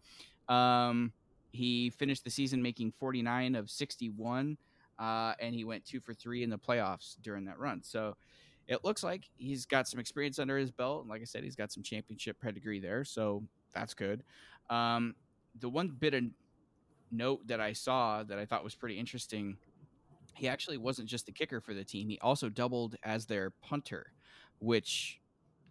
Um 0.48 1.12
he 1.52 1.90
finished 1.90 2.24
the 2.24 2.30
season 2.30 2.62
making 2.62 2.92
49 2.92 3.54
of 3.54 3.70
61 3.70 4.56
uh, 4.98 5.34
and 5.40 5.54
he 5.54 5.64
went 5.64 5.84
two 5.84 6.00
for 6.00 6.14
three 6.14 6.42
in 6.42 6.50
the 6.50 6.58
playoffs 6.58 7.16
during 7.22 7.44
that 7.44 7.58
run. 7.58 7.82
So 7.82 8.16
it 8.68 8.84
looks 8.84 9.02
like 9.02 9.24
he's 9.36 9.66
got 9.66 9.88
some 9.88 10.00
experience 10.00 10.38
under 10.38 10.56
his 10.58 10.70
belt. 10.70 11.02
And 11.02 11.10
like 11.10 11.20
I 11.20 11.24
said, 11.24 11.44
he's 11.44 11.56
got 11.56 11.72
some 11.72 11.82
championship 11.82 12.40
pedigree 12.40 12.80
there. 12.80 13.04
So 13.04 13.42
that's 13.74 13.94
good. 13.94 14.22
Um, 14.70 15.14
the 15.60 15.68
one 15.68 15.88
bit 15.88 16.14
of 16.14 16.24
note 17.10 17.46
that 17.48 17.60
I 17.60 17.72
saw 17.72 18.22
that 18.22 18.38
I 18.38 18.44
thought 18.46 18.64
was 18.64 18.74
pretty 18.74 18.98
interesting 18.98 19.56
he 20.34 20.48
actually 20.48 20.78
wasn't 20.78 21.08
just 21.08 21.26
the 21.26 21.32
kicker 21.32 21.60
for 21.60 21.74
the 21.74 21.84
team, 21.84 22.08
he 22.08 22.18
also 22.20 22.48
doubled 22.48 22.96
as 23.02 23.26
their 23.26 23.50
punter, 23.50 24.12
which 24.58 25.20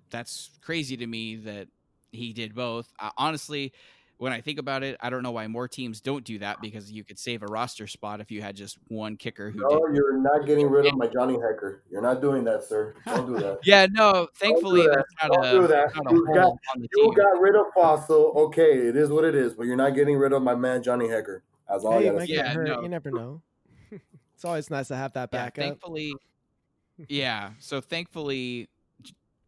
that's 0.09 0.51
crazy 0.61 0.97
to 0.97 1.07
me 1.07 1.35
that 1.37 1.67
he 2.11 2.33
did 2.33 2.53
both. 2.53 2.91
Uh, 2.99 3.09
honestly, 3.17 3.73
when 4.21 4.31
I 4.31 4.39
think 4.39 4.59
about 4.59 4.83
it, 4.83 4.95
I 5.01 5.09
don't 5.09 5.23
know 5.23 5.31
why 5.31 5.47
more 5.47 5.67
teams 5.67 5.99
don't 5.99 6.23
do 6.23 6.37
that 6.39 6.61
because 6.61 6.91
you 6.91 7.03
could 7.03 7.17
save 7.17 7.41
a 7.41 7.47
roster 7.47 7.87
spot 7.87 8.21
if 8.21 8.29
you 8.29 8.39
had 8.39 8.55
just 8.55 8.77
one 8.87 9.17
kicker 9.17 9.49
who 9.49 9.61
no, 9.61 9.67
did. 9.87 9.95
you're 9.95 10.15
not 10.19 10.45
getting 10.45 10.69
rid 10.69 10.85
of 10.85 10.93
my 10.95 11.07
Johnny 11.07 11.33
Hekker. 11.33 11.79
You're 11.89 12.03
not 12.03 12.21
doing 12.21 12.43
that, 12.43 12.63
sir. 12.63 12.93
Don't 13.07 13.25
do 13.25 13.39
that. 13.39 13.61
Yeah, 13.63 13.87
no, 13.89 14.27
thankfully 14.35 14.85
that. 14.85 14.93
that's 14.95 15.13
not 15.23 15.41
Don't 15.41 15.45
a, 15.45 15.61
do 15.61 15.67
that. 15.69 15.91
You 16.11 16.27
got- 16.35 16.53
You 16.93 17.13
got 17.15 17.41
rid 17.41 17.55
of 17.55 17.65
Fassel. 17.75 18.35
Okay, 18.35 18.87
it 18.87 18.95
is 18.95 19.09
what 19.09 19.23
it 19.25 19.33
is, 19.33 19.55
but 19.55 19.65
you're 19.65 19.75
not 19.75 19.95
getting 19.95 20.17
rid 20.17 20.33
of 20.33 20.43
my 20.43 20.53
man 20.53 20.83
Johnny 20.83 21.07
Hekker. 21.07 21.41
That's 21.67 21.83
all 21.83 21.93
Hey, 21.93 21.97
I 21.97 22.01
you 22.01 22.11
gotta 22.11 22.27
say. 22.27 22.33
Yeah, 22.35 22.53
no. 22.53 22.81
You 22.83 22.89
never 22.89 23.09
know. 23.09 23.41
it's 23.91 24.45
always 24.45 24.69
nice 24.69 24.89
to 24.89 24.95
have 24.95 25.13
that 25.13 25.29
Yeah, 25.33 25.45
backup. 25.45 25.55
thankfully, 25.63 26.13
yeah. 27.09 27.53
So 27.57 27.81
thankfully, 27.81 28.63
J- 28.65 28.70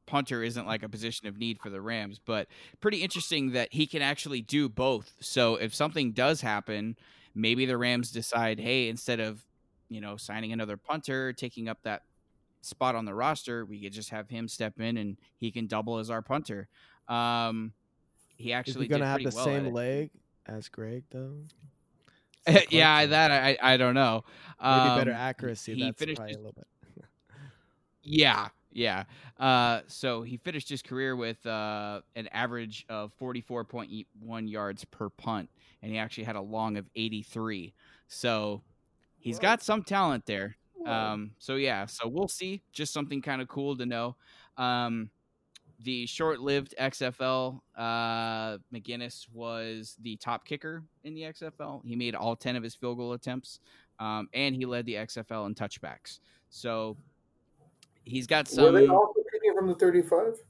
punter 0.06 0.44
isn't 0.44 0.66
like 0.66 0.84
a 0.84 0.90
position 0.90 1.28
of 1.28 1.38
need 1.38 1.60
for 1.60 1.70
the 1.70 1.82
Rams, 1.82 2.20
but 2.24 2.48
pretty 2.82 2.98
interesting 2.98 3.52
that 3.52 3.74
he 3.74 3.88
can 3.88 4.02
actually 4.02 4.42
do 4.42 4.70
both. 4.70 5.14
So 5.20 5.56
if 5.56 5.74
something 5.74 6.12
does 6.12 6.42
happen, 6.42 6.98
maybe 7.36 7.66
the 7.66 7.78
Rams 7.78 8.12
decide, 8.12 8.60
hey, 8.60 8.90
instead 8.90 9.20
of 9.20 9.46
you 9.90 10.02
know 10.02 10.18
signing 10.18 10.52
another 10.52 10.78
punter, 10.78 11.34
taking 11.34 11.68
up 11.68 11.80
that 11.84 12.04
spot 12.62 12.96
on 12.96 13.06
the 13.06 13.14
roster, 13.14 13.66
we 13.66 13.80
could 13.80 13.94
just 13.94 14.10
have 14.10 14.30
him 14.30 14.48
step 14.48 14.80
in 14.80 14.98
and 14.98 15.18
he 15.38 15.52
can 15.52 15.68
double 15.68 15.98
as 15.98 16.10
our 16.10 16.22
punter. 16.22 16.68
Um, 17.08 17.74
he 18.36 18.54
actually 18.54 18.86
is 18.86 18.88
he 18.88 18.88
gonna 18.88 19.06
have 19.06 19.20
the 19.20 19.32
well 19.36 19.46
same 19.46 19.74
leg 19.74 20.10
as 20.46 20.70
Greg 20.70 21.04
though. 21.10 21.36
yeah, 22.70 23.06
that 23.06 23.32
I 23.32 23.58
I 23.62 23.78
don't 23.78 23.94
know. 23.94 24.24
Maybe 24.62 24.74
um, 24.74 24.98
better 24.98 25.12
accuracy. 25.12 25.76
He 25.76 25.84
That's 25.84 26.04
probably 26.04 26.34
a 26.34 26.38
little 26.38 26.54
bit. 26.54 26.68
yeah, 28.02 28.50
yeah. 28.74 29.04
Uh, 29.40 29.82
so 29.88 30.24
he 30.24 30.38
finished 30.38 30.70
his 30.70 30.82
career 30.82 31.16
with 31.16 31.46
uh, 31.46 32.02
an 32.16 32.28
average 32.30 32.86
of 32.90 33.12
44.1 33.20 34.06
yards 34.50 34.86
per 34.86 35.10
punt, 35.10 35.50
and 35.82 35.92
he 35.92 35.98
actually 35.98 36.24
had 36.26 36.36
a 36.36 36.42
long 36.42 36.78
of 36.78 36.90
83. 36.96 37.74
So 38.08 38.62
he's 39.18 39.40
got 39.40 39.62
some 39.62 39.84
talent 39.84 40.26
there. 40.26 40.58
Um, 40.86 41.32
so 41.38 41.56
yeah, 41.56 41.86
so 41.86 42.08
we'll 42.08 42.28
see. 42.28 42.62
Just 42.74 42.94
something 42.94 43.22
kind 43.22 43.42
of 43.42 43.48
cool 43.48 43.78
to 43.78 43.86
know. 43.86 44.16
Um, 44.58 45.10
the 45.80 46.06
short-lived 46.06 46.76
XFL, 46.80 47.60
uh, 47.76 48.58
MacGinnis 48.74 49.28
was 49.34 49.98
the 50.02 50.16
top 50.18 50.46
kicker 50.46 50.84
in 51.04 51.14
the 51.14 51.22
XFL. 51.22 51.82
He 51.86 51.96
made 51.96 52.16
all 52.16 52.36
ten 52.36 52.56
of 52.56 52.64
his 52.64 52.76
field 52.76 52.98
goal 52.98 53.14
attempts, 53.14 53.60
um, 54.00 54.30
and 54.34 54.56
he 54.56 54.66
led 54.66 54.86
the 54.86 54.96
XFL 54.96 55.48
in 55.48 55.56
touchbacks. 55.56 56.20
So 56.50 56.98
he's 58.04 58.28
got 58.28 58.48
some. 58.48 58.66
Were 58.66 58.72
they 58.72 58.88
also 58.88 59.22
kicking 59.32 59.54
from 59.56 59.68
the 59.68 59.76
thirty-five? 59.76 60.42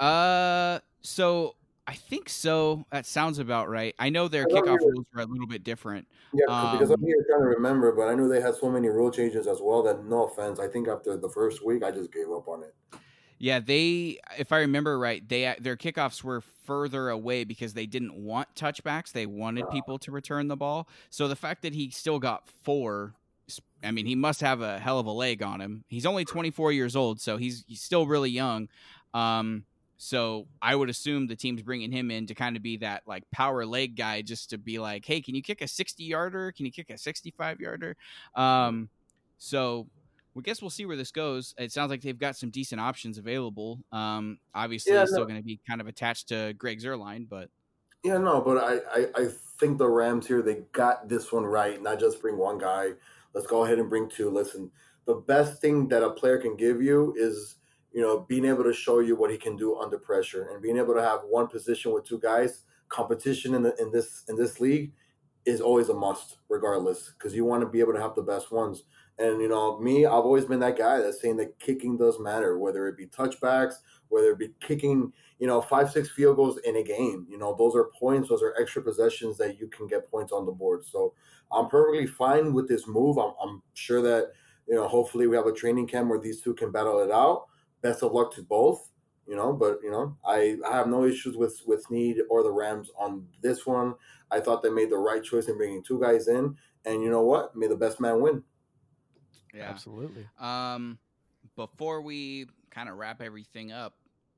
Uh, 0.00 0.80
so 1.02 1.56
I 1.86 1.94
think 1.94 2.28
so. 2.28 2.84
That 2.90 3.06
sounds 3.06 3.38
about 3.38 3.68
right. 3.68 3.94
I 3.98 4.08
know 4.08 4.28
their 4.28 4.46
kickoff 4.46 4.80
rules 4.80 5.06
are 5.14 5.22
a 5.22 5.26
little 5.26 5.46
bit 5.46 5.64
different. 5.64 6.08
Yeah, 6.32 6.46
um, 6.48 6.72
because 6.72 6.90
I'm 6.90 7.00
um, 7.00 7.06
here 7.06 7.24
trying 7.28 7.42
to 7.42 7.48
remember, 7.48 7.92
but 7.92 8.08
I 8.08 8.14
know 8.14 8.28
they 8.28 8.40
had 8.40 8.54
so 8.54 8.70
many 8.70 8.88
rule 8.88 9.10
changes 9.10 9.46
as 9.46 9.58
well 9.60 9.82
that 9.82 10.04
no 10.04 10.24
offense. 10.24 10.58
I 10.58 10.68
think 10.68 10.88
after 10.88 11.16
the 11.16 11.28
first 11.28 11.64
week, 11.64 11.82
I 11.82 11.90
just 11.90 12.12
gave 12.12 12.30
up 12.30 12.48
on 12.48 12.62
it. 12.62 12.74
Yeah, 13.38 13.60
they, 13.60 14.20
if 14.38 14.52
I 14.52 14.60
remember 14.60 14.98
right, 14.98 15.26
they 15.28 15.54
their 15.60 15.76
kickoffs 15.76 16.22
were 16.22 16.40
further 16.40 17.10
away 17.10 17.44
because 17.44 17.74
they 17.74 17.84
didn't 17.84 18.14
want 18.14 18.54
touchbacks. 18.54 19.12
They 19.12 19.26
wanted 19.26 19.68
people 19.70 19.98
to 19.98 20.12
return 20.12 20.48
the 20.48 20.56
ball. 20.56 20.88
So 21.10 21.28
the 21.28 21.36
fact 21.36 21.62
that 21.62 21.74
he 21.74 21.90
still 21.90 22.18
got 22.18 22.48
four, 22.62 23.14
I 23.82 23.90
mean, 23.90 24.06
he 24.06 24.14
must 24.14 24.40
have 24.40 24.60
a 24.60 24.78
hell 24.78 24.98
of 24.98 25.06
a 25.06 25.12
leg 25.12 25.42
on 25.42 25.60
him. 25.60 25.84
He's 25.88 26.06
only 26.06 26.24
24 26.24 26.72
years 26.72 26.96
old, 26.96 27.20
so 27.20 27.36
he's 27.36 27.64
he's 27.66 27.82
still 27.82 28.06
really 28.06 28.30
young. 28.30 28.68
Um, 29.12 29.64
so 29.96 30.46
I 30.60 30.74
would 30.74 30.90
assume 30.90 31.26
the 31.26 31.36
team's 31.36 31.62
bringing 31.62 31.92
him 31.92 32.10
in 32.10 32.26
to 32.26 32.34
kind 32.34 32.56
of 32.56 32.62
be 32.62 32.78
that 32.78 33.02
like 33.06 33.22
power 33.30 33.64
leg 33.64 33.96
guy, 33.96 34.22
just 34.22 34.50
to 34.50 34.58
be 34.58 34.78
like, 34.78 35.04
hey, 35.04 35.20
can 35.20 35.34
you 35.34 35.42
kick 35.42 35.62
a 35.62 35.68
60 35.68 36.02
yarder? 36.02 36.52
Can 36.52 36.66
you 36.66 36.72
kick 36.72 36.90
a 36.90 36.98
65 36.98 37.60
yarder? 37.60 37.96
Um, 38.34 38.88
so 39.38 39.86
we 40.34 40.42
guess 40.42 40.60
we'll 40.60 40.70
see 40.70 40.84
where 40.84 40.96
this 40.96 41.12
goes. 41.12 41.54
It 41.58 41.72
sounds 41.72 41.90
like 41.90 42.02
they've 42.02 42.18
got 42.18 42.36
some 42.36 42.50
decent 42.50 42.80
options 42.80 43.18
available. 43.18 43.80
Um, 43.92 44.38
obviously, 44.54 44.94
yeah, 44.94 45.04
still 45.04 45.24
going 45.24 45.36
to 45.36 45.44
be 45.44 45.60
kind 45.68 45.80
of 45.80 45.86
attached 45.86 46.28
to 46.28 46.54
Greg 46.54 46.80
Zuerlein, 46.80 47.28
but 47.28 47.48
yeah, 48.02 48.18
no, 48.18 48.40
but 48.40 48.58
I, 48.58 49.00
I, 49.00 49.06
I 49.16 49.28
think 49.58 49.78
the 49.78 49.88
Rams 49.88 50.26
here 50.26 50.42
they 50.42 50.62
got 50.72 51.08
this 51.08 51.32
one 51.32 51.44
right. 51.44 51.82
Not 51.82 51.98
just 51.98 52.20
bring 52.20 52.36
one 52.36 52.58
guy. 52.58 52.90
Let's 53.34 53.46
go 53.46 53.64
ahead 53.64 53.78
and 53.78 53.90
bring 53.90 54.08
two. 54.08 54.30
Listen, 54.30 54.70
the 55.06 55.16
best 55.16 55.60
thing 55.60 55.88
that 55.88 56.02
a 56.02 56.10
player 56.10 56.38
can 56.38 56.56
give 56.56 56.80
you 56.80 57.14
is 57.16 57.56
you 57.92 58.00
know 58.00 58.20
being 58.28 58.44
able 58.44 58.64
to 58.64 58.72
show 58.72 59.00
you 59.00 59.16
what 59.16 59.30
he 59.30 59.36
can 59.36 59.56
do 59.56 59.78
under 59.78 59.98
pressure 59.98 60.48
and 60.52 60.62
being 60.62 60.78
able 60.78 60.94
to 60.94 61.02
have 61.02 61.20
one 61.28 61.48
position 61.48 61.92
with 61.92 62.04
two 62.04 62.18
guys. 62.18 62.62
Competition 62.88 63.54
in 63.54 63.62
the, 63.62 63.74
in 63.80 63.90
this 63.90 64.24
in 64.28 64.36
this 64.36 64.60
league 64.60 64.92
is 65.44 65.60
always 65.60 65.88
a 65.88 65.94
must, 65.94 66.38
regardless, 66.48 67.12
because 67.16 67.34
you 67.34 67.44
want 67.44 67.62
to 67.62 67.68
be 67.68 67.80
able 67.80 67.92
to 67.92 68.00
have 68.00 68.14
the 68.14 68.22
best 68.22 68.50
ones. 68.50 68.84
And 69.18 69.40
you 69.40 69.48
know, 69.48 69.78
me, 69.78 70.06
I've 70.06 70.12
always 70.12 70.44
been 70.44 70.60
that 70.60 70.78
guy 70.78 71.00
that's 71.00 71.20
saying 71.20 71.36
that 71.36 71.58
kicking 71.58 71.96
does 71.96 72.18
matter, 72.18 72.58
whether 72.58 72.86
it 72.88 72.96
be 72.96 73.06
touchbacks, 73.06 73.74
whether 74.08 74.32
it 74.32 74.38
be 74.38 74.50
kicking, 74.60 75.12
you 75.38 75.46
know, 75.46 75.60
five, 75.60 75.90
six 75.90 76.10
field 76.10 76.36
goals 76.36 76.58
in 76.58 76.76
a 76.76 76.82
game. 76.82 77.26
You 77.28 77.38
know, 77.38 77.54
those 77.56 77.76
are 77.76 77.90
points, 77.98 78.28
those 78.28 78.42
are 78.42 78.54
extra 78.60 78.82
possessions 78.82 79.38
that 79.38 79.58
you 79.60 79.68
can 79.68 79.86
get 79.86 80.10
points 80.10 80.32
on 80.32 80.46
the 80.46 80.52
board. 80.52 80.84
So 80.84 81.14
I'm 81.52 81.68
perfectly 81.68 82.06
fine 82.06 82.52
with 82.52 82.68
this 82.68 82.86
move. 82.86 83.18
I'm, 83.18 83.32
I'm 83.42 83.62
sure 83.74 84.02
that, 84.02 84.32
you 84.68 84.74
know, 84.74 84.88
hopefully 84.88 85.26
we 85.26 85.36
have 85.36 85.46
a 85.46 85.52
training 85.52 85.86
camp 85.86 86.08
where 86.08 86.18
these 86.18 86.40
two 86.40 86.54
can 86.54 86.72
battle 86.72 87.00
it 87.00 87.10
out. 87.10 87.46
Best 87.82 88.02
of 88.02 88.12
luck 88.12 88.34
to 88.34 88.42
both 88.42 88.90
you 89.26 89.34
know 89.34 89.54
but 89.54 89.78
you 89.82 89.90
know 89.90 90.14
I, 90.22 90.58
I 90.68 90.76
have 90.76 90.86
no 90.86 91.06
issues 91.06 91.34
with 91.34 91.62
with 91.66 91.84
Snead 91.84 92.18
or 92.28 92.42
the 92.42 92.50
rams 92.50 92.90
on 92.98 93.26
this 93.40 93.64
one 93.64 93.94
i 94.30 94.38
thought 94.38 94.62
they 94.62 94.68
made 94.68 94.90
the 94.90 94.98
right 94.98 95.24
choice 95.24 95.48
in 95.48 95.56
bringing 95.56 95.82
two 95.82 95.98
guys 95.98 96.28
in 96.28 96.54
and 96.84 97.02
you 97.02 97.08
know 97.08 97.22
what 97.22 97.56
may 97.56 97.66
the 97.66 97.74
best 97.74 98.00
man 98.00 98.20
win 98.20 98.42
yeah, 99.54 99.70
absolutely. 99.70 100.26
Um, 100.38 100.98
before 101.56 102.02
we 102.02 102.46
kind 102.70 102.88
of 102.88 102.96
wrap 102.96 103.22
everything 103.22 103.72
up, 103.72 103.94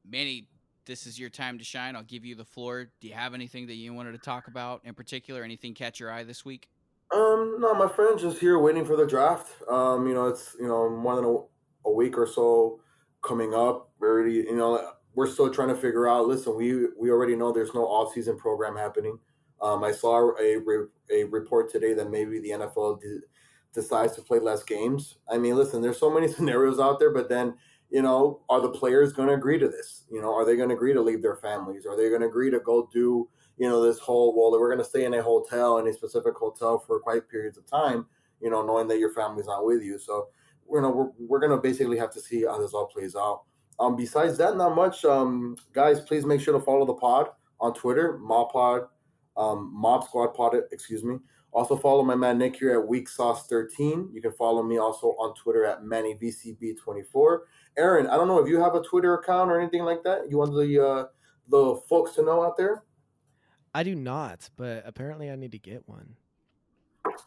Manny, 0.09 0.49
this 0.85 1.07
is 1.07 1.19
your 1.19 1.31
time 1.31 1.59
to 1.59 1.65
shine. 1.65 1.97
I'll 1.97 2.03
give 2.03 2.25
you 2.25 2.35
the 2.35 2.45
floor. 2.45 2.91
Do 3.01 3.09
you 3.09 3.15
have 3.15 3.35
anything 3.35 3.67
that 3.69 3.75
you 3.75 3.93
wanted 3.95 4.13
to 4.13 4.19
talk 4.19 4.47
about 4.47 4.83
in 4.85 4.95
particular? 4.95 5.43
Anything 5.43 5.75
catch 5.75 5.99
your 5.99 6.13
eye 6.13 6.23
this 6.23 6.45
week? 6.45 6.69
Um, 7.15 7.57
no, 7.61 7.75
my 7.75 7.89
friend's 7.89 8.23
just 8.23 8.39
here 8.39 8.59
waiting 8.59 8.85
for 8.85 8.97
the 8.97 9.07
draft. 9.07 9.49
Um, 9.69 10.07
you 10.07 10.15
know, 10.15 10.27
it's 10.27 10.57
you 10.59 10.67
know 10.67 10.91
more 10.91 11.17
than 11.17 11.25
a, 11.25 11.89
a 11.89 11.93
week 11.93 12.19
or 12.19 12.27
so 12.27 12.81
coming 13.23 13.55
up. 13.55 13.91
We're 13.99 14.13
already, 14.13 14.35
you 14.35 14.57
know, 14.57 14.93
we're 15.15 15.29
still 15.29 15.51
trying 15.51 15.69
to 15.69 15.75
figure 15.77 16.09
out. 16.09 16.27
Listen, 16.27 16.57
we 16.57 16.87
we 16.99 17.11
already 17.11 17.37
know 17.37 17.53
there's 17.53 17.75
no 17.75 17.87
off 17.87 18.13
season 18.13 18.37
program 18.37 18.77
happening. 18.77 19.19
Um, 19.63 19.85
I 19.85 19.93
saw 19.93 20.33
a 20.41 20.59
a 21.11 21.25
report 21.25 21.71
today 21.71 21.95
that 21.95 22.11
maybe 22.11 22.41
the 22.41 22.51
NFL 22.51 23.01
did, 23.01 23.23
decides 23.73 24.15
to 24.17 24.23
play 24.23 24.39
less 24.39 24.63
games. 24.63 25.19
I 25.31 25.39
mean, 25.39 25.57
listen, 25.57 25.81
there's 25.83 26.01
so 26.01 26.11
many 26.11 26.29
scenarios 26.33 26.81
out 26.81 26.99
there, 26.99 27.13
but 27.13 27.29
then, 27.29 27.55
you 27.91 28.03
know, 28.03 28.41
are 28.49 28.61
the 28.61 28.71
players 28.71 29.13
going 29.13 29.29
to 29.29 29.35
agree 29.35 29.59
to 29.59 29.69
this? 29.69 30.05
You 30.11 30.21
know, 30.21 30.35
are 30.35 30.45
they 30.45 30.57
going 30.57 30.71
to 30.71 30.75
agree 30.75 30.93
to 30.93 31.03
leave 31.03 31.23
their 31.23 31.37
families? 31.37 31.87
Are 31.87 31.97
they 31.97 32.09
going 32.09 32.23
to 32.23 32.27
agree 32.27 32.51
to 32.51 32.61
go 32.61 32.89
do, 32.93 33.29
you 33.59 33.69
know, 33.69 33.83
this 33.83 33.99
whole, 33.99 34.35
well, 34.37 34.59
we're 34.59 34.69
going 34.69 34.83
to 34.83 34.89
stay 34.89 35.05
in 35.05 35.15
a 35.15 35.23
hotel, 35.23 35.79
in 35.79 35.87
a 35.87 35.93
specific 35.93 36.35
hotel 36.35 36.79
for 36.79 37.01
quite 37.01 37.29
periods 37.29 37.57
of 37.57 37.67
time, 37.67 38.07
you 38.41 38.51
know, 38.51 38.65
knowing 38.65 38.89
that 38.89 38.99
your 38.99 39.13
family's 39.13 39.47
not 39.47 39.65
with 39.65 39.83
you. 39.83 39.99
So, 39.99 40.29
you 40.71 40.81
know, 40.81 40.91
we're, 40.91 41.11
we're 41.19 41.41
going 41.41 41.53
to 41.53 41.63
basically 41.63 41.99
have 41.99 42.13
to 42.13 42.21
see 42.21 42.45
how 42.45 42.61
this 42.61 42.75
all 42.75 42.87
plays 42.87 43.17
out. 43.17 43.43
Um, 43.79 43.97
besides 43.97 44.39
that, 44.39 44.57
not 44.57 44.75
much. 44.75 45.05
Um, 45.05 45.57
guys, 45.73 46.01
please 46.01 46.25
make 46.25 46.41
sure 46.41 46.59
to 46.59 46.65
follow 46.65 46.87
the 46.87 46.95
pod 46.95 47.29
on 47.61 47.75
Twitter, 47.75 48.19
MobPod, 48.23 48.89
um, 49.37 49.71
Mob 49.75 50.05
Squad 50.05 50.29
Pod, 50.29 50.55
excuse 50.73 51.05
me. 51.05 51.19
Also 51.53 51.77
follow 51.77 52.03
my 52.03 52.15
man 52.15 52.37
Nick 52.37 52.57
here 52.57 52.79
at 52.79 52.87
Weak 52.87 53.09
Sauce 53.09 53.47
13. 53.47 54.11
You 54.13 54.21
can 54.21 54.33
follow 54.33 54.63
me 54.63 54.79
also 54.79 55.09
on 55.19 55.35
Twitter 55.35 55.65
at 55.65 55.83
MannyVCB24. 55.83 57.39
Aaron, 57.79 58.07
I 58.09 58.17
don't 58.17 58.29
know 58.29 58.39
if 58.39 58.49
you 58.49 58.61
have 58.61 58.75
a 58.75 58.83
Twitter 58.83 59.15
account 59.15 59.51
or 59.51 59.59
anything 59.59 59.83
like 59.83 60.03
that. 60.05 60.31
You 60.31 60.37
want 60.37 60.53
the 60.53 60.87
uh, 60.87 61.05
the 61.49 61.81
folks 61.89 62.15
to 62.17 62.23
know 62.23 62.43
out 62.45 62.57
there? 62.59 62.83
I 63.77 63.83
do 63.83 63.95
not, 63.95 64.49
but 64.57 64.85
apparently 64.87 65.31
I 65.31 65.37
need 65.37 65.53
to 65.53 65.59
get 65.59 65.87
one. 65.87 66.17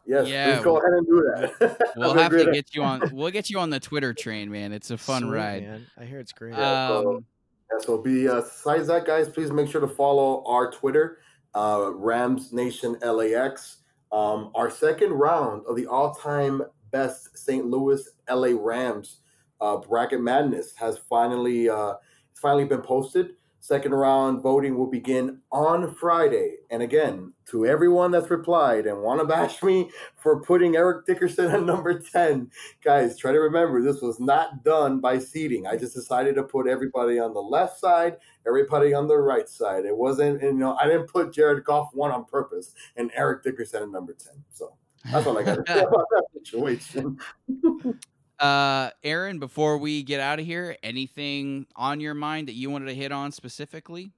Yes, 0.04 0.28
yeah, 0.28 0.56
please 0.56 0.64
go 0.64 0.78
ahead 0.78 0.94
and 0.94 1.06
do 1.06 1.32
that. 1.36 1.94
We'll 1.96 2.14
have 2.18 2.32
to 2.32 2.52
get 2.52 2.74
you 2.74 2.82
on. 2.82 3.04
We'll 3.14 3.30
get 3.30 3.52
you 3.52 3.60
on 3.60 3.70
the 3.70 3.80
Twitter 3.80 4.16
train, 4.16 4.50
man. 4.50 4.74
It's 4.74 4.90
a 4.90 4.98
fun 4.98 5.22
Sweet, 5.22 5.32
ride. 5.32 5.64
Man. 5.64 5.86
I 5.96 6.06
hear 6.06 6.20
it's 6.20 6.32
great. 6.32 6.56
Yeah, 6.56 6.88
so, 6.88 7.18
um, 7.18 7.26
yeah, 7.72 7.86
so 7.86 7.98
be 8.00 8.28
uh, 8.28 8.42
besides 8.42 8.88
that, 8.88 9.06
guys. 9.06 9.30
Please 9.30 9.52
make 9.52 9.70
sure 9.70 9.80
to 9.80 9.88
follow 9.88 10.44
our 10.48 10.72
Twitter, 10.72 11.20
uh, 11.54 11.92
Rams 11.94 12.52
Nation 12.52 12.98
LAX. 13.04 13.78
Um, 14.12 14.52
our 14.56 14.72
second 14.72 15.12
round 15.12 15.62
of 15.68 15.76
the 15.76 15.86
all-time 15.86 16.64
best 16.90 17.38
St. 17.38 17.64
Louis 17.64 18.10
LA 18.28 18.54
Rams 18.60 19.18
uh, 19.62 19.78
bracket 19.78 20.20
madness 20.20 20.74
has 20.78 20.98
finally 20.98 21.70
uh, 21.70 21.94
finally 22.34 22.66
been 22.66 22.82
posted. 22.82 23.36
Second 23.62 23.92
round 23.92 24.42
voting 24.42 24.78
will 24.78 24.90
begin 24.90 25.42
on 25.52 25.94
Friday. 25.96 26.56
And 26.70 26.82
again, 26.82 27.34
to 27.48 27.66
everyone 27.66 28.12
that's 28.12 28.30
replied 28.30 28.88
and 28.88 29.02
want 29.02 29.20
to 29.20 29.28
bash 29.28 29.62
me 29.62 29.90
for 30.16 30.42
putting 30.42 30.76
Eric 30.76 31.06
Dickerson 31.06 31.52
at 31.52 31.64
number 31.64 32.00
10, 32.00 32.50
guys, 32.84 33.18
try 33.18 33.32
to 33.32 33.40
remember 33.40 33.82
this 33.82 34.02
was 34.02 34.20
not 34.20 34.64
done 34.64 35.00
by 35.00 35.20
seeding. 35.20 35.68
I 35.68 35.76
just 35.76 35.94
decided 35.94 36.36
to 36.36 36.44
put 36.44 36.68
everybody 36.68 37.20
on 37.20 37.34
the 37.34 37.42
left 37.42 37.80
side, 37.80 38.18
everybody 38.48 38.94
on 38.94 39.08
the 39.08 39.18
right 39.18 39.50
side. 39.50 39.86
It 39.86 39.96
wasn't, 39.96 40.42
you 40.42 40.54
know, 40.54 40.78
I 40.80 40.86
didn't 40.86 41.08
put 41.08 41.34
Jared 41.34 41.64
Goff 41.66 41.90
one 41.94 42.12
on 42.12 42.26
purpose 42.26 42.74
and 42.96 43.12
Eric 43.14 43.44
Dickerson 43.44 43.84
at 43.84 43.90
number 43.90 44.14
10. 44.14 44.34
So 44.54 44.74
that's 45.12 45.28
all 45.28 45.38
I 45.38 45.44
got 45.44 45.66
to 45.66 45.74
say 45.74 45.80
about 45.88 46.06
that 46.12 46.24
situation. 46.34 47.20
Uh, 48.40 48.92
Aaron, 49.04 49.40
before 49.40 49.78
we 49.78 50.02
get 50.04 50.20
out 50.20 50.40
of 50.40 50.46
here, 50.46 50.78
anything 50.82 51.68
on 51.76 52.00
your 52.00 52.14
mind 52.14 52.48
that 52.48 52.54
you 52.54 52.70
wanted 52.70 52.86
to 52.86 52.96
hit 52.96 53.12
on 53.12 53.32
specifically? 53.32 54.12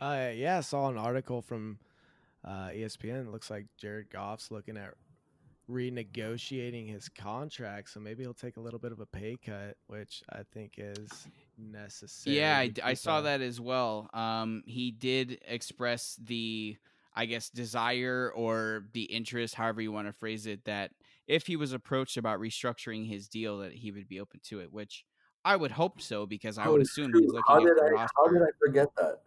Uh, 0.00 0.30
yeah, 0.34 0.58
I 0.58 0.60
saw 0.62 0.88
an 0.88 0.96
article 0.96 1.42
from 1.42 1.78
uh, 2.44 2.68
ESPN. 2.68 3.26
It 3.26 3.30
looks 3.30 3.50
like 3.50 3.66
Jared 3.76 4.10
Goff's 4.10 4.50
looking 4.50 4.76
at 4.76 4.94
renegotiating 5.70 6.88
his 6.88 7.08
contract, 7.08 7.90
so 7.90 8.00
maybe 8.00 8.22
he'll 8.22 8.34
take 8.34 8.56
a 8.56 8.60
little 8.60 8.78
bit 8.78 8.92
of 8.92 9.00
a 9.00 9.06
pay 9.06 9.36
cut, 9.44 9.76
which 9.86 10.22
I 10.30 10.40
think 10.52 10.74
is 10.78 11.28
necessary. 11.58 12.38
Yeah, 12.38 12.58
I, 12.58 12.72
I 12.82 12.94
saw 12.94 13.20
that 13.20 13.40
as 13.40 13.60
well. 13.60 14.10
Um, 14.12 14.62
he 14.66 14.90
did 14.90 15.40
express 15.46 16.18
the, 16.22 16.76
I 17.14 17.26
guess, 17.26 17.48
desire 17.48 18.32
or 18.34 18.86
the 18.92 19.02
interest, 19.04 19.54
however 19.54 19.82
you 19.82 19.92
want 19.92 20.08
to 20.08 20.12
phrase 20.12 20.46
it, 20.46 20.64
that 20.64 20.92
if 21.26 21.46
he 21.46 21.56
was 21.56 21.72
approached 21.72 22.16
about 22.16 22.40
restructuring 22.40 23.08
his 23.08 23.28
deal, 23.28 23.58
that 23.58 23.72
he 23.72 23.90
would 23.90 24.08
be 24.08 24.20
open 24.20 24.40
to 24.44 24.60
it. 24.60 24.72
Which 24.72 25.04
I 25.44 25.56
would 25.56 25.72
hope 25.72 26.00
so 26.00 26.26
because 26.26 26.58
I 26.58 26.68
would 26.68 26.82
assume 26.82 27.12
he's 27.14 27.30
looking 27.32 27.42
How 27.48 27.56
at 27.56 27.62
did 27.62 27.76
the 27.76 27.84
I? 27.84 27.90
roster. 27.90 28.14
How 28.16 28.28
did 28.28 28.42
I 28.42 28.50
forget 28.58 28.88
that? 28.96 29.20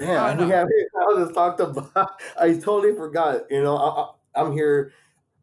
I 0.00 0.04
Damn, 0.04 0.36
know. 0.38 0.44
we 0.44 0.50
have 0.50 0.68
I 1.08 1.14
just 1.20 1.34
talked 1.34 1.60
about. 1.60 2.20
I 2.40 2.54
totally 2.54 2.94
forgot. 2.94 3.50
You 3.50 3.62
know, 3.62 3.76
I, 3.76 4.40
I, 4.40 4.42
I'm 4.42 4.52
here. 4.52 4.92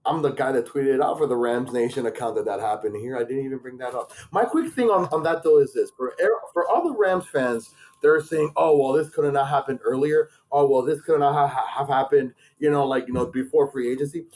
I'm 0.08 0.22
the 0.22 0.30
guy 0.30 0.52
that 0.52 0.68
tweeted 0.68 0.94
it 0.94 1.02
out 1.02 1.18
for 1.18 1.26
the 1.26 1.36
Rams 1.36 1.74
Nation 1.74 2.06
account 2.06 2.36
that 2.36 2.46
that 2.46 2.60
happened 2.60 2.96
here. 2.96 3.18
I 3.18 3.24
didn't 3.24 3.44
even 3.44 3.58
bring 3.58 3.78
that 3.80 3.96
up. 3.96 4.14
My 4.32 4.46
quick 4.46 4.72
thing 4.72 4.90
on, 4.90 5.08
on 5.12 5.24
that 5.24 5.44
though 5.44 5.60
is 5.60 5.74
this: 5.74 5.92
for 5.98 6.14
for 6.54 6.70
all 6.70 6.88
the 6.88 6.96
Rams 6.98 7.26
fans, 7.28 7.72
they're 8.02 8.22
saying, 8.22 8.52
"Oh 8.56 8.78
well, 8.78 8.94
this 8.94 9.10
could 9.10 9.26
have 9.26 9.34
not 9.34 9.50
happened 9.50 9.80
earlier. 9.84 10.30
Oh 10.52 10.68
well, 10.68 10.84
this 10.84 11.02
could 11.02 11.20
not 11.20 11.34
ha- 11.34 11.68
have 11.68 11.88
happened." 11.88 12.34
You 12.60 12.70
know, 12.72 12.86
like 12.86 13.08
you 13.08 13.14
know, 13.14 13.26
before 13.26 13.72
free 13.72 13.92
agency. 13.92 14.28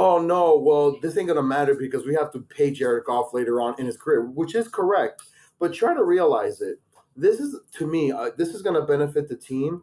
Oh 0.00 0.22
no, 0.22 0.56
well, 0.56 0.96
this 1.02 1.16
ain't 1.18 1.26
gonna 1.26 1.42
matter 1.42 1.74
because 1.74 2.06
we 2.06 2.14
have 2.14 2.30
to 2.32 2.40
pay 2.40 2.70
Jared 2.70 3.04
Goff 3.04 3.34
later 3.34 3.60
on 3.60 3.74
in 3.80 3.86
his 3.86 3.96
career, 3.96 4.26
which 4.26 4.54
is 4.54 4.68
correct. 4.68 5.22
But 5.58 5.74
try 5.74 5.92
to 5.92 6.04
realize 6.04 6.60
it. 6.60 6.78
This 7.16 7.40
is 7.40 7.58
to 7.78 7.86
me, 7.86 8.12
uh, 8.12 8.30
this 8.38 8.50
is 8.50 8.62
gonna 8.62 8.86
benefit 8.86 9.28
the 9.28 9.34
team 9.34 9.82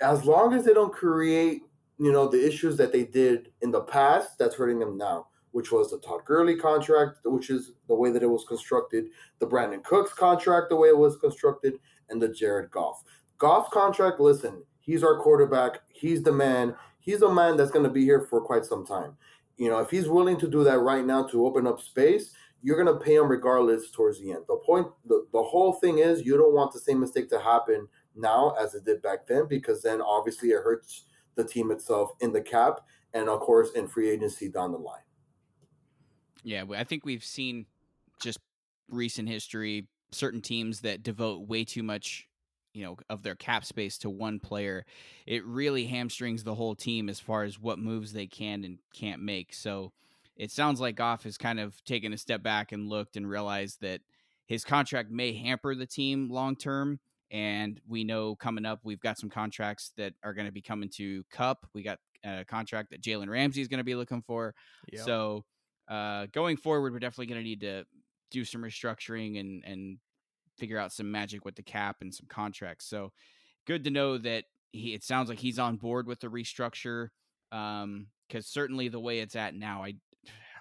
as 0.00 0.24
long 0.24 0.54
as 0.54 0.64
they 0.64 0.72
don't 0.72 0.94
create, 0.94 1.60
you 1.98 2.10
know, 2.10 2.26
the 2.26 2.42
issues 2.42 2.78
that 2.78 2.90
they 2.90 3.04
did 3.04 3.52
in 3.60 3.70
the 3.70 3.82
past. 3.82 4.38
That's 4.38 4.54
hurting 4.54 4.78
them 4.78 4.96
now, 4.96 5.26
which 5.50 5.70
was 5.70 5.90
the 5.90 5.98
Todd 5.98 6.24
Gurley 6.24 6.56
contract, 6.56 7.18
which 7.26 7.50
is 7.50 7.72
the 7.86 7.94
way 7.94 8.10
that 8.10 8.22
it 8.22 8.30
was 8.30 8.46
constructed, 8.48 9.08
the 9.40 9.46
Brandin 9.46 9.84
Cooks 9.84 10.14
contract, 10.14 10.70
the 10.70 10.76
way 10.76 10.88
it 10.88 10.96
was 10.96 11.18
constructed, 11.18 11.74
and 12.08 12.22
the 12.22 12.30
Jared 12.30 12.70
Goff. 12.70 13.02
Goff's 13.36 13.68
contract. 13.74 14.20
Listen, 14.20 14.62
he's 14.80 15.04
our 15.04 15.18
quarterback. 15.18 15.80
He's 15.92 16.22
the 16.22 16.32
man. 16.32 16.74
He's 16.98 17.20
a 17.20 17.30
man 17.30 17.58
that's 17.58 17.70
to 17.70 17.90
be 17.90 18.04
here 18.04 18.22
for 18.22 18.40
quite 18.40 18.64
some 18.64 18.86
time. 18.86 19.18
You 19.60 19.68
know, 19.68 19.78
if 19.80 19.90
he's 19.90 20.08
willing 20.08 20.38
to 20.38 20.48
do 20.48 20.64
that 20.64 20.78
right 20.78 21.04
now 21.04 21.22
to 21.24 21.44
open 21.44 21.66
up 21.66 21.82
space, 21.82 22.32
you're 22.62 22.82
going 22.82 22.98
to 22.98 23.04
pay 23.04 23.16
him 23.16 23.28
regardless 23.28 23.90
towards 23.90 24.18
the 24.18 24.32
end. 24.32 24.44
The 24.48 24.56
point, 24.56 24.86
the, 25.04 25.26
the 25.34 25.42
whole 25.42 25.74
thing 25.74 25.98
is 25.98 26.24
you 26.24 26.38
don't 26.38 26.54
want 26.54 26.72
the 26.72 26.80
same 26.80 26.98
mistake 26.98 27.28
to 27.28 27.38
happen 27.38 27.86
now 28.16 28.54
as 28.58 28.74
it 28.74 28.86
did 28.86 29.02
back 29.02 29.26
then 29.26 29.46
because 29.46 29.82
then 29.82 30.00
obviously 30.00 30.48
it 30.48 30.62
hurts 30.64 31.04
the 31.34 31.44
team 31.44 31.70
itself 31.70 32.12
in 32.20 32.32
the 32.32 32.40
cap 32.40 32.80
and 33.12 33.28
of 33.28 33.40
course 33.40 33.72
in 33.72 33.86
free 33.86 34.08
agency 34.08 34.48
down 34.48 34.72
the 34.72 34.78
line. 34.78 35.02
Yeah, 36.42 36.64
I 36.74 36.84
think 36.84 37.04
we've 37.04 37.22
seen 37.22 37.66
just 38.18 38.38
recent 38.88 39.28
history 39.28 39.88
certain 40.10 40.40
teams 40.40 40.80
that 40.80 41.02
devote 41.02 41.48
way 41.48 41.64
too 41.64 41.82
much, 41.82 42.26
you 42.72 42.84
know, 42.84 42.96
of 43.08 43.22
their 43.22 43.34
cap 43.34 43.64
space 43.64 43.98
to 43.98 44.10
one 44.10 44.38
player. 44.38 44.84
It 45.26 45.44
really 45.44 45.86
hamstrings 45.86 46.44
the 46.44 46.54
whole 46.54 46.74
team 46.74 47.08
as 47.08 47.20
far 47.20 47.44
as 47.44 47.58
what 47.58 47.78
moves 47.78 48.12
they 48.12 48.26
can 48.26 48.64
and 48.64 48.78
can't 48.94 49.22
make. 49.22 49.54
So 49.54 49.92
it 50.36 50.50
sounds 50.50 50.80
like 50.80 50.96
Goff 50.96 51.24
has 51.24 51.36
kind 51.36 51.60
of 51.60 51.82
taken 51.84 52.12
a 52.12 52.18
step 52.18 52.42
back 52.42 52.72
and 52.72 52.88
looked 52.88 53.16
and 53.16 53.28
realized 53.28 53.80
that 53.82 54.00
his 54.46 54.64
contract 54.64 55.10
may 55.10 55.32
hamper 55.32 55.74
the 55.74 55.86
team 55.86 56.28
long 56.30 56.56
term. 56.56 56.98
And 57.30 57.80
we 57.86 58.02
know 58.02 58.34
coming 58.34 58.66
up, 58.66 58.80
we've 58.82 59.00
got 59.00 59.18
some 59.18 59.30
contracts 59.30 59.92
that 59.96 60.14
are 60.24 60.34
going 60.34 60.46
to 60.46 60.52
be 60.52 60.62
coming 60.62 60.88
to 60.96 61.22
Kupp. 61.30 61.66
We 61.74 61.82
got 61.82 61.98
a 62.24 62.44
contract 62.44 62.90
that 62.90 63.02
Jalen 63.02 63.28
Ramsey 63.28 63.60
is 63.60 63.68
going 63.68 63.78
to 63.78 63.84
be 63.84 63.94
looking 63.94 64.22
for. 64.22 64.54
Yep. 64.92 65.04
So 65.04 65.44
uh, 65.88 66.26
going 66.32 66.56
forward, 66.56 66.92
we're 66.92 66.98
definitely 66.98 67.26
going 67.26 67.40
to 67.40 67.48
need 67.48 67.60
to 67.60 67.84
do 68.30 68.44
some 68.44 68.62
restructuring 68.62 69.38
and 69.38 69.64
and 69.64 69.98
figure 70.60 70.78
out 70.78 70.92
some 70.92 71.10
magic 71.10 71.44
with 71.44 71.56
the 71.56 71.62
cap 71.62 71.96
and 72.02 72.14
some 72.14 72.26
contracts. 72.28 72.86
So 72.86 73.10
good 73.66 73.82
to 73.84 73.90
know 73.90 74.18
that 74.18 74.44
he. 74.72 74.94
It 74.94 75.02
sounds 75.02 75.28
like 75.28 75.38
he's 75.38 75.58
on 75.58 75.76
board 75.76 76.06
with 76.06 76.20
the 76.20 76.28
restructure. 76.28 77.08
Um, 77.50 78.06
because 78.28 78.46
certainly 78.46 78.86
the 78.86 79.00
way 79.00 79.18
it's 79.18 79.34
at 79.34 79.54
now, 79.56 79.82
I 79.82 79.94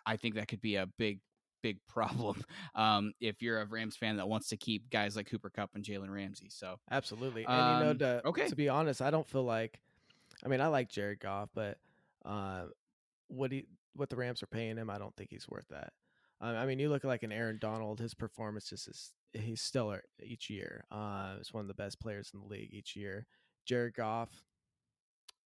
I 0.05 0.17
think 0.17 0.35
that 0.35 0.47
could 0.47 0.61
be 0.61 0.75
a 0.77 0.87
big 0.97 1.19
big 1.61 1.77
problem. 1.87 2.43
Um, 2.73 3.13
if 3.19 3.41
you're 3.43 3.61
a 3.61 3.65
Rams 3.65 3.95
fan 3.95 4.17
that 4.17 4.27
wants 4.27 4.47
to 4.49 4.57
keep 4.57 4.89
guys 4.89 5.15
like 5.15 5.29
Cooper 5.29 5.51
Kupp 5.51 5.75
and 5.75 5.83
Jalen 5.83 6.09
Ramsey. 6.09 6.47
So 6.49 6.79
Absolutely. 6.89 7.45
And 7.45 7.79
you 7.79 7.85
know, 7.85 7.91
Um, 7.91 7.97
to, 7.99 8.27
okay. 8.29 8.47
to 8.47 8.55
be 8.55 8.69
honest, 8.69 9.01
I 9.01 9.11
don't 9.11 9.27
feel 9.27 9.43
like 9.43 9.79
I 10.43 10.47
mean, 10.47 10.61
I 10.61 10.67
like 10.67 10.89
Jared 10.89 11.19
Goff, 11.19 11.49
but 11.53 11.77
uh, 12.25 12.63
what 13.27 13.51
he 13.51 13.65
what 13.93 14.09
the 14.09 14.15
Rams 14.15 14.41
are 14.41 14.47
paying 14.47 14.77
him, 14.77 14.89
I 14.89 14.97
don't 14.97 15.15
think 15.15 15.29
he's 15.29 15.47
worth 15.49 15.67
that. 15.69 15.91
Um, 16.41 16.55
I 16.55 16.65
mean, 16.65 16.79
you 16.79 16.89
look 16.89 17.03
like 17.03 17.23
an 17.23 17.31
Aaron 17.31 17.57
Donald, 17.59 17.99
his 17.99 18.13
performance 18.13 18.71
is, 18.71 18.87
is 18.87 19.11
he's 19.33 19.61
stellar 19.61 20.03
each 20.21 20.49
year. 20.49 20.85
Uh, 20.91 21.35
one 21.51 21.61
of 21.61 21.67
the 21.67 21.73
best 21.73 21.99
players 21.99 22.31
in 22.33 22.39
the 22.39 22.47
league 22.47 22.69
each 22.71 22.95
year. 22.95 23.25
Jared 23.65 23.93
Goff, 23.93 24.29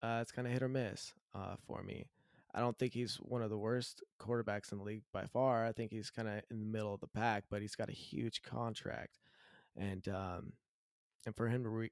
uh, 0.01 0.19
it's 0.21 0.31
kind 0.31 0.47
of 0.47 0.53
hit 0.53 0.63
or 0.63 0.69
miss 0.69 1.13
uh, 1.35 1.55
for 1.65 1.83
me. 1.83 2.05
I 2.53 2.59
don't 2.59 2.77
think 2.77 2.93
he's 2.93 3.15
one 3.15 3.41
of 3.41 3.49
the 3.49 3.57
worst 3.57 4.03
quarterbacks 4.21 4.71
in 4.71 4.77
the 4.77 4.83
league 4.83 5.01
by 5.11 5.25
far. 5.25 5.65
I 5.65 5.71
think 5.71 5.91
he's 5.91 6.11
kind 6.11 6.27
of 6.27 6.41
in 6.51 6.59
the 6.59 6.65
middle 6.65 6.93
of 6.93 6.99
the 6.99 7.07
pack, 7.07 7.45
but 7.49 7.61
he's 7.61 7.75
got 7.75 7.89
a 7.89 7.93
huge 7.93 8.43
contract, 8.43 9.17
and 9.75 10.07
um, 10.07 10.53
and 11.25 11.35
for 11.35 11.47
him 11.47 11.63
to 11.63 11.69
re- 11.69 11.91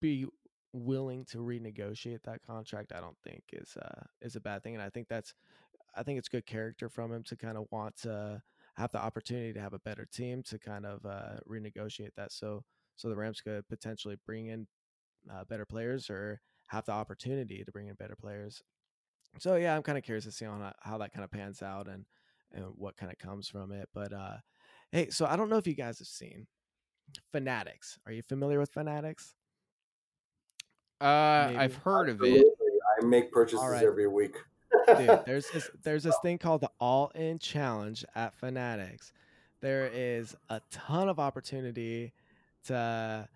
be 0.00 0.26
willing 0.72 1.24
to 1.26 1.38
renegotiate 1.38 2.22
that 2.24 2.44
contract, 2.44 2.92
I 2.92 3.00
don't 3.00 3.16
think 3.22 3.44
is 3.52 3.76
uh, 3.76 4.02
is 4.20 4.34
a 4.34 4.40
bad 4.40 4.64
thing, 4.64 4.74
and 4.74 4.82
I 4.82 4.90
think 4.90 5.06
that's 5.08 5.34
I 5.94 6.02
think 6.02 6.18
it's 6.18 6.28
good 6.28 6.46
character 6.46 6.88
from 6.88 7.12
him 7.12 7.22
to 7.24 7.36
kind 7.36 7.56
of 7.56 7.66
want 7.70 7.96
to 8.02 8.42
have 8.76 8.92
the 8.92 8.98
opportunity 8.98 9.52
to 9.52 9.60
have 9.60 9.74
a 9.74 9.78
better 9.80 10.06
team 10.12 10.42
to 10.44 10.58
kind 10.58 10.86
of 10.86 11.04
uh, 11.04 11.40
renegotiate 11.48 12.14
that, 12.16 12.32
so 12.32 12.64
so 12.96 13.08
the 13.08 13.16
Rams 13.16 13.40
could 13.40 13.68
potentially 13.68 14.16
bring 14.26 14.46
in 14.46 14.66
uh, 15.32 15.44
better 15.44 15.64
players 15.64 16.10
or 16.10 16.40
have 16.68 16.84
the 16.84 16.92
opportunity 16.92 17.64
to 17.64 17.72
bring 17.72 17.88
in 17.88 17.94
better 17.94 18.16
players. 18.16 18.62
So 19.38 19.56
yeah, 19.56 19.76
I'm 19.76 19.82
kind 19.82 19.98
of 19.98 20.04
curious 20.04 20.24
to 20.24 20.32
see 20.32 20.46
on 20.46 20.60
how, 20.60 20.72
how 20.80 20.98
that 20.98 21.12
kind 21.12 21.24
of 21.24 21.30
pans 21.30 21.62
out 21.62 21.88
and 21.88 22.04
and 22.52 22.64
what 22.76 22.96
kind 22.96 23.10
of 23.10 23.18
comes 23.18 23.48
from 23.48 23.72
it. 23.72 23.88
But 23.94 24.12
uh, 24.12 24.36
hey, 24.90 25.10
so 25.10 25.26
I 25.26 25.36
don't 25.36 25.48
know 25.48 25.56
if 25.56 25.66
you 25.66 25.74
guys 25.74 25.98
have 25.98 26.08
seen 26.08 26.46
Fanatics. 27.32 27.98
Are 28.06 28.12
you 28.12 28.22
familiar 28.22 28.58
with 28.58 28.70
Fanatics? 28.72 29.34
uh, 31.00 31.46
Maybe. 31.48 31.58
I've 31.58 31.76
heard 31.76 32.08
of 32.08 32.22
it. 32.22 32.46
I 33.00 33.04
make 33.04 33.32
purchases 33.32 33.60
Alright. 33.60 33.84
every 33.84 34.06
week. 34.06 34.36
Dude, 34.86 35.20
there's 35.26 35.50
this 35.50 35.70
there's 35.82 36.02
this 36.02 36.16
thing 36.22 36.38
called 36.38 36.60
the 36.60 36.70
All 36.80 37.10
In 37.14 37.38
Challenge 37.38 38.04
at 38.14 38.34
Fanatics. 38.34 39.12
There 39.60 39.90
is 39.92 40.34
a 40.48 40.60
ton 40.70 41.08
of 41.08 41.18
opportunity 41.18 42.12
to 42.64 43.28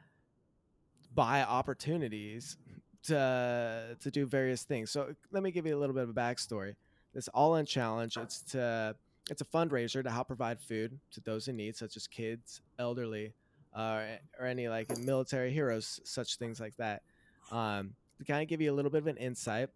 buy 1.14 1.42
opportunities 1.42 2.56
to 3.04 3.96
to 4.00 4.10
do 4.10 4.26
various 4.26 4.64
things. 4.64 4.90
So 4.90 5.14
let 5.30 5.42
me 5.42 5.50
give 5.50 5.66
you 5.66 5.76
a 5.76 5.80
little 5.80 5.94
bit 5.94 6.04
of 6.04 6.10
a 6.10 6.14
backstory. 6.14 6.74
This 7.14 7.28
All 7.28 7.56
In 7.56 7.66
Challenge, 7.66 8.16
it's 8.16 8.42
to 8.52 8.94
it's 9.30 9.40
a 9.40 9.44
fundraiser 9.44 10.02
to 10.02 10.10
help 10.10 10.28
provide 10.28 10.60
food 10.60 10.98
to 11.12 11.20
those 11.20 11.48
in 11.48 11.56
need, 11.56 11.76
such 11.76 11.96
as 11.96 12.06
kids, 12.06 12.60
elderly, 12.78 13.32
uh, 13.74 14.02
or 14.38 14.46
any 14.46 14.68
like 14.68 14.96
military 14.98 15.52
heroes, 15.52 16.00
such 16.04 16.36
things 16.36 16.60
like 16.60 16.76
that. 16.76 17.02
Um, 17.50 17.94
to 18.18 18.24
kind 18.24 18.42
of 18.42 18.48
give 18.48 18.60
you 18.60 18.72
a 18.72 18.74
little 18.74 18.90
bit 18.90 18.98
of 18.98 19.06
an 19.08 19.16
insight, 19.16 19.70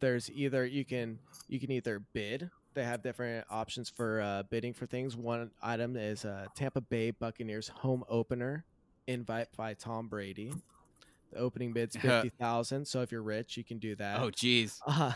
there's 0.00 0.30
either 0.30 0.64
you 0.66 0.84
can 0.84 1.18
you 1.48 1.60
can 1.60 1.70
either 1.70 2.00
bid. 2.12 2.50
They 2.74 2.84
have 2.84 3.02
different 3.02 3.46
options 3.50 3.88
for 3.88 4.20
uh, 4.20 4.42
bidding 4.44 4.72
for 4.72 4.86
things. 4.86 5.16
One 5.16 5.50
item 5.62 5.96
is 5.96 6.24
uh, 6.24 6.46
Tampa 6.54 6.80
Bay 6.80 7.10
Buccaneers 7.10 7.68
home 7.68 8.04
opener 8.08 8.64
invite 9.06 9.48
by 9.56 9.74
Tom 9.74 10.08
Brady. 10.08 10.52
The 11.32 11.38
opening 11.38 11.72
bid's 11.72 11.96
fifty 12.00 12.30
thousand. 12.30 12.86
so 12.86 13.02
if 13.02 13.12
you're 13.12 13.22
rich, 13.22 13.56
you 13.56 13.64
can 13.64 13.78
do 13.78 13.94
that. 13.96 14.20
Oh, 14.20 14.30
geez. 14.30 14.80
Uh, 14.86 15.12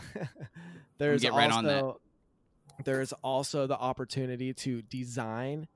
there's 0.97 1.21
get 1.21 1.33
right 1.33 1.51
also 1.51 1.57
on 1.57 1.65
that. 1.65 2.85
there's 2.85 3.11
also 3.21 3.67
the 3.67 3.77
opportunity 3.77 4.53
to 4.53 4.81
design 4.83 5.67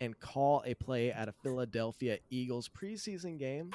and 0.00 0.18
call 0.20 0.62
a 0.64 0.74
play 0.74 1.10
at 1.10 1.28
a 1.28 1.32
Philadelphia 1.42 2.18
Eagles 2.30 2.68
preseason 2.68 3.38
game. 3.38 3.72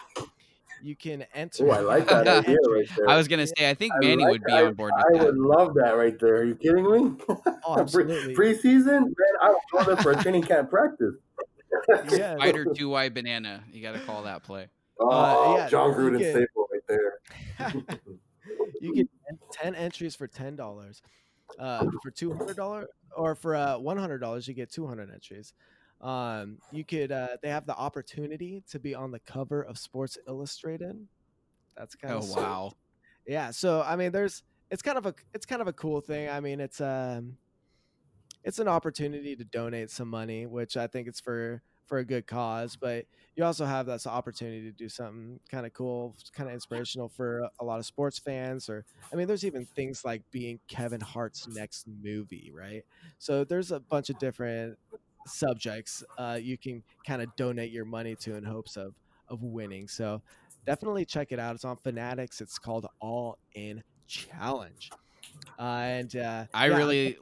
You 0.82 0.96
can 0.96 1.26
enter. 1.34 1.68
Oh, 1.68 1.72
I 1.72 1.80
like 1.80 2.08
that 2.10 2.28
idea 2.46 2.58
right 2.70 2.88
there. 2.98 3.10
I 3.10 3.16
was 3.18 3.28
gonna 3.28 3.48
say, 3.48 3.70
I 3.70 3.74
think 3.74 3.94
I 3.94 4.00
Manny 4.06 4.24
like 4.24 4.32
would 4.32 4.44
be 4.44 4.52
that. 4.52 4.66
on 4.66 4.74
board 4.74 4.92
I 4.98 5.04
with 5.12 5.22
that. 5.22 5.26
would 5.28 5.38
love 5.38 5.74
that 5.76 5.92
right 5.98 6.18
there. 6.20 6.36
Are 6.38 6.44
you 6.44 6.56
kidding 6.56 6.84
me? 6.92 7.16
Oh, 7.66 7.86
Pre- 7.92 8.34
Preseason, 8.36 8.86
man, 9.02 9.14
I 9.42 9.50
would 9.50 9.58
go 9.72 9.84
there 9.84 9.98
for 9.98 10.12
a 10.12 10.16
training 10.22 10.44
camp 10.44 10.70
practice. 10.70 11.16
Yeah, 12.12 12.36
Spider 12.38 12.66
two 12.74 12.90
Y 12.90 13.10
banana. 13.10 13.64
You 13.72 13.82
got 13.82 13.94
to 13.94 14.00
call 14.02 14.24
that 14.24 14.44
play. 14.44 14.68
Oh, 15.00 15.58
yeah, 15.58 15.68
John 15.70 15.90
you 15.92 15.96
Gruden 15.98 16.20
get- 16.20 16.32
staple 16.36 16.68
right 16.72 16.82
there. 16.88 17.88
you 18.82 18.96
get 18.96 19.08
10 19.52 19.76
entries 19.76 20.16
for 20.16 20.28
ten 20.28 20.56
dollars. 20.56 21.02
Uh, 21.60 21.86
for 22.02 22.10
two 22.10 22.34
hundred 22.34 22.56
dollars 22.56 22.88
or 23.16 23.36
for 23.36 23.56
uh, 23.56 23.78
one 23.78 23.98
hundred 23.98 24.18
dollars, 24.20 24.48
you 24.48 24.54
get 24.54 24.72
two 24.72 24.88
hundred 24.88 25.12
entries. 25.12 25.54
Um, 26.04 26.60
you 26.72 26.84
could 26.86 27.12
uh, 27.12 27.38
they 27.42 27.50
have 27.50 27.66
the 27.66 27.76
opportunity 27.76 28.64
to 28.70 28.80
be 28.80 28.94
on 28.94 29.12
the 29.12 29.20
cover 29.20 29.62
of 29.62 29.78
Sports 29.78 30.18
Illustrated. 30.28 31.08
That's 31.78 31.96
kind 31.96 32.14
Oh 32.14 32.20
of 32.20 32.30
wow. 32.30 32.74
Yeah, 33.26 33.52
so 33.52 33.82
I 33.82 33.96
mean, 33.96 34.12
there's 34.12 34.44
it's 34.70 34.82
kind 34.82 34.98
of 34.98 35.06
a 35.06 35.16
it's 35.34 35.46
kind 35.46 35.62
of 35.62 35.68
a 35.68 35.74
cool 35.74 36.02
thing. 36.02 36.30
I 36.30 36.40
mean, 36.42 36.60
it's 36.60 36.82
um 36.82 37.38
it's 38.44 38.60
an 38.60 38.68
opportunity 38.68 39.36
to 39.36 39.44
donate 39.46 39.90
some 39.90 40.10
money, 40.10 40.46
which 40.46 40.76
I 40.78 40.88
think 40.88 41.08
it's 41.08 41.20
for 41.20 41.62
for 41.86 41.98
a 41.98 42.06
good 42.06 42.28
cause, 42.28 42.78
but 42.78 43.06
you 43.36 43.44
also 43.44 43.66
have 43.66 43.86
this 43.86 44.08
opportunity 44.08 44.62
to 44.62 44.72
do 44.72 44.88
something 44.88 45.40
kind 45.50 45.66
of 45.66 45.74
cool, 45.74 46.16
kind 46.34 46.48
of 46.50 46.54
inspirational 46.54 47.10
for 47.10 47.50
a 47.60 47.66
lot 47.66 47.78
of 47.78 47.86
sports 47.86 48.18
fans. 48.20 48.70
Or, 48.70 48.86
I 49.12 49.18
mean, 49.18 49.28
there's 49.28 49.44
even 49.44 49.66
things 49.66 50.06
like 50.06 50.24
being 50.32 50.62
Kevin 50.70 51.02
Hart's 51.02 51.46
next 51.46 51.86
movie, 51.86 52.52
right? 52.56 52.84
So 53.18 53.44
there's 53.44 53.72
a 53.72 53.82
bunch 53.82 54.10
of 54.10 54.18
different 54.18 54.80
subjects 55.26 56.04
uh, 56.18 56.38
you 56.42 56.58
can 56.58 56.84
kind 57.06 57.22
of 57.22 57.36
donate 57.36 57.72
your 57.72 57.86
money 57.86 58.16
to 58.16 58.36
in 58.36 58.44
hopes 58.44 58.78
of 58.78 58.94
of 59.30 59.42
winning. 59.44 59.88
So 59.88 60.22
definitely 60.66 61.06
check 61.06 61.32
it 61.32 61.40
out. 61.40 61.56
It's 61.56 61.66
on 61.66 61.78
Fanatics. 61.78 62.42
It's 62.42 62.60
called 62.60 62.86
All 63.00 63.38
In 63.56 63.84
Challenge, 64.08 64.92
uh, 65.60 65.62
and 65.62 66.16
uh, 66.16 66.46
I 66.54 66.68
yeah, 66.68 66.78
really 66.78 67.18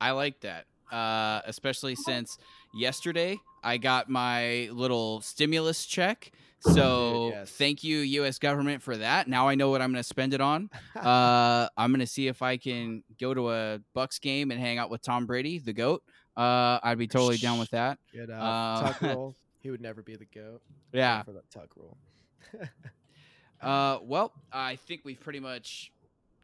I 0.00 0.12
like 0.12 0.40
that, 0.40 0.66
uh, 0.92 1.40
especially 1.46 1.94
since 1.94 2.38
yesterday 2.74 3.38
I 3.62 3.78
got 3.78 4.08
my 4.08 4.68
little 4.72 5.20
stimulus 5.20 5.86
check. 5.86 6.32
So 6.60 7.28
yes. 7.32 7.50
thank 7.50 7.84
you, 7.84 7.98
U.S. 7.98 8.38
government, 8.38 8.82
for 8.82 8.96
that. 8.96 9.28
Now 9.28 9.48
I 9.48 9.54
know 9.54 9.70
what 9.70 9.80
I'm 9.80 9.92
going 9.92 10.02
to 10.02 10.08
spend 10.08 10.34
it 10.34 10.40
on. 10.40 10.70
uh, 10.96 11.68
I'm 11.76 11.90
going 11.90 12.00
to 12.00 12.06
see 12.06 12.26
if 12.26 12.42
I 12.42 12.56
can 12.56 13.04
go 13.20 13.32
to 13.32 13.50
a 13.52 13.80
Bucks 13.94 14.18
game 14.18 14.50
and 14.50 14.60
hang 14.60 14.78
out 14.78 14.90
with 14.90 15.02
Tom 15.02 15.26
Brady, 15.26 15.58
the 15.58 15.72
goat. 15.72 16.02
Uh, 16.38 16.78
I'd 16.84 16.98
be 16.98 17.08
totally 17.08 17.36
down 17.36 17.58
with 17.58 17.70
that. 17.70 17.98
Get 18.14 18.30
out. 18.30 18.40
Uh, 18.40 18.92
Tuck 18.92 19.00
rule. 19.02 19.34
He 19.60 19.70
would 19.70 19.80
never 19.80 20.02
be 20.02 20.14
the 20.14 20.24
goat. 20.24 20.62
Yeah. 20.92 21.22
For 21.24 21.32
that 21.32 21.50
tuck 21.50 21.68
rule. 21.76 21.96
Uh, 23.60 23.98
well, 24.04 24.32
I 24.52 24.76
think 24.76 25.00
we've 25.02 25.18
pretty 25.18 25.40
much 25.40 25.90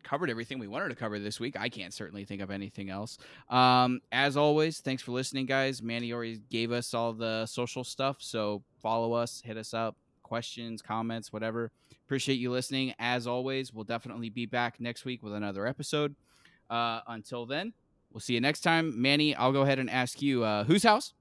covered 0.03 0.31
everything 0.31 0.59
we 0.59 0.66
wanted 0.66 0.89
to 0.89 0.97
cover 0.97 1.21
this 1.21 1.39
week. 1.39 1.55
I 1.57 1.69
can't 1.69 1.95
certainly 1.95 2.25
think 2.25 2.43
of 2.43 2.51
anything 2.51 2.91
else. 2.91 3.19
Um, 3.49 4.01
as 4.11 4.37
always, 4.37 4.81
thanks 4.81 5.01
for 5.01 5.12
listening, 5.12 5.47
guys. 5.47 5.81
Manny 5.81 6.12
already 6.12 6.41
gave 6.51 6.73
us 6.73 6.93
all 6.93 7.12
the 7.12 7.47
social 7.47 7.85
stuff, 7.85 8.16
so 8.19 8.65
follow 8.83 9.12
us, 9.12 9.41
hit 9.45 9.57
us 9.57 9.73
up, 9.73 9.97
questions, 10.25 10.83
comments, 10.83 11.33
whatever. 11.33 11.71
Appreciate 12.05 12.35
you 12.35 12.51
listening. 12.51 12.95
As 12.99 13.29
always, 13.29 13.73
we'll 13.73 13.85
definitely 13.85 14.29
be 14.29 14.45
back 14.45 14.81
next 14.81 15.05
week 15.05 15.23
with 15.23 15.35
another 15.35 15.69
episode. 15.69 16.16
Uh, 16.69 17.01
until 17.07 17.47
then, 17.47 17.73
we'll 18.15 18.20
see 18.20 18.35
you 18.35 18.41
next 18.41 18.61
time. 18.61 19.01
Manny, 19.01 19.35
I'll 19.35 19.53
go 19.53 19.62
ahead 19.62 19.78
and 19.78 19.91
ask 19.91 20.23
you, 20.23 20.45
uh, 20.45 20.65
whose 20.65 20.85
house? 20.85 21.12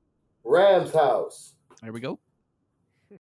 Rams 0.45 0.93
house. 0.93 1.55
There 1.81 1.91
we 1.91 1.99
go. 1.99 2.19